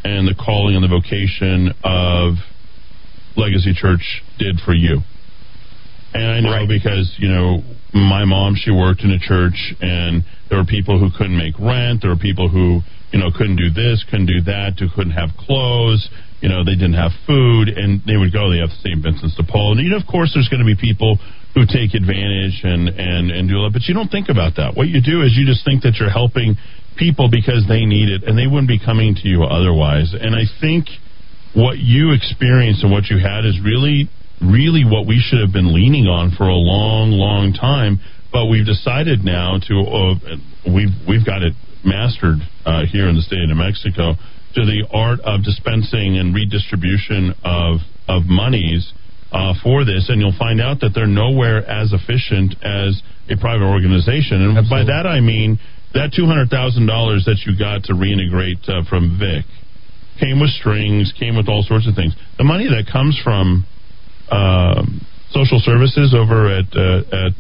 [0.04, 2.36] and the calling and the vocation of
[3.38, 5.02] Legacy Church did for you.
[6.14, 10.60] And I know because, you know, my mom, she worked in a church and there
[10.60, 12.02] were people who couldn't make rent.
[12.02, 12.82] There were people who,
[13.12, 16.10] you know, couldn't do this, couldn't do that, who couldn't have clothes.
[16.42, 19.00] You know, they didn't have food and they would go, they have St.
[19.00, 19.78] Vincent's de Paul.
[19.78, 21.20] And, you know, of course, there's going to be people
[21.54, 23.72] who take advantage and, and, and do that.
[23.72, 24.76] But you don't think about that.
[24.76, 26.56] What you do is you just think that you're helping
[26.98, 30.16] people because they need it and they wouldn't be coming to you otherwise.
[30.16, 30.88] And I think
[31.54, 34.08] what you experienced and what you had is really,
[34.42, 38.00] really what we should have been leaning on for a long, long time.
[38.32, 40.16] But we've decided now to uh,
[40.66, 41.54] we've we've got it
[41.84, 44.16] mastered uh, here in the state of New Mexico
[44.56, 48.94] to the art of dispensing and redistribution of of monies
[49.32, 53.68] uh, for this, and you'll find out that they're nowhere as efficient as a private
[53.68, 54.42] organization.
[54.42, 55.60] And by that I mean
[55.94, 59.46] that two hundred thousand dollars that you got to reintegrate uh, from Vic
[60.20, 62.16] came with strings, came with all sorts of things.
[62.38, 63.66] The money that comes from
[64.32, 67.38] um, social services over at uh, at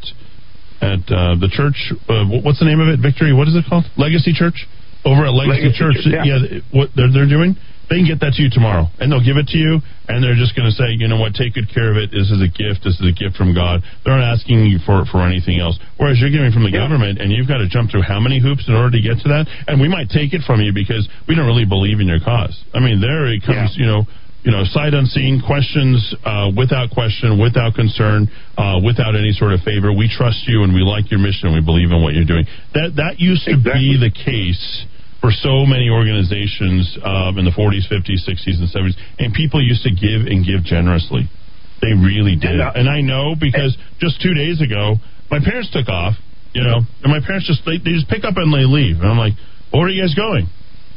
[0.81, 1.77] at uh, the church,
[2.09, 2.99] uh, what's the name of it?
[2.99, 3.33] Victory.
[3.33, 3.85] What is it called?
[3.97, 4.67] Legacy Church.
[5.05, 6.37] Over at Legacy, Legacy Church, Church, yeah.
[6.37, 7.57] th- what they're, they're doing,
[7.89, 10.37] they can get that to you tomorrow, and they'll give it to you, and they're
[10.37, 12.13] just going to say, you know what, take good care of it.
[12.13, 12.85] This is a gift.
[12.85, 13.81] This is a gift from God.
[14.05, 15.81] They're not asking you for for anything else.
[15.97, 18.69] Whereas you're giving from the government, and you've got to jump through how many hoops
[18.69, 21.33] in order to get to that, and we might take it from you because we
[21.33, 22.53] don't really believe in your cause.
[22.71, 24.05] I mean, there it comes, you know
[24.43, 28.25] you know, sight unseen, questions uh, without question, without concern,
[28.57, 29.93] uh, without any sort of favor.
[29.93, 32.49] We trust you and we like your mission and we believe in what you're doing.
[32.73, 34.85] That that used to be the case
[35.21, 39.85] for so many organizations um, in the 40s, 50s, 60s, and 70s, and people used
[39.85, 41.29] to give and give generously.
[41.85, 44.97] They really did, and I know because just two days ago,
[45.29, 46.13] my parents took off,
[46.53, 49.09] you know, and my parents just they, they just pick up and they leave, and
[49.09, 49.33] I'm like,
[49.73, 50.45] "Where are you guys going?"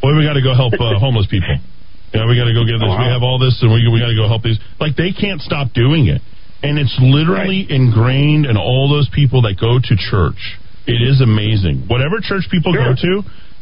[0.01, 1.57] Boy, we got to go help uh, homeless people.
[2.15, 2.87] Know, we got to go get this.
[2.87, 4.59] Oh, we have all this, and we we got to go help these.
[4.79, 6.23] Like they can't stop doing it,
[6.63, 10.39] and it's literally ingrained in all those people that go to church.
[10.87, 11.91] It is amazing.
[11.91, 13.13] Whatever church people go to,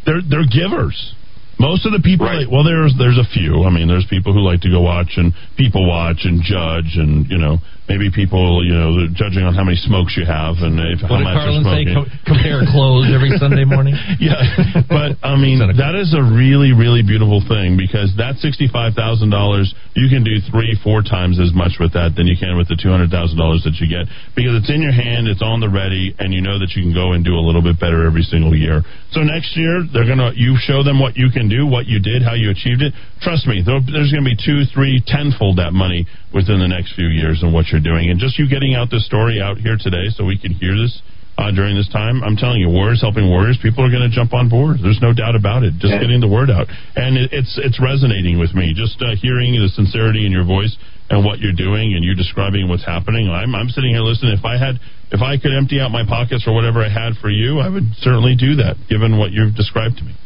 [0.05, 1.15] they're they're givers.
[1.61, 3.63] Most of the people, that, well, there's there's a few.
[3.65, 7.29] I mean, there's people who like to go watch and people watch and judge, and
[7.31, 11.02] you know, maybe people, you know, judging on how many smokes you have and if,
[11.02, 11.83] how What did much Carlin you're say?
[11.91, 13.99] Co- compare clothes every Sunday morning.
[14.23, 14.39] yeah,
[14.86, 19.75] but I mean that is a really, really beautiful thing because that sixty-five thousand dollars
[19.99, 22.78] you can do three, four times as much with that than you can with the
[22.78, 24.07] two hundred thousand dollars that you get
[24.39, 26.94] because it's in your hand, it's on the ready, and you know that you can
[26.94, 28.83] go and do a little bit better every single year.
[29.11, 32.23] So next year they're gonna you show them what you can do, what you did,
[32.23, 32.94] how you achieved it.
[33.20, 37.43] Trust me, there's gonna be two, three, tenfold that money within the next few years
[37.43, 40.25] and what you're doing, and just you getting out this story out here today so
[40.25, 41.01] we can hear this
[41.39, 42.23] uh, during this time.
[42.23, 44.78] I'm telling you, Warriors helping Warriors, people are going to jump on board.
[44.83, 45.75] There's no doubt about it.
[45.81, 48.73] Just getting the word out, and it, it's it's resonating with me.
[48.77, 50.77] Just uh, hearing the sincerity in your voice
[51.09, 53.28] and what you're doing, and you describing what's happening.
[53.28, 54.36] I'm I'm sitting here listening.
[54.36, 54.77] If I had
[55.12, 57.97] if I could empty out my pockets or whatever I had for you, I would
[58.01, 60.17] certainly do that, given what you've described to me.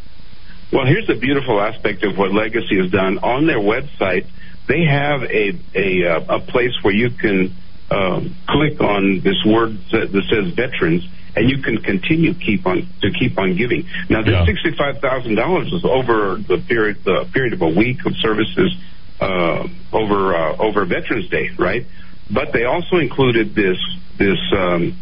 [0.73, 3.18] Well, here's the beautiful aspect of what Legacy has done.
[3.18, 4.26] On their website,
[4.67, 7.55] they have a a, uh, a place where you can
[7.91, 12.89] um, click on this word that that says veterans, and you can continue keep on
[13.01, 13.89] to keep on giving.
[14.09, 18.05] Now, this sixty five thousand dollars is over the period the period of a week
[18.07, 18.77] of services
[19.20, 21.86] uh, over uh, over Veterans Day, right?
[22.31, 23.78] But they also included this
[24.19, 24.97] this um,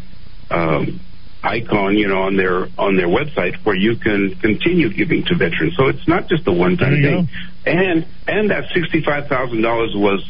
[0.51, 0.99] um,
[1.45, 5.75] icon, you know, on their on their website where you can continue giving to veterans.
[5.77, 7.29] So it's not just a one time thing.
[7.65, 10.27] And and that sixty five thousand dollars was,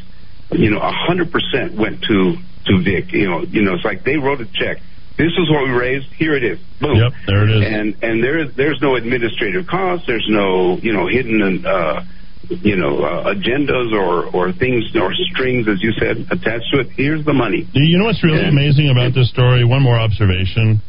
[0.51, 2.35] you know, a hundred percent went to
[2.67, 3.11] to Vic.
[3.13, 4.77] You know, you know, it's like they wrote a check.
[5.17, 6.07] This is what we raised.
[6.13, 6.59] Here it is.
[6.81, 6.97] Boom.
[6.97, 7.63] Yep, there it is.
[7.65, 10.03] And and there there's no administrative cost.
[10.07, 12.03] There's no you know hidden uh,
[12.49, 16.89] you know uh, agendas or or things or strings as you said attached to it.
[16.97, 17.65] Here's the money.
[17.73, 19.63] You know what's really And- amazing about this story?
[19.63, 20.81] One more observation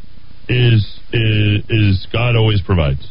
[0.48, 3.06] is is, is God always provides.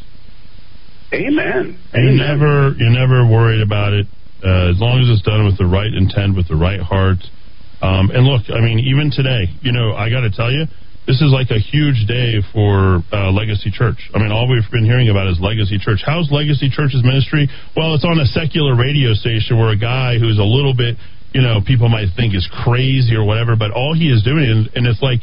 [1.14, 1.78] Amen.
[1.94, 4.06] You never you're never worried about it
[4.44, 7.18] uh, as long as it's done with the right intent, with the right heart.
[7.80, 10.64] Um, and look, I mean, even today, you know, I got to tell you,
[11.06, 14.10] this is like a huge day for uh, Legacy Church.
[14.10, 16.02] I mean, all we've been hearing about is Legacy Church.
[16.04, 17.48] How's Legacy Church's ministry?
[17.76, 20.96] Well, it's on a secular radio station where a guy who's a little bit,
[21.30, 24.66] you know, people might think is crazy or whatever, but all he is doing, and,
[24.74, 25.20] and it's like,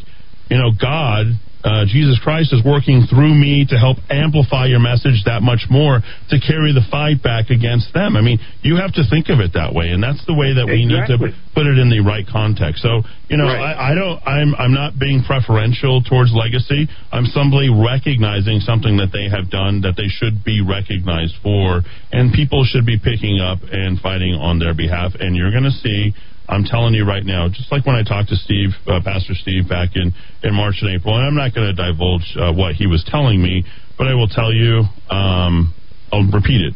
[0.47, 5.23] you know, God, uh, Jesus Christ is working through me to help amplify your message
[5.25, 8.19] that much more to carry the fight back against them.
[8.19, 10.67] I mean, you have to think of it that way, and that's the way that
[10.67, 11.17] we need to
[11.55, 12.83] put it in the right context.
[12.83, 16.91] So, you know, I, I don't, I'm, I'm not being preferential towards legacy.
[17.15, 21.79] I'm simply recognizing something that they have done that they should be recognized for,
[22.11, 25.15] and people should be picking up and fighting on their behalf.
[25.15, 26.11] And you're going to see.
[26.47, 29.69] I'm telling you right now, just like when I talked to Steve, uh, Pastor Steve,
[29.69, 30.11] back in,
[30.43, 33.41] in March and April, and I'm not going to divulge uh, what he was telling
[33.41, 33.63] me,
[33.97, 35.73] but I will tell you, um,
[36.11, 36.73] I'll repeat it.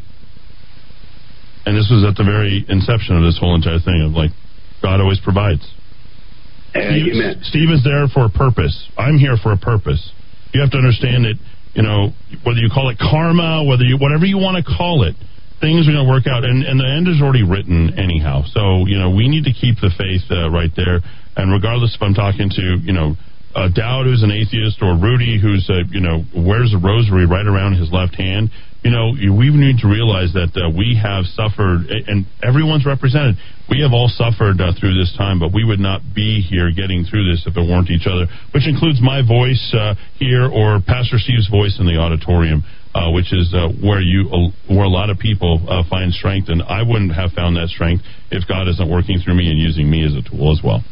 [1.66, 4.32] And this was at the very inception of this whole entire thing of like,
[4.80, 5.60] God always provides.
[6.72, 8.72] Steve, Steve is there for a purpose.
[8.96, 10.00] I'm here for a purpose.
[10.54, 11.36] You have to understand that,
[11.74, 15.16] you know, whether you call it karma, whether you, whatever you want to call it,
[15.60, 16.44] things are going to work out.
[16.44, 18.42] And, and the end is already written anyhow.
[18.46, 21.00] So, you know, we need to keep the faith uh, right there.
[21.36, 23.14] And regardless if I'm talking to, you know,
[23.54, 27.46] uh, Dowd, who's an atheist, or Rudy, who's, uh, you know, wears a rosary right
[27.46, 28.50] around his left hand,
[28.82, 33.34] you know, we need to realize that uh, we have suffered, and everyone's represented.
[33.66, 37.02] We have all suffered uh, through this time, but we would not be here getting
[37.02, 41.18] through this if it weren't each other, which includes my voice uh, here or Pastor
[41.18, 42.64] Steve's voice in the auditorium.
[42.94, 46.48] Uh, which is uh, where you uh, where a lot of people uh, find strength,
[46.48, 49.88] and I wouldn't have found that strength if God isn't working through me and using
[49.88, 50.82] me as a tool as well.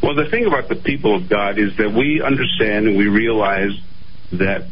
[0.00, 3.74] Well, the thing about the people of God is that we understand and we realize
[4.30, 4.70] that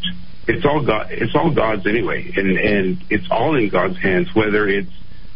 [0.57, 1.09] it's all God.
[1.11, 4.29] It's all God's anyway, and and it's all in God's hands.
[4.35, 4.91] Whether it's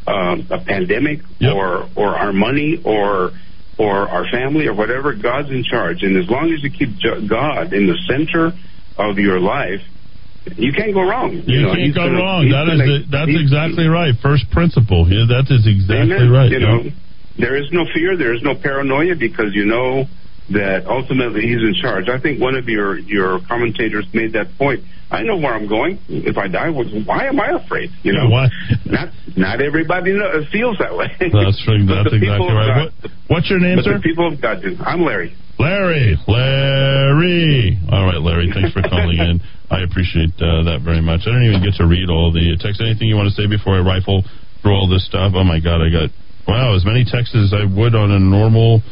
[0.06, 3.32] um, a pandemic or or our money or
[3.78, 6.02] or our family or whatever, God's in charge.
[6.02, 6.90] And as long as you keep
[7.28, 8.52] God in the center
[8.96, 9.82] of your life,
[10.56, 11.42] you can't go wrong.
[11.46, 12.48] You, know, can't go gonna- wrong.
[12.50, 14.14] That is gonna- the, that's exactly right.
[14.22, 15.08] First principle.
[15.08, 16.30] Yeah, that is exactly Amen.
[16.30, 16.50] right.
[16.50, 16.84] You know,
[17.38, 20.06] there is no fear, there is no paranoia because you know
[20.50, 22.08] that ultimately he's in charge.
[22.08, 24.84] I think one of your your commentators made that point.
[25.10, 25.98] I know where I'm going.
[26.08, 27.90] If I die, wh- why am I afraid?
[28.02, 28.48] You know, why?
[28.84, 31.08] not not everybody know, feels that way.
[31.20, 31.86] That's true.
[31.88, 32.90] That's exactly right.
[32.90, 33.94] God- What, what's your name, sir?
[33.96, 34.76] the people of God do.
[34.84, 35.36] I'm Larry.
[35.58, 36.18] Larry.
[36.26, 37.78] Larry.
[37.90, 38.50] All right, Larry.
[38.52, 39.40] Thanks for calling in.
[39.70, 41.22] I appreciate uh, that very much.
[41.24, 42.80] I didn't even get to read all the text.
[42.84, 44.24] Anything you want to say before I rifle
[44.62, 45.32] through all this stuff?
[45.34, 46.10] Oh my God, I got
[46.46, 48.82] wow as many texts as I would on a normal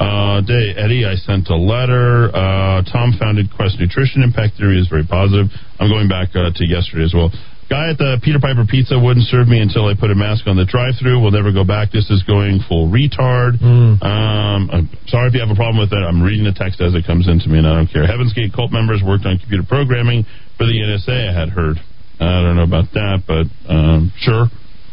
[0.00, 0.72] uh, day.
[0.76, 2.32] Eddy, I sent a letter.
[2.32, 5.52] Uh, Tom founded Quest Nutrition Impact Theory is very positive.
[5.78, 7.28] I'm going back uh, to yesterday as well.
[7.68, 10.56] Guy at the Peter Piper Pizza wouldn't serve me until I put a mask on
[10.58, 11.22] the drive-through.
[11.22, 11.92] We'll never go back.
[11.94, 13.62] This is going full retard.
[14.02, 16.02] Um, I'm sorry if you have a problem with that.
[16.02, 18.08] I'm reading the text as it comes into me, and I don't care.
[18.10, 20.26] Heaven's Gate cult members worked on computer programming
[20.58, 21.14] for the NSA.
[21.14, 21.78] I had heard.
[22.18, 24.50] I don't know about that, but um, sure,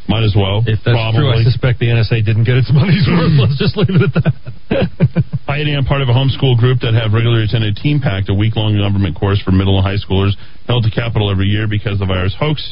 [0.08, 0.64] might as well.
[0.64, 1.20] If that's Probably.
[1.20, 3.36] true, I suspect the NSA didn't get its money's worth.
[3.36, 4.34] Let's just leave it at that.
[5.52, 9.20] I am part of a homeschool group that have regularly attended TeenPact, a week-long government
[9.20, 10.36] course for middle and high schoolers
[10.68, 12.64] held at the Capitol every year because of the virus hoax.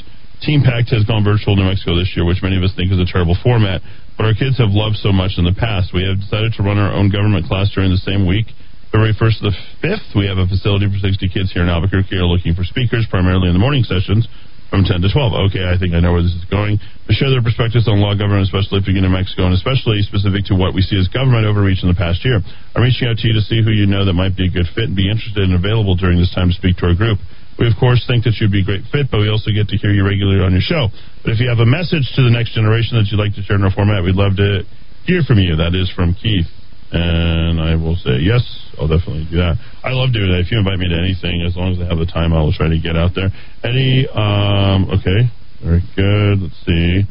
[0.44, 3.00] TeenPact has gone virtual in New Mexico this year, which many of us think is
[3.00, 3.80] a terrible format,
[4.20, 5.96] but our kids have loved so much in the past.
[5.96, 8.52] We have decided to run our own government class during the same week.
[8.92, 12.16] February 1st to the 5th, we have a facility for 60 kids here in Albuquerque.
[12.16, 14.28] Are looking for speakers, primarily in the morning sessions
[14.76, 15.56] from 10 to 12.
[15.56, 16.76] Okay, I think I know where this is going.
[17.08, 20.04] To share their perspectives on law government, especially if you get in Mexico, and especially
[20.04, 22.44] specific to what we see as government overreach in the past year.
[22.76, 24.68] I'm reaching out to you to see who you know that might be a good
[24.76, 27.24] fit and be interested and available during this time to speak to our group.
[27.56, 29.80] We, of course, think that you'd be a great fit, but we also get to
[29.80, 30.92] hear you regularly on your show.
[31.24, 33.56] But if you have a message to the next generation that you'd like to share
[33.56, 34.68] in our format, we'd love to
[35.08, 35.56] hear from you.
[35.56, 36.52] That is from Keith.
[36.96, 38.42] And I will say, yes,
[38.80, 39.60] I'll definitely do that.
[39.84, 40.40] I love doing that.
[40.40, 42.56] If you invite me to anything, as long as I have the time, I will
[42.56, 43.28] try to get out there.
[43.64, 45.28] Eddy, um, okay,
[45.60, 46.48] very good.
[46.48, 47.04] Let's see.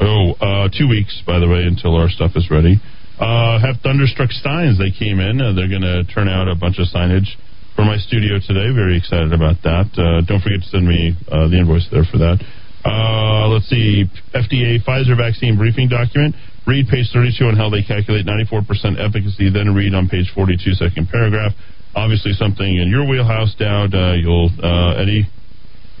[0.00, 2.80] Oh, uh, two weeks, by the way, until our stuff is ready.
[3.20, 4.80] Uh, have Thunderstruck Steins.
[4.80, 5.38] They came in.
[5.38, 7.28] Uh, they're going to turn out a bunch of signage
[7.76, 8.72] for my studio today.
[8.72, 9.92] Very excited about that.
[9.92, 12.40] Uh, don't forget to send me uh, the invoice there for that.
[12.84, 14.08] Uh, let's see.
[14.34, 16.34] FDA Pfizer vaccine briefing document.
[16.66, 18.62] Read page 32 on how they calculate 94%
[18.98, 19.50] efficacy.
[19.50, 21.52] Then read on page 42, second paragraph.
[21.94, 23.94] Obviously, something in your wheelhouse, Dowd.
[23.94, 25.26] Uh, you'll uh, Eddy.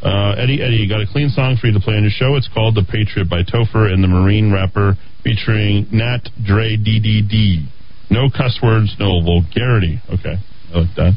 [0.02, 2.34] Uh, Eddy, Eddy, you got a clean song for you to play on your show.
[2.34, 7.66] It's called "The Patriot" by Topher and the Marine rapper, featuring Nat Dre DDD.
[8.10, 10.00] No cuss words, no vulgarity.
[10.10, 10.36] Okay,
[10.74, 11.12] I like that,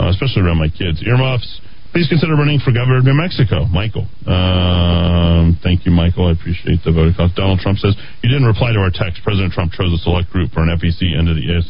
[0.00, 1.02] uh, especially around my kids.
[1.04, 1.60] Earmuffs.
[1.92, 4.08] Please consider running for governor of New Mexico, Michael.
[4.24, 6.28] Um, thank you, Michael.
[6.28, 7.12] I appreciate the vote.
[7.36, 9.20] Donald Trump says you didn't reply to our text.
[9.22, 11.44] President Trump chose a select group for an FEC entity.
[11.44, 11.68] Yes,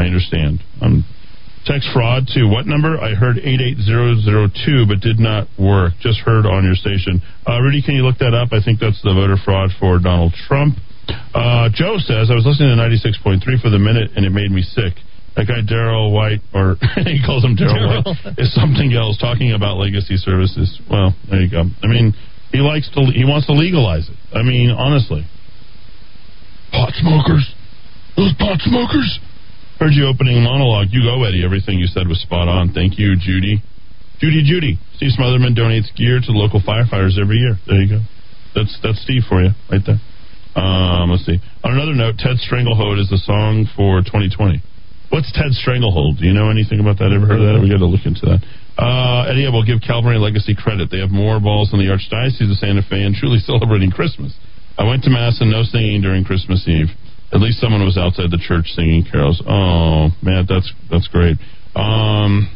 [0.00, 0.64] I understand.
[0.80, 1.04] I'm
[1.66, 2.96] Text fraud to what number?
[2.96, 5.92] I heard 88002, but did not work.
[6.00, 7.20] Just heard on your station.
[7.44, 8.56] Uh, Rudy, can you look that up?
[8.56, 10.80] I think that's the voter fraud for Donald Trump.
[11.34, 14.62] Uh, Joe says, I was listening to 96.3 for the minute and it made me
[14.62, 14.96] sick.
[15.40, 16.76] That guy Daryl White, or
[17.08, 20.68] he calls him Daryl White, is something else talking about legacy services.
[20.84, 21.64] Well, there you go.
[21.80, 22.12] I mean,
[22.52, 24.20] he likes to, he wants to legalize it.
[24.36, 25.24] I mean, honestly.
[26.76, 27.56] Pot smokers.
[28.20, 29.18] Those pot smokers.
[29.80, 30.92] Heard you opening monologue.
[30.92, 31.40] You go, Eddy.
[31.40, 32.76] Everything you said was spot on.
[32.76, 33.64] Thank you, Judy.
[34.20, 34.76] Judy, Judy.
[35.00, 37.56] Steve Smothermon donates gear to the local firefighters every year.
[37.66, 38.00] There you go.
[38.54, 40.04] That's that's Steve for you, right there.
[40.52, 41.40] Um, let's see.
[41.64, 44.60] On another note, Ted Stranglehold is the song for 2020.
[45.10, 46.18] What's Ted Stranglehold?
[46.18, 47.10] Do you know anything about that?
[47.10, 47.58] Ever heard of that?
[47.58, 48.40] We got to look into that.
[48.78, 50.88] Uh, Eddy, I will give Calvary Legacy credit.
[50.90, 54.32] They have more balls than the Archdiocese of Santa Fe and truly celebrating Christmas.
[54.78, 56.88] I went to Mass and no singing during Christmas Eve.
[57.34, 59.42] At least someone was outside the church singing carols.
[59.46, 61.38] Oh man, that's that's great.
[61.74, 62.50] Um,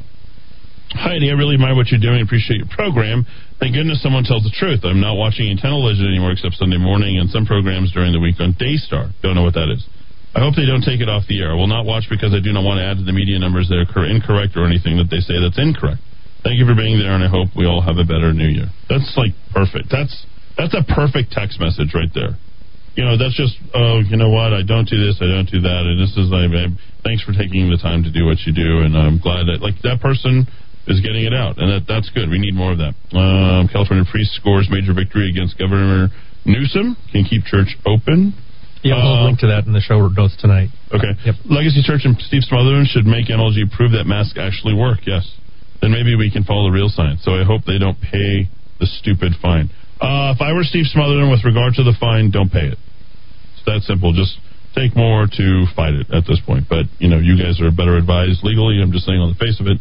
[0.94, 2.22] Heidi, I really admire what you're doing.
[2.22, 3.26] Appreciate your program.
[3.58, 4.80] Thank goodness someone tells the truth.
[4.82, 8.54] I'm not watching television anymore except Sunday morning and some programs during the week on
[8.58, 9.10] Daystar.
[9.22, 9.86] Don't know what that is.
[10.34, 11.52] I hope they don't take it off the air.
[11.52, 13.70] I will not watch because I do not want to add to the media numbers
[13.70, 16.02] that are incorrect or anything that they say that's incorrect.
[16.42, 18.68] Thank you for being there, and I hope we all have a better New Year.
[18.90, 19.88] That's like perfect.
[19.88, 20.26] That's
[20.58, 22.36] that's a perfect text message right there
[22.94, 24.54] you know, that's just, oh, you know what?
[24.54, 26.50] I don't do this, I don't do that, and this is like,
[27.02, 29.82] thanks for taking the time to do what you do, and I'm glad that like
[29.82, 30.46] that person
[30.86, 32.30] is getting it out, and that that's good.
[32.30, 32.94] We need more of that.
[33.10, 36.08] Um, California priest scores major victory against Governor
[36.46, 36.96] Newsom.
[37.10, 38.34] Can keep church open.
[38.84, 40.68] Yeah, we'll uh, link to that in the show notes tonight.
[40.92, 41.16] Okay.
[41.24, 41.48] Yep.
[41.48, 45.08] Legacy Church and Steve Smothermon should make MLG prove that masks actually work.
[45.08, 45.24] Yes.
[45.80, 47.24] Then maybe we can follow the real science.
[47.24, 48.44] So I hope they don't pay
[48.78, 49.72] the stupid fine.
[50.00, 52.78] Uh, if I were Steve Smothermon with regard to the fine, don't pay it.
[53.56, 54.12] It's that simple.
[54.12, 54.36] Just
[54.76, 56.68] take more to fight it at this point.
[56.68, 58.84] But, you know, you guys are better advised legally.
[58.84, 59.80] I'm just saying on the face of it.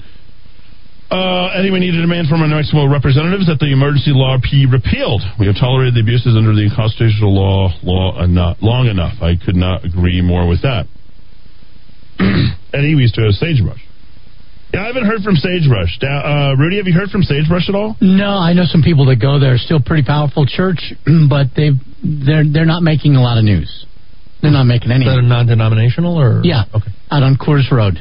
[1.12, 4.66] Uh, anyway, need a demand from our New Mexico representatives that the emergency law be
[4.66, 5.22] repealed.
[5.40, 9.22] We have tolerated the abuses under the constitutional law law enough, long enough.
[9.22, 10.88] I could not agree more with that.
[12.74, 13.82] Eddy, we used to have sagebrush.
[14.74, 16.02] Yeah, I haven't heard from Sagebrush.
[16.02, 17.96] Uh, Rudy, have you heard from Sagebrush at all?
[18.02, 19.56] No, I know some people that go there.
[19.58, 20.94] Still pretty powerful church,
[21.30, 23.86] but they they're they're not making a lot of news.
[24.42, 25.06] They're not making any.
[25.06, 26.42] Is that a non-denominational or?
[26.44, 26.66] Yeah.
[26.74, 26.90] Okay.
[27.12, 28.00] Out on Coors Road.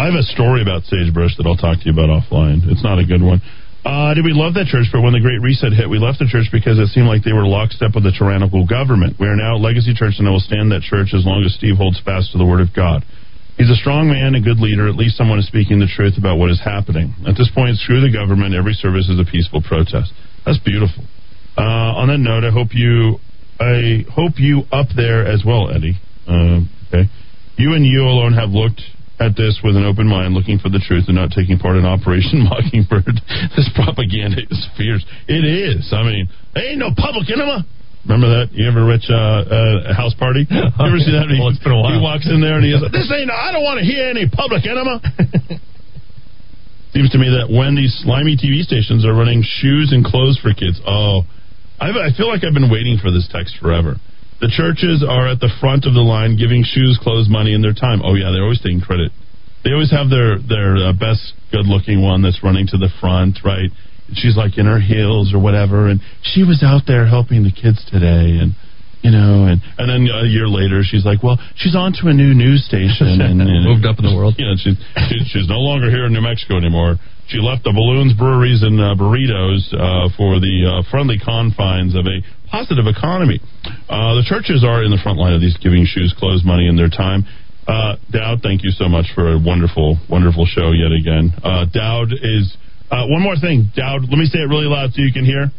[0.00, 2.64] I have a story about Sagebrush that I'll talk to you about offline.
[2.72, 3.44] It's not a good one.
[3.84, 4.88] Uh, did we love that church?
[4.88, 7.36] But when the Great Reset hit, we left the church because it seemed like they
[7.36, 9.20] were lockstep with the tyrannical government.
[9.20, 11.52] We are now a legacy church, and I will stand that church as long as
[11.52, 13.04] Steve holds fast to the Word of God.
[13.60, 14.88] He's a strong man, a good leader.
[14.88, 17.12] At least someone is speaking the truth about what is happening.
[17.28, 18.56] At this point, screw the government.
[18.56, 20.16] Every service is a peaceful protest.
[20.48, 21.04] That's beautiful.
[21.60, 23.20] Uh, on that note, I hope you,
[23.60, 26.00] I hope you up there as well, Eddy.
[26.24, 27.12] Uh, okay,
[27.60, 28.80] you and you alone have looked
[29.20, 31.84] at this with an open mind, looking for the truth and not taking part in
[31.84, 33.20] Operation Mockingbird.
[33.52, 35.04] this propaganda is fierce.
[35.28, 35.92] It is.
[35.92, 36.24] I mean,
[36.56, 37.62] there ain't no public enema.
[38.08, 38.56] Remember that?
[38.56, 40.48] You ever rich uh, uh, house party?
[40.48, 41.28] You ever see that?
[41.36, 41.92] well, it's been a while.
[41.92, 43.28] He walks in there and he goes, "This ain't.
[43.28, 45.04] I don't want to hear any public enema."
[46.96, 50.50] Seems to me that when these slimy TV stations are running shoes and clothes for
[50.56, 51.22] kids, oh,
[51.78, 53.94] I've, I feel like I've been waiting for this text forever.
[54.40, 57.76] The churches are at the front of the line, giving shoes, clothes, money, and their
[57.76, 58.00] time.
[58.02, 59.12] Oh yeah, they're always taking credit.
[59.64, 63.68] They always have their their uh, best good-looking one that's running to the front, right?
[64.14, 67.82] she's like in her heels or whatever, and she was out there helping the kids
[67.90, 68.54] today, and
[69.02, 72.14] you know, and and then a year later, she's like, well, she's on to a
[72.14, 74.34] new news station and, and moved up in the world.
[74.38, 74.76] You know, she's
[75.08, 76.96] she's, she's no longer here in New Mexico anymore.
[77.30, 82.02] She left the balloons, breweries, and uh, burritos uh, for the uh, friendly confines of
[82.10, 82.18] a
[82.50, 83.38] positive economy.
[83.86, 86.74] Uh, the churches are in the front line of these giving shoes, clothes, money, and
[86.74, 87.22] their time.
[87.70, 91.30] Uh, Dowd, thank you so much for a wonderful, wonderful show yet again.
[91.38, 92.50] Uh, Dowd is
[92.90, 94.10] uh, one more thing, Dowd.
[94.10, 95.54] Let me say it really loud so you can hear.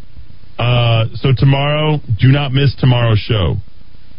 [0.59, 3.55] Uh, so tomorrow, do not miss tomorrow's show.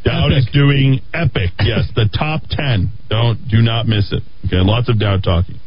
[0.08, 0.48] Dowd epic.
[0.48, 1.52] is doing epic.
[1.60, 2.90] Yes, the top ten.
[3.12, 4.22] Don't do not miss it.
[4.46, 5.60] Okay, lots of Dowd talking.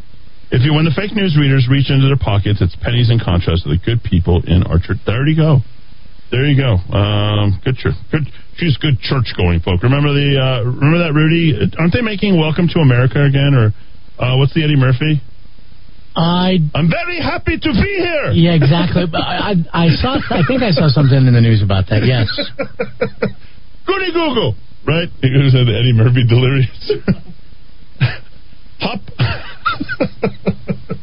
[0.52, 3.66] If you when the fake news readers reach into their pockets, it's pennies in contrast
[3.66, 5.02] to the good people in our church.
[5.06, 5.66] There you go.
[6.30, 6.78] There you go.
[6.94, 7.98] Um, good church.
[8.12, 8.30] Good.
[8.58, 9.82] She's good church going folk.
[9.82, 11.54] Remember the uh, remember that Rudy?
[11.78, 13.54] Aren't they making Welcome to America again?
[13.58, 13.74] Or
[14.22, 15.22] uh, what's the Eddie Murphy?
[16.16, 18.32] I I'm very happy to be here.
[18.32, 19.04] Yeah, exactly.
[19.14, 20.16] I, I, I saw.
[20.30, 22.06] I think I saw something in the news about that.
[22.06, 22.30] Yes.
[23.86, 24.56] Goody Google.
[24.88, 25.10] Right?
[25.10, 25.28] To
[25.66, 26.92] the Eddie Murphy delirious.
[28.80, 29.02] Hop.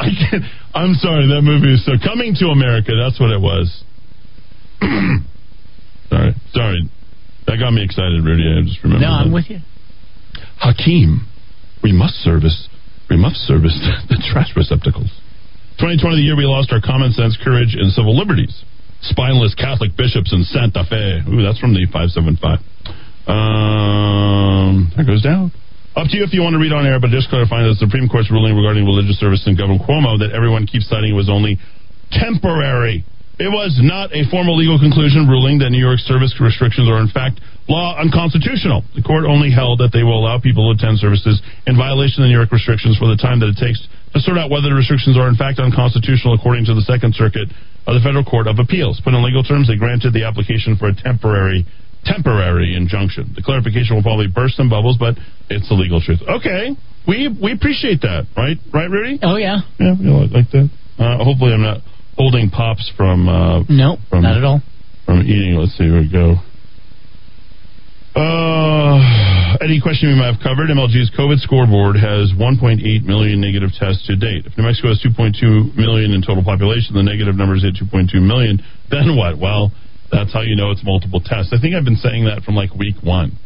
[0.00, 0.44] I can't.
[0.74, 1.26] I'm sorry.
[1.28, 2.92] That movie is so coming to America.
[2.94, 3.84] That's what it was.
[6.08, 6.82] sorry, sorry.
[7.46, 8.44] That got me excited, Rudy.
[8.46, 9.04] I just remember.
[9.04, 9.26] No, that.
[9.26, 9.58] I'm with you.
[10.60, 11.26] Hakeem,
[11.82, 12.68] we must service.
[13.10, 13.74] We must service
[14.08, 15.10] the trash receptacles.
[15.78, 18.64] 2020, the year we lost our common sense, courage, and civil liberties.
[19.00, 21.22] Spineless Catholic bishops in Santa Fe.
[21.30, 22.58] Ooh, that's from the 575.
[23.30, 25.52] Um, that goes down.
[25.96, 28.08] Up to you if you want to read on air, but just clarifying the Supreme
[28.08, 31.58] Court's ruling regarding religious service in Governor Cuomo that everyone keeps citing was only
[32.12, 33.02] temporary.
[33.38, 37.06] It was not a formal legal conclusion ruling that New York service restrictions are in
[37.06, 37.38] fact
[37.70, 38.82] law unconstitutional.
[38.98, 42.26] The court only held that they will allow people to attend services in violation of
[42.26, 43.78] the New York restrictions for the time that it takes
[44.14, 47.46] to sort out whether the restrictions are in fact unconstitutional according to the Second Circuit
[47.86, 48.98] of the Federal Court of Appeals.
[49.06, 51.62] Put in legal terms, they granted the application for a temporary
[52.08, 53.32] temporary injunction.
[53.36, 55.14] The clarification will probably burst some bubbles, but
[55.50, 56.20] it's the legal truth.
[56.26, 56.72] Okay.
[57.06, 58.56] We we appreciate that, right?
[58.72, 59.18] Right, Rudy?
[59.22, 59.60] Oh yeah.
[59.78, 60.68] Yeah, we like that.
[60.98, 61.78] Uh, hopefully I'm not
[62.16, 64.60] holding pops from uh No, from, not at all.
[65.06, 65.54] from eating.
[65.56, 66.36] Let's see where we go.
[68.18, 68.98] Uh,
[69.62, 70.68] any question we might have covered?
[70.74, 74.44] MLG's COVID scoreboard has 1.8 million negative tests to date.
[74.46, 78.58] If New Mexico has 2.2 million in total population, the negative numbers hit 2.2 million.
[78.90, 79.38] Then what?
[79.38, 79.70] Well,
[80.10, 81.52] that's how you know it's multiple tests.
[81.52, 83.36] I think I've been saying that from like week one,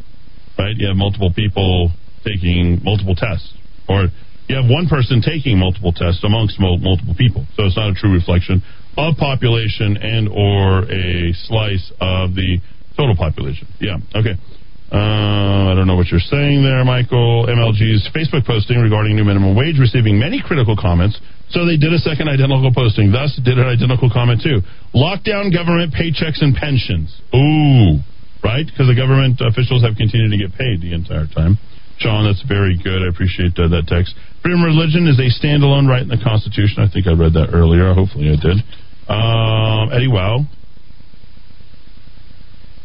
[0.58, 0.74] right?
[0.76, 1.90] You have multiple people
[2.24, 3.52] taking multiple tests,
[3.88, 4.08] or
[4.48, 7.46] you have one person taking multiple tests amongst mul- multiple people.
[7.56, 8.62] So it's not a true reflection
[8.96, 12.58] of population and or a slice of the
[12.96, 13.66] total population.
[13.80, 13.98] Yeah.
[14.14, 14.36] Okay.
[14.92, 17.48] Uh, I don't know what you're saying there, Michael.
[17.48, 21.16] MLG's Facebook posting regarding new minimum wage receiving many critical comments,
[21.48, 23.08] so they did a second identical posting.
[23.08, 24.60] Thus, did an identical comment too.
[24.92, 27.08] Lockdown government paychecks and pensions.
[27.32, 28.04] Ooh,
[28.44, 28.68] right?
[28.68, 31.56] Because the government officials have continued to get paid the entire time.
[31.96, 33.00] Sean, that's very good.
[33.00, 34.12] I appreciate uh, that text.
[34.44, 36.84] Freedom of religion is a standalone right in the Constitution.
[36.84, 37.96] I think I read that earlier.
[37.96, 38.60] Hopefully, I did.
[39.08, 40.44] Um, Eddy Wow.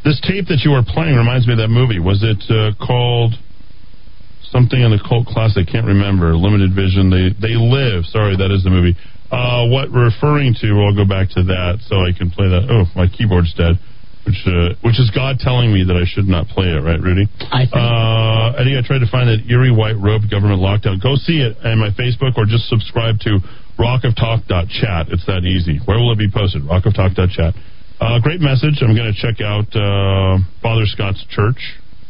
[0.08, 2.00] This tape that you were playing reminds me of that movie.
[2.00, 3.36] Was it uh, called
[4.56, 5.68] something in the cult classic?
[5.68, 6.32] I can't remember.
[6.32, 7.12] Limited Vision.
[7.12, 8.08] They they live.
[8.08, 8.96] Sorry, that is the movie.
[9.28, 10.80] Uh, what referring to?
[10.80, 12.72] I'll go back to that so I can play that.
[12.72, 13.76] Oh, my keyboard's dead.
[14.24, 17.28] Which uh, which is God telling me that I should not play it, right, Rudy?
[17.52, 17.76] I think.
[17.76, 21.04] Uh, Eddy, I tried to find that eerie white robe government lockdown.
[21.04, 23.44] Go see it on my Facebook or just subscribe to
[23.76, 25.12] rockoftalk.chat.
[25.12, 25.84] It's that easy.
[25.84, 26.64] Where will it be posted?
[26.64, 27.60] Rockoftalk.chat.
[28.00, 28.78] Uh, great message.
[28.86, 31.58] I'm going to check out uh, Father Scott's church.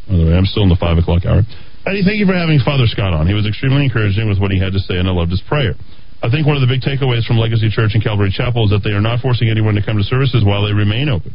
[0.04, 1.44] By the way, I'm still in the 5 o'clock hour.
[1.88, 3.24] Eddy, thank you for having Father Scott on.
[3.24, 5.72] He was extremely encouraging with what he had to say, and I loved his prayer.
[6.20, 8.84] I think one of the big takeaways from Legacy Church and Calvary Chapel is that
[8.84, 11.32] they are not forcing anyone to come to services while they remain open.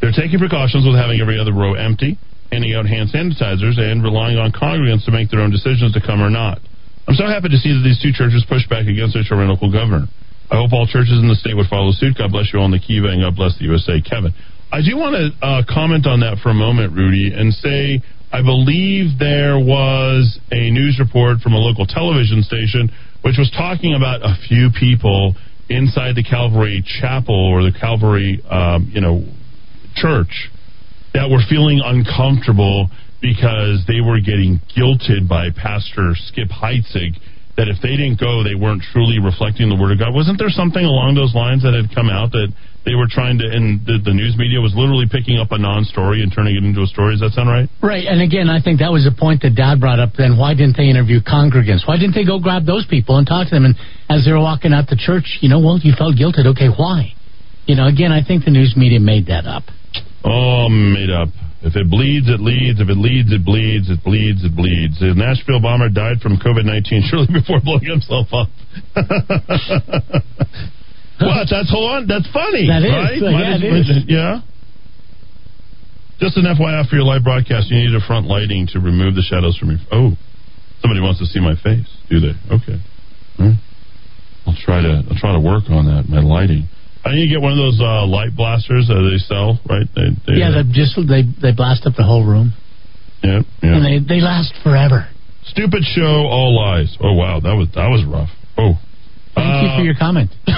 [0.00, 2.16] They're taking precautions with having every other row empty,
[2.48, 6.22] handing out hand sanitizers, and relying on congregants to make their own decisions to come
[6.22, 6.64] or not.
[7.04, 10.06] I'm so happy to see that these two churches push back against their tyrannical governor.
[10.52, 12.20] I hope all churches in the state would follow suit.
[12.20, 14.04] God bless you all in the Kiva, and God bless the USA.
[14.04, 14.36] Kevin.
[14.68, 18.44] I do want to uh, comment on that for a moment, Rudy, and say I
[18.44, 22.92] believe there was a news report from a local television station
[23.24, 25.32] which was talking about a few people
[25.72, 29.24] inside the Calvary Chapel or the Calvary, um, you know,
[29.96, 30.52] church
[31.14, 32.92] that were feeling uncomfortable
[33.24, 37.16] because they were getting guilted by Pastor Skip Heitzig
[37.56, 40.16] that if they didn't go, they weren't truly reflecting the Word of God.
[40.16, 42.48] Wasn't there something along those lines that had come out that
[42.88, 45.84] they were trying to, and the, the news media was literally picking up a non
[45.84, 47.12] story and turning it into a story?
[47.12, 47.68] Does that sound right?
[47.84, 50.16] Right, and again, I think that was the point that Dowd brought up.
[50.16, 51.84] Then why didn't they interview congregants?
[51.84, 53.68] Why didn't they go grab those people and talk to them?
[53.68, 53.76] And
[54.08, 56.48] as they were walking out the church, you know, well, you felt guilted.
[56.56, 57.12] Okay, why?
[57.68, 59.68] You know, again, I think the news media made that up.
[60.24, 61.28] Oh, made up.
[61.62, 62.80] If it bleeds, it leads.
[62.82, 63.86] If it leads, it bleeds.
[63.88, 64.98] It bleeds, it bleeds.
[64.98, 68.50] The Nashville bomber died from COVID 19 shortly before blowing himself up.
[71.22, 71.46] what?
[71.46, 72.06] That's hold on.
[72.10, 72.66] That's funny.
[72.66, 72.90] That is.
[72.90, 73.14] right?
[73.22, 74.04] Yeah, it as- is.
[74.10, 74.42] Yeah.
[76.18, 79.22] Just an FYI for your live broadcast, you need a front lighting to remove the
[79.22, 79.80] shadows from your.
[79.90, 80.14] Oh,
[80.80, 81.86] somebody wants to see my face.
[82.10, 82.34] Do they?
[82.50, 82.78] Okay.
[83.38, 83.58] Hmm.
[84.46, 85.02] I'll try to.
[85.06, 86.06] I'll try to work on that.
[86.08, 86.68] My lighting.
[87.04, 89.86] I need to get one of those uh, light blasters that they sell, right?
[89.94, 92.52] They, they, Yeah, they just they they blast up the whole room,
[93.22, 93.74] yeah, yeah.
[93.74, 95.08] and they they last forever.
[95.44, 96.96] Stupid show, all lies.
[97.00, 98.30] Oh wow, that was that was rough.
[98.56, 98.78] Oh,
[99.34, 100.30] Thank you for your comment.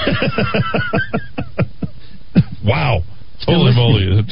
[2.65, 3.01] wow.
[3.39, 4.23] Still Holy moly.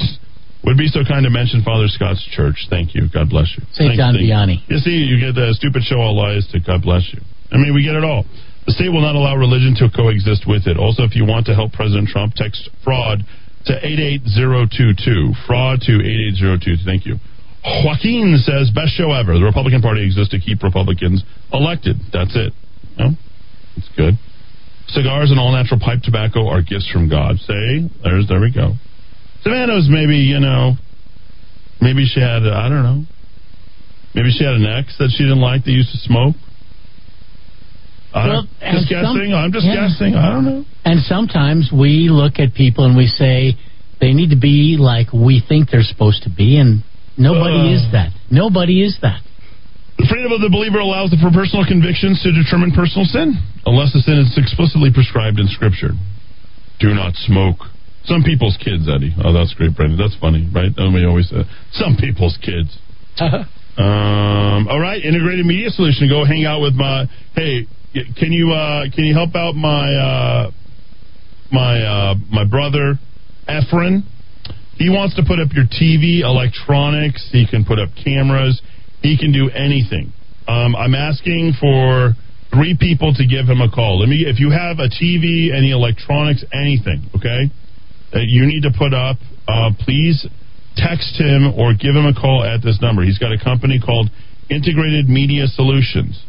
[0.63, 2.67] Would be so kind to mention Father Scott's church.
[2.69, 3.09] Thank you.
[3.11, 3.63] God bless you.
[3.73, 3.95] St.
[3.95, 4.63] John Vianney.
[4.67, 7.19] You see, you get the stupid show all lies to God bless you.
[7.51, 8.23] I mean, we get it all.
[8.65, 10.79] The state will not allow religion to coexist with it.
[10.79, 13.23] Also, if you want to help President Trump, text fraud
[13.65, 15.35] to 88022.
[15.47, 16.83] Fraud to 88022.
[16.85, 17.19] Thank you.
[17.63, 19.39] Joaquin says, best show ever.
[19.39, 21.95] The Republican Party exists to keep Republicans elected.
[22.11, 22.51] That's it.
[22.99, 23.15] No?
[23.77, 24.15] It's good.
[24.87, 27.39] Cigars and all natural pipe tobacco are gifts from God.
[27.39, 28.75] Say, there's, there we go.
[29.43, 30.75] Savannah's maybe, you know,
[31.79, 33.03] maybe she had, I don't know,
[34.13, 36.35] maybe she had an ex that she didn't like that used to smoke.
[38.13, 39.33] I Well, don't, and just some- guessing.
[39.33, 39.75] I'm just yeah.
[39.87, 40.15] guessing.
[40.15, 40.65] I don't know.
[40.85, 43.57] And sometimes we look at people and we say
[43.99, 46.83] they need to be like we think they're supposed to be, and
[47.17, 47.75] nobody Uh.
[47.77, 48.11] is that.
[48.29, 49.21] Nobody is that.
[49.97, 54.01] The freedom of the believer allows for personal convictions to determine personal sin, unless the
[54.01, 55.91] sin is explicitly prescribed in Scripture.
[56.79, 57.57] Do not smoke.
[58.05, 59.13] Some people's kids, Eddy.
[59.23, 59.97] Oh, that's great, Brandon.
[59.97, 60.73] That's funny, right?
[60.75, 62.77] And we always say, some people's kids.
[63.77, 66.09] Um, all right, integrated media solution.
[66.09, 67.05] Go hang out with my.
[67.35, 70.51] Hey, can you uh, can you help out my uh,
[71.51, 72.95] my uh, my brother
[73.47, 74.01] Efren?
[74.75, 77.29] He wants to put up your TV, electronics.
[77.31, 78.61] He can put up cameras.
[79.01, 80.11] He can do anything.
[80.47, 82.13] Um, I'm asking for
[82.51, 83.99] three people to give him a call.
[83.99, 84.25] Let me.
[84.25, 87.53] If you have a TV, any electronics, anything, okay,
[88.11, 90.25] that you need to put up, uh, please
[90.75, 93.03] text him or give him a call at this number.
[93.03, 94.09] He's got a company called
[94.49, 96.22] Integrated Media Solutions.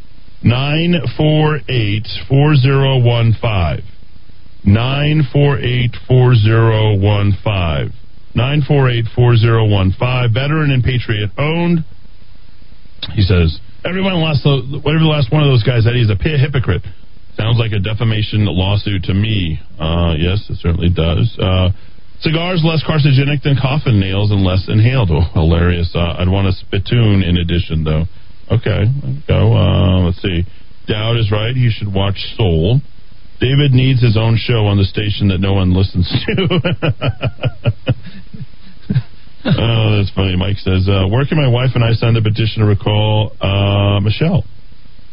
[0.45, 3.83] 948 4015.
[4.65, 7.93] 948 4015.
[8.37, 10.35] 948 4015.
[10.35, 11.85] Veteran and Patriot owned.
[13.17, 16.85] He says, everyone last, whatever the last one of those guys that he's a hypocrite.
[17.37, 19.59] Sounds like a defamation lawsuit to me.
[19.81, 21.35] Uh, yes, it certainly does.
[21.41, 21.73] Uh,
[22.21, 25.11] cigars less carcinogenic than coffin nails and less inhaled.
[25.11, 25.91] Oh, hilarious.
[25.95, 28.05] Uh, I'd want a spittoon in addition, though.
[28.51, 28.85] Okay,
[29.27, 29.57] go.
[29.57, 30.45] Uh, let's see.
[30.87, 31.55] Dowd is right.
[31.55, 32.81] He should watch Soul.
[33.41, 36.33] David needs his own show on the station that no one listens to.
[39.45, 40.37] oh, that's funny.
[40.37, 44.01] Mike says, uh, "Where can my wife and I send a petition to recall uh,
[44.01, 44.45] Michelle?"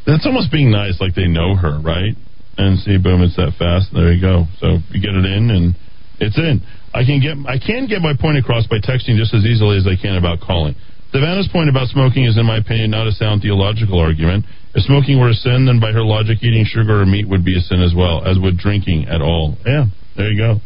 [0.05, 2.15] That's almost being nice, like they know her, right?
[2.57, 3.93] And see, boom, it's that fast.
[3.93, 4.45] There you go.
[4.59, 5.75] So you get it in, and
[6.19, 6.61] it's in.
[6.93, 9.87] I can get I can get my point across by texting just as easily as
[9.87, 10.75] I can about calling.
[11.11, 14.45] Savannah's point about smoking is, in my opinion, not a sound theological argument.
[14.73, 17.57] If smoking were a sin, then by her logic, eating sugar or meat would be
[17.57, 19.57] a sin as well, as would drinking at all.
[19.65, 20.63] Yeah, there you go.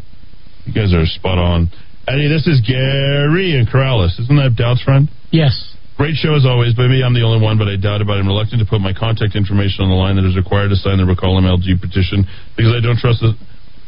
[0.66, 1.70] You guys are spot on.
[2.08, 4.14] Eddy, this is Gary and Corrales.
[4.22, 5.10] Isn't that Dowd's friend?
[5.32, 5.74] Yes.
[5.98, 6.78] Great show as always.
[6.78, 8.22] Maybe I'm the only one, but I doubt about it.
[8.22, 11.02] I'm reluctant to put my contact information on the line that is required to sign
[11.02, 13.34] the Recall MLG petition because I don't trust it.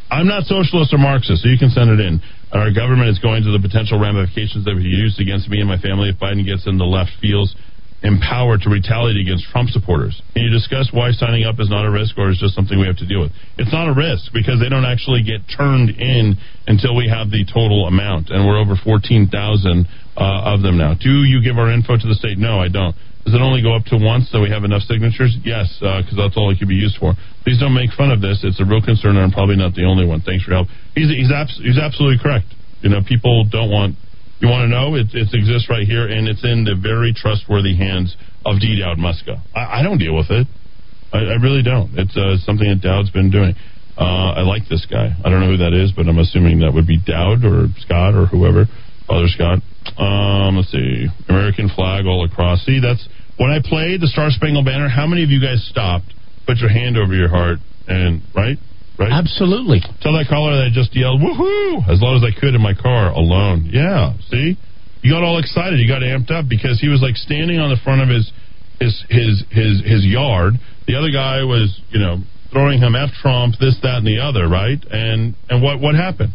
[0.09, 2.23] I'm not socialist or Marxist, so you can send it in.
[2.51, 5.67] Our government is going to the potential ramifications that would be used against me and
[5.67, 7.55] my family if Biden gets in the left feels
[8.03, 10.21] empowered to retaliate against Trump supporters.
[10.33, 12.85] Can you discuss why signing up is not a risk or is just something we
[12.85, 13.31] have to deal with?
[13.57, 17.43] It's not a risk because they don't actually get turned in until we have the
[17.43, 20.93] total amount, and we're over 14,000 uh, of them now.
[20.93, 22.37] Do you give our info to the state?
[22.37, 22.95] No, I don't.
[23.27, 25.35] Does it only go up to once so we have enough signatures?
[25.43, 27.11] Yes, because that's all it could be used for.
[27.43, 28.39] Please don't make fun of this.
[28.39, 30.23] It's a real concern, and I'm probably not the only one.
[30.23, 30.71] Thanks for help.
[30.95, 32.47] He's he's, abs- he's absolutely correct.
[32.79, 33.99] You know, people don't want.
[34.39, 34.95] You want to know?
[34.95, 38.15] It, it exists right here, and it's in the very trustworthy hands
[38.47, 38.79] of D.
[38.79, 39.43] Dowd Muska.
[39.51, 40.47] I, I don't deal with it.
[41.11, 41.99] I, I really don't.
[41.99, 43.55] It's uh, something that Dowd's been doing.
[43.99, 45.11] Uh, I like this guy.
[45.11, 48.15] I don't know who that is, but I'm assuming that would be Dowd or Scott
[48.15, 48.71] or whoever.
[49.07, 49.59] Father Scott.
[49.97, 51.07] Um, let's see.
[51.29, 52.65] American flag all across.
[52.65, 54.89] See, that's when I played the Star Spangled Banner.
[54.89, 56.13] How many of you guys stopped,
[56.45, 58.57] put your hand over your heart, and right,
[58.99, 59.11] right?
[59.11, 59.79] Absolutely.
[60.01, 62.73] Tell that caller that I just yelled woohoo as loud as I could in my
[62.75, 63.69] car alone.
[63.71, 64.57] Yeah, see,
[65.01, 67.79] you got all excited, you got amped up because he was like standing on the
[67.83, 68.31] front of his
[68.79, 70.59] his his his his yard.
[70.85, 72.19] The other guy was, you know,
[72.51, 74.79] throwing him F Trump, this, that, and the other, right?
[74.91, 76.33] And and what what happened?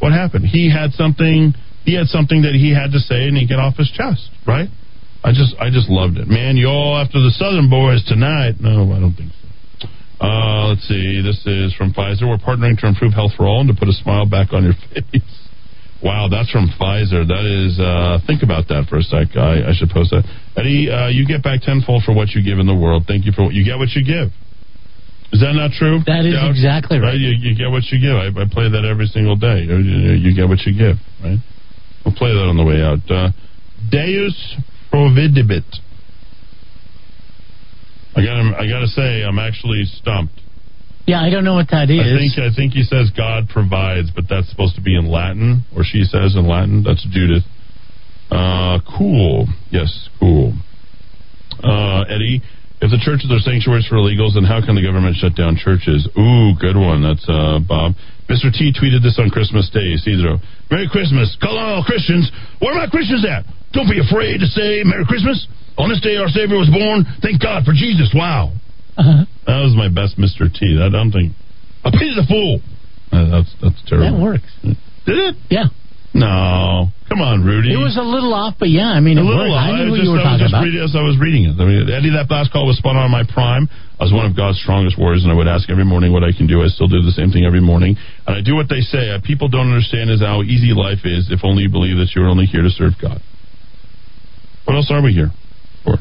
[0.00, 0.46] What happened?
[0.46, 1.54] He had something.
[1.84, 4.68] He had something that he had to say, and he get off his chest, right?
[5.22, 6.56] I just I just loved it, man.
[6.56, 8.56] You all after the Southern boys tonight?
[8.60, 9.48] No, I don't think so.
[10.20, 11.20] Uh, let's see.
[11.20, 12.24] This is from Pfizer.
[12.28, 14.72] We're partnering to improve health for all and to put a smile back on your
[14.92, 15.20] face.
[16.02, 17.24] Wow, that's from Pfizer.
[17.24, 17.80] That is.
[17.80, 19.32] Uh, think about that for a sec.
[19.36, 20.24] I, I should post that.
[20.56, 23.04] Eddy, uh, you get back tenfold for what you give in the world.
[23.08, 23.76] Thank you for what you get.
[23.80, 24.28] What you give.
[25.32, 25.98] Is that not true?
[26.06, 26.52] That is Dowd?
[26.52, 27.16] exactly right.
[27.16, 28.14] You, you get what you give.
[28.14, 29.64] I, I play that every single day.
[29.66, 31.40] You, you- you get what you give, right?
[32.04, 33.00] We'll play that on the way out.
[33.10, 33.30] Uh,
[33.90, 34.56] Deus
[34.92, 35.64] providebit.
[38.16, 40.40] I got I got to say, I'm actually stumped.
[41.06, 42.00] Yeah, I don't know what that is.
[42.00, 45.64] I think I think he says God provides, but that's supposed to be in Latin,
[45.76, 46.82] or she says in Latin.
[46.82, 47.44] That's Judith.
[48.30, 49.46] Uh, cool.
[49.70, 50.54] Yes, cool.
[51.62, 52.40] Uh, Eddy,
[52.82, 56.06] if the churches are sanctuaries for illegals, then how can the government shut down churches?
[56.18, 57.02] Ooh, good one.
[57.02, 57.94] That's uh, Bob.
[58.26, 58.50] Mr.
[58.50, 59.94] T tweeted this on Christmas Day.
[59.94, 61.36] Isidro, Merry Christmas.
[61.40, 62.30] Call on all Christians.
[62.58, 63.44] Where are my Christians at?
[63.72, 65.46] Don't be afraid to say Merry Christmas.
[65.76, 67.04] On this day, our Savior was born.
[67.20, 68.10] Thank God for Jesus.
[68.14, 68.52] Wow.
[68.96, 69.26] Uh-huh.
[69.46, 70.46] That was my best Mr.
[70.46, 70.78] T.
[70.78, 71.34] I don't think.
[71.84, 72.60] I pity the fool.
[73.12, 74.16] Uh, that's that's terrible.
[74.16, 74.50] That works.
[74.62, 75.34] Did it?
[75.50, 75.68] Yeah.
[76.14, 76.94] No.
[77.10, 77.74] Come on, Rudy.
[77.74, 79.58] It was a little off, but yeah, I mean, a it little worked.
[79.58, 79.66] off.
[79.66, 80.62] I knew what just, you were was talking just about.
[80.62, 81.58] reading as I was reading it.
[81.58, 83.66] I mean, Eddy, that last call was spun on my prime.
[83.98, 86.30] I was one of God's strongest warriors, and I would ask every morning what I
[86.30, 86.62] can do.
[86.62, 89.10] I still do the same thing every morning, and I do what they say.
[89.10, 92.30] Uh, people don't understand is how easy life is if only you believe that you're
[92.30, 93.18] only here to serve God.
[94.64, 95.30] What else are we here
[95.82, 95.98] for?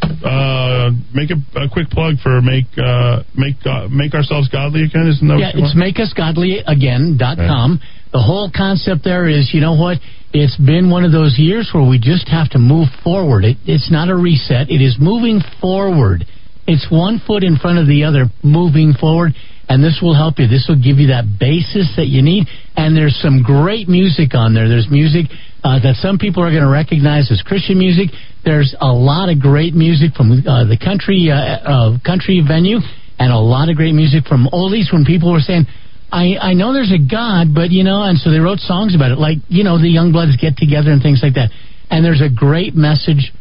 [0.00, 5.06] Uh, make a, a quick plug for make uh, make uh, make ourselves godly again.
[5.06, 5.92] Isn't that yeah, what you it's want?
[5.94, 7.80] makeusgodlyagain.com.
[8.12, 9.98] The whole concept there is, you know what?
[10.32, 13.44] It's been one of those years where we just have to move forward.
[13.44, 14.70] It, it's not a reset.
[14.70, 16.26] It is moving forward.
[16.66, 19.34] It's one foot in front of the other, moving forward,
[19.68, 20.46] and this will help you.
[20.46, 22.46] This will give you that basis that you need.
[22.76, 24.68] And there's some great music on there.
[24.68, 25.26] There's music
[25.62, 28.10] uh, that some people are going to recognize as Christian music.
[28.44, 32.78] There's a lot of great music from uh, the country uh, uh, country venue,
[33.18, 34.92] and a lot of great music from oldies.
[34.92, 35.66] When people were saying,
[36.12, 39.10] I, I know there's a God, but you know, and so they wrote songs about
[39.12, 41.50] it, like you know, the young bloods get together and things like that.
[41.90, 43.32] And there's a great message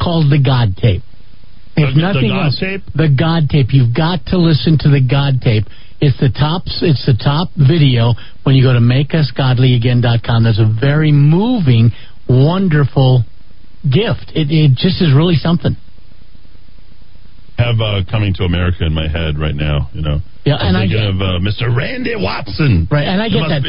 [0.00, 1.02] called the God tape.
[1.76, 2.82] If The- the nothing God else, tape?
[2.94, 3.72] the God tape.
[3.72, 5.64] You've got to listen to the God tape.
[6.00, 6.62] It's the top.
[6.66, 10.44] It's the top video when you go to makeusgodlyagain.com.
[10.44, 11.90] That's a very moving,
[12.28, 13.24] wonderful
[13.82, 14.32] gift.
[14.34, 15.76] It, it just is really something.
[17.58, 19.90] Have uh, coming to America in my head right now.
[19.92, 21.74] You know, Yeah, I'm and I thinking get- of uh, Mr.
[21.74, 22.86] Randy Watson.
[22.90, 23.62] Right, and I get that.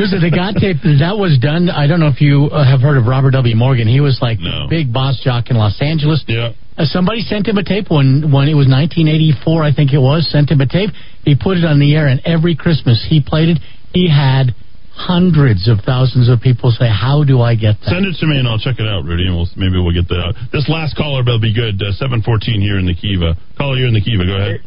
[0.00, 1.68] This is the God tape that was done.
[1.68, 3.54] I don't know if you uh, have heard of Robert W.
[3.54, 3.86] Morgan.
[3.86, 6.24] He was like the big boss jock in Los Angeles.
[6.26, 6.52] Yeah.
[6.76, 10.26] Uh, somebody sent him a tape when when it was 1984, I think it was.
[10.32, 10.90] Sent him a tape.
[11.24, 13.58] He put it on the air, and every Christmas he played it.
[13.92, 14.56] He had
[14.96, 18.38] hundreds of thousands of people say, "How do I get that?" Send it to me
[18.38, 20.34] and I'll check it out, Rudy, and we'll maybe we'll get that out.
[20.52, 21.82] This last caller will be good.
[21.82, 23.36] Uh, Seven fourteen here in the Kiva.
[23.58, 24.24] Caller, you're in the Kiva.
[24.24, 24.60] Go ahead.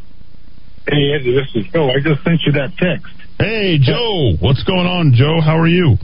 [0.88, 1.90] Hey, Eddy, this is Joe.
[1.90, 3.12] I just sent you that text.
[3.40, 4.36] Hey, Joe.
[4.40, 5.42] What's going on, Joe?
[5.44, 5.98] How are you?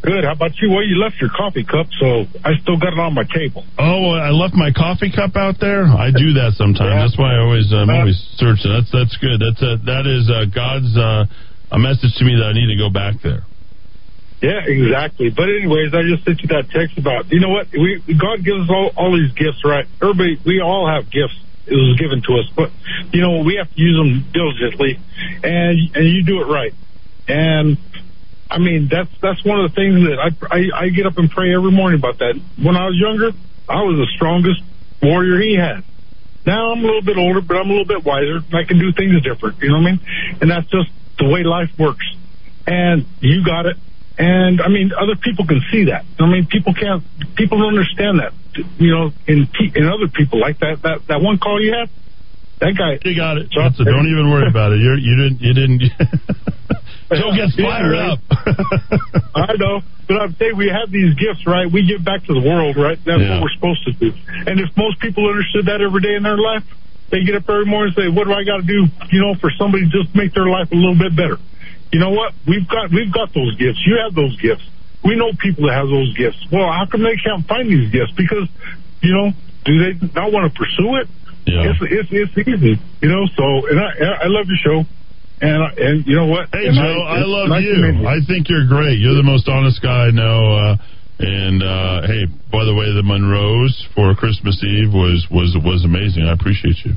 [0.00, 0.22] Good.
[0.22, 0.70] How about you?
[0.70, 3.66] Well, you left your coffee cup, so I still got it on my table.
[3.78, 5.82] Oh, I left my coffee cup out there.
[5.82, 7.10] I do that sometimes.
[7.10, 8.70] That's why I always I'm always searching.
[8.70, 9.42] That's that's good.
[9.42, 11.26] That's a, that is uh, God's uh,
[11.70, 13.44] a message to me that I need to go back there.
[14.40, 15.30] Yeah, exactly.
[15.30, 17.30] But anyways, I just sent you that text about.
[17.32, 17.66] You know what?
[17.72, 19.86] We God gives us all, all these gifts, right?
[20.00, 21.34] Everybody, we all have gifts.
[21.66, 22.70] It was given to us, but
[23.12, 24.98] you know we have to use them diligently,
[25.42, 26.72] and and you do it right.
[27.26, 27.76] And
[28.48, 31.28] I mean that's that's one of the things that I, I I get up and
[31.28, 32.40] pray every morning about that.
[32.56, 33.36] When I was younger,
[33.68, 34.62] I was the strongest
[35.02, 35.84] warrior he had.
[36.46, 38.40] Now I'm a little bit older, but I'm a little bit wiser.
[38.54, 39.60] I can do things different.
[39.60, 40.00] You know what I mean?
[40.40, 40.88] And that's just
[41.18, 42.04] the way life works.
[42.66, 43.76] And you got it.
[44.18, 46.04] And I mean, other people can see that.
[46.18, 47.02] I mean, people can't.
[47.36, 48.32] People don't understand that.
[48.78, 50.82] You know, in in other people like that.
[50.82, 51.88] That that one call you had.
[52.60, 52.98] That guy.
[53.08, 53.48] You got it.
[53.54, 53.84] That's it.
[53.84, 54.80] Don't even worry about it.
[54.82, 55.40] You're, you didn't.
[55.40, 55.82] You didn't.
[57.14, 58.18] Joe gets fired up.
[59.34, 61.70] I know, but I'm saying we have these gifts, right?
[61.70, 62.98] We give back to the world, right?
[63.06, 63.38] That's Yeah.
[63.38, 64.12] what we're supposed to do.
[64.46, 66.64] And if most people understood that every day in their life,
[67.10, 69.34] they get up every morning and say, "What do I got to do?" You know,
[69.40, 71.38] for somebody to just make their life a little bit better.
[71.92, 72.34] You know what?
[72.46, 73.80] We've got we've got those gifts.
[73.86, 74.64] You have those gifts.
[75.04, 76.36] We know people that have those gifts.
[76.52, 78.12] Well, how come they can't find these gifts?
[78.12, 78.48] Because,
[79.00, 79.30] you know,
[79.64, 81.06] do they not want to pursue it?
[81.46, 81.70] Yeah.
[81.72, 83.24] It's, it's it's easy, you know.
[83.36, 84.78] So, and I I love your show,
[85.40, 86.48] and I- and you know what?
[86.52, 88.06] Hey And Joe, I, and love I commend you.
[88.06, 88.98] I think you're great.
[88.98, 90.52] You're the most honest guy I know.
[90.58, 90.76] Uh,
[91.18, 96.24] and uh, hey, by the way, the Monroes for Christmas Eve was was was amazing.
[96.24, 96.94] I appreciate you.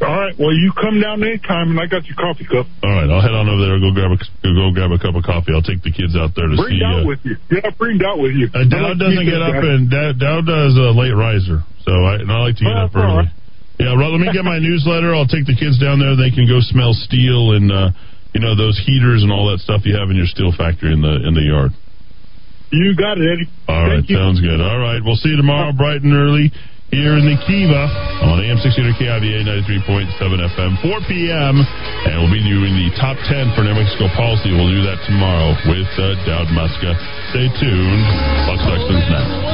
[0.00, 0.32] All right.
[0.40, 2.64] Well, you come down anytime, and I got your coffee cup.
[2.80, 3.76] All right, I'll head on over there.
[3.76, 5.52] Go grab a go grab a cup of coffee.
[5.52, 6.80] I'll take the kids out there to Bring see.
[6.80, 7.36] Dowd Uh, with you.
[7.52, 8.48] Yeah, bring Dowd with you.
[8.48, 12.32] uh, Dowd doesn't get up and Dowd, Dowd does a late riser, so I, and
[12.32, 13.28] I like to get Oh, up early.
[13.76, 15.12] Yeah, well, let me get my newsletter.
[15.12, 16.16] I'll take the kids down there.
[16.16, 17.92] They can go smell steel and uh,
[18.32, 21.04] you know those heaters and all that stuff you have in your steel factory in
[21.04, 21.76] the in the yard.
[22.70, 23.46] You got it, Eddy.
[23.66, 24.60] All right, sounds good.
[24.62, 26.54] All right, we'll see you tomorrow bright and early
[26.90, 27.86] here in the Kiva
[28.26, 31.62] on AM 600 KIVA 93.7 FM, 4 p.m.
[32.06, 34.50] And we'll be doing the top 10 for New Mexico policy.
[34.50, 36.94] We'll do that tomorrow with uh, Dowd Muska.
[37.30, 38.02] Stay tuned.
[38.46, 39.49] Fox Texans next.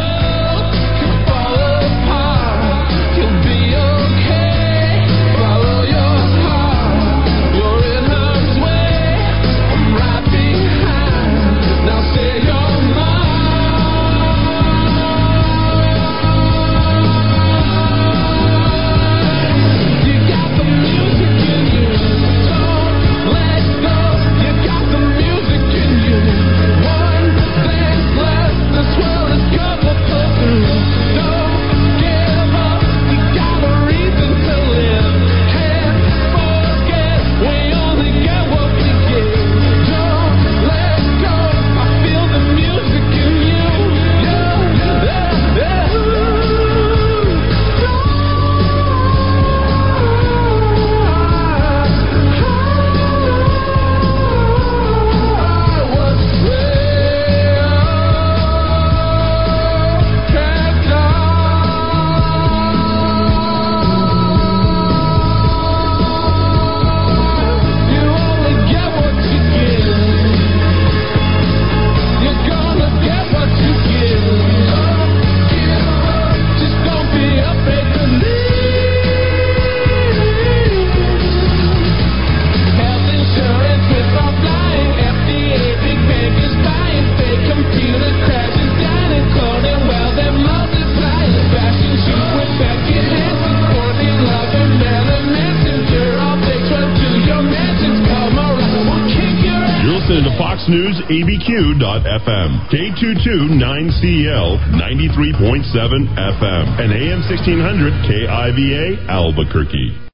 [103.97, 105.73] K229CL 93.7
[106.17, 109.97] FM, and AM 1600 KIVA Albuquerque.